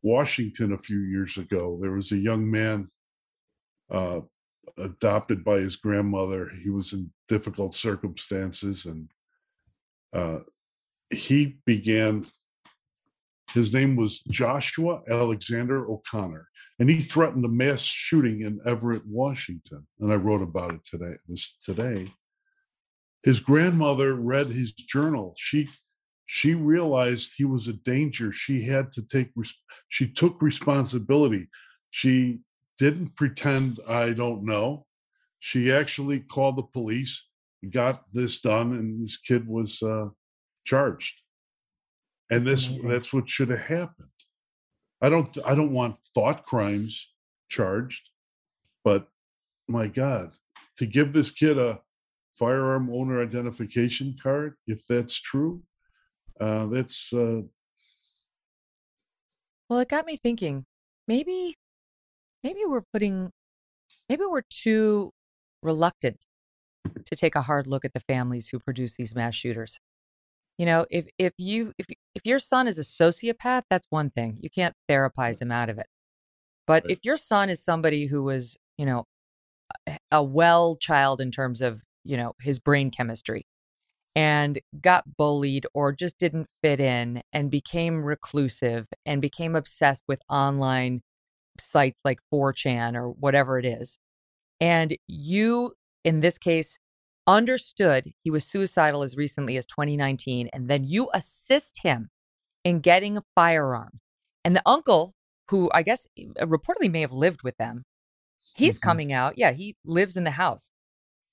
Washington 0.04 0.74
a 0.74 0.78
few 0.78 1.00
years 1.00 1.38
ago. 1.38 1.78
There 1.82 1.92
was 1.92 2.12
a 2.12 2.18
young 2.18 2.50
man 2.50 2.90
uh, 3.92 4.22
adopted 4.78 5.44
by 5.44 5.58
his 5.58 5.76
grandmother. 5.76 6.50
He 6.64 6.70
was 6.70 6.94
in 6.94 7.12
difficult 7.28 7.74
circumstances, 7.74 8.86
and 8.86 9.10
uh, 10.14 10.42
he 11.12 11.58
began 11.66 12.26
His 13.54 13.74
name 13.74 13.96
was 13.96 14.20
Joshua 14.30 15.02
Alexander 15.10 15.90
O'Connor, 15.90 16.48
and 16.80 16.90
he 16.90 17.02
threatened 17.02 17.44
a 17.44 17.50
mass 17.50 17.82
shooting 17.82 18.42
in 18.42 18.60
Everett, 18.66 19.06
Washington. 19.06 19.86
And 20.00 20.12
I 20.12 20.16
wrote 20.16 20.42
about 20.42 20.74
it 20.74 20.86
today. 20.86 21.14
This 21.28 21.56
today. 21.64 22.14
His 23.24 23.42
grandmother 23.42 24.16
read 24.16 24.48
his 24.48 24.72
journal. 24.72 25.36
She 25.38 25.70
she 26.26 26.54
realized 26.54 27.34
he 27.36 27.44
was 27.44 27.68
a 27.68 27.74
danger. 27.74 28.32
She 28.32 28.62
had 28.62 28.92
to 28.94 29.02
take. 29.02 29.32
She 29.90 30.08
took 30.08 30.42
responsibility. 30.42 31.50
She 31.92 32.40
didn't 32.78 33.16
pretend 33.16 33.80
I 33.90 34.14
don't 34.14 34.46
know. 34.46 34.86
She 35.40 35.72
actually 35.72 36.20
called 36.20 36.58
the 36.58 36.64
police, 36.64 37.26
got 37.72 38.04
this 38.14 38.40
done, 38.40 38.74
and 38.74 39.02
this 39.02 39.18
kid 39.18 39.48
was 39.48 39.82
uh, 39.82 40.10
charged. 40.66 41.16
And 42.30 42.46
this 42.46 42.68
Amazing. 42.68 42.90
that's 42.90 43.12
what 43.12 43.30
should 43.30 43.50
have 43.50 43.60
happened. 43.60 44.10
I 45.02 45.10
don't 45.10 45.38
I 45.46 45.56
don't 45.56 45.72
want 45.72 45.98
thought 46.14 46.46
crimes 46.46 47.10
charged, 47.50 48.10
but 48.84 49.08
my 49.68 49.88
God, 49.88 50.34
to 50.78 50.86
give 50.86 51.14
this 51.14 51.32
kid 51.32 51.58
a 51.58 51.82
firearm 52.38 52.90
owner 52.92 53.22
identification 53.22 54.18
card, 54.22 54.56
if 54.68 54.86
that's 54.88 55.20
true, 55.20 55.62
uh, 56.40 56.68
that's 56.68 57.14
uh, 57.14 57.42
well, 59.70 59.80
it 59.80 59.88
got 59.88 60.06
me 60.06 60.18
thinking. 60.18 60.66
Maybe, 61.08 61.56
maybe 62.44 62.62
we're 62.66 62.84
putting, 62.92 63.32
maybe 64.10 64.24
we're 64.28 64.42
too 64.50 65.12
reluctant 65.62 66.26
to 67.06 67.16
take 67.16 67.36
a 67.36 67.44
hard 67.44 67.68
look 67.68 67.86
at 67.86 67.94
the 67.94 68.00
families 68.00 68.50
who 68.50 68.60
produce 68.60 68.96
these 68.96 69.14
mass 69.14 69.36
shooters. 69.36 69.80
You 70.60 70.66
know, 70.66 70.86
if 70.92 71.08
if 71.18 71.34
you 71.38 71.72
if 71.78 71.88
if 72.14 72.26
your 72.26 72.38
son 72.38 72.68
is 72.68 72.78
a 72.78 72.82
sociopath, 72.82 73.64
that's 73.70 73.88
one 73.90 74.10
thing. 74.10 74.38
You 74.42 74.50
can't 74.50 74.76
therapize 74.90 75.42
him 75.42 75.54
out 75.54 75.70
of 75.70 75.78
it. 75.80 75.88
But 76.68 76.84
if 76.90 77.00
your 77.04 77.16
son 77.18 77.50
is 77.50 77.64
somebody 77.64 78.08
who 78.08 78.24
was, 78.24 78.58
you 78.78 78.86
know, 78.86 79.06
a 80.12 80.22
well 80.22 80.76
child 80.76 81.22
in 81.22 81.32
terms 81.32 81.62
of, 81.62 81.82
you 82.04 82.18
know, 82.18 82.34
his 82.42 82.60
brain 82.60 82.92
chemistry 82.92 83.46
and 84.18 84.60
got 84.82 85.06
bullied 85.18 85.66
or 85.74 85.94
just 85.94 86.18
didn't 86.18 86.48
fit 86.62 86.82
in 86.82 87.22
and 87.32 87.50
became 87.50 88.04
reclusive 88.04 88.86
and 89.06 89.22
became 89.22 89.56
obsessed 89.56 90.04
with 90.10 90.20
online 90.30 91.02
sites 91.58 92.02
like 92.04 92.20
4chan 92.34 92.96
or 92.96 93.12
whatever 93.12 93.60
it 93.60 93.66
is. 93.66 93.98
And 94.60 94.98
you, 95.08 95.74
in 96.04 96.20
this 96.20 96.38
case, 96.38 96.80
understood 97.30 98.12
he 98.24 98.32
was 98.32 98.46
suicidal 98.46 99.04
as 99.04 99.16
recently 99.16 99.56
as 99.58 99.66
2019, 99.66 100.50
and 100.52 100.68
then 100.68 100.84
you 100.84 101.10
assist 101.14 101.82
him 101.84 102.10
in 102.64 102.80
getting 102.80 103.18
a 103.18 103.24
firearm. 103.36 104.00
And 104.44 104.56
the 104.56 104.64
uncle, 104.66 105.14
who 105.50 105.70
I 105.74 105.84
guess 105.84 106.08
uh, 106.20 106.46
reportedly 106.46 106.92
may 106.92 107.02
have 107.02 107.14
lived 107.14 107.44
with 107.44 107.58
them, 107.58 107.84
he's 108.56 108.76
mm-hmm. 108.76 108.90
coming 108.90 109.14
out. 109.14 109.38
Yeah, 109.38 109.52
he 109.52 109.76
lives 109.86 110.18
in 110.18 110.24
the 110.24 110.32
house. 110.32 110.72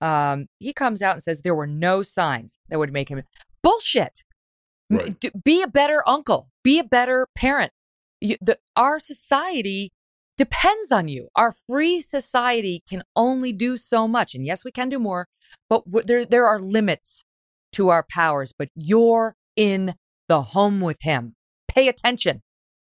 Um, 0.01 0.47
he 0.59 0.73
comes 0.73 1.01
out 1.01 1.15
and 1.15 1.23
says 1.23 1.41
there 1.41 1.55
were 1.55 1.67
no 1.67 2.03
signs 2.03 2.59
that 2.69 2.79
would 2.79 2.93
make 2.93 3.09
him 3.09 3.23
bullshit. 3.63 4.25
Right. 4.91 5.17
Be 5.43 5.63
a 5.63 5.67
better 5.67 6.03
uncle. 6.07 6.49
Be 6.63 6.79
a 6.79 6.85
better 6.85 7.27
parent. 7.35 7.73
You, 8.21 8.37
the, 8.41 8.59
our 8.77 8.99
society 8.99 9.93
depends 10.37 10.93
on 10.93 11.09
you. 11.09 11.29
Our 11.37 11.53
free 11.69 12.01
society 12.01 12.83
can 12.89 13.03
only 13.15 13.53
do 13.53 13.77
so 13.77 14.07
much. 14.07 14.35
And 14.35 14.45
yes, 14.45 14.65
we 14.65 14.71
can 14.71 14.89
do 14.89 14.99
more, 14.99 15.29
but 15.69 15.85
there, 16.07 16.25
there 16.25 16.47
are 16.47 16.59
limits 16.59 17.25
to 17.73 17.89
our 17.89 18.05
powers. 18.11 18.53
But 18.57 18.69
you're 18.75 19.35
in 19.57 19.95
the 20.29 20.43
home 20.43 20.81
with 20.81 21.03
him. 21.03 21.35
Pay 21.69 21.89
attention. 21.89 22.43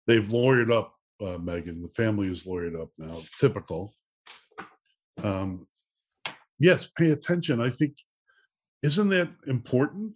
They've 0.07 0.27
lawyered 0.27 0.71
up, 0.71 0.93
uh, 1.21 1.37
Megyn. 1.37 1.81
The 1.81 1.89
family 1.89 2.27
is 2.27 2.45
lawyered 2.45 2.79
up 2.79 2.89
now. 2.97 3.21
Typical. 3.39 3.93
Um, 5.23 5.67
yes, 6.59 6.87
pay 6.97 7.09
attention. 7.09 7.59
I 7.59 7.69
think, 7.69 7.95
isn't 8.83 9.09
that 9.09 9.29
important? 9.47 10.13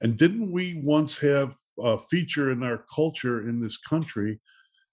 And 0.00 0.16
didn't 0.16 0.50
we 0.50 0.80
once 0.82 1.18
have 1.18 1.56
a 1.78 1.98
feature 1.98 2.50
in 2.50 2.62
our 2.62 2.84
culture 2.94 3.48
in 3.48 3.60
this 3.60 3.78
country 3.78 4.40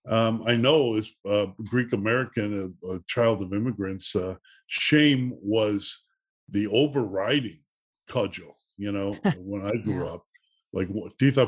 um, 0.08 0.44
I 0.46 0.56
know 0.56 0.96
as 0.96 1.12
uh, 1.28 1.48
Greek 1.66 1.94
American, 1.94 2.76
a, 2.84 2.88
a, 2.88 3.00
child 3.08 3.42
of 3.42 3.54
immigrants, 3.54 4.16
uh, 4.16 4.36
shame 4.68 5.34
was 5.42 6.02
the 6.50 6.68
overriding 6.68 7.60
cudgel. 8.08 8.58
You 8.78 8.92
know, 8.92 9.12
when 9.38 9.66
I 9.66 9.76
grew 9.78 10.06
yeah. 10.06 10.12
up, 10.12 10.24
like 10.74 10.90
"Tita 11.20 11.46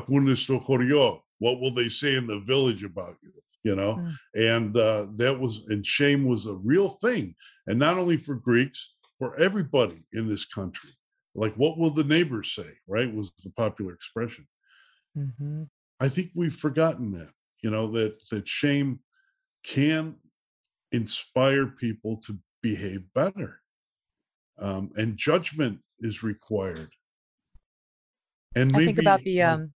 what 1.38 1.60
will 1.60 1.70
they 1.72 1.88
say 1.88 2.16
in 2.16 2.26
the 2.26 2.40
village 2.40 2.84
about 2.84 3.16
you? 3.22 3.32
You 3.62 3.76
know, 3.76 3.96
mm. 3.96 4.14
and 4.34 4.76
uh, 4.76 5.06
that 5.16 5.38
was 5.38 5.64
and 5.68 5.84
shame 5.84 6.26
was 6.26 6.46
a 6.46 6.54
real 6.54 6.88
thing, 6.88 7.34
and 7.66 7.78
not 7.78 7.98
only 7.98 8.16
for 8.16 8.34
Greeks, 8.34 8.94
for 9.18 9.38
everybody 9.38 10.02
in 10.12 10.28
this 10.28 10.44
country. 10.44 10.90
Like, 11.34 11.54
what 11.54 11.78
will 11.78 11.90
the 11.90 12.04
neighbors 12.04 12.54
say? 12.54 12.68
Right, 12.88 13.14
was 13.14 13.32
the 13.44 13.50
popular 13.50 13.92
expression. 13.92 14.46
Mm-hmm. 15.16 15.64
I 16.00 16.08
think 16.08 16.30
we've 16.34 16.54
forgotten 16.54 17.12
that 17.12 17.30
you 17.62 17.70
know 17.70 17.90
that 17.92 18.22
that 18.30 18.46
shame 18.46 19.00
can 19.64 20.14
inspire 20.92 21.66
people 21.66 22.16
to 22.26 22.38
behave 22.62 23.02
better. 23.14 23.60
Um, 24.58 24.90
and 24.96 25.16
judgment 25.16 25.78
is 26.00 26.22
required. 26.22 26.90
And 28.56 28.72
maybe, 28.72 28.84
i 28.84 28.86
think 28.86 28.98
about 28.98 29.20
the 29.20 29.42
um 29.42 29.72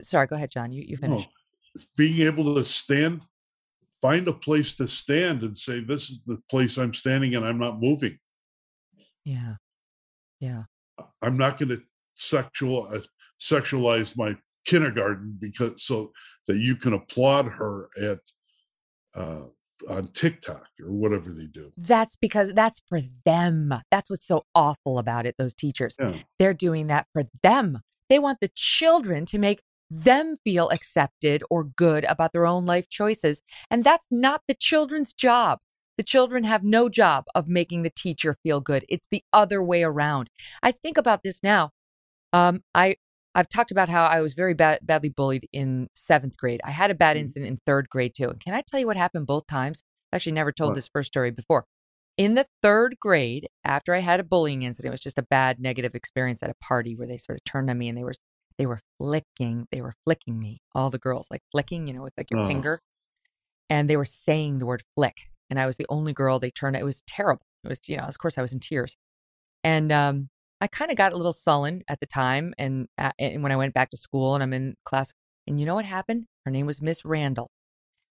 sorry 0.00 0.26
go 0.26 0.36
ahead 0.36 0.50
john 0.50 0.72
you, 0.72 0.82
you 0.86 0.96
finish. 0.96 1.20
no, 1.20 1.82
being 1.96 2.26
able 2.26 2.54
to 2.54 2.64
stand 2.64 3.20
find 4.00 4.26
a 4.26 4.32
place 4.32 4.74
to 4.76 4.88
stand 4.88 5.42
and 5.42 5.56
say 5.56 5.80
this 5.80 6.08
is 6.08 6.22
the 6.26 6.40
place 6.50 6.78
i'm 6.78 6.94
standing 6.94 7.34
and 7.34 7.44
i'm 7.44 7.58
not 7.58 7.80
moving. 7.80 8.18
Yeah. 9.28 9.56
Yeah. 10.40 10.62
I'm 11.20 11.36
not 11.36 11.58
going 11.58 11.68
to 11.68 11.82
sexual 12.14 12.88
uh, 12.90 13.00
sexualize 13.38 14.16
my 14.16 14.34
kindergarten 14.68 15.36
because 15.40 15.82
so 15.82 16.12
that 16.46 16.58
you 16.58 16.76
can 16.76 16.92
applaud 16.92 17.46
her 17.46 17.88
at 18.00 18.18
uh, 19.14 19.46
on 19.88 20.04
TikTok 20.12 20.66
or 20.80 20.92
whatever 20.92 21.30
they 21.30 21.46
do. 21.46 21.72
That's 21.76 22.16
because 22.16 22.52
that's 22.52 22.82
for 22.88 23.00
them. 23.24 23.74
That's 23.90 24.10
what's 24.10 24.26
so 24.26 24.44
awful 24.54 24.98
about 24.98 25.26
it. 25.26 25.36
Those 25.38 25.54
teachers, 25.54 25.96
yeah. 25.98 26.12
they're 26.38 26.54
doing 26.54 26.88
that 26.88 27.06
for 27.12 27.24
them. 27.42 27.80
They 28.08 28.18
want 28.18 28.38
the 28.40 28.50
children 28.54 29.24
to 29.26 29.38
make 29.38 29.62
them 29.90 30.36
feel 30.44 30.68
accepted 30.68 31.42
or 31.48 31.64
good 31.64 32.04
about 32.04 32.32
their 32.32 32.46
own 32.46 32.66
life 32.66 32.88
choices. 32.88 33.42
And 33.70 33.84
that's 33.84 34.12
not 34.12 34.42
the 34.46 34.54
children's 34.54 35.12
job. 35.12 35.60
The 35.96 36.04
children 36.04 36.44
have 36.44 36.62
no 36.62 36.88
job 36.88 37.24
of 37.34 37.48
making 37.48 37.82
the 37.82 37.90
teacher 37.90 38.34
feel 38.42 38.60
good. 38.60 38.84
It's 38.88 39.08
the 39.10 39.24
other 39.32 39.62
way 39.62 39.82
around. 39.82 40.30
I 40.62 40.72
think 40.72 40.96
about 40.96 41.22
this 41.24 41.42
now. 41.42 41.70
Um, 42.32 42.62
I 42.74 42.96
I've 43.34 43.48
talked 43.48 43.70
about 43.70 43.88
how 43.88 44.04
I 44.04 44.20
was 44.20 44.34
very 44.34 44.54
bad, 44.54 44.80
badly 44.82 45.10
bullied 45.10 45.48
in 45.52 45.88
seventh 45.94 46.36
grade. 46.36 46.60
I 46.64 46.70
had 46.70 46.90
a 46.90 46.94
bad 46.94 47.16
mm. 47.16 47.20
incident 47.20 47.50
in 47.50 47.58
third 47.66 47.88
grade 47.88 48.14
too. 48.14 48.28
And 48.30 48.40
can 48.40 48.54
I 48.54 48.62
tell 48.66 48.80
you 48.80 48.86
what 48.86 48.96
happened 48.96 49.26
both 49.26 49.46
times? 49.46 49.82
I've 50.12 50.16
actually 50.16 50.32
never 50.32 50.52
told 50.52 50.70
what? 50.70 50.74
this 50.74 50.88
first 50.88 51.08
story 51.08 51.30
before. 51.30 51.64
In 52.16 52.34
the 52.34 52.46
third 52.62 52.96
grade, 53.00 53.48
after 53.64 53.94
I 53.94 54.00
had 54.00 54.18
a 54.18 54.24
bullying 54.24 54.62
incident, 54.62 54.90
it 54.90 54.94
was 54.94 55.00
just 55.00 55.18
a 55.18 55.22
bad 55.22 55.60
negative 55.60 55.94
experience 55.94 56.42
at 56.42 56.50
a 56.50 56.54
party 56.60 56.96
where 56.96 57.06
they 57.06 57.16
sort 57.16 57.38
of 57.38 57.44
turned 57.44 57.70
on 57.70 57.78
me 57.78 57.88
and 57.88 57.96
they 57.96 58.02
were 58.02 58.14
they 58.58 58.66
were 58.66 58.80
flicking, 58.98 59.68
they 59.70 59.80
were 59.80 59.94
flicking 60.04 60.38
me, 60.38 60.60
all 60.74 60.90
the 60.90 60.98
girls, 60.98 61.28
like 61.30 61.42
flicking, 61.52 61.86
you 61.86 61.94
know, 61.94 62.02
with 62.02 62.12
like 62.16 62.28
your 62.30 62.40
oh. 62.40 62.48
finger. 62.48 62.80
And 63.70 63.88
they 63.88 63.96
were 63.96 64.04
saying 64.04 64.58
the 64.58 64.66
word 64.66 64.82
flick. 64.96 65.30
And 65.48 65.60
I 65.60 65.66
was 65.66 65.76
the 65.76 65.86
only 65.88 66.12
girl 66.12 66.40
they 66.40 66.50
turned. 66.50 66.74
It 66.74 66.84
was 66.84 67.02
terrible. 67.06 67.46
It 67.64 67.68
was, 67.68 67.88
you 67.88 67.96
know, 67.96 68.02
of 68.02 68.18
course 68.18 68.36
I 68.36 68.42
was 68.42 68.52
in 68.52 68.58
tears. 68.58 68.96
And 69.62 69.92
um, 69.92 70.28
I 70.60 70.66
kind 70.66 70.90
of 70.90 70.96
got 70.96 71.12
a 71.12 71.16
little 71.16 71.32
sullen 71.32 71.82
at 71.88 72.00
the 72.00 72.06
time. 72.06 72.52
And, 72.58 72.88
uh, 72.98 73.12
and 73.18 73.42
when 73.42 73.52
I 73.52 73.56
went 73.56 73.74
back 73.74 73.90
to 73.90 73.96
school 73.96 74.34
and 74.34 74.42
I'm 74.42 74.52
in 74.52 74.74
class, 74.84 75.12
and 75.46 75.58
you 75.58 75.66
know 75.66 75.74
what 75.74 75.84
happened? 75.84 76.26
Her 76.44 76.50
name 76.50 76.66
was 76.66 76.82
Miss 76.82 77.04
Randall. 77.04 77.48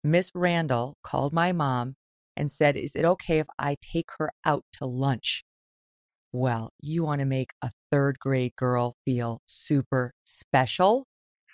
Miss 0.03 0.31
Randall 0.35 0.97
called 1.03 1.33
my 1.33 1.51
mom 1.51 1.95
and 2.35 2.51
said, 2.51 2.75
Is 2.75 2.95
it 2.95 3.05
okay 3.05 3.39
if 3.39 3.47
I 3.57 3.77
take 3.81 4.09
her 4.17 4.31
out 4.45 4.65
to 4.73 4.85
lunch? 4.85 5.43
Well, 6.31 6.71
you 6.81 7.03
want 7.03 7.19
to 7.19 7.25
make 7.25 7.51
a 7.61 7.71
third 7.91 8.19
grade 8.19 8.55
girl 8.55 8.95
feel 9.05 9.39
super 9.45 10.13
special. 10.25 11.05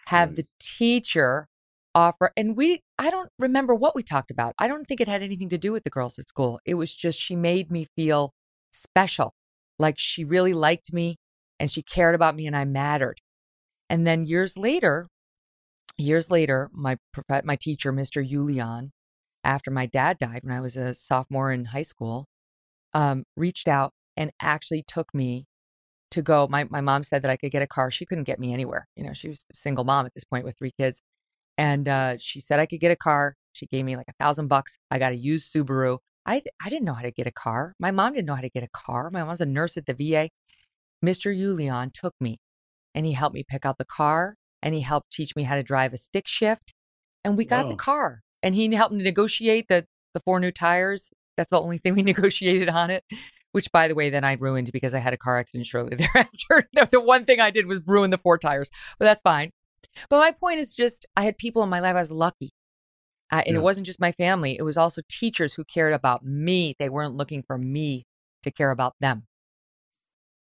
Have 0.08 0.36
the 0.36 0.48
teacher 0.60 1.48
offer, 1.94 2.32
and 2.36 2.58
we, 2.58 2.82
I 2.98 3.12
don't 3.12 3.30
remember 3.38 3.76
what 3.76 3.96
we 3.96 4.02
talked 4.02 4.32
about. 4.32 4.56
I 4.58 4.68
don't 4.68 4.86
think 4.86 5.02
it 5.02 5.08
had 5.08 5.22
anything 5.22 5.50
to 5.50 5.58
do 5.58 5.72
with 5.72 5.84
the 5.84 5.90
girls 5.92 6.18
at 6.18 6.28
school. 6.28 6.60
It 6.66 6.76
was 6.76 6.94
just 6.94 7.20
she 7.20 7.36
made 7.36 7.70
me 7.70 7.86
feel 7.96 8.34
special 8.72 9.34
like 9.80 9.96
she 9.98 10.24
really 10.24 10.54
liked 10.54 10.94
me 10.94 11.18
and 11.60 11.72
she 11.72 11.82
cared 11.82 12.16
about 12.16 12.36
me 12.36 12.46
and 12.46 12.56
I 12.56 12.66
mattered. 12.66 13.18
And 13.90 14.06
then 14.06 14.26
years 14.26 14.58
later, 14.58 15.08
years 15.98 16.30
later, 16.30 16.70
my 16.74 16.98
my 17.44 17.56
teacher, 17.56 17.92
Mr. 17.92 18.28
Yulian, 18.28 18.90
after 19.44 19.72
my 19.72 19.86
dad 19.86 20.18
died 20.20 20.42
when 20.44 20.56
I 20.56 20.62
was 20.62 20.76
a 20.76 20.94
sophomore 20.94 21.52
in 21.52 21.66
high 21.66 21.82
school, 21.84 22.28
um, 22.94 23.24
reached 23.36 23.68
out 23.68 23.94
and 24.18 24.32
actually 24.42 24.84
took 24.88 25.14
me 25.14 25.46
to 26.12 26.22
go. 26.22 26.48
My 26.50 26.66
my 26.70 26.82
mom 26.82 27.04
said 27.04 27.24
that 27.24 27.32
I 27.32 27.38
could 27.38 27.52
get 27.52 27.62
a 27.62 27.68
car. 27.68 27.92
She 27.92 28.06
couldn't 28.06 28.26
get 28.26 28.40
me 28.40 28.54
anywhere. 28.54 28.88
You 28.96 29.04
know, 29.06 29.14
she 29.14 29.30
was 29.30 29.46
a 29.52 29.56
single 29.56 29.84
mom 29.84 30.06
at 30.06 30.14
this 30.14 30.24
point 30.24 30.46
with 30.46 30.58
three 30.58 30.74
kids. 30.78 31.02
And 31.58 31.90
uh, 31.90 32.18
she 32.20 32.40
said 32.42 32.60
I 32.60 32.66
could 32.66 32.80
get 32.80 32.92
a 32.92 32.96
car. 32.96 33.36
She 33.54 33.66
gave 33.68 33.86
me 33.86 33.98
like 33.98 34.08
a 34.10 34.14
thousand 34.20 34.48
bucks. 34.48 34.78
I 34.92 35.00
got 35.00 35.14
a 35.14 35.18
used 35.18 35.54
Subaru. 35.54 36.00
I, 36.26 36.42
I 36.64 36.70
didn't 36.70 36.86
know 36.86 36.94
how 36.94 37.02
to 37.02 37.12
get 37.12 37.28
a 37.28 37.32
car. 37.32 37.74
My 37.80 37.92
mom 37.92 38.14
didn't 38.14 38.28
know 38.28 38.36
how 38.36 38.42
to 38.42 38.50
get 38.50 38.64
a 38.64 38.70
car. 38.72 39.10
My 39.12 39.20
mom 39.22 39.30
was 39.30 39.42
a 39.42 39.46
nurse 39.46 39.78
at 39.78 39.86
the 39.86 39.94
VA. 39.94 40.30
Mr. 41.04 41.36
Yulian 41.36 41.92
took 41.94 42.14
me 42.20 42.40
and 42.94 43.06
he 43.06 43.14
helped 43.14 43.34
me 43.34 43.44
pick 43.48 43.66
out 43.66 43.78
the 43.78 43.86
car 43.86 44.36
and 44.62 44.76
he 44.76 44.82
helped 44.82 45.12
teach 45.12 45.36
me 45.36 45.44
how 45.44 45.56
to 45.56 45.64
drive 45.64 45.94
a 45.94 45.98
stick 45.98 46.28
shift. 46.28 46.74
And 47.24 47.38
we 47.38 47.46
got 47.46 47.70
the 47.70 47.76
car 47.76 48.22
and 48.44 48.56
he 48.56 48.74
helped 48.74 48.94
me 48.94 49.04
negotiate 49.04 49.68
the, 49.68 49.86
the 50.14 50.20
four 50.22 50.40
new 50.40 50.52
tires. 50.52 51.12
That's 51.38 51.50
the 51.50 51.62
only 51.62 51.78
thing 51.78 51.96
we 51.96 52.04
negotiated 52.04 52.70
on 52.70 52.90
it, 52.90 53.04
which 53.52 53.72
by 53.72 53.88
the 53.88 53.96
way, 53.96 54.10
then 54.10 54.24
I 54.24 54.34
ruined 54.34 54.72
because 54.72 54.94
I 54.94 55.00
had 55.00 55.14
a 55.14 55.18
car 55.18 55.38
accident 55.38 55.68
shortly 55.68 55.96
thereafter. 56.14 56.70
the 56.92 57.02
one 57.02 57.26
thing 57.26 57.40
I 57.40 57.52
did 57.52 57.66
was 57.66 57.82
ruin 57.86 58.10
the 58.10 58.18
four 58.18 58.38
tires, 58.38 58.70
but 58.98 59.06
that's 59.06 59.22
fine. 59.22 59.52
But 60.10 60.20
my 60.20 60.32
point 60.32 60.60
is 60.60 60.76
just, 60.76 61.06
I 61.16 61.24
had 61.24 61.38
people 61.38 61.64
in 61.64 61.70
my 61.70 61.80
life. 61.80 61.96
I 61.96 62.00
was 62.00 62.12
lucky. 62.12 62.52
Uh, 63.32 63.44
and 63.46 63.54
yeah. 63.54 63.60
it 63.60 63.64
wasn't 63.64 63.86
just 63.86 64.00
my 64.00 64.12
family, 64.12 64.58
it 64.58 64.64
was 64.64 64.78
also 64.78 65.02
teachers 65.08 65.54
who 65.54 65.64
cared 65.64 65.94
about 65.94 66.26
me. 66.26 66.76
They 66.80 66.90
weren't 66.90 67.16
looking 67.16 67.44
for 67.44 67.58
me 67.58 68.06
to 68.44 68.52
care 68.52 68.72
about 68.72 68.96
them. 69.00 69.28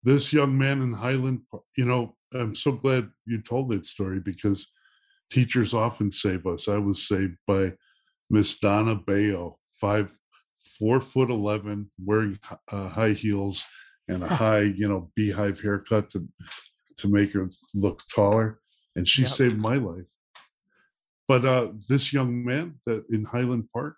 This 0.04 0.32
young 0.32 0.56
man 0.56 0.82
in 0.82 0.92
Highland, 0.92 1.40
you 1.76 1.84
know, 1.84 2.14
I'm 2.32 2.54
so 2.54 2.72
glad 2.72 3.08
you 3.24 3.40
told 3.40 3.70
that 3.70 3.86
story 3.86 4.20
because 4.20 4.68
teachers 5.30 5.74
often 5.74 6.12
save 6.12 6.46
us. 6.46 6.68
I 6.68 6.78
was 6.78 7.08
saved 7.08 7.36
by 7.46 7.72
Miss 8.30 8.58
Donna 8.58 8.94
Bayo, 8.94 9.58
five, 9.80 10.12
four 10.78 11.00
foot 11.00 11.30
eleven, 11.30 11.90
wearing 12.04 12.38
uh, 12.70 12.88
high 12.88 13.12
heels 13.12 13.64
and 14.08 14.22
a 14.22 14.28
high, 14.42 14.60
you 14.76 14.88
know, 14.88 15.10
beehive 15.14 15.60
haircut 15.60 16.10
to 16.10 16.26
to 16.98 17.08
make 17.08 17.32
her 17.32 17.48
look 17.74 18.02
taller, 18.14 18.60
and 18.94 19.06
she 19.06 19.22
yep. 19.22 19.30
saved 19.30 19.58
my 19.58 19.76
life. 19.76 20.08
But 21.28 21.44
uh, 21.44 21.72
this 21.88 22.12
young 22.12 22.44
man 22.44 22.74
that 22.86 23.04
in 23.10 23.24
Highland 23.24 23.68
Park, 23.72 23.96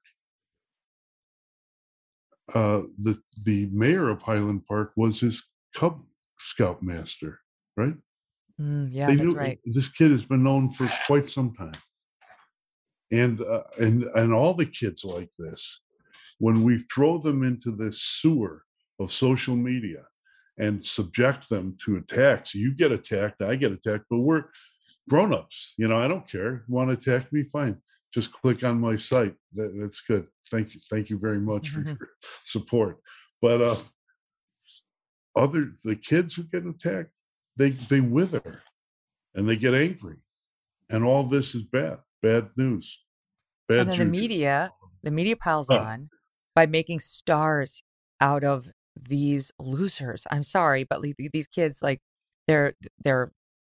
uh, 2.55 2.83
the 2.99 3.18
the 3.45 3.68
mayor 3.72 4.09
of 4.09 4.22
Highland 4.22 4.66
Park 4.66 4.93
was 4.97 5.20
his 5.20 5.45
Cub 5.74 6.03
Scout 6.39 6.83
master, 6.83 7.41
right? 7.76 7.95
Mm, 8.61 8.89
yeah, 8.91 9.09
they 9.09 9.16
that's 9.16 9.29
knew, 9.29 9.37
right. 9.37 9.59
This 9.66 9.89
kid 9.89 10.11
has 10.11 10.24
been 10.24 10.43
known 10.43 10.70
for 10.70 10.89
quite 11.07 11.26
some 11.26 11.55
time, 11.55 11.76
and 13.12 13.41
uh, 13.43 13.64
and 13.79 14.05
and 14.14 14.33
all 14.33 14.55
the 14.55 14.66
kids 14.66 15.05
like 15.05 15.31
this, 15.39 15.81
when 16.39 16.62
we 16.62 16.79
throw 16.93 17.18
them 17.18 17.43
into 17.43 17.70
this 17.72 18.01
sewer 18.01 18.62
of 18.99 19.12
social 19.12 19.55
media 19.55 20.05
and 20.59 20.85
subject 20.85 21.49
them 21.49 21.76
to 21.85 21.97
attacks, 21.97 22.55
you 22.55 22.74
get 22.74 22.91
attacked, 22.91 23.43
I 23.43 23.55
get 23.55 23.72
attacked, 23.72 24.07
but 24.11 24.18
we're 24.18 24.45
grown-ups 25.09 25.75
you 25.77 25.89
know 25.89 25.99
i 25.99 26.09
don't 26.09 26.29
care. 26.29 26.65
Want 26.69 26.91
to 26.91 26.95
attack 26.95 27.33
me? 27.33 27.45
Fine. 27.45 27.77
Just 28.13 28.33
click 28.33 28.65
on 28.65 28.81
my 28.81 28.97
site. 28.97 29.35
That, 29.55 29.79
that's 29.79 30.01
good. 30.01 30.27
Thank 30.51 30.75
you. 30.75 30.81
Thank 30.91 31.11
you 31.11 31.19
very 31.19 31.39
much 31.39 31.69
for 31.69 31.81
your 31.83 31.99
support. 32.45 32.99
But 33.43 33.61
uh 33.61 33.77
other 35.37 35.69
the 35.85 35.95
kids 35.95 36.35
who 36.35 36.43
get 36.45 36.67
attacked 36.67 37.11
they 37.57 37.71
they 37.71 38.01
wither 38.01 38.63
and 39.35 39.49
they 39.49 39.57
get 39.57 39.75
angry. 39.75 40.17
And 40.91 41.05
all 41.05 41.25
this 41.25 41.55
is 41.55 41.63
bad 41.63 41.99
bad 42.23 42.51
news 42.57 42.99
bad 43.69 43.81
and 43.81 43.91
then 43.91 43.99
the 43.99 44.05
media 44.07 44.73
the 45.03 45.11
media 45.11 45.37
piles 45.37 45.71
on 45.71 46.09
by 46.55 46.67
making 46.67 46.99
stars 46.99 47.83
out 48.21 48.43
of 48.43 48.69
these 49.09 49.53
losers. 49.59 50.27
I'm 50.31 50.43
sorry 50.43 50.85
but 50.85 51.03
these 51.33 51.47
kids 51.47 51.83
like 51.83 52.01
they're 52.49 52.73
they're 53.05 53.33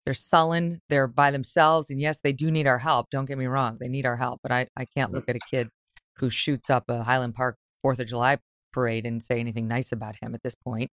they're 0.09 0.15
sullen, 0.15 0.81
they're 0.89 1.07
by 1.07 1.31
themselves. 1.31 1.91
And 1.91 2.01
yes, 2.01 2.21
they 2.21 2.33
do 2.33 2.51
need 2.51 2.67
our 2.67 2.79
help. 2.79 3.11
Don't 3.11 3.27
get 3.27 3.37
me 3.37 3.45
wrong, 3.45 3.77
they 3.79 3.89
need 3.89 4.07
our 4.07 4.17
help. 4.17 4.41
But 4.43 4.51
I, 4.51 4.67
I 4.75 4.87
can't 4.87 5.13
look 5.13 5.29
at 5.29 5.37
a 5.37 5.41
kid 5.51 5.69
who 6.17 6.31
shoots 6.31 6.71
up 6.71 6.85
a 6.89 7.03
Highland 7.03 7.35
Park 7.35 7.59
Fourth 7.83 7.99
of 7.99 8.09
July 8.09 8.39
parade 8.73 9.05
and 9.05 9.23
say 9.23 9.39
anything 9.39 9.69
nice 9.69 9.93
about 9.93 10.17
him 10.23 10.35
at 10.35 10.43
this 10.43 10.55
point. 10.55 10.91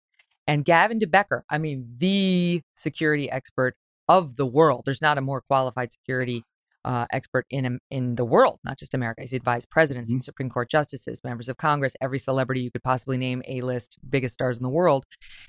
And 0.47 0.65
Gavin 0.65 0.99
de 0.99 1.07
Becker, 1.07 1.45
I 1.51 1.59
mean, 1.59 1.93
the 1.99 2.63
security 2.75 3.31
expert 3.31 3.75
of 4.09 4.37
the 4.37 4.47
world. 4.47 4.85
There's 4.87 5.03
not 5.03 5.19
a 5.19 5.21
more 5.21 5.43
qualified 5.43 5.93
security 5.93 6.43
uh, 6.83 7.05
expert 7.13 7.45
in 7.51 7.81
in 7.91 8.15
the 8.15 8.25
world, 8.25 8.61
not 8.65 8.79
just 8.79 8.95
America. 8.95 9.21
He's 9.21 9.35
advised 9.35 9.69
presidents 9.69 10.09
mm-hmm. 10.09 10.17
and 10.17 10.25
Supreme 10.25 10.49
Court 10.49 10.71
justices, 10.71 11.23
members 11.23 11.51
of 11.51 11.59
Congress, 11.59 11.97
every 12.01 12.19
celebrity 12.19 12.63
you 12.63 12.71
could 12.71 12.83
possibly 12.83 13.19
name, 13.19 13.43
A 13.47 13.61
list, 13.61 13.99
biggest 14.09 14.33
stars 14.33 14.57
in 14.57 14.63
the 14.63 14.71
world. 14.71 15.05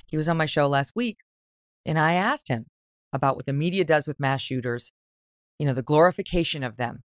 He 0.06 0.18
was 0.18 0.28
on 0.28 0.36
my 0.36 0.48
show 0.48 0.68
last 0.68 0.92
week, 0.96 1.20
and 1.86 1.98
I 1.98 2.16
asked 2.16 2.50
him, 2.50 2.66
about 3.14 3.36
what 3.38 3.46
the 3.46 3.54
media 3.54 3.86
does 3.86 4.08
with 4.08 4.20
mass 4.20 4.42
shooters, 4.42 4.92
you 5.60 5.66
know, 5.66 5.74
the 5.74 5.84
glorification 5.84 6.64
of 6.64 6.76
them. 6.78 7.00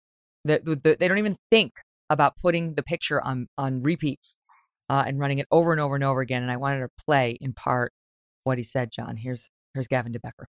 The, 0.45 0.61
the, 0.65 0.97
they 0.99 1.07
don't 1.07 1.19
even 1.19 1.37
think 1.51 1.75
about 2.11 2.37
putting 2.37 2.75
the 2.75 2.83
picture 2.83 3.23
on 3.23 3.49
on 3.59 3.83
repeat 3.83 4.19
uh, 4.89 5.05
and 5.07 5.19
running 5.19 5.39
it 5.39 5.47
over 5.51 5.73
and 5.73 5.81
over 5.81 5.95
and 5.95 6.03
over 6.03 6.21
again. 6.21 6.43
And 6.43 6.51
I 6.51 6.57
wanted 6.57 6.81
to 6.81 6.89
play 7.05 7.37
in 7.41 7.53
part 7.53 7.93
what 8.45 8.59
he 8.59 8.65
said, 8.65 8.91
John. 8.91 9.17
Here's 9.17 9.51
here's 9.75 9.87
Gavin 9.87 10.13
de 10.13 10.19
Becker. 10.19 10.49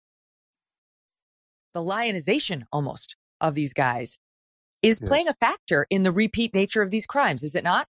The 1.73 1.81
lionization 1.81 2.65
almost 2.71 3.15
of 3.41 3.55
these 3.55 3.73
guys 3.73 4.17
is 4.81 4.99
yeah. 5.01 5.07
playing 5.07 5.27
a 5.27 5.33
factor 5.33 5.87
in 5.89 6.03
the 6.03 6.11
repeat 6.11 6.53
nature 6.53 6.81
of 6.81 6.91
these 6.91 7.05
crimes, 7.05 7.43
is 7.43 7.55
it 7.55 7.63
not? 7.63 7.87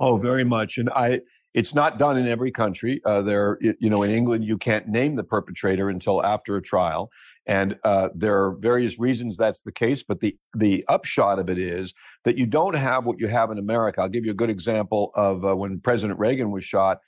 Oh, 0.00 0.16
very 0.16 0.44
much. 0.44 0.78
And 0.78 0.90
I 0.90 1.20
it's 1.54 1.72
not 1.72 1.98
done 1.98 2.18
in 2.18 2.26
every 2.26 2.50
country. 2.50 3.00
Uh, 3.04 3.22
there, 3.22 3.58
you 3.60 3.88
know, 3.88 4.02
in 4.02 4.10
England, 4.10 4.44
you 4.44 4.58
can't 4.58 4.88
name 4.88 5.14
the 5.14 5.22
perpetrator 5.22 5.88
until 5.88 6.24
after 6.24 6.56
a 6.56 6.62
trial, 6.62 7.10
and 7.46 7.78
uh, 7.84 8.08
there 8.14 8.44
are 8.44 8.56
various 8.56 8.98
reasons 8.98 9.36
that's 9.36 9.62
the 9.62 9.72
case. 9.72 10.02
But 10.02 10.20
the 10.20 10.36
the 10.56 10.84
upshot 10.88 11.38
of 11.38 11.48
it 11.48 11.58
is 11.58 11.94
that 12.24 12.36
you 12.36 12.46
don't 12.46 12.74
have 12.74 13.06
what 13.06 13.20
you 13.20 13.28
have 13.28 13.52
in 13.52 13.58
America. 13.58 14.02
I'll 14.02 14.08
give 14.08 14.24
you 14.24 14.32
a 14.32 14.40
good 14.42 14.50
example 14.50 15.12
of 15.14 15.44
uh, 15.44 15.56
when 15.56 15.78
President 15.80 16.18
Reagan 16.18 16.50
was 16.50 16.64
shot 16.64 16.98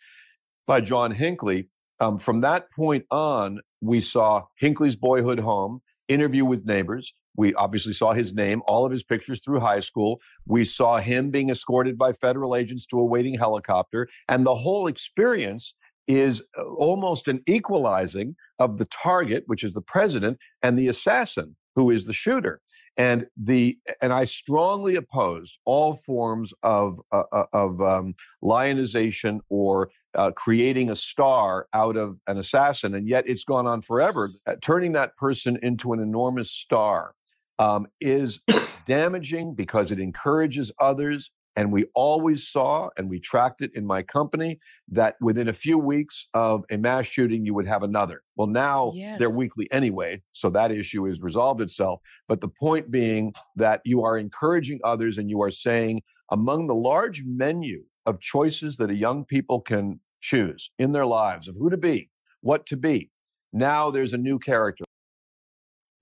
by 0.66 0.80
John 0.80 1.10
Hinckley. 1.10 1.68
Um, 1.98 2.18
from 2.18 2.42
that 2.42 2.70
point 2.72 3.06
on, 3.10 3.60
we 3.80 4.00
saw 4.00 4.44
Hinckley's 4.56 4.96
boyhood 4.96 5.40
home, 5.40 5.80
interview 6.08 6.44
with 6.44 6.66
neighbors, 6.66 7.14
we 7.36 7.54
obviously 7.54 7.92
saw 7.92 8.12
his 8.12 8.32
name, 8.32 8.62
all 8.66 8.84
of 8.84 8.92
his 8.92 9.02
pictures 9.02 9.40
through 9.40 9.60
high 9.60 9.80
school. 9.80 10.20
We 10.46 10.64
saw 10.64 10.98
him 10.98 11.30
being 11.30 11.50
escorted 11.50 11.98
by 11.98 12.12
federal 12.12 12.56
agents 12.56 12.86
to 12.86 12.98
a 12.98 13.04
waiting 13.04 13.38
helicopter. 13.38 14.08
And 14.28 14.46
the 14.46 14.54
whole 14.54 14.86
experience 14.86 15.74
is 16.08 16.42
uh, 16.56 16.62
almost 16.62 17.28
an 17.28 17.42
equalizing 17.46 18.36
of 18.58 18.78
the 18.78 18.84
target, 18.86 19.44
which 19.46 19.64
is 19.64 19.72
the 19.72 19.82
president, 19.82 20.38
and 20.62 20.78
the 20.78 20.88
assassin, 20.88 21.56
who 21.74 21.90
is 21.90 22.06
the 22.06 22.12
shooter. 22.12 22.60
And 22.98 23.26
the 23.36 23.78
and 24.00 24.10
I 24.10 24.24
strongly 24.24 24.96
oppose 24.96 25.58
all 25.66 25.96
forms 25.96 26.54
of 26.62 26.98
uh, 27.12 27.24
uh 27.30 27.44
of 27.52 27.82
um, 27.82 28.14
lionization 28.40 29.42
or 29.50 29.90
uh, 30.14 30.30
creating 30.30 30.88
a 30.88 30.96
star 30.96 31.66
out 31.74 31.98
of 31.98 32.16
an 32.26 32.38
assassin. 32.38 32.94
And 32.94 33.06
yet 33.06 33.24
it's 33.26 33.44
gone 33.44 33.66
on 33.66 33.82
forever, 33.82 34.30
uh, 34.46 34.54
turning 34.62 34.92
that 34.92 35.14
person 35.18 35.58
into 35.62 35.92
an 35.92 36.00
enormous 36.00 36.50
star 36.50 37.12
um, 37.58 37.86
is 38.00 38.40
damaging 38.86 39.54
because 39.54 39.92
it 39.92 40.00
encourages 40.00 40.72
others. 40.78 41.30
And 41.58 41.72
we 41.72 41.86
always 41.94 42.46
saw, 42.46 42.90
and 42.98 43.08
we 43.08 43.18
tracked 43.18 43.62
it 43.62 43.70
in 43.74 43.86
my 43.86 44.02
company, 44.02 44.60
that 44.88 45.16
within 45.22 45.48
a 45.48 45.54
few 45.54 45.78
weeks 45.78 46.28
of 46.34 46.64
a 46.70 46.76
mass 46.76 47.06
shooting, 47.06 47.46
you 47.46 47.54
would 47.54 47.66
have 47.66 47.82
another. 47.82 48.22
Well, 48.36 48.46
now 48.46 48.92
yes. 48.94 49.18
they're 49.18 49.34
weekly 49.34 49.66
anyway, 49.72 50.20
so 50.32 50.50
that 50.50 50.70
issue 50.70 51.06
has 51.06 51.22
resolved 51.22 51.62
itself. 51.62 52.00
But 52.28 52.42
the 52.42 52.48
point 52.48 52.90
being 52.90 53.32
that 53.56 53.80
you 53.86 54.04
are 54.04 54.18
encouraging 54.18 54.80
others 54.84 55.16
and 55.16 55.30
you 55.30 55.40
are 55.40 55.50
saying, 55.50 56.02
among 56.30 56.66
the 56.66 56.74
large 56.74 57.24
menu 57.24 57.84
of 58.04 58.20
choices 58.20 58.76
that 58.76 58.90
a 58.90 58.94
young 58.94 59.24
people 59.24 59.62
can 59.62 59.98
choose 60.20 60.70
in 60.78 60.92
their 60.92 61.06
lives 61.06 61.48
of 61.48 61.54
who 61.56 61.70
to 61.70 61.78
be, 61.78 62.10
what 62.42 62.66
to 62.66 62.76
be, 62.76 63.10
now 63.54 63.90
there's 63.90 64.12
a 64.12 64.18
new 64.18 64.38
character. 64.38 64.84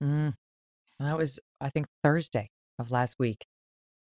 Mm. 0.03 0.33
That 0.99 1.17
was, 1.17 1.39
I 1.59 1.69
think, 1.69 1.87
Thursday 2.03 2.49
of 2.79 2.91
last 2.91 3.17
week. 3.19 3.45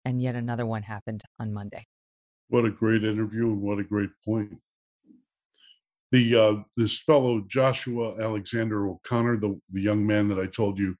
And 0.05 0.20
yet 0.20 0.35
another 0.35 0.66
one 0.66 0.82
happened 0.82 1.23
on 1.40 1.52
Monday. 1.52 1.86
What 2.48 2.66
a 2.66 2.70
great 2.70 3.05
interview 3.05 3.47
and 3.47 3.62
what 3.62 3.78
a 3.78 3.85
great 3.85 4.11
point. 4.24 4.59
The 6.12 6.36
uh, 6.36 6.55
this 6.77 7.01
fellow 7.01 7.43
Joshua 7.48 8.20
Alexander 8.20 8.89
O'Connor, 8.89 9.39
the, 9.39 9.59
the 9.70 9.81
young 9.81 10.06
man 10.06 10.28
that 10.28 10.39
I 10.39 10.47
told 10.47 10.78
you 10.78 10.94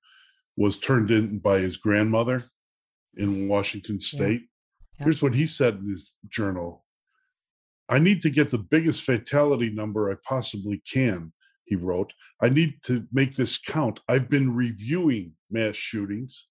was 0.57 0.79
turned 0.79 1.11
in 1.11 1.39
by 1.39 1.61
his 1.61 1.77
grandmother 1.77 2.45
in 3.17 3.47
Washington 3.47 4.01
State. 4.01 4.43
Yeah. 4.99 5.05
Here's 5.05 5.23
what 5.23 5.35
he 5.35 5.47
said 5.47 5.75
in 5.75 5.91
his 5.91 6.17
journal. 6.29 6.85
I 7.89 7.99
need 7.99 8.23
to 8.23 8.31
get 8.31 8.51
the 8.51 8.59
biggest 8.59 9.05
fatality 9.05 9.71
number 9.71 10.11
I 10.11 10.15
possibly 10.27 10.83
can 10.91 11.33
he 11.67 11.77
wrote. 11.77 12.13
I 12.43 12.49
need 12.49 12.83
to 12.85 13.07
make 13.13 13.37
this 13.37 13.59
count. 13.59 14.01
I've 14.09 14.29
been 14.29 14.55
reviewing 14.55 15.33
mass 15.55 15.77
shootings, 15.77 16.49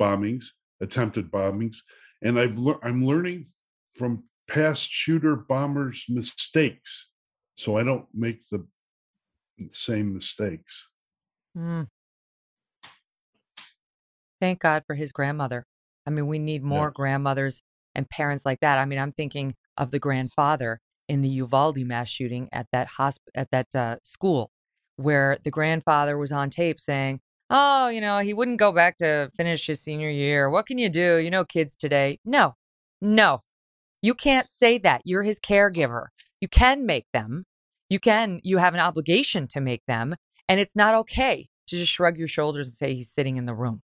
bombings, 0.00 0.46
attempted 0.80 1.30
bombings, 1.30 1.78
and 2.22 2.40
I've 2.40 2.58
le- 2.58 2.80
I'm 2.82 3.06
learning 3.06 3.46
from 3.96 4.24
past 4.48 4.90
shooter 4.90 5.36
bombers' 5.36 6.06
mistakes, 6.08 7.12
so 7.56 7.76
I 7.76 7.84
don't 7.84 8.08
make 8.14 8.40
the 8.50 8.66
same 9.70 10.14
mistakes. 10.14 10.90
Mm. 11.56 11.84
Thank 14.40 14.60
God 14.60 14.84
for 14.86 14.94
his 14.94 15.12
grandmother. 15.12 15.66
I 16.06 16.10
mean, 16.10 16.26
we 16.26 16.38
need 16.38 16.62
more 16.62 16.86
Yeah. 16.86 16.92
grandmothers 16.94 17.62
and 17.94 18.08
parents 18.08 18.46
like 18.46 18.60
that. 18.60 18.78
I 18.78 18.84
mean, 18.84 18.98
I'm 18.98 19.12
thinking 19.12 19.54
of 19.76 19.90
the 19.90 19.98
grandfather 19.98 20.80
in 21.08 21.20
the 21.22 21.28
Uvalde 21.28 21.78
mass 21.84 22.08
shooting 22.08 22.48
at 22.52 22.68
that 22.72 22.88
hosp- 22.92 23.28
at 23.34 23.50
that 23.50 23.74
uh, 23.74 23.98
school, 24.02 24.50
where 24.96 25.38
the 25.42 25.50
grandfather 25.50 26.16
was 26.16 26.32
on 26.32 26.50
tape 26.50 26.80
saying, 26.80 27.20
"Oh, 27.50 27.88
you 27.88 28.00
know, 28.00 28.20
he 28.20 28.34
wouldn't 28.34 28.58
go 28.60 28.72
back 28.72 28.98
to 28.98 29.30
finish 29.36 29.66
his 29.66 29.80
senior 29.82 30.10
year. 30.10 30.50
What 30.50 30.66
can 30.66 30.78
you 30.78 30.88
do? 30.90 31.18
You 31.18 31.30
know, 31.30 31.44
kids 31.44 31.76
today." 31.76 32.20
No, 32.24 32.54
no, 33.02 33.42
you 34.02 34.14
can't 34.14 34.48
say 34.48 34.78
that. 34.78 35.02
You're 35.04 35.24
his 35.24 35.40
caregiver. 35.40 36.06
You 36.40 36.48
can 36.48 36.86
make 36.86 37.06
them. 37.12 37.44
You 37.90 38.00
can. 38.00 38.40
You 38.44 38.58
have 38.58 38.74
an 38.74 38.80
obligation 38.80 39.48
to 39.48 39.60
make 39.60 39.82
them, 39.88 40.16
and 40.48 40.60
it's 40.60 40.76
not 40.76 40.94
okay 40.96 41.48
to 41.68 41.76
just 41.76 41.92
shrug 41.92 42.18
your 42.18 42.28
shoulders 42.28 42.68
and 42.68 42.74
say 42.74 42.94
he's 42.94 43.12
sitting 43.12 43.36
in 43.36 43.46
the 43.46 43.54
room 43.54 43.82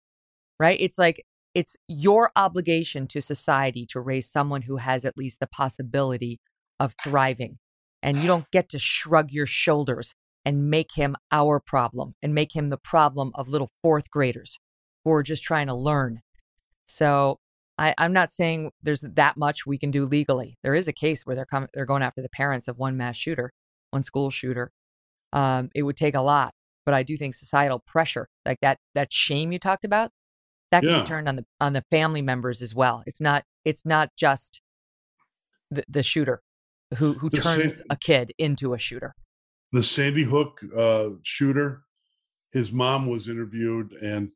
right? 0.58 0.78
It's 0.80 0.98
like 0.98 1.24
it's 1.54 1.76
your 1.88 2.30
obligation 2.36 3.06
to 3.08 3.20
society 3.20 3.86
to 3.90 4.00
raise 4.00 4.30
someone 4.30 4.62
who 4.62 4.78
has 4.78 5.04
at 5.04 5.16
least 5.18 5.40
the 5.40 5.46
possibility 5.46 6.40
of 6.80 6.94
thriving. 7.02 7.58
And 8.02 8.18
you 8.18 8.26
don't 8.26 8.50
get 8.52 8.68
to 8.70 8.78
shrug 8.78 9.32
your 9.32 9.46
shoulders 9.46 10.14
and 10.44 10.70
make 10.70 10.94
him 10.94 11.16
our 11.32 11.60
problem 11.60 12.14
and 12.22 12.34
make 12.34 12.54
him 12.54 12.70
the 12.70 12.76
problem 12.78 13.30
of 13.34 13.48
little 13.48 13.70
fourth 13.82 14.10
graders 14.10 14.58
who 15.04 15.12
are 15.12 15.22
just 15.22 15.42
trying 15.42 15.66
to 15.66 15.74
learn. 15.74 16.20
So 16.86 17.38
I, 17.78 17.94
I'm 17.98 18.12
not 18.12 18.30
saying 18.30 18.70
there's 18.82 19.00
that 19.00 19.36
much 19.36 19.66
we 19.66 19.78
can 19.78 19.90
do 19.90 20.04
legally. 20.04 20.56
There 20.62 20.74
is 20.74 20.86
a 20.86 20.92
case 20.92 21.24
where 21.24 21.34
they're 21.34 21.46
coming, 21.46 21.68
they're 21.74 21.86
going 21.86 22.02
after 22.02 22.22
the 22.22 22.28
parents 22.28 22.68
of 22.68 22.78
one 22.78 22.96
mass 22.96 23.16
shooter, 23.16 23.52
one 23.90 24.02
school 24.02 24.30
shooter. 24.30 24.70
Um, 25.32 25.70
it 25.74 25.82
would 25.82 25.96
take 25.96 26.14
a 26.14 26.20
lot, 26.20 26.54
but 26.84 26.94
I 26.94 27.02
do 27.02 27.16
think 27.16 27.34
societal 27.34 27.82
pressure, 27.84 28.28
like 28.46 28.60
that 28.60 28.78
that 28.94 29.12
shame 29.12 29.50
you 29.50 29.58
talked 29.58 29.84
about, 29.84 30.12
that 30.70 30.80
can 30.80 30.90
Yeah. 30.90 31.00
be 31.00 31.06
turned 31.06 31.28
on 31.28 31.36
the 31.36 31.46
on 31.60 31.72
the 31.72 31.82
family 31.90 32.22
members 32.22 32.62
as 32.62 32.74
well. 32.74 33.02
It's 33.06 33.20
not 33.20 33.44
it's 33.64 33.84
not 33.84 34.10
just 34.16 34.60
the, 35.70 35.82
the 35.88 36.04
shooter 36.04 36.42
who 36.98 37.14
who 37.14 37.30
The 37.30 37.40
turns 37.40 37.82
a 37.90 37.96
kid 37.96 38.32
into 38.38 38.74
a 38.74 38.78
shooter. 38.78 39.14
The 39.74 39.82
Sandy 39.82 40.22
Hook 40.22 40.60
uh, 40.76 41.10
shooter, 41.24 41.82
his 42.52 42.70
mom 42.70 43.08
was 43.08 43.28
interviewed, 43.28 43.92
and 43.94 44.30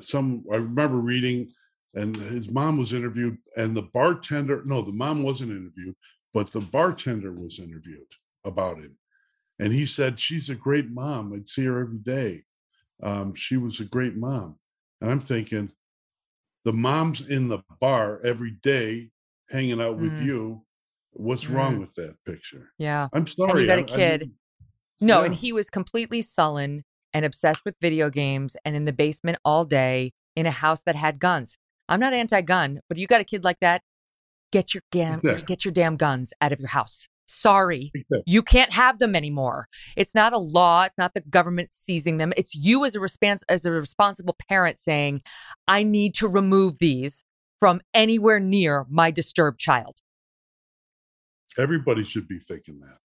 some 0.00 0.42
I 0.52 0.56
remember 0.56 0.96
reading, 0.96 1.52
and 1.94 2.16
his 2.16 2.50
mom 2.50 2.76
was 2.76 2.92
interviewed, 2.92 3.38
and 3.56 3.76
the 3.76 3.82
bartender, 3.82 4.62
no, 4.64 4.82
the 4.82 4.90
mom 4.90 5.22
wasn't 5.22 5.52
interviewed, 5.52 5.94
but 6.34 6.50
the 6.50 6.60
bartender 6.60 7.32
was 7.32 7.60
interviewed 7.60 8.10
about 8.44 8.78
him, 8.78 8.98
and 9.60 9.72
he 9.72 9.86
said 9.86 10.18
she's 10.18 10.50
a 10.50 10.56
great 10.56 10.90
mom. 10.90 11.32
I'd 11.32 11.48
see 11.48 11.66
her 11.66 11.80
every 11.80 11.98
day. 11.98 12.42
Um, 13.00 13.32
she 13.32 13.56
was 13.58 13.78
a 13.78 13.84
great 13.84 14.16
mom, 14.16 14.58
and 15.00 15.08
I'm 15.08 15.20
thinking, 15.20 15.70
the 16.64 16.72
mom's 16.72 17.28
in 17.28 17.46
the 17.46 17.60
bar 17.80 18.20
every 18.24 18.56
day, 18.62 19.10
hanging 19.50 19.80
out 19.80 19.98
with 19.98 20.18
Mm. 20.18 20.24
you. 20.24 20.66
What's 21.12 21.48
wrong 21.48 21.76
Mm. 21.76 21.80
with 21.80 21.94
that 21.94 22.16
picture? 22.24 22.72
Yeah. 22.78 23.08
I'm 23.12 23.26
sorry. 23.28 23.62
You 23.62 23.66
got 23.68 23.78
a 23.78 23.84
kid. 23.84 24.20
mean, 24.22 24.34
No, 25.00 25.22
and 25.22 25.34
he 25.34 25.52
was 25.52 25.70
completely 25.70 26.22
sullen 26.22 26.84
and 27.12 27.24
obsessed 27.24 27.62
with 27.64 27.74
video 27.80 28.10
games 28.10 28.56
and 28.64 28.76
in 28.76 28.84
the 28.84 28.92
basement 28.92 29.38
all 29.44 29.64
day 29.64 30.12
in 30.36 30.46
a 30.46 30.50
house 30.50 30.82
that 30.82 30.96
had 30.96 31.18
guns. 31.18 31.56
I'm 31.88 32.00
not 32.00 32.12
anti-gun, 32.12 32.80
but 32.88 32.98
you 32.98 33.06
got 33.06 33.20
a 33.20 33.24
kid 33.24 33.42
like 33.42 33.58
that, 33.60 33.82
get 34.52 34.74
your 34.74 34.82
damn 34.92 35.16
Exactly. 35.16 35.42
get 35.44 35.64
your 35.64 35.72
damn 35.72 35.96
guns 35.96 36.32
out 36.40 36.52
of 36.52 36.60
your 36.60 36.68
house. 36.68 37.08
Sorry. 37.26 37.90
Exactly. 37.94 38.22
You 38.26 38.42
can't 38.42 38.72
have 38.72 38.98
them 38.98 39.14
anymore. 39.16 39.66
It's 39.96 40.14
not 40.14 40.32
a 40.32 40.38
law, 40.38 40.84
it's 40.84 40.98
not 40.98 41.14
the 41.14 41.20
government 41.20 41.72
seizing 41.72 42.18
them. 42.18 42.32
It's 42.36 42.54
you 42.54 42.84
as 42.84 42.94
a 42.94 42.98
respons- 42.98 43.42
as 43.48 43.64
a 43.64 43.72
responsible 43.72 44.36
parent 44.48 44.78
saying, 44.78 45.22
"I 45.66 45.82
need 45.82 46.14
to 46.16 46.28
remove 46.28 46.78
these 46.78 47.24
from 47.58 47.80
anywhere 47.94 48.40
near 48.40 48.84
my 48.88 49.10
disturbed 49.10 49.58
child." 49.60 49.98
Everybody 51.58 52.04
should 52.04 52.28
be 52.28 52.38
thinking 52.38 52.80
that. 52.80 52.98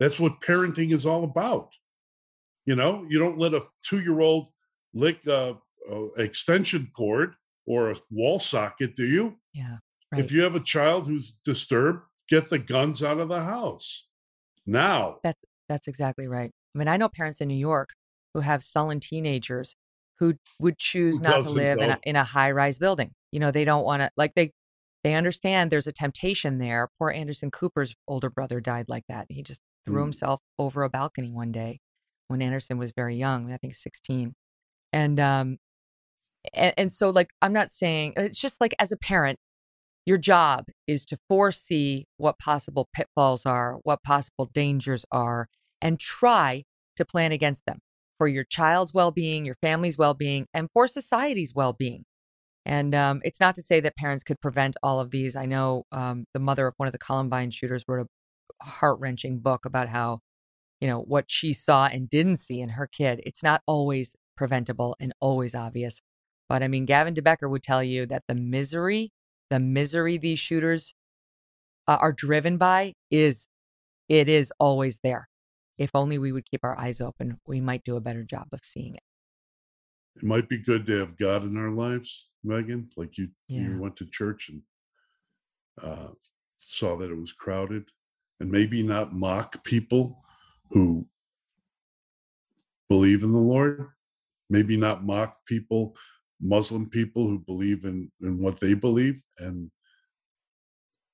That's 0.00 0.18
what 0.18 0.40
parenting 0.40 0.92
is 0.92 1.06
all 1.06 1.24
about. 1.24 1.68
You 2.66 2.74
know, 2.74 3.06
you 3.08 3.18
don't 3.18 3.38
let 3.38 3.54
a 3.54 3.62
two-year-old 3.84 4.48
lick 4.94 5.26
a, 5.26 5.56
a 5.88 6.04
extension 6.16 6.90
cord 6.96 7.34
or 7.66 7.90
a 7.90 7.94
wall 8.10 8.38
socket, 8.38 8.96
do 8.96 9.04
you? 9.04 9.36
Yeah. 9.54 9.76
Right. 10.12 10.24
If 10.24 10.32
you 10.32 10.42
have 10.42 10.56
a 10.56 10.60
child 10.60 11.06
who's 11.06 11.34
disturbed, 11.44 12.00
get 12.28 12.48
the 12.48 12.58
guns 12.58 13.04
out 13.04 13.20
of 13.20 13.28
the 13.28 13.42
house 13.42 14.06
now. 14.66 15.18
That's 15.22 15.38
that's 15.68 15.86
exactly 15.86 16.26
right. 16.26 16.50
I 16.74 16.78
mean, 16.78 16.88
I 16.88 16.96
know 16.96 17.08
parents 17.08 17.40
in 17.40 17.48
New 17.48 17.54
York 17.54 17.90
who 18.34 18.40
have 18.40 18.62
sullen 18.62 18.98
teenagers 19.00 19.76
who 20.18 20.34
would 20.58 20.78
choose 20.78 21.18
Who 21.18 21.24
not 21.24 21.42
to 21.44 21.50
live 21.50 21.78
in 21.78 21.90
a, 21.90 21.98
in 22.02 22.16
a 22.16 22.24
high 22.24 22.50
rise 22.50 22.78
building. 22.78 23.12
You 23.32 23.40
know, 23.40 23.50
they 23.50 23.64
don't 23.64 23.84
want 23.84 24.02
to 24.02 24.10
like 24.16 24.34
they 24.34 24.50
they 25.04 25.14
understand 25.14 25.70
there's 25.70 25.86
a 25.86 25.92
temptation 25.92 26.58
there. 26.58 26.88
Poor 26.98 27.10
Anderson 27.10 27.50
Cooper's 27.50 27.94
older 28.08 28.30
brother 28.30 28.60
died 28.60 28.86
like 28.88 29.04
that. 29.08 29.26
He 29.28 29.42
just 29.42 29.62
threw 29.86 30.00
Mm. 30.00 30.06
himself 30.06 30.40
over 30.58 30.82
a 30.82 30.90
balcony 30.90 31.30
one 31.32 31.52
day 31.52 31.80
when 32.28 32.42
Anderson 32.42 32.78
was 32.78 32.92
very 32.94 33.16
young, 33.16 33.52
I 33.52 33.56
think 33.56 33.74
16. 33.74 34.34
And 34.92 35.20
um 35.20 35.58
and, 36.54 36.74
and 36.76 36.92
so 36.92 37.10
like 37.10 37.30
I'm 37.42 37.52
not 37.52 37.70
saying 37.70 38.14
it's 38.16 38.40
just 38.40 38.60
like 38.60 38.74
as 38.78 38.92
a 38.92 38.96
parent 38.96 39.38
your 40.06 40.16
job 40.16 40.64
is 40.86 41.04
to 41.06 41.18
foresee 41.28 42.06
what 42.16 42.38
possible 42.38 42.88
pitfalls 42.94 43.44
are, 43.44 43.78
what 43.82 44.02
possible 44.02 44.50
dangers 44.52 45.04
are, 45.12 45.46
and 45.82 46.00
try 46.00 46.64
to 46.96 47.04
plan 47.04 47.32
against 47.32 47.64
them 47.66 47.78
for 48.18 48.26
your 48.26 48.44
child's 48.44 48.92
well 48.94 49.10
being, 49.10 49.44
your 49.44 49.54
family's 49.62 49.98
well 49.98 50.14
being, 50.14 50.46
and 50.54 50.68
for 50.72 50.86
society's 50.86 51.52
well 51.54 51.72
being. 51.74 52.04
And 52.66 52.94
um, 52.94 53.20
it's 53.24 53.40
not 53.40 53.54
to 53.56 53.62
say 53.62 53.80
that 53.80 53.96
parents 53.96 54.24
could 54.24 54.40
prevent 54.40 54.76
all 54.82 55.00
of 55.00 55.10
these. 55.10 55.36
I 55.36 55.46
know 55.46 55.84
um, 55.92 56.24
the 56.34 56.40
mother 56.40 56.66
of 56.66 56.74
one 56.76 56.86
of 56.86 56.92
the 56.92 56.98
Columbine 56.98 57.50
shooters 57.50 57.84
wrote 57.86 58.02
a 58.02 58.06
heart 58.62 58.98
wrenching 59.00 59.38
book 59.40 59.64
about 59.64 59.88
how, 59.88 60.20
you 60.80 60.88
know, 60.88 61.00
what 61.00 61.26
she 61.30 61.52
saw 61.52 61.86
and 61.86 62.08
didn't 62.10 62.36
see 62.36 62.60
in 62.60 62.70
her 62.70 62.86
kid. 62.86 63.20
It's 63.24 63.42
not 63.42 63.62
always 63.66 64.16
preventable 64.36 64.96
and 65.00 65.12
always 65.20 65.54
obvious. 65.54 66.00
But 66.48 66.62
I 66.62 66.68
mean, 66.68 66.84
Gavin 66.86 67.14
de 67.14 67.22
Becker 67.22 67.48
would 67.48 67.62
tell 67.62 67.82
you 67.84 68.06
that 68.06 68.24
the 68.28 68.34
misery 68.34 69.12
the 69.50 69.60
misery 69.60 70.16
these 70.16 70.38
shooters 70.38 70.94
uh, 71.88 71.98
are 72.00 72.12
driven 72.12 72.56
by 72.56 72.94
is 73.10 73.48
it 74.08 74.28
is 74.28 74.52
always 74.60 75.00
there 75.02 75.28
if 75.78 75.90
only 75.94 76.18
we 76.18 76.32
would 76.32 76.44
keep 76.48 76.60
our 76.62 76.78
eyes 76.78 77.00
open 77.00 77.38
we 77.46 77.60
might 77.60 77.82
do 77.84 77.96
a 77.96 78.00
better 78.00 78.22
job 78.22 78.46
of 78.52 78.60
seeing 78.62 78.94
it 78.94 79.02
It 80.16 80.22
might 80.24 80.48
be 80.48 80.58
good 80.58 80.86
to 80.86 80.98
have 80.98 81.16
God 81.16 81.42
in 81.44 81.56
our 81.56 81.70
lives, 81.70 82.30
Megyn. 82.44 82.88
Like 82.96 83.18
you, 83.18 83.28
Yeah. 83.48 83.62
you 83.62 83.80
went 83.80 83.96
to 83.96 84.06
church 84.06 84.50
and 84.50 84.62
uh, 85.82 86.10
saw 86.58 86.96
that 86.98 87.10
it 87.10 87.16
was 87.18 87.32
crowded, 87.32 87.88
and 88.40 88.50
maybe 88.50 88.82
not 88.82 89.12
mock 89.12 89.62
people 89.64 90.22
who 90.70 91.06
believe 92.88 93.22
in 93.22 93.32
the 93.32 93.38
Lord. 93.38 93.86
Maybe 94.48 94.76
not 94.76 95.04
mock 95.04 95.36
people, 95.46 95.94
Muslim 96.40 96.88
people 96.90 97.28
who 97.28 97.38
believe 97.38 97.84
in 97.84 98.10
in 98.20 98.38
what 98.42 98.58
they 98.58 98.74
believe, 98.74 99.22
and 99.38 99.70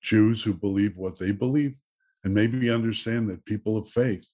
Jews 0.01 0.43
who 0.43 0.55
believe 0.55 0.97
what 0.97 1.19
they 1.19 1.33
believe, 1.33 1.77
and 2.25 2.33
maybe 2.33 2.71
understand 2.71 3.29
that 3.29 3.45
people 3.45 3.77
of 3.77 3.89
faith 3.89 4.27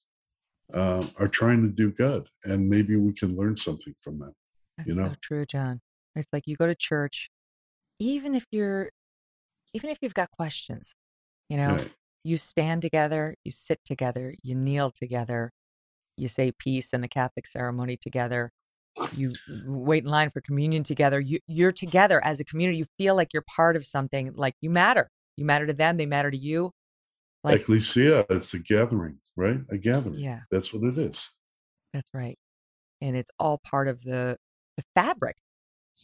uh, 0.73 1.05
are 1.19 1.29
trying 1.29 1.63
to 1.63 1.69
do 1.69 1.91
good, 1.91 2.29
and 2.45 2.69
maybe 2.69 2.97
we 2.97 3.13
can 3.13 3.35
learn 3.35 3.57
something 3.57 3.95
from 4.01 4.19
them. 4.21 4.33
that's 4.77 4.89
You 4.89 4.95
know? 4.95 5.09
so 5.09 5.15
true 5.21 5.47
john 5.47 5.81
it's 6.15 6.33
like 6.33 6.45
you 6.47 6.57
go 6.57 6.67
to 6.67 6.75
church 6.75 7.31
even 7.99 8.35
if 8.35 8.47
you're 8.51 8.91
even 9.75 9.91
if 9.91 9.99
you've 10.03 10.15
got 10.15 10.31
questions 10.31 10.95
you 11.49 11.57
know 11.57 11.75
Right. 11.77 11.93
You 12.25 12.37
stand 12.37 12.83
together 12.83 13.35
you 13.45 13.51
sit 13.51 13.81
together 13.85 14.35
you 14.43 14.55
kneel 14.55 14.91
together 14.91 15.51
you 16.17 16.29
say 16.29 16.53
peace 16.53 16.93
in 16.93 17.01
the 17.01 17.09
catholic 17.09 17.47
ceremony 17.47 17.97
together 17.97 18.51
you 19.17 19.33
wait 19.67 20.05
in 20.05 20.11
line 20.11 20.31
for 20.31 20.41
communion 20.41 20.83
together 20.83 21.19
you, 21.19 21.39
you're 21.47 21.73
together 21.73 22.23
as 22.25 22.41
a 22.41 22.45
community 22.45 22.79
you 22.79 22.87
feel 22.99 23.15
like 23.15 23.33
you're 23.33 23.45
part 23.57 23.75
of 23.77 23.85
something 23.85 24.33
like 24.35 24.55
you 24.61 24.71
matter 24.71 25.09
you 25.37 25.45
matter 25.45 25.67
to 25.67 25.73
them 25.73 25.97
they 25.97 26.07
matter 26.07 26.31
to 26.31 26.37
you 26.37 26.71
like 27.45 27.61
Ecclesia, 27.61 28.25
it's 28.31 28.55
a 28.55 28.61
gathering, 28.61 29.19
right? 29.37 29.59
A 29.71 29.77
gathering. 29.77 30.15
yeah 30.15 30.41
That's 30.53 30.73
what 30.73 30.85
it 30.85 30.97
is. 30.99 31.31
that's 31.93 32.11
right 32.15 32.39
and 33.01 33.17
it's 33.17 33.31
all 33.39 33.59
part 33.59 33.89
of 33.89 34.03
the 34.05 34.37
the 34.77 34.85
fabric 34.95 35.37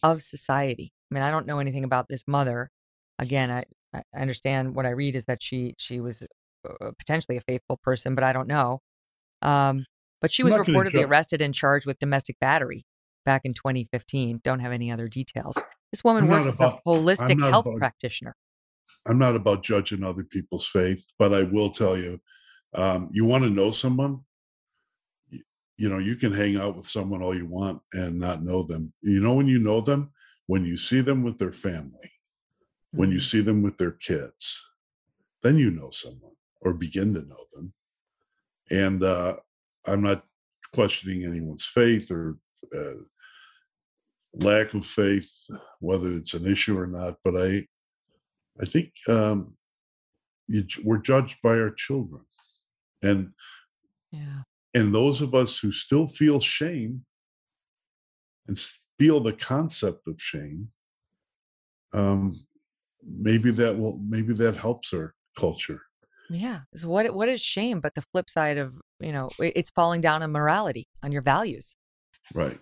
of 0.02 0.22
society 0.22 0.92
i 1.10 1.14
mean 1.14 1.22
i 1.22 1.30
don't 1.30 1.46
know 1.46 1.58
anything 1.58 1.84
about 1.84 2.06
this 2.08 2.24
mother 2.26 2.70
again 3.18 3.50
i 3.50 3.64
i 3.94 4.02
understand 4.16 4.74
what 4.74 4.86
i 4.86 4.90
read 4.90 5.14
is 5.16 5.24
that 5.26 5.42
she 5.42 5.74
she 5.78 6.00
was 6.00 6.22
uh, 6.68 6.90
potentially 6.98 7.36
a 7.36 7.40
faithful 7.40 7.78
person 7.82 8.14
but 8.14 8.24
i 8.24 8.32
don't 8.32 8.48
know. 8.48 8.80
Um 9.42 9.84
but 10.20 10.32
she 10.32 10.42
was 10.42 10.52
reportedly 10.54 11.06
arrested 11.06 11.40
and 11.40 11.54
charged 11.54 11.86
with 11.86 11.98
domestic 12.00 12.36
battery 12.40 12.84
back 13.24 13.42
in 13.44 13.54
2015 13.54 14.40
don't 14.42 14.58
have 14.60 14.72
any 14.72 14.90
other 14.90 15.06
details. 15.06 15.56
This 15.92 16.02
woman 16.02 16.24
I'm 16.24 16.30
works 16.30 16.48
as 16.48 16.60
a 16.60 16.78
holistic 16.86 17.40
health 17.40 17.66
about- 17.66 17.78
practitioner. 17.78 18.34
I'm 19.06 19.18
not 19.18 19.36
about 19.36 19.62
judging 19.62 20.02
other 20.02 20.24
people's 20.24 20.66
faith, 20.66 21.04
but 21.18 21.32
I 21.32 21.42
will 21.44 21.70
tell 21.70 21.96
you, 21.96 22.20
um, 22.74 23.08
you 23.12 23.24
want 23.24 23.44
to 23.44 23.50
know 23.50 23.70
someone, 23.70 24.20
you, 25.28 25.40
you 25.76 25.88
know, 25.88 25.98
you 25.98 26.16
can 26.16 26.32
hang 26.32 26.56
out 26.56 26.74
with 26.74 26.86
someone 26.86 27.22
all 27.22 27.36
you 27.36 27.46
want 27.46 27.80
and 27.92 28.18
not 28.18 28.42
know 28.42 28.62
them. 28.64 28.92
You 29.02 29.20
know, 29.20 29.34
when 29.34 29.46
you 29.46 29.58
know 29.60 29.80
them, 29.80 30.10
when 30.46 30.64
you 30.64 30.76
see 30.76 31.00
them 31.00 31.22
with 31.22 31.38
their 31.38 31.52
family, 31.52 32.10
when 32.92 33.10
you 33.10 33.18
Mhm. 33.18 33.30
see 33.30 33.40
them 33.40 33.62
with 33.62 33.76
their 33.76 33.92
kids, 33.92 34.62
then 35.42 35.56
you 35.56 35.70
know 35.70 35.90
someone 35.90 36.36
or 36.60 36.72
begin 36.72 37.14
to 37.14 37.22
know 37.22 37.46
them. 37.52 37.72
And 38.70 39.02
uh, 39.04 39.38
I'm 39.86 40.02
not 40.02 40.26
questioning 40.72 41.24
anyone's 41.24 41.64
faith 41.64 42.10
or 42.10 42.38
uh, 42.74 42.94
lack 44.34 44.74
of 44.74 44.84
faith, 44.84 45.30
whether 45.80 46.10
it's 46.12 46.34
an 46.34 46.46
issue 46.46 46.78
or 46.78 46.86
not. 46.86 47.18
But 47.24 47.36
I, 47.36 47.66
I 48.60 48.64
think 48.64 48.92
um, 49.08 49.56
you, 50.46 50.66
we're 50.82 50.98
judged 50.98 51.38
by 51.42 51.58
our 51.60 51.70
children, 51.70 52.24
and 53.02 53.32
Yeah. 54.10 54.42
and 54.74 54.94
those 54.94 55.20
of 55.20 55.34
us 55.34 55.58
who 55.58 55.72
still 55.72 56.06
feel 56.06 56.40
shame 56.40 57.04
and 58.46 58.58
feel 58.98 59.20
the 59.20 59.32
concept 59.34 60.08
of 60.08 60.20
shame 60.20 60.72
um 61.92 62.46
maybe 63.06 63.50
that 63.50 63.78
will 63.78 63.98
maybe 64.02 64.32
that 64.34 64.56
helps 64.56 64.92
our 64.92 65.14
culture 65.36 65.80
Yeah. 66.30 66.60
So 66.74 66.88
what 66.88 67.14
what 67.14 67.28
is 67.28 67.40
shame 67.40 67.80
but 67.80 67.94
the 67.94 68.02
flip 68.12 68.28
side 68.28 68.58
of, 68.58 68.80
you 69.00 69.12
know, 69.12 69.30
it's 69.38 69.70
falling 69.70 70.00
down 70.00 70.22
on 70.22 70.32
morality, 70.32 70.88
on 71.02 71.12
your 71.12 71.22
values. 71.22 71.76
right 72.34 72.58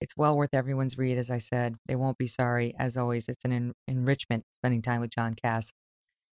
It's 0.00 0.16
well 0.16 0.36
worth 0.36 0.52
everyone's 0.52 0.98
read, 0.98 1.16
as 1.16 1.30
I 1.30 1.38
said. 1.38 1.76
They 1.86 1.94
won't 1.96 2.18
be 2.18 2.26
sorry. 2.26 2.74
As 2.78 2.96
always, 2.96 3.28
it's 3.28 3.44
an 3.44 3.52
en- 3.52 3.74
enrichment 3.86 4.44
spending 4.58 4.82
time 4.82 5.00
with 5.00 5.10
John 5.10 5.34
Kass. 5.34 5.72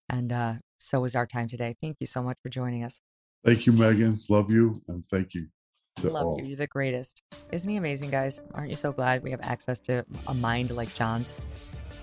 And 0.10 0.31
uh, 0.34 0.53
so 0.80 1.06
is 1.06 1.15
our 1.15 1.27
time 1.27 1.47
today. 1.47 1.76
Thank 1.81 1.97
you 1.99 2.07
so 2.07 2.23
much 2.23 2.38
for 2.41 2.49
joining 2.49 2.84
us. 2.84 3.01
thank 3.45 3.65
you 3.65 3.73
megyn 3.73 4.19
love 4.27 4.49
you 4.51 4.81
and 4.88 5.03
thank 5.11 5.34
you 5.34 5.47
Love 6.03 6.26
all 6.26 6.39
you. 6.39 6.47
You're 6.47 6.57
the 6.57 6.68
greatest. 6.68 7.23
Isn't 7.51 7.69
he 7.69 7.77
amazing, 7.77 8.10
guys? 8.10 8.41
Aren't 8.53 8.69
you 8.69 8.76
so 8.76 8.91
glad 8.91 9.22
we 9.22 9.31
have 9.31 9.41
access 9.43 9.80
to 9.81 10.06
a 10.27 10.34
mind 10.34 10.72
like 10.72 10.93
John's? 10.93 11.34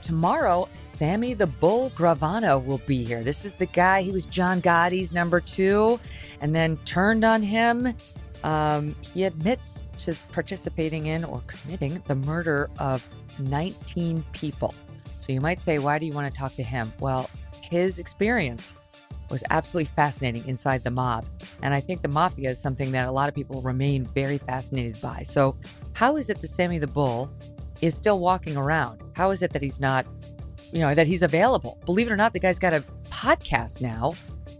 Tomorrow, 0.07 0.69
Sammy 0.73 1.35
the 1.35 1.49
Bull 1.49 1.91
Gravano 1.91 2.65
will 2.65 2.81
be 2.87 3.03
here. 3.03 3.25
This 3.25 3.45
is 3.45 3.55
the 3.55 3.67
guy, 3.67 4.03
he 4.03 4.13
was 4.13 4.25
John 4.25 4.61
Gotti's 4.61 5.11
number 5.11 5.41
two 5.41 5.99
and 6.41 6.55
then 6.55 6.77
turned 6.85 7.25
on 7.25 7.43
him. 7.43 7.93
Um, 8.45 8.95
he 9.01 9.25
admits 9.25 9.83
to 9.99 10.15
participating 10.31 11.07
in 11.07 11.25
or 11.25 11.43
committing 11.49 12.01
the 12.07 12.15
murder 12.15 12.71
of 12.79 13.05
19 13.41 14.23
people. 14.33 14.73
So 15.19 15.33
you 15.33 15.41
might 15.41 15.61
say, 15.61 15.81
why 15.81 15.99
do 15.99 16.07
you 16.07 16.13
want 16.13 16.33
to 16.33 16.39
talk 16.39 16.55
to 16.55 16.63
him? 16.63 16.93
Well, 17.01 17.29
his 17.61 17.99
experience 17.99 18.75
was 19.29 19.43
absolutely 19.51 19.91
fascinating 19.97 20.47
inside 20.47 20.85
the 20.85 20.93
mob. 20.93 21.27
And 21.65 21.75
I 21.75 21.81
think 21.81 22.03
the 22.03 22.09
mafia 22.09 22.51
is 22.51 22.63
something 22.63 22.93
that 22.93 23.09
a 23.09 23.11
lot 23.11 23.29
of 23.29 23.35
people 23.35 23.61
remain 23.61 24.05
very 24.05 24.39
fascinated 24.39 25.03
by. 25.03 25.25
So, 25.25 25.57
how 25.95 26.15
is 26.15 26.31
it 26.31 26.39
that 26.39 26.47
Sammy 26.47 26.79
the 26.79 26.87
Bull 26.87 27.29
is 27.83 27.97
still 27.97 28.21
walking 28.21 28.57
around? 28.57 29.03
How 29.15 29.31
is 29.31 29.43
it 29.43 29.53
that 29.53 29.63
he's 29.63 29.81
not, 29.81 30.07
you 30.73 30.81
know, 30.81 30.95
that 30.95 31.07
he's 31.07 31.23
available? 31.23 31.79
Believe 31.85 32.09
it 32.09 32.13
or 32.13 32.17
not, 32.17 32.33
the 32.33 32.41
guy's 32.41 32.59
got 32.59 32.73
a 32.73 32.85
podcast 33.05 33.81
now. 33.81 34.13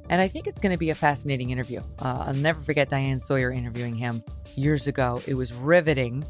And 0.09 0.21
I 0.21 0.29
think 0.29 0.47
it's 0.47 0.61
going 0.61 0.73
to 0.73 0.79
be 0.79 0.91
a 0.91 0.95
fascinating 0.95 1.51
interview. 1.51 1.81
Uh, 2.01 2.27
I'll 2.29 2.35
never 2.35 2.61
forget 2.61 2.89
Diane 2.89 3.19
Sawyer 3.19 3.51
interviewing 3.51 3.95
him 3.97 4.23
years 4.55 4.87
ago. 4.87 5.21
It 5.27 5.35
was 5.35 5.53
riveting. 5.53 6.25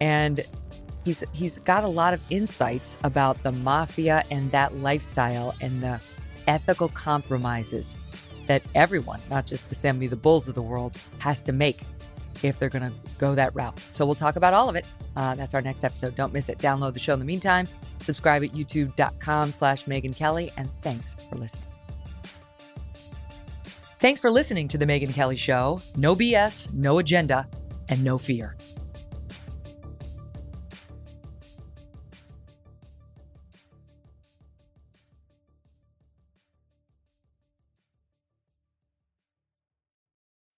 And 0.00 0.40
he's 1.04 1.22
he's 1.32 1.58
got 1.60 1.84
a 1.84 1.88
lot 1.88 2.14
of 2.14 2.20
insights 2.30 2.96
about 3.04 3.40
the 3.42 3.52
mafia 3.52 4.24
and 4.30 4.50
that 4.50 4.74
lifestyle 4.76 5.54
and 5.60 5.80
the 5.80 6.00
ethical 6.46 6.88
compromises 6.88 7.96
that 8.46 8.62
everyone, 8.74 9.20
not 9.30 9.46
just 9.46 9.68
the 9.68 9.74
Sammy 9.74 10.06
the 10.06 10.16
Bulls 10.16 10.48
of 10.48 10.54
the 10.54 10.62
world, 10.62 10.98
has 11.18 11.40
to 11.42 11.52
make 11.52 11.78
if 12.44 12.58
they're 12.58 12.68
going 12.68 12.90
to 12.90 12.92
go 13.18 13.34
that 13.34 13.54
route. 13.54 13.78
So 13.92 14.04
we'll 14.04 14.14
talk 14.14 14.36
about 14.36 14.54
all 14.54 14.68
of 14.68 14.76
it. 14.76 14.86
Uh, 15.16 15.34
that's 15.34 15.54
our 15.54 15.62
next 15.62 15.84
episode. 15.84 16.14
Don't 16.14 16.32
miss 16.32 16.48
it. 16.48 16.58
Download 16.58 16.92
the 16.92 17.00
show 17.00 17.14
in 17.14 17.18
the 17.18 17.24
meantime. 17.24 17.66
Subscribe 18.00 18.42
at 18.44 18.50
youtube.com 18.50 19.50
slash 19.50 19.84
Megyn 19.86 20.16
Kelly. 20.16 20.52
And 20.56 20.68
thanks 20.82 21.14
for 21.14 21.36
listening. 21.36 21.64
Thanks 23.98 24.20
for 24.20 24.30
listening 24.30 24.68
to 24.68 24.78
The 24.78 24.84
Megyn 24.84 25.14
Kelly 25.14 25.36
Show. 25.36 25.80
No 25.96 26.14
BS, 26.14 26.74
no 26.74 26.98
agenda, 26.98 27.48
and 27.88 28.04
no 28.04 28.18
fear. 28.18 28.54